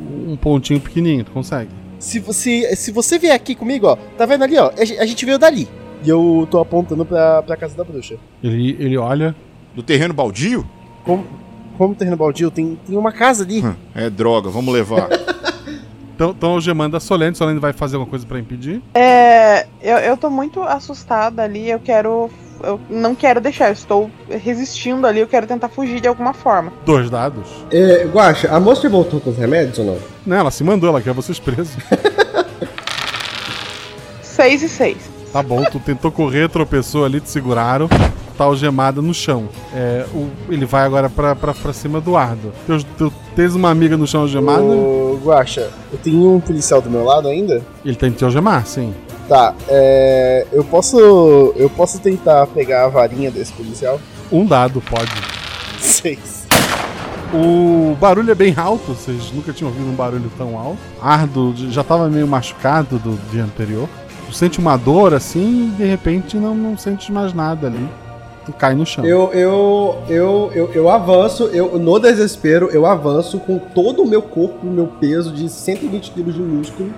um 0.00 0.36
pontinho 0.36 0.80
pequenininho, 0.80 1.24
tu 1.24 1.32
consegue. 1.32 1.70
Se 1.98 2.18
você, 2.20 2.74
se 2.76 2.92
você 2.92 3.18
vier 3.18 3.34
aqui 3.34 3.54
comigo, 3.54 3.86
ó, 3.88 3.96
tá 4.16 4.24
vendo 4.26 4.44
ali, 4.44 4.56
ó? 4.56 4.70
A 4.78 5.04
gente 5.06 5.26
veio 5.26 5.38
dali. 5.38 5.68
E 6.04 6.08
eu 6.08 6.46
tô 6.50 6.58
apontando 6.60 7.04
pra, 7.04 7.42
pra 7.42 7.56
casa 7.56 7.76
da 7.76 7.82
bruxa. 7.84 8.16
Ele, 8.42 8.76
ele 8.78 8.96
olha. 8.96 9.34
Do 9.74 9.82
terreno 9.82 10.14
baldio? 10.14 10.64
Como, 11.04 11.26
como 11.76 11.94
terreno 11.94 12.16
baldio, 12.16 12.50
tem, 12.50 12.78
tem 12.86 12.96
uma 12.96 13.12
casa 13.12 13.44
ali. 13.44 13.62
Hum, 13.64 13.74
É 13.94 14.08
droga, 14.08 14.48
vamos 14.50 14.72
levar. 14.72 15.08
Estão 16.28 16.50
algemando 16.50 16.96
a 16.96 17.00
Solene. 17.00 17.34
Solene 17.34 17.58
vai 17.58 17.72
fazer 17.72 17.96
alguma 17.96 18.10
coisa 18.10 18.26
pra 18.26 18.38
impedir? 18.38 18.82
É. 18.94 19.66
Eu, 19.82 19.96
eu 19.96 20.16
tô 20.16 20.28
muito 20.28 20.62
assustada 20.62 21.42
ali, 21.42 21.70
eu 21.70 21.80
quero. 21.80 22.30
Eu 22.62 22.78
não 22.90 23.14
quero 23.14 23.40
deixar, 23.40 23.68
eu 23.68 23.72
estou 23.72 24.10
resistindo 24.28 25.06
ali, 25.06 25.20
eu 25.20 25.26
quero 25.26 25.46
tentar 25.46 25.70
fugir 25.70 25.98
de 25.98 26.06
alguma 26.06 26.34
forma. 26.34 26.70
Dois 26.84 27.08
dados. 27.08 27.48
É, 27.70 28.04
Guaxa, 28.04 28.54
a 28.54 28.60
moça 28.60 28.86
voltou 28.86 29.18
com 29.18 29.30
os 29.30 29.38
remédios 29.38 29.78
ou 29.78 29.86
não? 29.86 29.96
Não, 30.26 30.36
ela 30.36 30.50
se 30.50 30.62
mandou, 30.62 30.90
ela 30.90 31.00
quer 31.00 31.14
vocês 31.14 31.38
presos. 31.38 31.74
6 34.20 34.62
e 34.62 34.68
6. 34.68 34.96
Tá 35.32 35.42
bom, 35.42 35.62
tu 35.64 35.78
tentou 35.78 36.10
correr, 36.10 36.48
tropeçou 36.48 37.04
ali, 37.04 37.20
te 37.20 37.30
seguraram. 37.30 37.88
Tá 38.40 38.46
algemada 38.46 39.02
no 39.02 39.12
chão. 39.12 39.50
É, 39.74 40.06
o- 40.14 40.30
ele 40.48 40.64
vai 40.64 40.82
agora 40.86 41.10
pra, 41.10 41.36
pra, 41.36 41.52
pra 41.52 41.74
cima 41.74 42.00
do 42.00 42.16
Ardo. 42.16 42.54
Teu, 42.96 43.12
tens 43.36 43.54
uma 43.54 43.68
amiga 43.68 43.98
no 43.98 44.06
chão 44.06 44.22
algemada? 44.22 44.62
Ô, 44.62 45.20
Guaxa, 45.22 45.68
eu 45.92 45.98
tenho 45.98 46.36
um 46.36 46.40
policial 46.40 46.80
do 46.80 46.88
meu 46.88 47.04
lado 47.04 47.28
ainda? 47.28 47.60
Ele 47.84 47.94
tem 47.94 48.10
que 48.10 48.16
te 48.16 48.24
algemar, 48.24 48.64
sim. 48.64 48.94
Tá, 49.28 49.54
é. 49.68 50.46
Eu 50.50 50.64
posso. 50.64 50.96
Eu 51.54 51.68
posso 51.68 51.98
tentar 52.00 52.46
pegar 52.46 52.86
a 52.86 52.88
varinha 52.88 53.30
desse 53.30 53.52
policial? 53.52 54.00
Um 54.32 54.46
dado, 54.46 54.80
pode. 54.80 55.12
Seis. 55.78 56.46
O 57.34 57.94
barulho 58.00 58.30
é 58.30 58.34
bem 58.34 58.54
alto, 58.56 58.94
vocês 58.94 59.30
nunca 59.34 59.52
tinham 59.52 59.70
ouvido 59.70 59.86
um 59.86 59.94
barulho 59.94 60.32
tão 60.38 60.58
alto. 60.58 60.78
Ardo 61.02 61.54
já 61.70 61.84
tava 61.84 62.08
meio 62.08 62.26
machucado 62.26 62.98
do 62.98 63.18
dia 63.30 63.44
anterior. 63.44 63.86
Tu 64.26 64.32
sente 64.34 64.58
uma 64.58 64.78
dor 64.78 65.12
assim 65.12 65.66
e 65.68 65.76
de 65.76 65.84
repente 65.84 66.38
não, 66.38 66.54
não 66.54 66.78
sentes 66.78 67.10
mais 67.10 67.34
nada 67.34 67.66
ali. 67.66 67.86
Tu 68.46 68.52
cai 68.54 68.74
no 68.74 68.86
chão. 68.86 69.04
Eu, 69.04 69.30
eu, 69.32 69.96
eu, 70.08 70.50
eu, 70.54 70.72
eu 70.72 70.88
avanço, 70.90 71.44
eu, 71.52 71.78
no 71.78 71.98
desespero, 71.98 72.68
eu 72.72 72.86
avanço 72.86 73.38
com 73.38 73.58
todo 73.58 74.02
o 74.02 74.08
meu 74.08 74.22
corpo, 74.22 74.66
o 74.66 74.70
meu 74.70 74.86
peso 74.86 75.30
de 75.32 75.48
120 75.48 76.10
quilos 76.12 76.34
de 76.34 76.40
músculo 76.40 76.90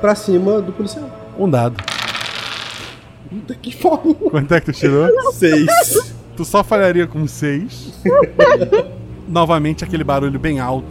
pra 0.00 0.14
cima 0.14 0.60
do 0.60 0.72
policial. 0.72 1.08
Um 1.38 1.48
dado. 1.48 1.76
Puta 3.28 3.54
que 3.54 3.72
fome. 3.76 4.14
Quanto 4.14 4.54
é 4.54 4.60
que 4.60 4.66
tu 4.66 4.72
tirou? 4.72 5.08
Seis. 5.32 5.66
Tu 6.36 6.44
só 6.44 6.62
falharia 6.62 7.06
com 7.06 7.26
seis. 7.26 7.94
Novamente 9.28 9.82
aquele 9.84 10.04
barulho 10.04 10.38
bem 10.38 10.60
alto. 10.60 10.86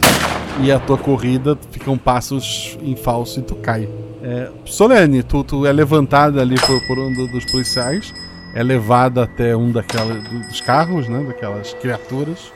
E 0.62 0.72
a 0.72 0.80
tua 0.80 0.98
corrida 0.98 1.58
ficam 1.72 1.98
passos 1.98 2.78
em 2.82 2.96
falso 2.96 3.40
e 3.40 3.44
tu 3.44 3.56
cai. 3.56 3.88
É, 4.24 4.50
Solene, 4.66 5.22
tu, 5.22 5.44
tu 5.44 5.66
é 5.66 5.72
levantada 5.72 6.42
ali 6.42 6.56
por, 6.60 6.82
por 6.88 6.98
um 6.98 7.14
do- 7.14 7.28
dos 7.28 7.46
policiais. 7.52 8.12
É 8.56 8.64
levada 8.64 9.24
até 9.24 9.56
um 9.56 9.70
daquela, 9.72 10.14
do- 10.16 10.48
dos 10.48 10.62
carros, 10.62 11.08
né? 11.10 11.24
Daquelas 11.28 11.74
criaturas. 11.74 12.52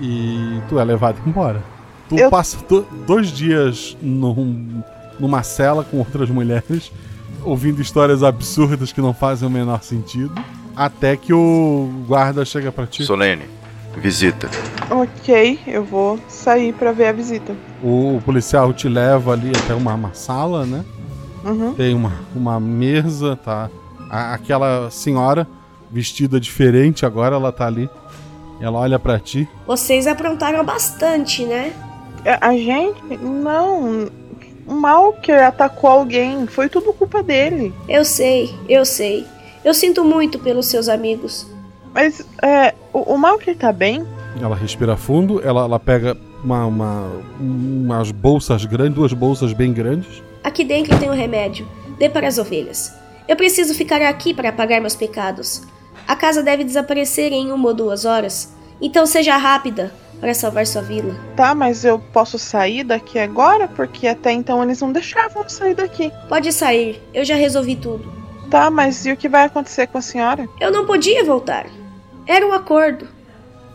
E 0.00 0.60
tu 0.68 0.78
é 0.78 0.84
levado 0.84 1.16
embora. 1.26 1.62
Tu 2.08 2.18
Eu- 2.18 2.30
passa 2.30 2.58
do- 2.68 2.82
dois 3.06 3.28
dias 3.32 3.96
num- 4.02 4.82
numa 5.18 5.42
cela 5.42 5.82
com 5.82 5.96
outras 5.98 6.28
mulheres, 6.28 6.92
ouvindo 7.42 7.80
histórias 7.80 8.22
absurdas 8.22 8.92
que 8.92 9.00
não 9.00 9.14
fazem 9.14 9.48
o 9.48 9.50
menor 9.50 9.82
sentido. 9.82 10.32
Até 10.76 11.16
que 11.16 11.32
o 11.32 11.88
guarda 12.06 12.44
chega 12.44 12.70
pra 12.72 12.86
ti. 12.86 13.04
Solene, 13.04 13.44
visita. 13.96 14.50
Ok, 14.90 15.58
eu 15.66 15.84
vou 15.84 16.18
sair 16.28 16.74
pra 16.74 16.90
ver 16.92 17.06
a 17.06 17.12
visita. 17.12 17.54
O, 17.82 18.16
o 18.16 18.22
policial 18.22 18.72
te 18.74 18.88
leva 18.88 19.32
ali 19.32 19.52
até 19.56 19.72
uma, 19.74 19.94
uma 19.94 20.12
sala, 20.12 20.66
né? 20.66 20.84
Uhum. 21.44 21.72
Tem 21.74 21.94
uma, 21.94 22.12
uma 22.34 22.58
mesa, 22.58 23.36
tá? 23.36 23.70
A- 24.14 24.34
aquela 24.34 24.90
senhora 24.90 25.46
vestida 25.90 26.38
diferente 26.38 27.04
agora, 27.04 27.34
ela 27.34 27.50
tá 27.50 27.66
ali. 27.66 27.90
Ela 28.60 28.78
olha 28.78 28.98
pra 28.98 29.18
ti. 29.18 29.48
Vocês 29.66 30.06
aprontaram 30.06 30.64
bastante, 30.64 31.44
né? 31.44 31.72
A- 32.24 32.48
A 32.48 32.56
gente? 32.56 33.00
Não. 33.20 34.08
O 34.66 34.72
Malker 34.74 35.42
atacou 35.44 35.90
alguém, 35.90 36.46
foi 36.46 36.68
tudo 36.68 36.92
culpa 36.92 37.22
dele. 37.22 37.74
Eu 37.88 38.04
sei, 38.04 38.54
eu 38.68 38.84
sei. 38.84 39.26
Eu 39.64 39.74
sinto 39.74 40.04
muito 40.04 40.38
pelos 40.38 40.66
seus 40.66 40.88
amigos. 40.88 41.46
Mas, 41.92 42.24
é, 42.42 42.72
o, 42.92 43.14
o 43.14 43.18
Malker 43.18 43.56
tá 43.56 43.72
bem? 43.72 44.06
Ela 44.40 44.54
respira 44.56 44.96
fundo, 44.96 45.40
ela, 45.46 45.62
ela 45.62 45.78
pega 45.80 46.16
uma, 46.42 46.66
uma- 46.66 47.10
umas 47.40 48.10
bolsas 48.10 48.64
grandes, 48.64 48.94
duas 48.94 49.12
bolsas 49.12 49.52
bem 49.52 49.72
grandes. 49.72 50.22
Aqui 50.42 50.64
dentro 50.64 50.98
tem 50.98 51.10
um 51.10 51.14
remédio. 51.14 51.66
Dê 51.98 52.08
para 52.08 52.26
as 52.28 52.38
ovelhas. 52.38 52.92
Eu 53.26 53.36
preciso 53.36 53.74
ficar 53.74 54.02
aqui 54.02 54.34
para 54.34 54.50
apagar 54.50 54.80
meus 54.80 54.94
pecados. 54.94 55.62
A 56.06 56.14
casa 56.14 56.42
deve 56.42 56.64
desaparecer 56.64 57.32
em 57.32 57.50
uma 57.50 57.68
ou 57.68 57.74
duas 57.74 58.04
horas. 58.04 58.52
Então 58.80 59.06
seja 59.06 59.36
rápida 59.36 59.92
para 60.20 60.34
salvar 60.34 60.66
sua 60.66 60.82
vila. 60.82 61.14
Tá, 61.34 61.54
mas 61.54 61.84
eu 61.84 61.98
posso 61.98 62.38
sair 62.38 62.84
daqui 62.84 63.18
agora? 63.18 63.66
Porque 63.66 64.06
até 64.06 64.32
então 64.32 64.62
eles 64.62 64.80
não 64.80 64.92
deixavam 64.92 65.48
sair 65.48 65.74
daqui. 65.74 66.12
Pode 66.28 66.52
sair, 66.52 67.02
eu 67.14 67.24
já 67.24 67.34
resolvi 67.34 67.76
tudo. 67.76 68.12
Tá, 68.50 68.70
mas 68.70 69.06
e 69.06 69.12
o 69.12 69.16
que 69.16 69.28
vai 69.28 69.44
acontecer 69.44 69.86
com 69.86 69.98
a 69.98 70.02
senhora? 70.02 70.46
Eu 70.60 70.70
não 70.70 70.84
podia 70.86 71.24
voltar. 71.24 71.66
Era 72.26 72.46
um 72.46 72.52
acordo. 72.52 73.08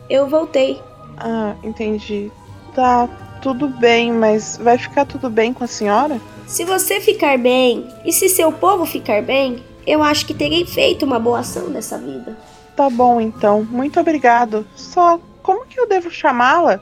Eu 0.09 0.27
voltei. 0.27 0.81
Ah, 1.17 1.55
entendi. 1.63 2.31
Tá, 2.75 3.09
tudo 3.41 3.67
bem, 3.67 4.11
mas 4.11 4.57
vai 4.61 4.77
ficar 4.77 5.05
tudo 5.05 5.29
bem 5.29 5.53
com 5.53 5.63
a 5.63 5.67
senhora? 5.67 6.19
Se 6.49 6.65
você 6.65 6.99
ficar 6.99 7.37
bem 7.37 7.87
e 8.03 8.11
se 8.11 8.27
seu 8.27 8.51
povo 8.51 8.83
ficar 8.83 9.21
bem, 9.21 9.63
eu 9.85 10.01
acho 10.01 10.25
que 10.25 10.33
terei 10.33 10.65
feito 10.65 11.05
uma 11.05 11.19
boa 11.19 11.41
ação 11.41 11.69
nessa 11.69 11.95
vida. 11.95 12.35
Tá 12.75 12.89
bom 12.89 13.21
então, 13.21 13.63
muito 13.69 13.99
obrigado. 13.99 14.65
Só 14.75 15.19
como 15.43 15.67
que 15.67 15.79
eu 15.79 15.87
devo 15.87 16.09
chamá-la? 16.09 16.79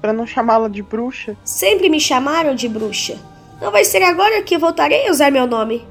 Pra 0.00 0.12
não 0.12 0.26
chamá-la 0.26 0.66
de 0.66 0.82
bruxa? 0.82 1.36
Sempre 1.44 1.88
me 1.88 2.00
chamaram 2.00 2.52
de 2.52 2.68
bruxa. 2.68 3.16
Não 3.62 3.70
vai 3.70 3.84
ser 3.84 4.02
agora 4.02 4.42
que 4.42 4.56
eu 4.56 4.60
voltarei 4.60 5.06
a 5.06 5.12
usar 5.12 5.30
meu 5.30 5.46
nome. 5.46 5.86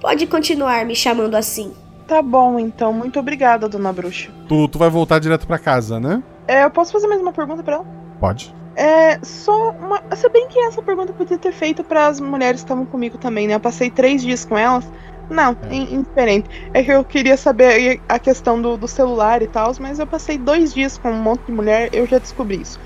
Pode 0.00 0.26
continuar 0.26 0.86
me 0.86 0.96
chamando 0.96 1.34
assim. 1.34 1.74
Tá 2.08 2.22
bom 2.22 2.58
então, 2.58 2.94
muito 2.94 3.20
obrigada, 3.20 3.68
dona 3.68 3.92
bruxa. 3.92 4.30
Tu, 4.48 4.68
tu 4.68 4.78
vai 4.78 4.88
voltar 4.88 5.18
direto 5.18 5.46
pra 5.46 5.58
casa, 5.58 6.00
né? 6.00 6.22
É, 6.48 6.64
eu 6.64 6.70
posso 6.70 6.92
fazer 6.92 7.06
mais 7.08 7.20
uma 7.20 7.32
pergunta 7.32 7.62
pra 7.62 7.74
ela? 7.74 7.86
Pode. 8.18 8.54
É, 8.74 9.18
só 9.22 9.70
uma. 9.72 10.02
Se 10.16 10.28
bem 10.30 10.48
que 10.48 10.58
essa 10.60 10.82
pergunta 10.82 11.10
eu 11.12 11.14
podia 11.16 11.38
ter 11.38 11.52
feito 11.52 11.84
para 11.84 12.06
as 12.06 12.20
mulheres 12.20 12.60
que 12.60 12.64
estavam 12.64 12.86
comigo 12.86 13.18
também, 13.18 13.46
né? 13.46 13.54
Eu 13.54 13.60
passei 13.60 13.90
três 13.90 14.22
dias 14.22 14.44
com 14.44 14.56
elas. 14.56 14.84
Não, 15.30 15.56
in- 15.70 15.94
indiferente. 15.94 16.48
É 16.74 16.82
que 16.82 16.90
eu 16.90 17.04
queria 17.04 17.36
saber 17.36 18.00
a 18.08 18.18
questão 18.18 18.60
do, 18.60 18.76
do 18.76 18.88
celular 18.88 19.40
e 19.42 19.46
tal, 19.46 19.72
mas 19.80 19.98
eu 19.98 20.06
passei 20.06 20.36
dois 20.36 20.74
dias 20.74 20.98
com 20.98 21.10
um 21.10 21.22
monte 21.22 21.42
de 21.46 21.52
mulher, 21.52 21.88
eu 21.92 22.06
já 22.06 22.18
descobri 22.18 22.60
isso. 22.60 22.78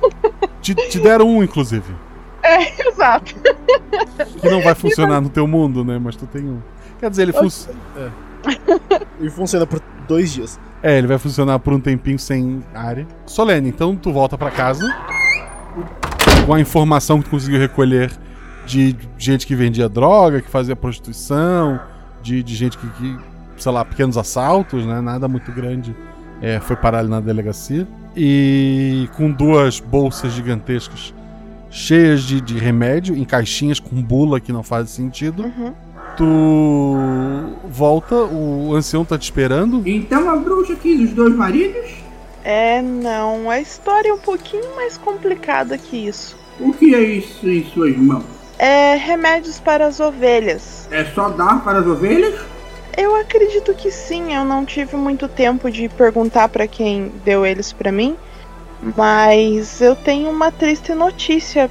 Te, 0.60 0.74
te 0.74 0.98
deram 0.98 1.28
um, 1.28 1.42
inclusive. 1.42 1.94
É, 2.42 2.82
exato. 2.88 3.34
Que 4.40 4.50
não 4.50 4.60
vai 4.60 4.74
funcionar 4.74 5.20
no 5.20 5.28
teu 5.30 5.46
mundo, 5.46 5.84
né? 5.84 5.98
Mas 5.98 6.16
tu 6.16 6.26
tem 6.26 6.42
um. 6.44 6.60
Quer 6.98 7.10
dizer, 7.10 7.22
ele 7.22 7.32
funciona. 7.32 7.78
Ele 9.20 9.30
funciona 9.30 9.66
por 9.66 9.80
dois 10.06 10.32
dias. 10.32 10.60
É, 10.82 10.96
ele 10.96 11.06
vai 11.06 11.18
funcionar 11.18 11.58
por 11.58 11.72
um 11.72 11.80
tempinho 11.80 12.18
sem 12.18 12.62
área. 12.74 13.06
Solene, 13.26 13.68
então 13.68 13.96
tu 13.96 14.12
volta 14.12 14.38
pra 14.38 14.50
casa 14.50 14.84
com 16.46 16.54
a 16.54 16.60
informação 16.60 17.18
que 17.18 17.24
tu 17.24 17.30
conseguiu 17.30 17.58
recolher 17.58 18.10
de 18.66 18.96
gente 19.18 19.46
que 19.46 19.54
vendia 19.54 19.88
droga, 19.88 20.40
que 20.40 20.50
fazia 20.50 20.76
prostituição, 20.76 21.80
de, 22.22 22.42
de 22.42 22.54
gente 22.54 22.76
que, 22.78 22.86
que, 22.90 23.16
sei 23.56 23.72
lá, 23.72 23.84
pequenos 23.84 24.16
assaltos, 24.16 24.84
né? 24.86 25.00
Nada 25.00 25.26
muito 25.26 25.50
grande. 25.52 25.94
É, 26.40 26.60
foi 26.60 26.76
parar 26.76 27.00
ali 27.00 27.08
na 27.08 27.20
delegacia. 27.20 27.86
E 28.16 29.08
com 29.16 29.30
duas 29.30 29.80
bolsas 29.80 30.32
gigantescas 30.32 31.14
cheias 31.70 32.22
de, 32.22 32.40
de 32.40 32.58
remédio, 32.58 33.14
em 33.16 33.24
caixinhas 33.24 33.78
com 33.78 34.02
bula 34.02 34.40
que 34.40 34.52
não 34.52 34.62
faz 34.62 34.90
sentido. 34.90 35.44
Uhum. 35.44 35.74
Tu 36.18 37.36
volta, 37.68 38.16
o 38.16 38.74
ancião 38.74 39.04
tá 39.04 39.16
te 39.16 39.22
esperando. 39.22 39.82
Então 39.86 40.28
a 40.28 40.34
bruxa 40.34 40.74
quis 40.74 41.00
os 41.00 41.10
dois 41.10 41.32
maridos? 41.32 41.90
É, 42.42 42.82
não. 42.82 43.48
A 43.48 43.60
história 43.60 44.08
é 44.08 44.12
um 44.12 44.18
pouquinho 44.18 44.74
mais 44.74 44.98
complicada 44.98 45.78
que 45.78 45.96
isso. 45.96 46.36
O 46.58 46.72
que 46.72 46.92
é 46.92 47.00
isso 47.00 47.48
em 47.48 47.64
suas 47.66 47.96
mãos? 47.96 48.24
É 48.58 48.96
remédios 48.96 49.60
para 49.60 49.86
as 49.86 50.00
ovelhas. 50.00 50.88
É 50.90 51.04
só 51.04 51.28
dar 51.28 51.62
para 51.62 51.78
as 51.78 51.86
ovelhas? 51.86 52.34
Eu 52.96 53.14
acredito 53.14 53.72
que 53.74 53.92
sim. 53.92 54.34
Eu 54.34 54.44
não 54.44 54.64
tive 54.64 54.96
muito 54.96 55.28
tempo 55.28 55.70
de 55.70 55.88
perguntar 55.88 56.48
para 56.48 56.66
quem 56.66 57.12
deu 57.24 57.46
eles 57.46 57.72
para 57.72 57.92
mim, 57.92 58.16
mas 58.96 59.80
eu 59.80 59.94
tenho 59.94 60.28
uma 60.30 60.50
triste 60.50 60.92
notícia 60.94 61.70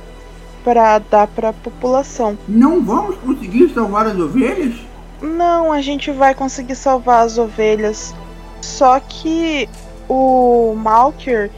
para 0.68 1.00
dar 1.00 1.28
para 1.28 1.50
a 1.50 1.54
população. 1.54 2.38
Não 2.46 2.84
vamos 2.84 3.16
conseguir 3.20 3.70
salvar 3.74 4.06
as 4.06 4.20
ovelhas? 4.20 4.74
Não, 5.22 5.72
a 5.72 5.80
gente 5.82 6.12
vai 6.12 6.36
conseguir 6.36 6.76
salvar 6.76 7.26
as 7.26 7.38
ovelhas. 7.38 8.14
Só 8.60 9.00
que 9.00 9.70
o 10.10 10.76
Malker 10.76 11.50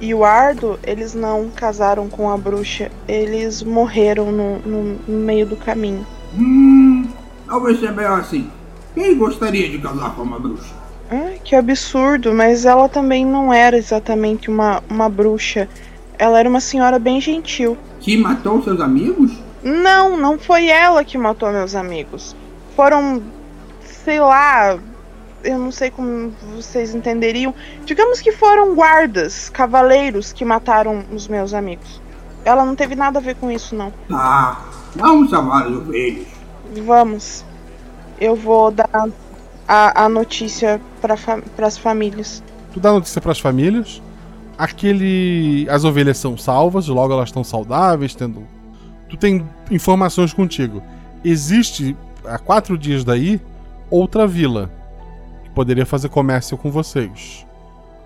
e 0.00 0.14
o 0.14 0.24
Ardo, 0.24 0.78
eles 0.84 1.14
não 1.14 1.50
casaram 1.50 2.08
com 2.08 2.30
a 2.30 2.36
bruxa. 2.38 2.92
Eles 3.08 3.60
morreram 3.60 4.30
no, 4.30 4.58
no- 4.60 4.98
no 5.08 5.18
meio 5.18 5.46
do 5.46 5.56
caminho. 5.56 6.06
Hum, 6.38 7.08
talvez 7.48 7.80
seja 7.80 7.90
melhor 7.90 8.20
assim. 8.20 8.48
Quem 8.94 9.18
gostaria 9.18 9.68
de 9.68 9.78
casar 9.78 10.14
com 10.14 10.22
uma 10.22 10.38
bruxa? 10.38 10.72
Ai, 11.10 11.40
que 11.42 11.56
absurdo, 11.56 12.32
mas 12.32 12.64
ela 12.64 12.88
também 12.88 13.26
não 13.26 13.52
era 13.52 13.76
exatamente 13.76 14.48
uma, 14.48 14.80
uma 14.88 15.08
bruxa. 15.08 15.68
Ela 16.16 16.38
era 16.38 16.48
uma 16.48 16.60
senhora 16.60 17.00
bem 17.00 17.20
gentil. 17.20 17.76
Que 18.04 18.18
matou 18.18 18.62
seus 18.62 18.82
amigos? 18.82 19.32
Não, 19.62 20.14
não 20.14 20.38
foi 20.38 20.68
ela 20.68 21.02
que 21.02 21.16
matou 21.16 21.50
meus 21.50 21.74
amigos. 21.74 22.36
Foram, 22.76 23.22
sei 23.82 24.20
lá, 24.20 24.78
eu 25.42 25.58
não 25.58 25.72
sei 25.72 25.90
como 25.90 26.30
vocês 26.54 26.94
entenderiam. 26.94 27.54
Digamos 27.86 28.20
que 28.20 28.30
foram 28.30 28.74
guardas, 28.74 29.48
cavaleiros 29.48 30.34
que 30.34 30.44
mataram 30.44 31.02
os 31.10 31.26
meus 31.28 31.54
amigos. 31.54 31.98
Ela 32.44 32.62
não 32.66 32.76
teve 32.76 32.94
nada 32.94 33.20
a 33.20 33.22
ver 33.22 33.36
com 33.36 33.50
isso, 33.50 33.74
não. 33.74 33.90
Tá, 34.06 34.60
vamos 34.94 35.30
salvar 35.30 35.66
as 35.66 35.72
ovelhas. 35.72 36.26
Vamos. 36.84 37.42
Eu 38.20 38.36
vou 38.36 38.70
dar 38.70 39.08
a, 39.66 40.04
a 40.04 40.08
notícia 40.10 40.78
para 41.00 41.66
as 41.66 41.78
famílias. 41.78 42.42
Tu 42.74 42.80
dá 42.80 42.92
notícia 42.92 43.18
pras 43.18 43.40
famílias. 43.40 44.02
Aquele. 44.56 45.66
As 45.68 45.84
ovelhas 45.84 46.18
são 46.18 46.36
salvas, 46.36 46.88
logo 46.88 47.12
elas 47.12 47.28
estão 47.28 47.44
saudáveis, 47.44 48.14
tendo. 48.14 48.46
Tu 49.08 49.16
tem 49.16 49.46
informações 49.70 50.32
contigo. 50.32 50.82
Existe, 51.24 51.96
há 52.24 52.38
quatro 52.38 52.76
dias 52.76 53.04
daí, 53.04 53.40
outra 53.90 54.26
vila 54.26 54.70
que 55.44 55.50
poderia 55.50 55.86
fazer 55.86 56.08
comércio 56.08 56.56
com 56.56 56.70
vocês. 56.70 57.46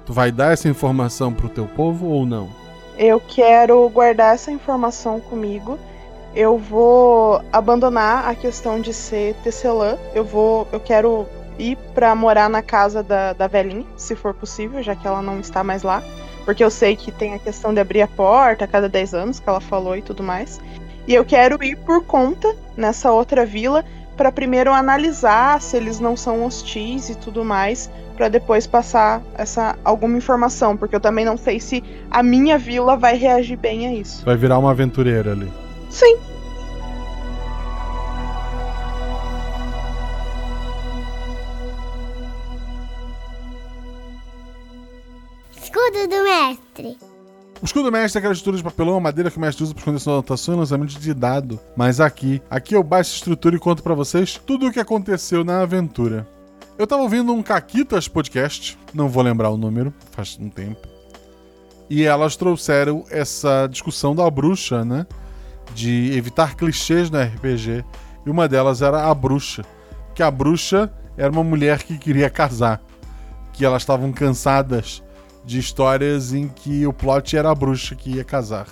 Tu 0.06 0.12
vai 0.12 0.32
dar 0.32 0.52
essa 0.52 0.68
informação 0.68 1.32
pro 1.32 1.48
teu 1.48 1.66
povo 1.66 2.06
ou 2.06 2.24
não? 2.24 2.48
Eu 2.96 3.20
quero 3.20 3.88
guardar 3.90 4.34
essa 4.34 4.50
informação 4.50 5.20
comigo. 5.20 5.78
Eu 6.34 6.58
vou 6.58 7.42
abandonar 7.52 8.28
a 8.28 8.34
questão 8.34 8.80
de 8.80 8.92
ser 8.92 9.34
tecelã. 9.44 9.96
Eu 10.14 10.24
vou, 10.24 10.66
eu 10.72 10.80
quero 10.80 11.26
ir 11.58 11.76
pra 11.94 12.14
morar 12.14 12.48
na 12.48 12.62
casa 12.62 13.02
da, 13.02 13.32
da 13.32 13.46
velhinha, 13.46 13.84
se 13.96 14.14
for 14.14 14.32
possível, 14.32 14.82
já 14.82 14.94
que 14.94 15.06
ela 15.06 15.20
não 15.20 15.40
está 15.40 15.62
mais 15.64 15.82
lá. 15.82 16.02
Porque 16.48 16.64
eu 16.64 16.70
sei 16.70 16.96
que 16.96 17.12
tem 17.12 17.34
a 17.34 17.38
questão 17.38 17.74
de 17.74 17.80
abrir 17.80 18.00
a 18.00 18.08
porta 18.08 18.64
a 18.64 18.66
cada 18.66 18.88
10 18.88 19.12
anos, 19.12 19.38
que 19.38 19.46
ela 19.46 19.60
falou 19.60 19.94
e 19.94 20.00
tudo 20.00 20.22
mais. 20.22 20.58
E 21.06 21.12
eu 21.12 21.22
quero 21.22 21.62
ir 21.62 21.76
por 21.76 22.02
conta 22.02 22.56
nessa 22.74 23.12
outra 23.12 23.44
vila 23.44 23.84
para 24.16 24.32
primeiro 24.32 24.72
analisar 24.72 25.60
se 25.60 25.76
eles 25.76 26.00
não 26.00 26.16
são 26.16 26.46
hostis 26.46 27.10
e 27.10 27.14
tudo 27.14 27.44
mais, 27.44 27.90
para 28.16 28.30
depois 28.30 28.66
passar 28.66 29.20
essa 29.34 29.78
alguma 29.84 30.16
informação, 30.16 30.74
porque 30.74 30.96
eu 30.96 31.00
também 31.00 31.22
não 31.22 31.36
sei 31.36 31.60
se 31.60 31.84
a 32.10 32.22
minha 32.22 32.56
vila 32.56 32.96
vai 32.96 33.14
reagir 33.14 33.58
bem 33.58 33.86
a 33.86 33.92
isso. 33.92 34.24
Vai 34.24 34.38
virar 34.38 34.58
uma 34.58 34.70
aventureira 34.70 35.32
ali. 35.32 35.52
Sim. 35.90 36.16
Escudo 45.68 46.08
do 46.08 46.24
mestre. 46.24 46.96
O 47.60 47.64
escudo 47.66 47.92
mestre 47.92 48.16
é 48.16 48.18
aquela 48.20 48.32
estrutura 48.32 48.56
de 48.56 48.62
papelão 48.62 48.94
ou 48.94 49.00
madeira 49.00 49.30
que 49.30 49.36
o 49.36 49.40
mestre 49.40 49.62
usa 49.62 49.74
para 49.74 49.80
esconder 49.82 49.98
suas 49.98 50.14
anotações 50.14 50.56
e 50.56 50.60
lançamentos 50.60 50.94
de 50.96 51.12
dado. 51.12 51.60
Mas 51.76 52.00
aqui, 52.00 52.40
aqui 52.48 52.74
eu 52.74 52.82
baixo 52.82 53.12
a 53.12 53.16
estrutura 53.16 53.54
e 53.54 53.58
conto 53.58 53.82
pra 53.82 53.92
vocês 53.92 54.40
tudo 54.46 54.66
o 54.66 54.72
que 54.72 54.80
aconteceu 54.80 55.44
na 55.44 55.60
aventura. 55.60 56.26
Eu 56.78 56.86
tava 56.86 57.02
ouvindo 57.02 57.34
um 57.34 57.42
Caquitas 57.42 58.08
podcast, 58.08 58.78
não 58.94 59.10
vou 59.10 59.22
lembrar 59.22 59.50
o 59.50 59.58
número, 59.58 59.92
faz 60.12 60.38
um 60.40 60.48
tempo. 60.48 60.88
E 61.90 62.02
elas 62.02 62.34
trouxeram 62.34 63.04
essa 63.10 63.66
discussão 63.66 64.16
da 64.16 64.30
bruxa, 64.30 64.86
né? 64.86 65.06
De 65.74 66.16
evitar 66.16 66.56
clichês 66.56 67.10
no 67.10 67.20
RPG. 67.20 67.84
E 68.24 68.30
uma 68.30 68.48
delas 68.48 68.80
era 68.80 69.04
a 69.04 69.14
bruxa. 69.14 69.66
Que 70.14 70.22
a 70.22 70.30
bruxa 70.30 70.90
era 71.14 71.30
uma 71.30 71.44
mulher 71.44 71.82
que 71.82 71.98
queria 71.98 72.30
casar. 72.30 72.80
Que 73.52 73.66
elas 73.66 73.82
estavam 73.82 74.10
cansadas 74.12 75.02
de 75.48 75.58
histórias 75.58 76.34
em 76.34 76.46
que 76.46 76.86
o 76.86 76.92
plot 76.92 77.34
era 77.34 77.50
a 77.50 77.54
bruxa 77.54 77.94
que 77.94 78.16
ia 78.16 78.22
casar. 78.22 78.66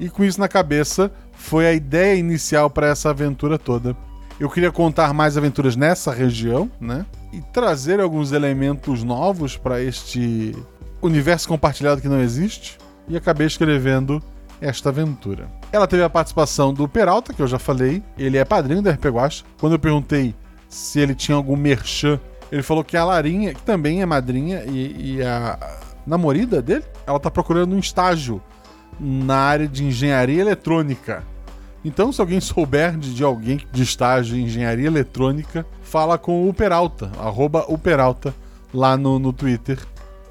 E 0.00 0.08
com 0.08 0.24
isso 0.24 0.40
na 0.40 0.48
cabeça, 0.48 1.12
foi 1.34 1.66
a 1.66 1.74
ideia 1.74 2.18
inicial 2.18 2.70
para 2.70 2.86
essa 2.86 3.10
aventura 3.10 3.58
toda. 3.58 3.94
Eu 4.38 4.48
queria 4.48 4.72
contar 4.72 5.12
mais 5.12 5.36
aventuras 5.36 5.76
nessa 5.76 6.10
região, 6.10 6.70
né? 6.80 7.04
E 7.30 7.42
trazer 7.52 8.00
alguns 8.00 8.32
elementos 8.32 9.04
novos 9.04 9.58
para 9.58 9.82
este 9.82 10.56
universo 11.02 11.46
compartilhado 11.46 12.00
que 12.00 12.08
não 12.08 12.20
existe. 12.20 12.78
E 13.06 13.14
acabei 13.14 13.46
escrevendo 13.46 14.22
esta 14.58 14.88
aventura. 14.88 15.48
Ela 15.70 15.86
teve 15.86 16.02
a 16.02 16.08
participação 16.08 16.72
do 16.72 16.88
Peralta, 16.88 17.34
que 17.34 17.42
eu 17.42 17.46
já 17.46 17.58
falei. 17.58 18.02
Ele 18.16 18.38
é 18.38 18.44
padrinho 18.44 18.80
da 18.80 18.92
RP 18.92 19.04
Guacha. 19.04 19.44
Quando 19.58 19.74
eu 19.74 19.78
perguntei 19.78 20.34
se 20.66 20.98
ele 20.98 21.14
tinha 21.14 21.36
algum 21.36 21.56
merchan, 21.56 22.18
ele 22.50 22.62
falou 22.62 22.82
que 22.82 22.96
a 22.96 23.04
Larinha, 23.04 23.52
que 23.52 23.62
também 23.62 24.00
é 24.00 24.06
madrinha, 24.06 24.64
e, 24.64 25.16
e 25.16 25.22
a 25.22 25.58
namorada 26.06 26.60
dele, 26.60 26.84
ela 27.06 27.20
tá 27.20 27.30
procurando 27.30 27.74
um 27.74 27.78
estágio 27.78 28.42
na 28.98 29.36
área 29.36 29.68
de 29.68 29.84
engenharia 29.84 30.40
eletrônica. 30.40 31.22
Então, 31.84 32.12
se 32.12 32.20
alguém 32.20 32.40
souber 32.40 32.96
de, 32.96 33.14
de 33.14 33.24
alguém 33.24 33.60
de 33.72 33.82
estágio 33.82 34.36
em 34.36 34.44
engenharia 34.44 34.86
eletrônica, 34.86 35.66
fala 35.82 36.18
com 36.18 36.48
o 36.48 36.54
Peralta, 36.54 37.10
arroba 37.18 37.64
o 37.68 37.78
Peralta, 37.78 38.34
lá 38.72 38.96
no, 38.96 39.18
no 39.18 39.32
Twitter. 39.32 39.78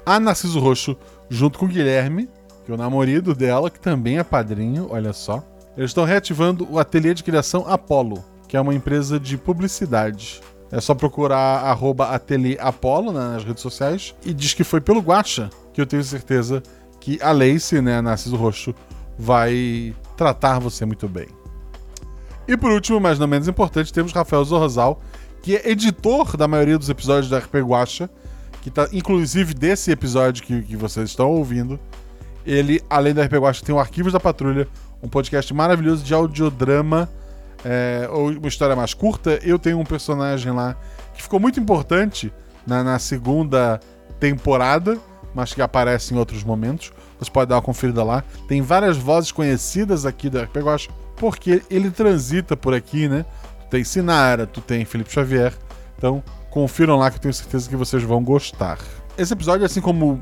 A 0.04 0.18
Narciso 0.18 0.58
Roxo, 0.58 0.96
junto 1.28 1.58
com 1.58 1.66
o 1.66 1.68
Guilherme, 1.68 2.28
que 2.64 2.72
é 2.72 2.74
o 2.74 2.78
namorado 2.78 3.34
dela, 3.34 3.70
que 3.70 3.80
também 3.80 4.18
é 4.18 4.24
padrinho, 4.24 4.88
olha 4.90 5.12
só. 5.12 5.44
Eles 5.76 5.90
estão 5.90 6.04
reativando 6.04 6.66
o 6.70 6.78
ateliê 6.78 7.14
de 7.14 7.22
criação 7.22 7.64
Apollo, 7.66 8.24
que 8.48 8.56
é 8.56 8.60
uma 8.60 8.74
empresa 8.74 9.18
de 9.18 9.36
publicidade. 9.36 10.40
É 10.72 10.80
só 10.80 10.94
procurar 10.94 11.76
ateliê 12.10 12.56
Apollo 12.60 13.12
nas 13.12 13.42
redes 13.42 13.62
sociais 13.62 14.14
e 14.24 14.32
diz 14.32 14.54
que 14.54 14.62
foi 14.62 14.80
pelo 14.80 15.00
Guacha 15.00 15.50
que 15.72 15.80
eu 15.80 15.86
tenho 15.86 16.04
certeza 16.04 16.62
que 17.00 17.18
a 17.22 17.32
Lacey, 17.32 17.80
né, 17.80 18.00
Narciso 18.00 18.36
Roxo, 18.36 18.74
vai 19.18 19.94
tratar 20.16 20.58
você 20.58 20.84
muito 20.84 21.08
bem. 21.08 21.26
E 22.46 22.56
por 22.56 22.70
último, 22.70 23.00
mas 23.00 23.18
não 23.18 23.26
menos 23.26 23.48
importante, 23.48 23.92
temos 23.92 24.12
Rafael 24.12 24.44
Zorzal, 24.44 25.00
que 25.42 25.56
é 25.56 25.70
editor 25.70 26.36
da 26.36 26.46
maioria 26.46 26.78
dos 26.78 26.88
episódios 26.88 27.30
da 27.30 27.38
RP 27.38 27.56
Guacha, 27.56 28.10
que 28.62 28.70
tá 28.70 28.88
inclusive 28.92 29.54
desse 29.54 29.90
episódio 29.90 30.42
que, 30.42 30.62
que 30.62 30.76
vocês 30.76 31.10
estão 31.10 31.30
ouvindo. 31.30 31.78
Ele, 32.44 32.82
além 32.88 33.14
da 33.14 33.24
RP 33.24 33.34
Guacha, 33.34 33.64
tem 33.64 33.74
o 33.74 33.78
Arquivos 33.78 34.12
da 34.12 34.20
Patrulha, 34.20 34.68
um 35.02 35.08
podcast 35.08 35.52
maravilhoso 35.54 36.04
de 36.04 36.12
audiodrama, 36.12 37.08
é, 37.64 38.08
ou 38.10 38.30
uma 38.30 38.48
história 38.48 38.74
mais 38.74 38.94
curta. 38.94 39.38
Eu 39.42 39.58
tenho 39.58 39.78
um 39.78 39.84
personagem 39.84 40.52
lá 40.52 40.76
que 41.14 41.22
ficou 41.22 41.40
muito 41.40 41.58
importante 41.60 42.32
na, 42.66 42.82
na 42.82 42.98
segunda 42.98 43.80
temporada, 44.18 44.98
mas 45.34 45.54
que 45.54 45.62
aparece 45.62 46.14
em 46.14 46.18
outros 46.18 46.44
momentos. 46.44 46.92
Você 47.18 47.30
pode 47.30 47.48
dar 47.48 47.56
uma 47.56 47.62
conferida 47.62 48.02
lá. 48.02 48.24
Tem 48.48 48.62
várias 48.62 48.96
vozes 48.96 49.30
conhecidas 49.30 50.06
aqui 50.06 50.30
da 50.30 50.44
RP 50.44 50.56
Guacha, 50.56 50.90
porque 51.16 51.62
ele 51.70 51.90
transita 51.90 52.56
por 52.56 52.74
aqui, 52.74 53.08
né? 53.08 53.24
Tu 53.62 53.66
tem 53.70 53.84
Sinara, 53.84 54.46
tu 54.46 54.60
tem 54.60 54.84
Felipe 54.84 55.12
Xavier. 55.12 55.52
Então, 55.98 56.22
confiram 56.50 56.96
lá 56.96 57.10
que 57.10 57.16
eu 57.16 57.20
tenho 57.20 57.34
certeza 57.34 57.68
que 57.68 57.76
vocês 57.76 58.02
vão 58.02 58.24
gostar. 58.24 58.78
Esse 59.18 59.34
episódio, 59.34 59.66
assim 59.66 59.82
como 59.82 60.18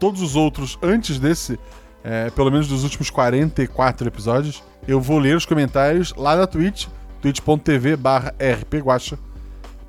todos 0.00 0.20
os 0.20 0.34
outros 0.34 0.76
antes 0.82 1.20
desse, 1.20 1.58
é, 2.04 2.30
pelo 2.30 2.50
menos 2.50 2.68
dos 2.68 2.84
últimos 2.84 3.10
44 3.10 4.08
episódios, 4.08 4.62
eu 4.86 5.00
vou 5.00 5.18
ler 5.18 5.36
os 5.36 5.46
comentários 5.46 6.12
lá 6.16 6.36
na 6.36 6.46
Twitch, 6.46 6.86
twitch.tv 7.20 7.96
barra 7.96 8.34
rpguacha. 8.40 9.18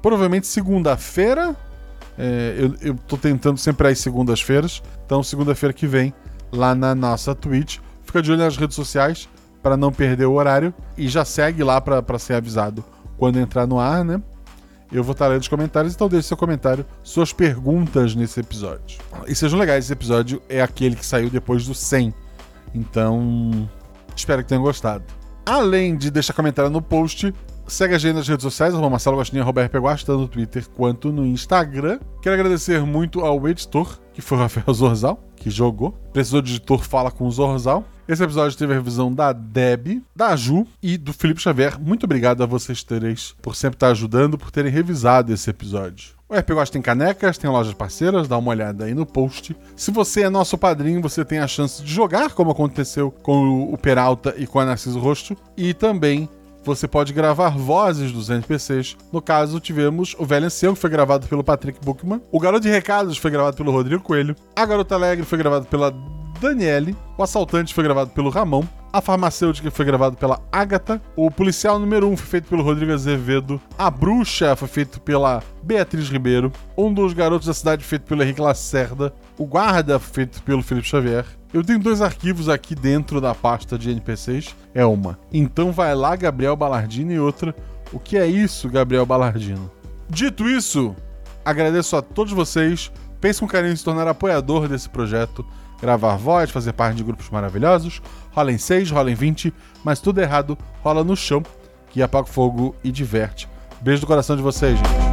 Provavelmente 0.01 0.47
segunda-feira, 0.47 1.55
é, 2.17 2.55
eu, 2.57 2.75
eu 2.81 2.95
tô 3.07 3.17
tentando 3.17 3.57
sempre 3.57 3.87
às 3.87 3.99
segundas-feiras, 3.99 4.83
então 5.05 5.23
segunda-feira 5.23 5.73
que 5.73 5.87
vem, 5.87 6.13
lá 6.51 6.75
na 6.75 6.93
nossa 6.93 7.33
Twitch. 7.33 7.79
Fica 8.03 8.21
de 8.21 8.31
olho 8.31 8.41
nas 8.41 8.57
redes 8.57 8.75
sociais 8.75 9.27
para 9.61 9.75
não 9.75 9.91
perder 9.91 10.25
o 10.25 10.33
horário 10.33 10.73
e 10.97 11.07
já 11.07 11.25
segue 11.25 11.63
lá 11.63 11.81
para 11.81 12.19
ser 12.19 12.35
avisado 12.35 12.83
quando 13.17 13.39
entrar 13.39 13.65
no 13.65 13.79
ar, 13.79 14.03
né? 14.03 14.21
Eu 14.93 15.03
vou 15.03 15.13
estar 15.13 15.27
lendo 15.27 15.41
os 15.41 15.47
comentários, 15.47 15.95
então 15.95 16.07
deixe 16.07 16.27
seu 16.27 16.37
comentário, 16.37 16.85
suas 17.03 17.33
perguntas 17.33 18.13
nesse 18.13 18.39
episódio. 18.39 18.99
E 19.27 19.33
sejam 19.33 19.57
legais, 19.57 19.85
esse 19.85 19.93
episódio 19.93 20.39
é 20.47 20.61
aquele 20.61 20.95
que 20.95 21.03
saiu 21.03 21.31
depois 21.31 21.65
do 21.65 21.73
100. 21.73 22.13
Então, 22.75 23.67
espero 24.15 24.43
que 24.43 24.49
tenham 24.49 24.61
gostado. 24.61 25.03
Além 25.43 25.97
de 25.97 26.11
deixar 26.11 26.33
comentário 26.33 26.69
no 26.69 26.79
post, 26.79 27.33
segue 27.73 27.95
a 27.95 27.97
gente 27.97 28.15
nas 28.15 28.27
redes 28.27 28.43
sociais, 28.43 28.73
arroba 28.73 28.91
Marcelo 28.91 29.17
Gostinho, 29.17 29.41
arroba 29.41 29.65
RP 29.65 29.75
Guaxa, 29.75 30.05
tanto 30.05 30.19
no 30.19 30.27
Twitter 30.27 30.69
quanto 30.69 31.11
no 31.11 31.25
Instagram. 31.25 31.99
Quero 32.21 32.35
agradecer 32.35 32.79
muito 32.81 33.21
ao 33.21 33.47
editor, 33.47 33.99
que 34.13 34.21
foi 34.21 34.37
o 34.37 34.41
Rafael 34.41 34.71
Zorzal, 34.73 35.19
que 35.35 35.49
jogou. 35.49 35.91
Precisou 36.13 36.41
de 36.41 36.51
editor, 36.51 36.83
fala 36.83 37.09
com 37.09 37.25
o 37.25 37.31
Zorzal. 37.31 37.83
Esse 38.07 38.23
episódio 38.23 38.57
teve 38.57 38.73
a 38.73 38.75
revisão 38.75 39.11
da 39.11 39.33
Deb, 39.33 40.03
da 40.15 40.35
Ju 40.35 40.67
e 40.81 40.97
do 40.97 41.13
Felipe 41.13 41.41
Xavier. 41.41 41.79
Muito 41.79 42.03
obrigado 42.03 42.43
a 42.43 42.45
vocês 42.45 42.83
três 42.83 43.33
por 43.41 43.55
sempre 43.55 43.77
estar 43.77 43.87
ajudando, 43.87 44.37
por 44.37 44.51
terem 44.51 44.71
revisado 44.71 45.33
esse 45.33 45.49
episódio. 45.49 46.11
O 46.29 46.35
RP 46.35 46.51
Guacha 46.51 46.71
tem 46.71 46.81
canecas, 46.81 47.37
tem 47.37 47.49
lojas 47.49 47.73
parceiras, 47.73 48.27
dá 48.27 48.37
uma 48.37 48.51
olhada 48.51 48.85
aí 48.85 48.93
no 48.93 49.05
post. 49.05 49.55
Se 49.75 49.89
você 49.89 50.23
é 50.23 50.29
nosso 50.29 50.57
padrinho, 50.57 51.01
você 51.01 51.25
tem 51.25 51.39
a 51.39 51.47
chance 51.47 51.81
de 51.81 51.91
jogar, 51.91 52.33
como 52.33 52.51
aconteceu 52.51 53.09
com 53.09 53.73
o 53.73 53.77
Peralta 53.77 54.35
e 54.37 54.45
com 54.45 54.59
a 54.59 54.65
Narciso 54.65 54.99
Rosto. 54.99 55.35
E 55.55 55.73
também 55.73 56.29
você 56.63 56.87
pode 56.87 57.13
gravar 57.13 57.49
vozes 57.49 58.11
dos 58.11 58.29
NPCs. 58.29 58.97
No 59.11 59.21
caso, 59.21 59.59
tivemos 59.59 60.15
o 60.17 60.25
Velho 60.25 60.45
Ancião, 60.45 60.73
que 60.73 60.79
foi 60.79 60.89
gravado 60.89 61.27
pelo 61.27 61.43
Patrick 61.43 61.79
Buchmann. 61.83 62.21
O 62.31 62.39
Garoto 62.39 62.63
de 62.63 62.69
Recados 62.69 63.17
foi 63.17 63.31
gravado 63.31 63.57
pelo 63.57 63.71
Rodrigo 63.71 64.03
Coelho. 64.03 64.35
A 64.55 64.65
Garota 64.65 64.95
Alegre 64.95 65.25
foi 65.25 65.37
gravado 65.37 65.65
pela 65.65 65.93
Daniele. 66.39 66.95
O 67.17 67.23
Assaltante 67.23 67.73
foi 67.73 67.83
gravado 67.83 68.11
pelo 68.11 68.29
Ramon. 68.29 68.63
A 68.91 69.01
Farmacêutica 69.01 69.71
foi 69.71 69.85
gravado 69.85 70.15
pela 70.15 70.39
Agatha. 70.51 71.01
O 71.15 71.31
Policial 71.31 71.79
número 71.79 72.07
1 72.09 72.17
foi 72.17 72.27
feito 72.27 72.47
pelo 72.47 72.61
Rodrigo 72.61 72.91
Azevedo. 72.91 73.59
A 73.77 73.89
Bruxa 73.89 74.55
foi 74.55 74.67
feito 74.67 75.01
pela 75.01 75.41
Beatriz 75.63 76.09
Ribeiro. 76.09 76.51
Um 76.77 76.93
dos 76.93 77.13
Garotos 77.13 77.47
da 77.47 77.53
Cidade 77.53 77.83
feito 77.83 78.03
pelo 78.03 78.21
Henrique 78.21 78.41
Lacerda. 78.41 79.13
O 79.37 79.45
Guarda 79.45 79.97
foi 79.97 80.13
feito 80.13 80.43
pelo 80.43 80.61
Felipe 80.61 80.87
Xavier. 80.87 81.25
Eu 81.53 81.63
tenho 81.63 81.79
dois 81.79 82.01
arquivos 82.01 82.49
aqui 82.49 82.73
dentro 82.73 83.21
da 83.21 83.35
pasta 83.35 83.77
de 83.77 83.91
NPCs. 83.91 84.55
É 84.73 84.83
uma. 84.85 85.19
Então 85.31 85.71
vai 85.71 85.93
lá, 85.93 86.15
Gabriel 86.15 86.55
Balardino, 86.55 87.11
e 87.11 87.19
outra. 87.19 87.55
O 87.91 87.99
que 87.99 88.17
é 88.17 88.25
isso, 88.25 88.67
Gabriel 88.69 89.05
Balardino? 89.05 89.71
Dito 90.09 90.49
isso, 90.49 90.95
agradeço 91.45 91.95
a 91.95 92.01
todos 92.01 92.33
vocês. 92.33 92.91
Pense 93.21 93.39
com 93.39 93.47
carinho 93.47 93.73
em 93.73 93.75
se 93.75 93.83
tornar 93.83 94.07
apoiador 94.07 94.67
desse 94.67 94.89
projeto 94.89 95.45
gravar 95.83 96.15
voz, 96.15 96.49
fazer 96.49 96.71
parte 96.71 96.95
de 96.95 97.03
grupos 97.03 97.29
maravilhosos. 97.29 98.01
Rola 98.31 98.53
em 98.53 98.57
6, 98.57 98.89
rola 98.89 99.11
em 99.11 99.15
20, 99.15 99.53
mas 99.83 99.99
tudo 99.99 100.21
errado 100.21 100.57
rola 100.81 101.03
no 101.03 101.15
chão, 101.15 101.43
que 101.89 102.01
apaga 102.01 102.23
o 102.23 102.31
fogo 102.31 102.73
e 102.81 102.89
diverte. 102.89 103.49
Beijo 103.81 103.99
do 103.99 104.07
coração 104.07 104.37
de 104.37 104.41
vocês, 104.41 104.77
gente. 104.77 105.12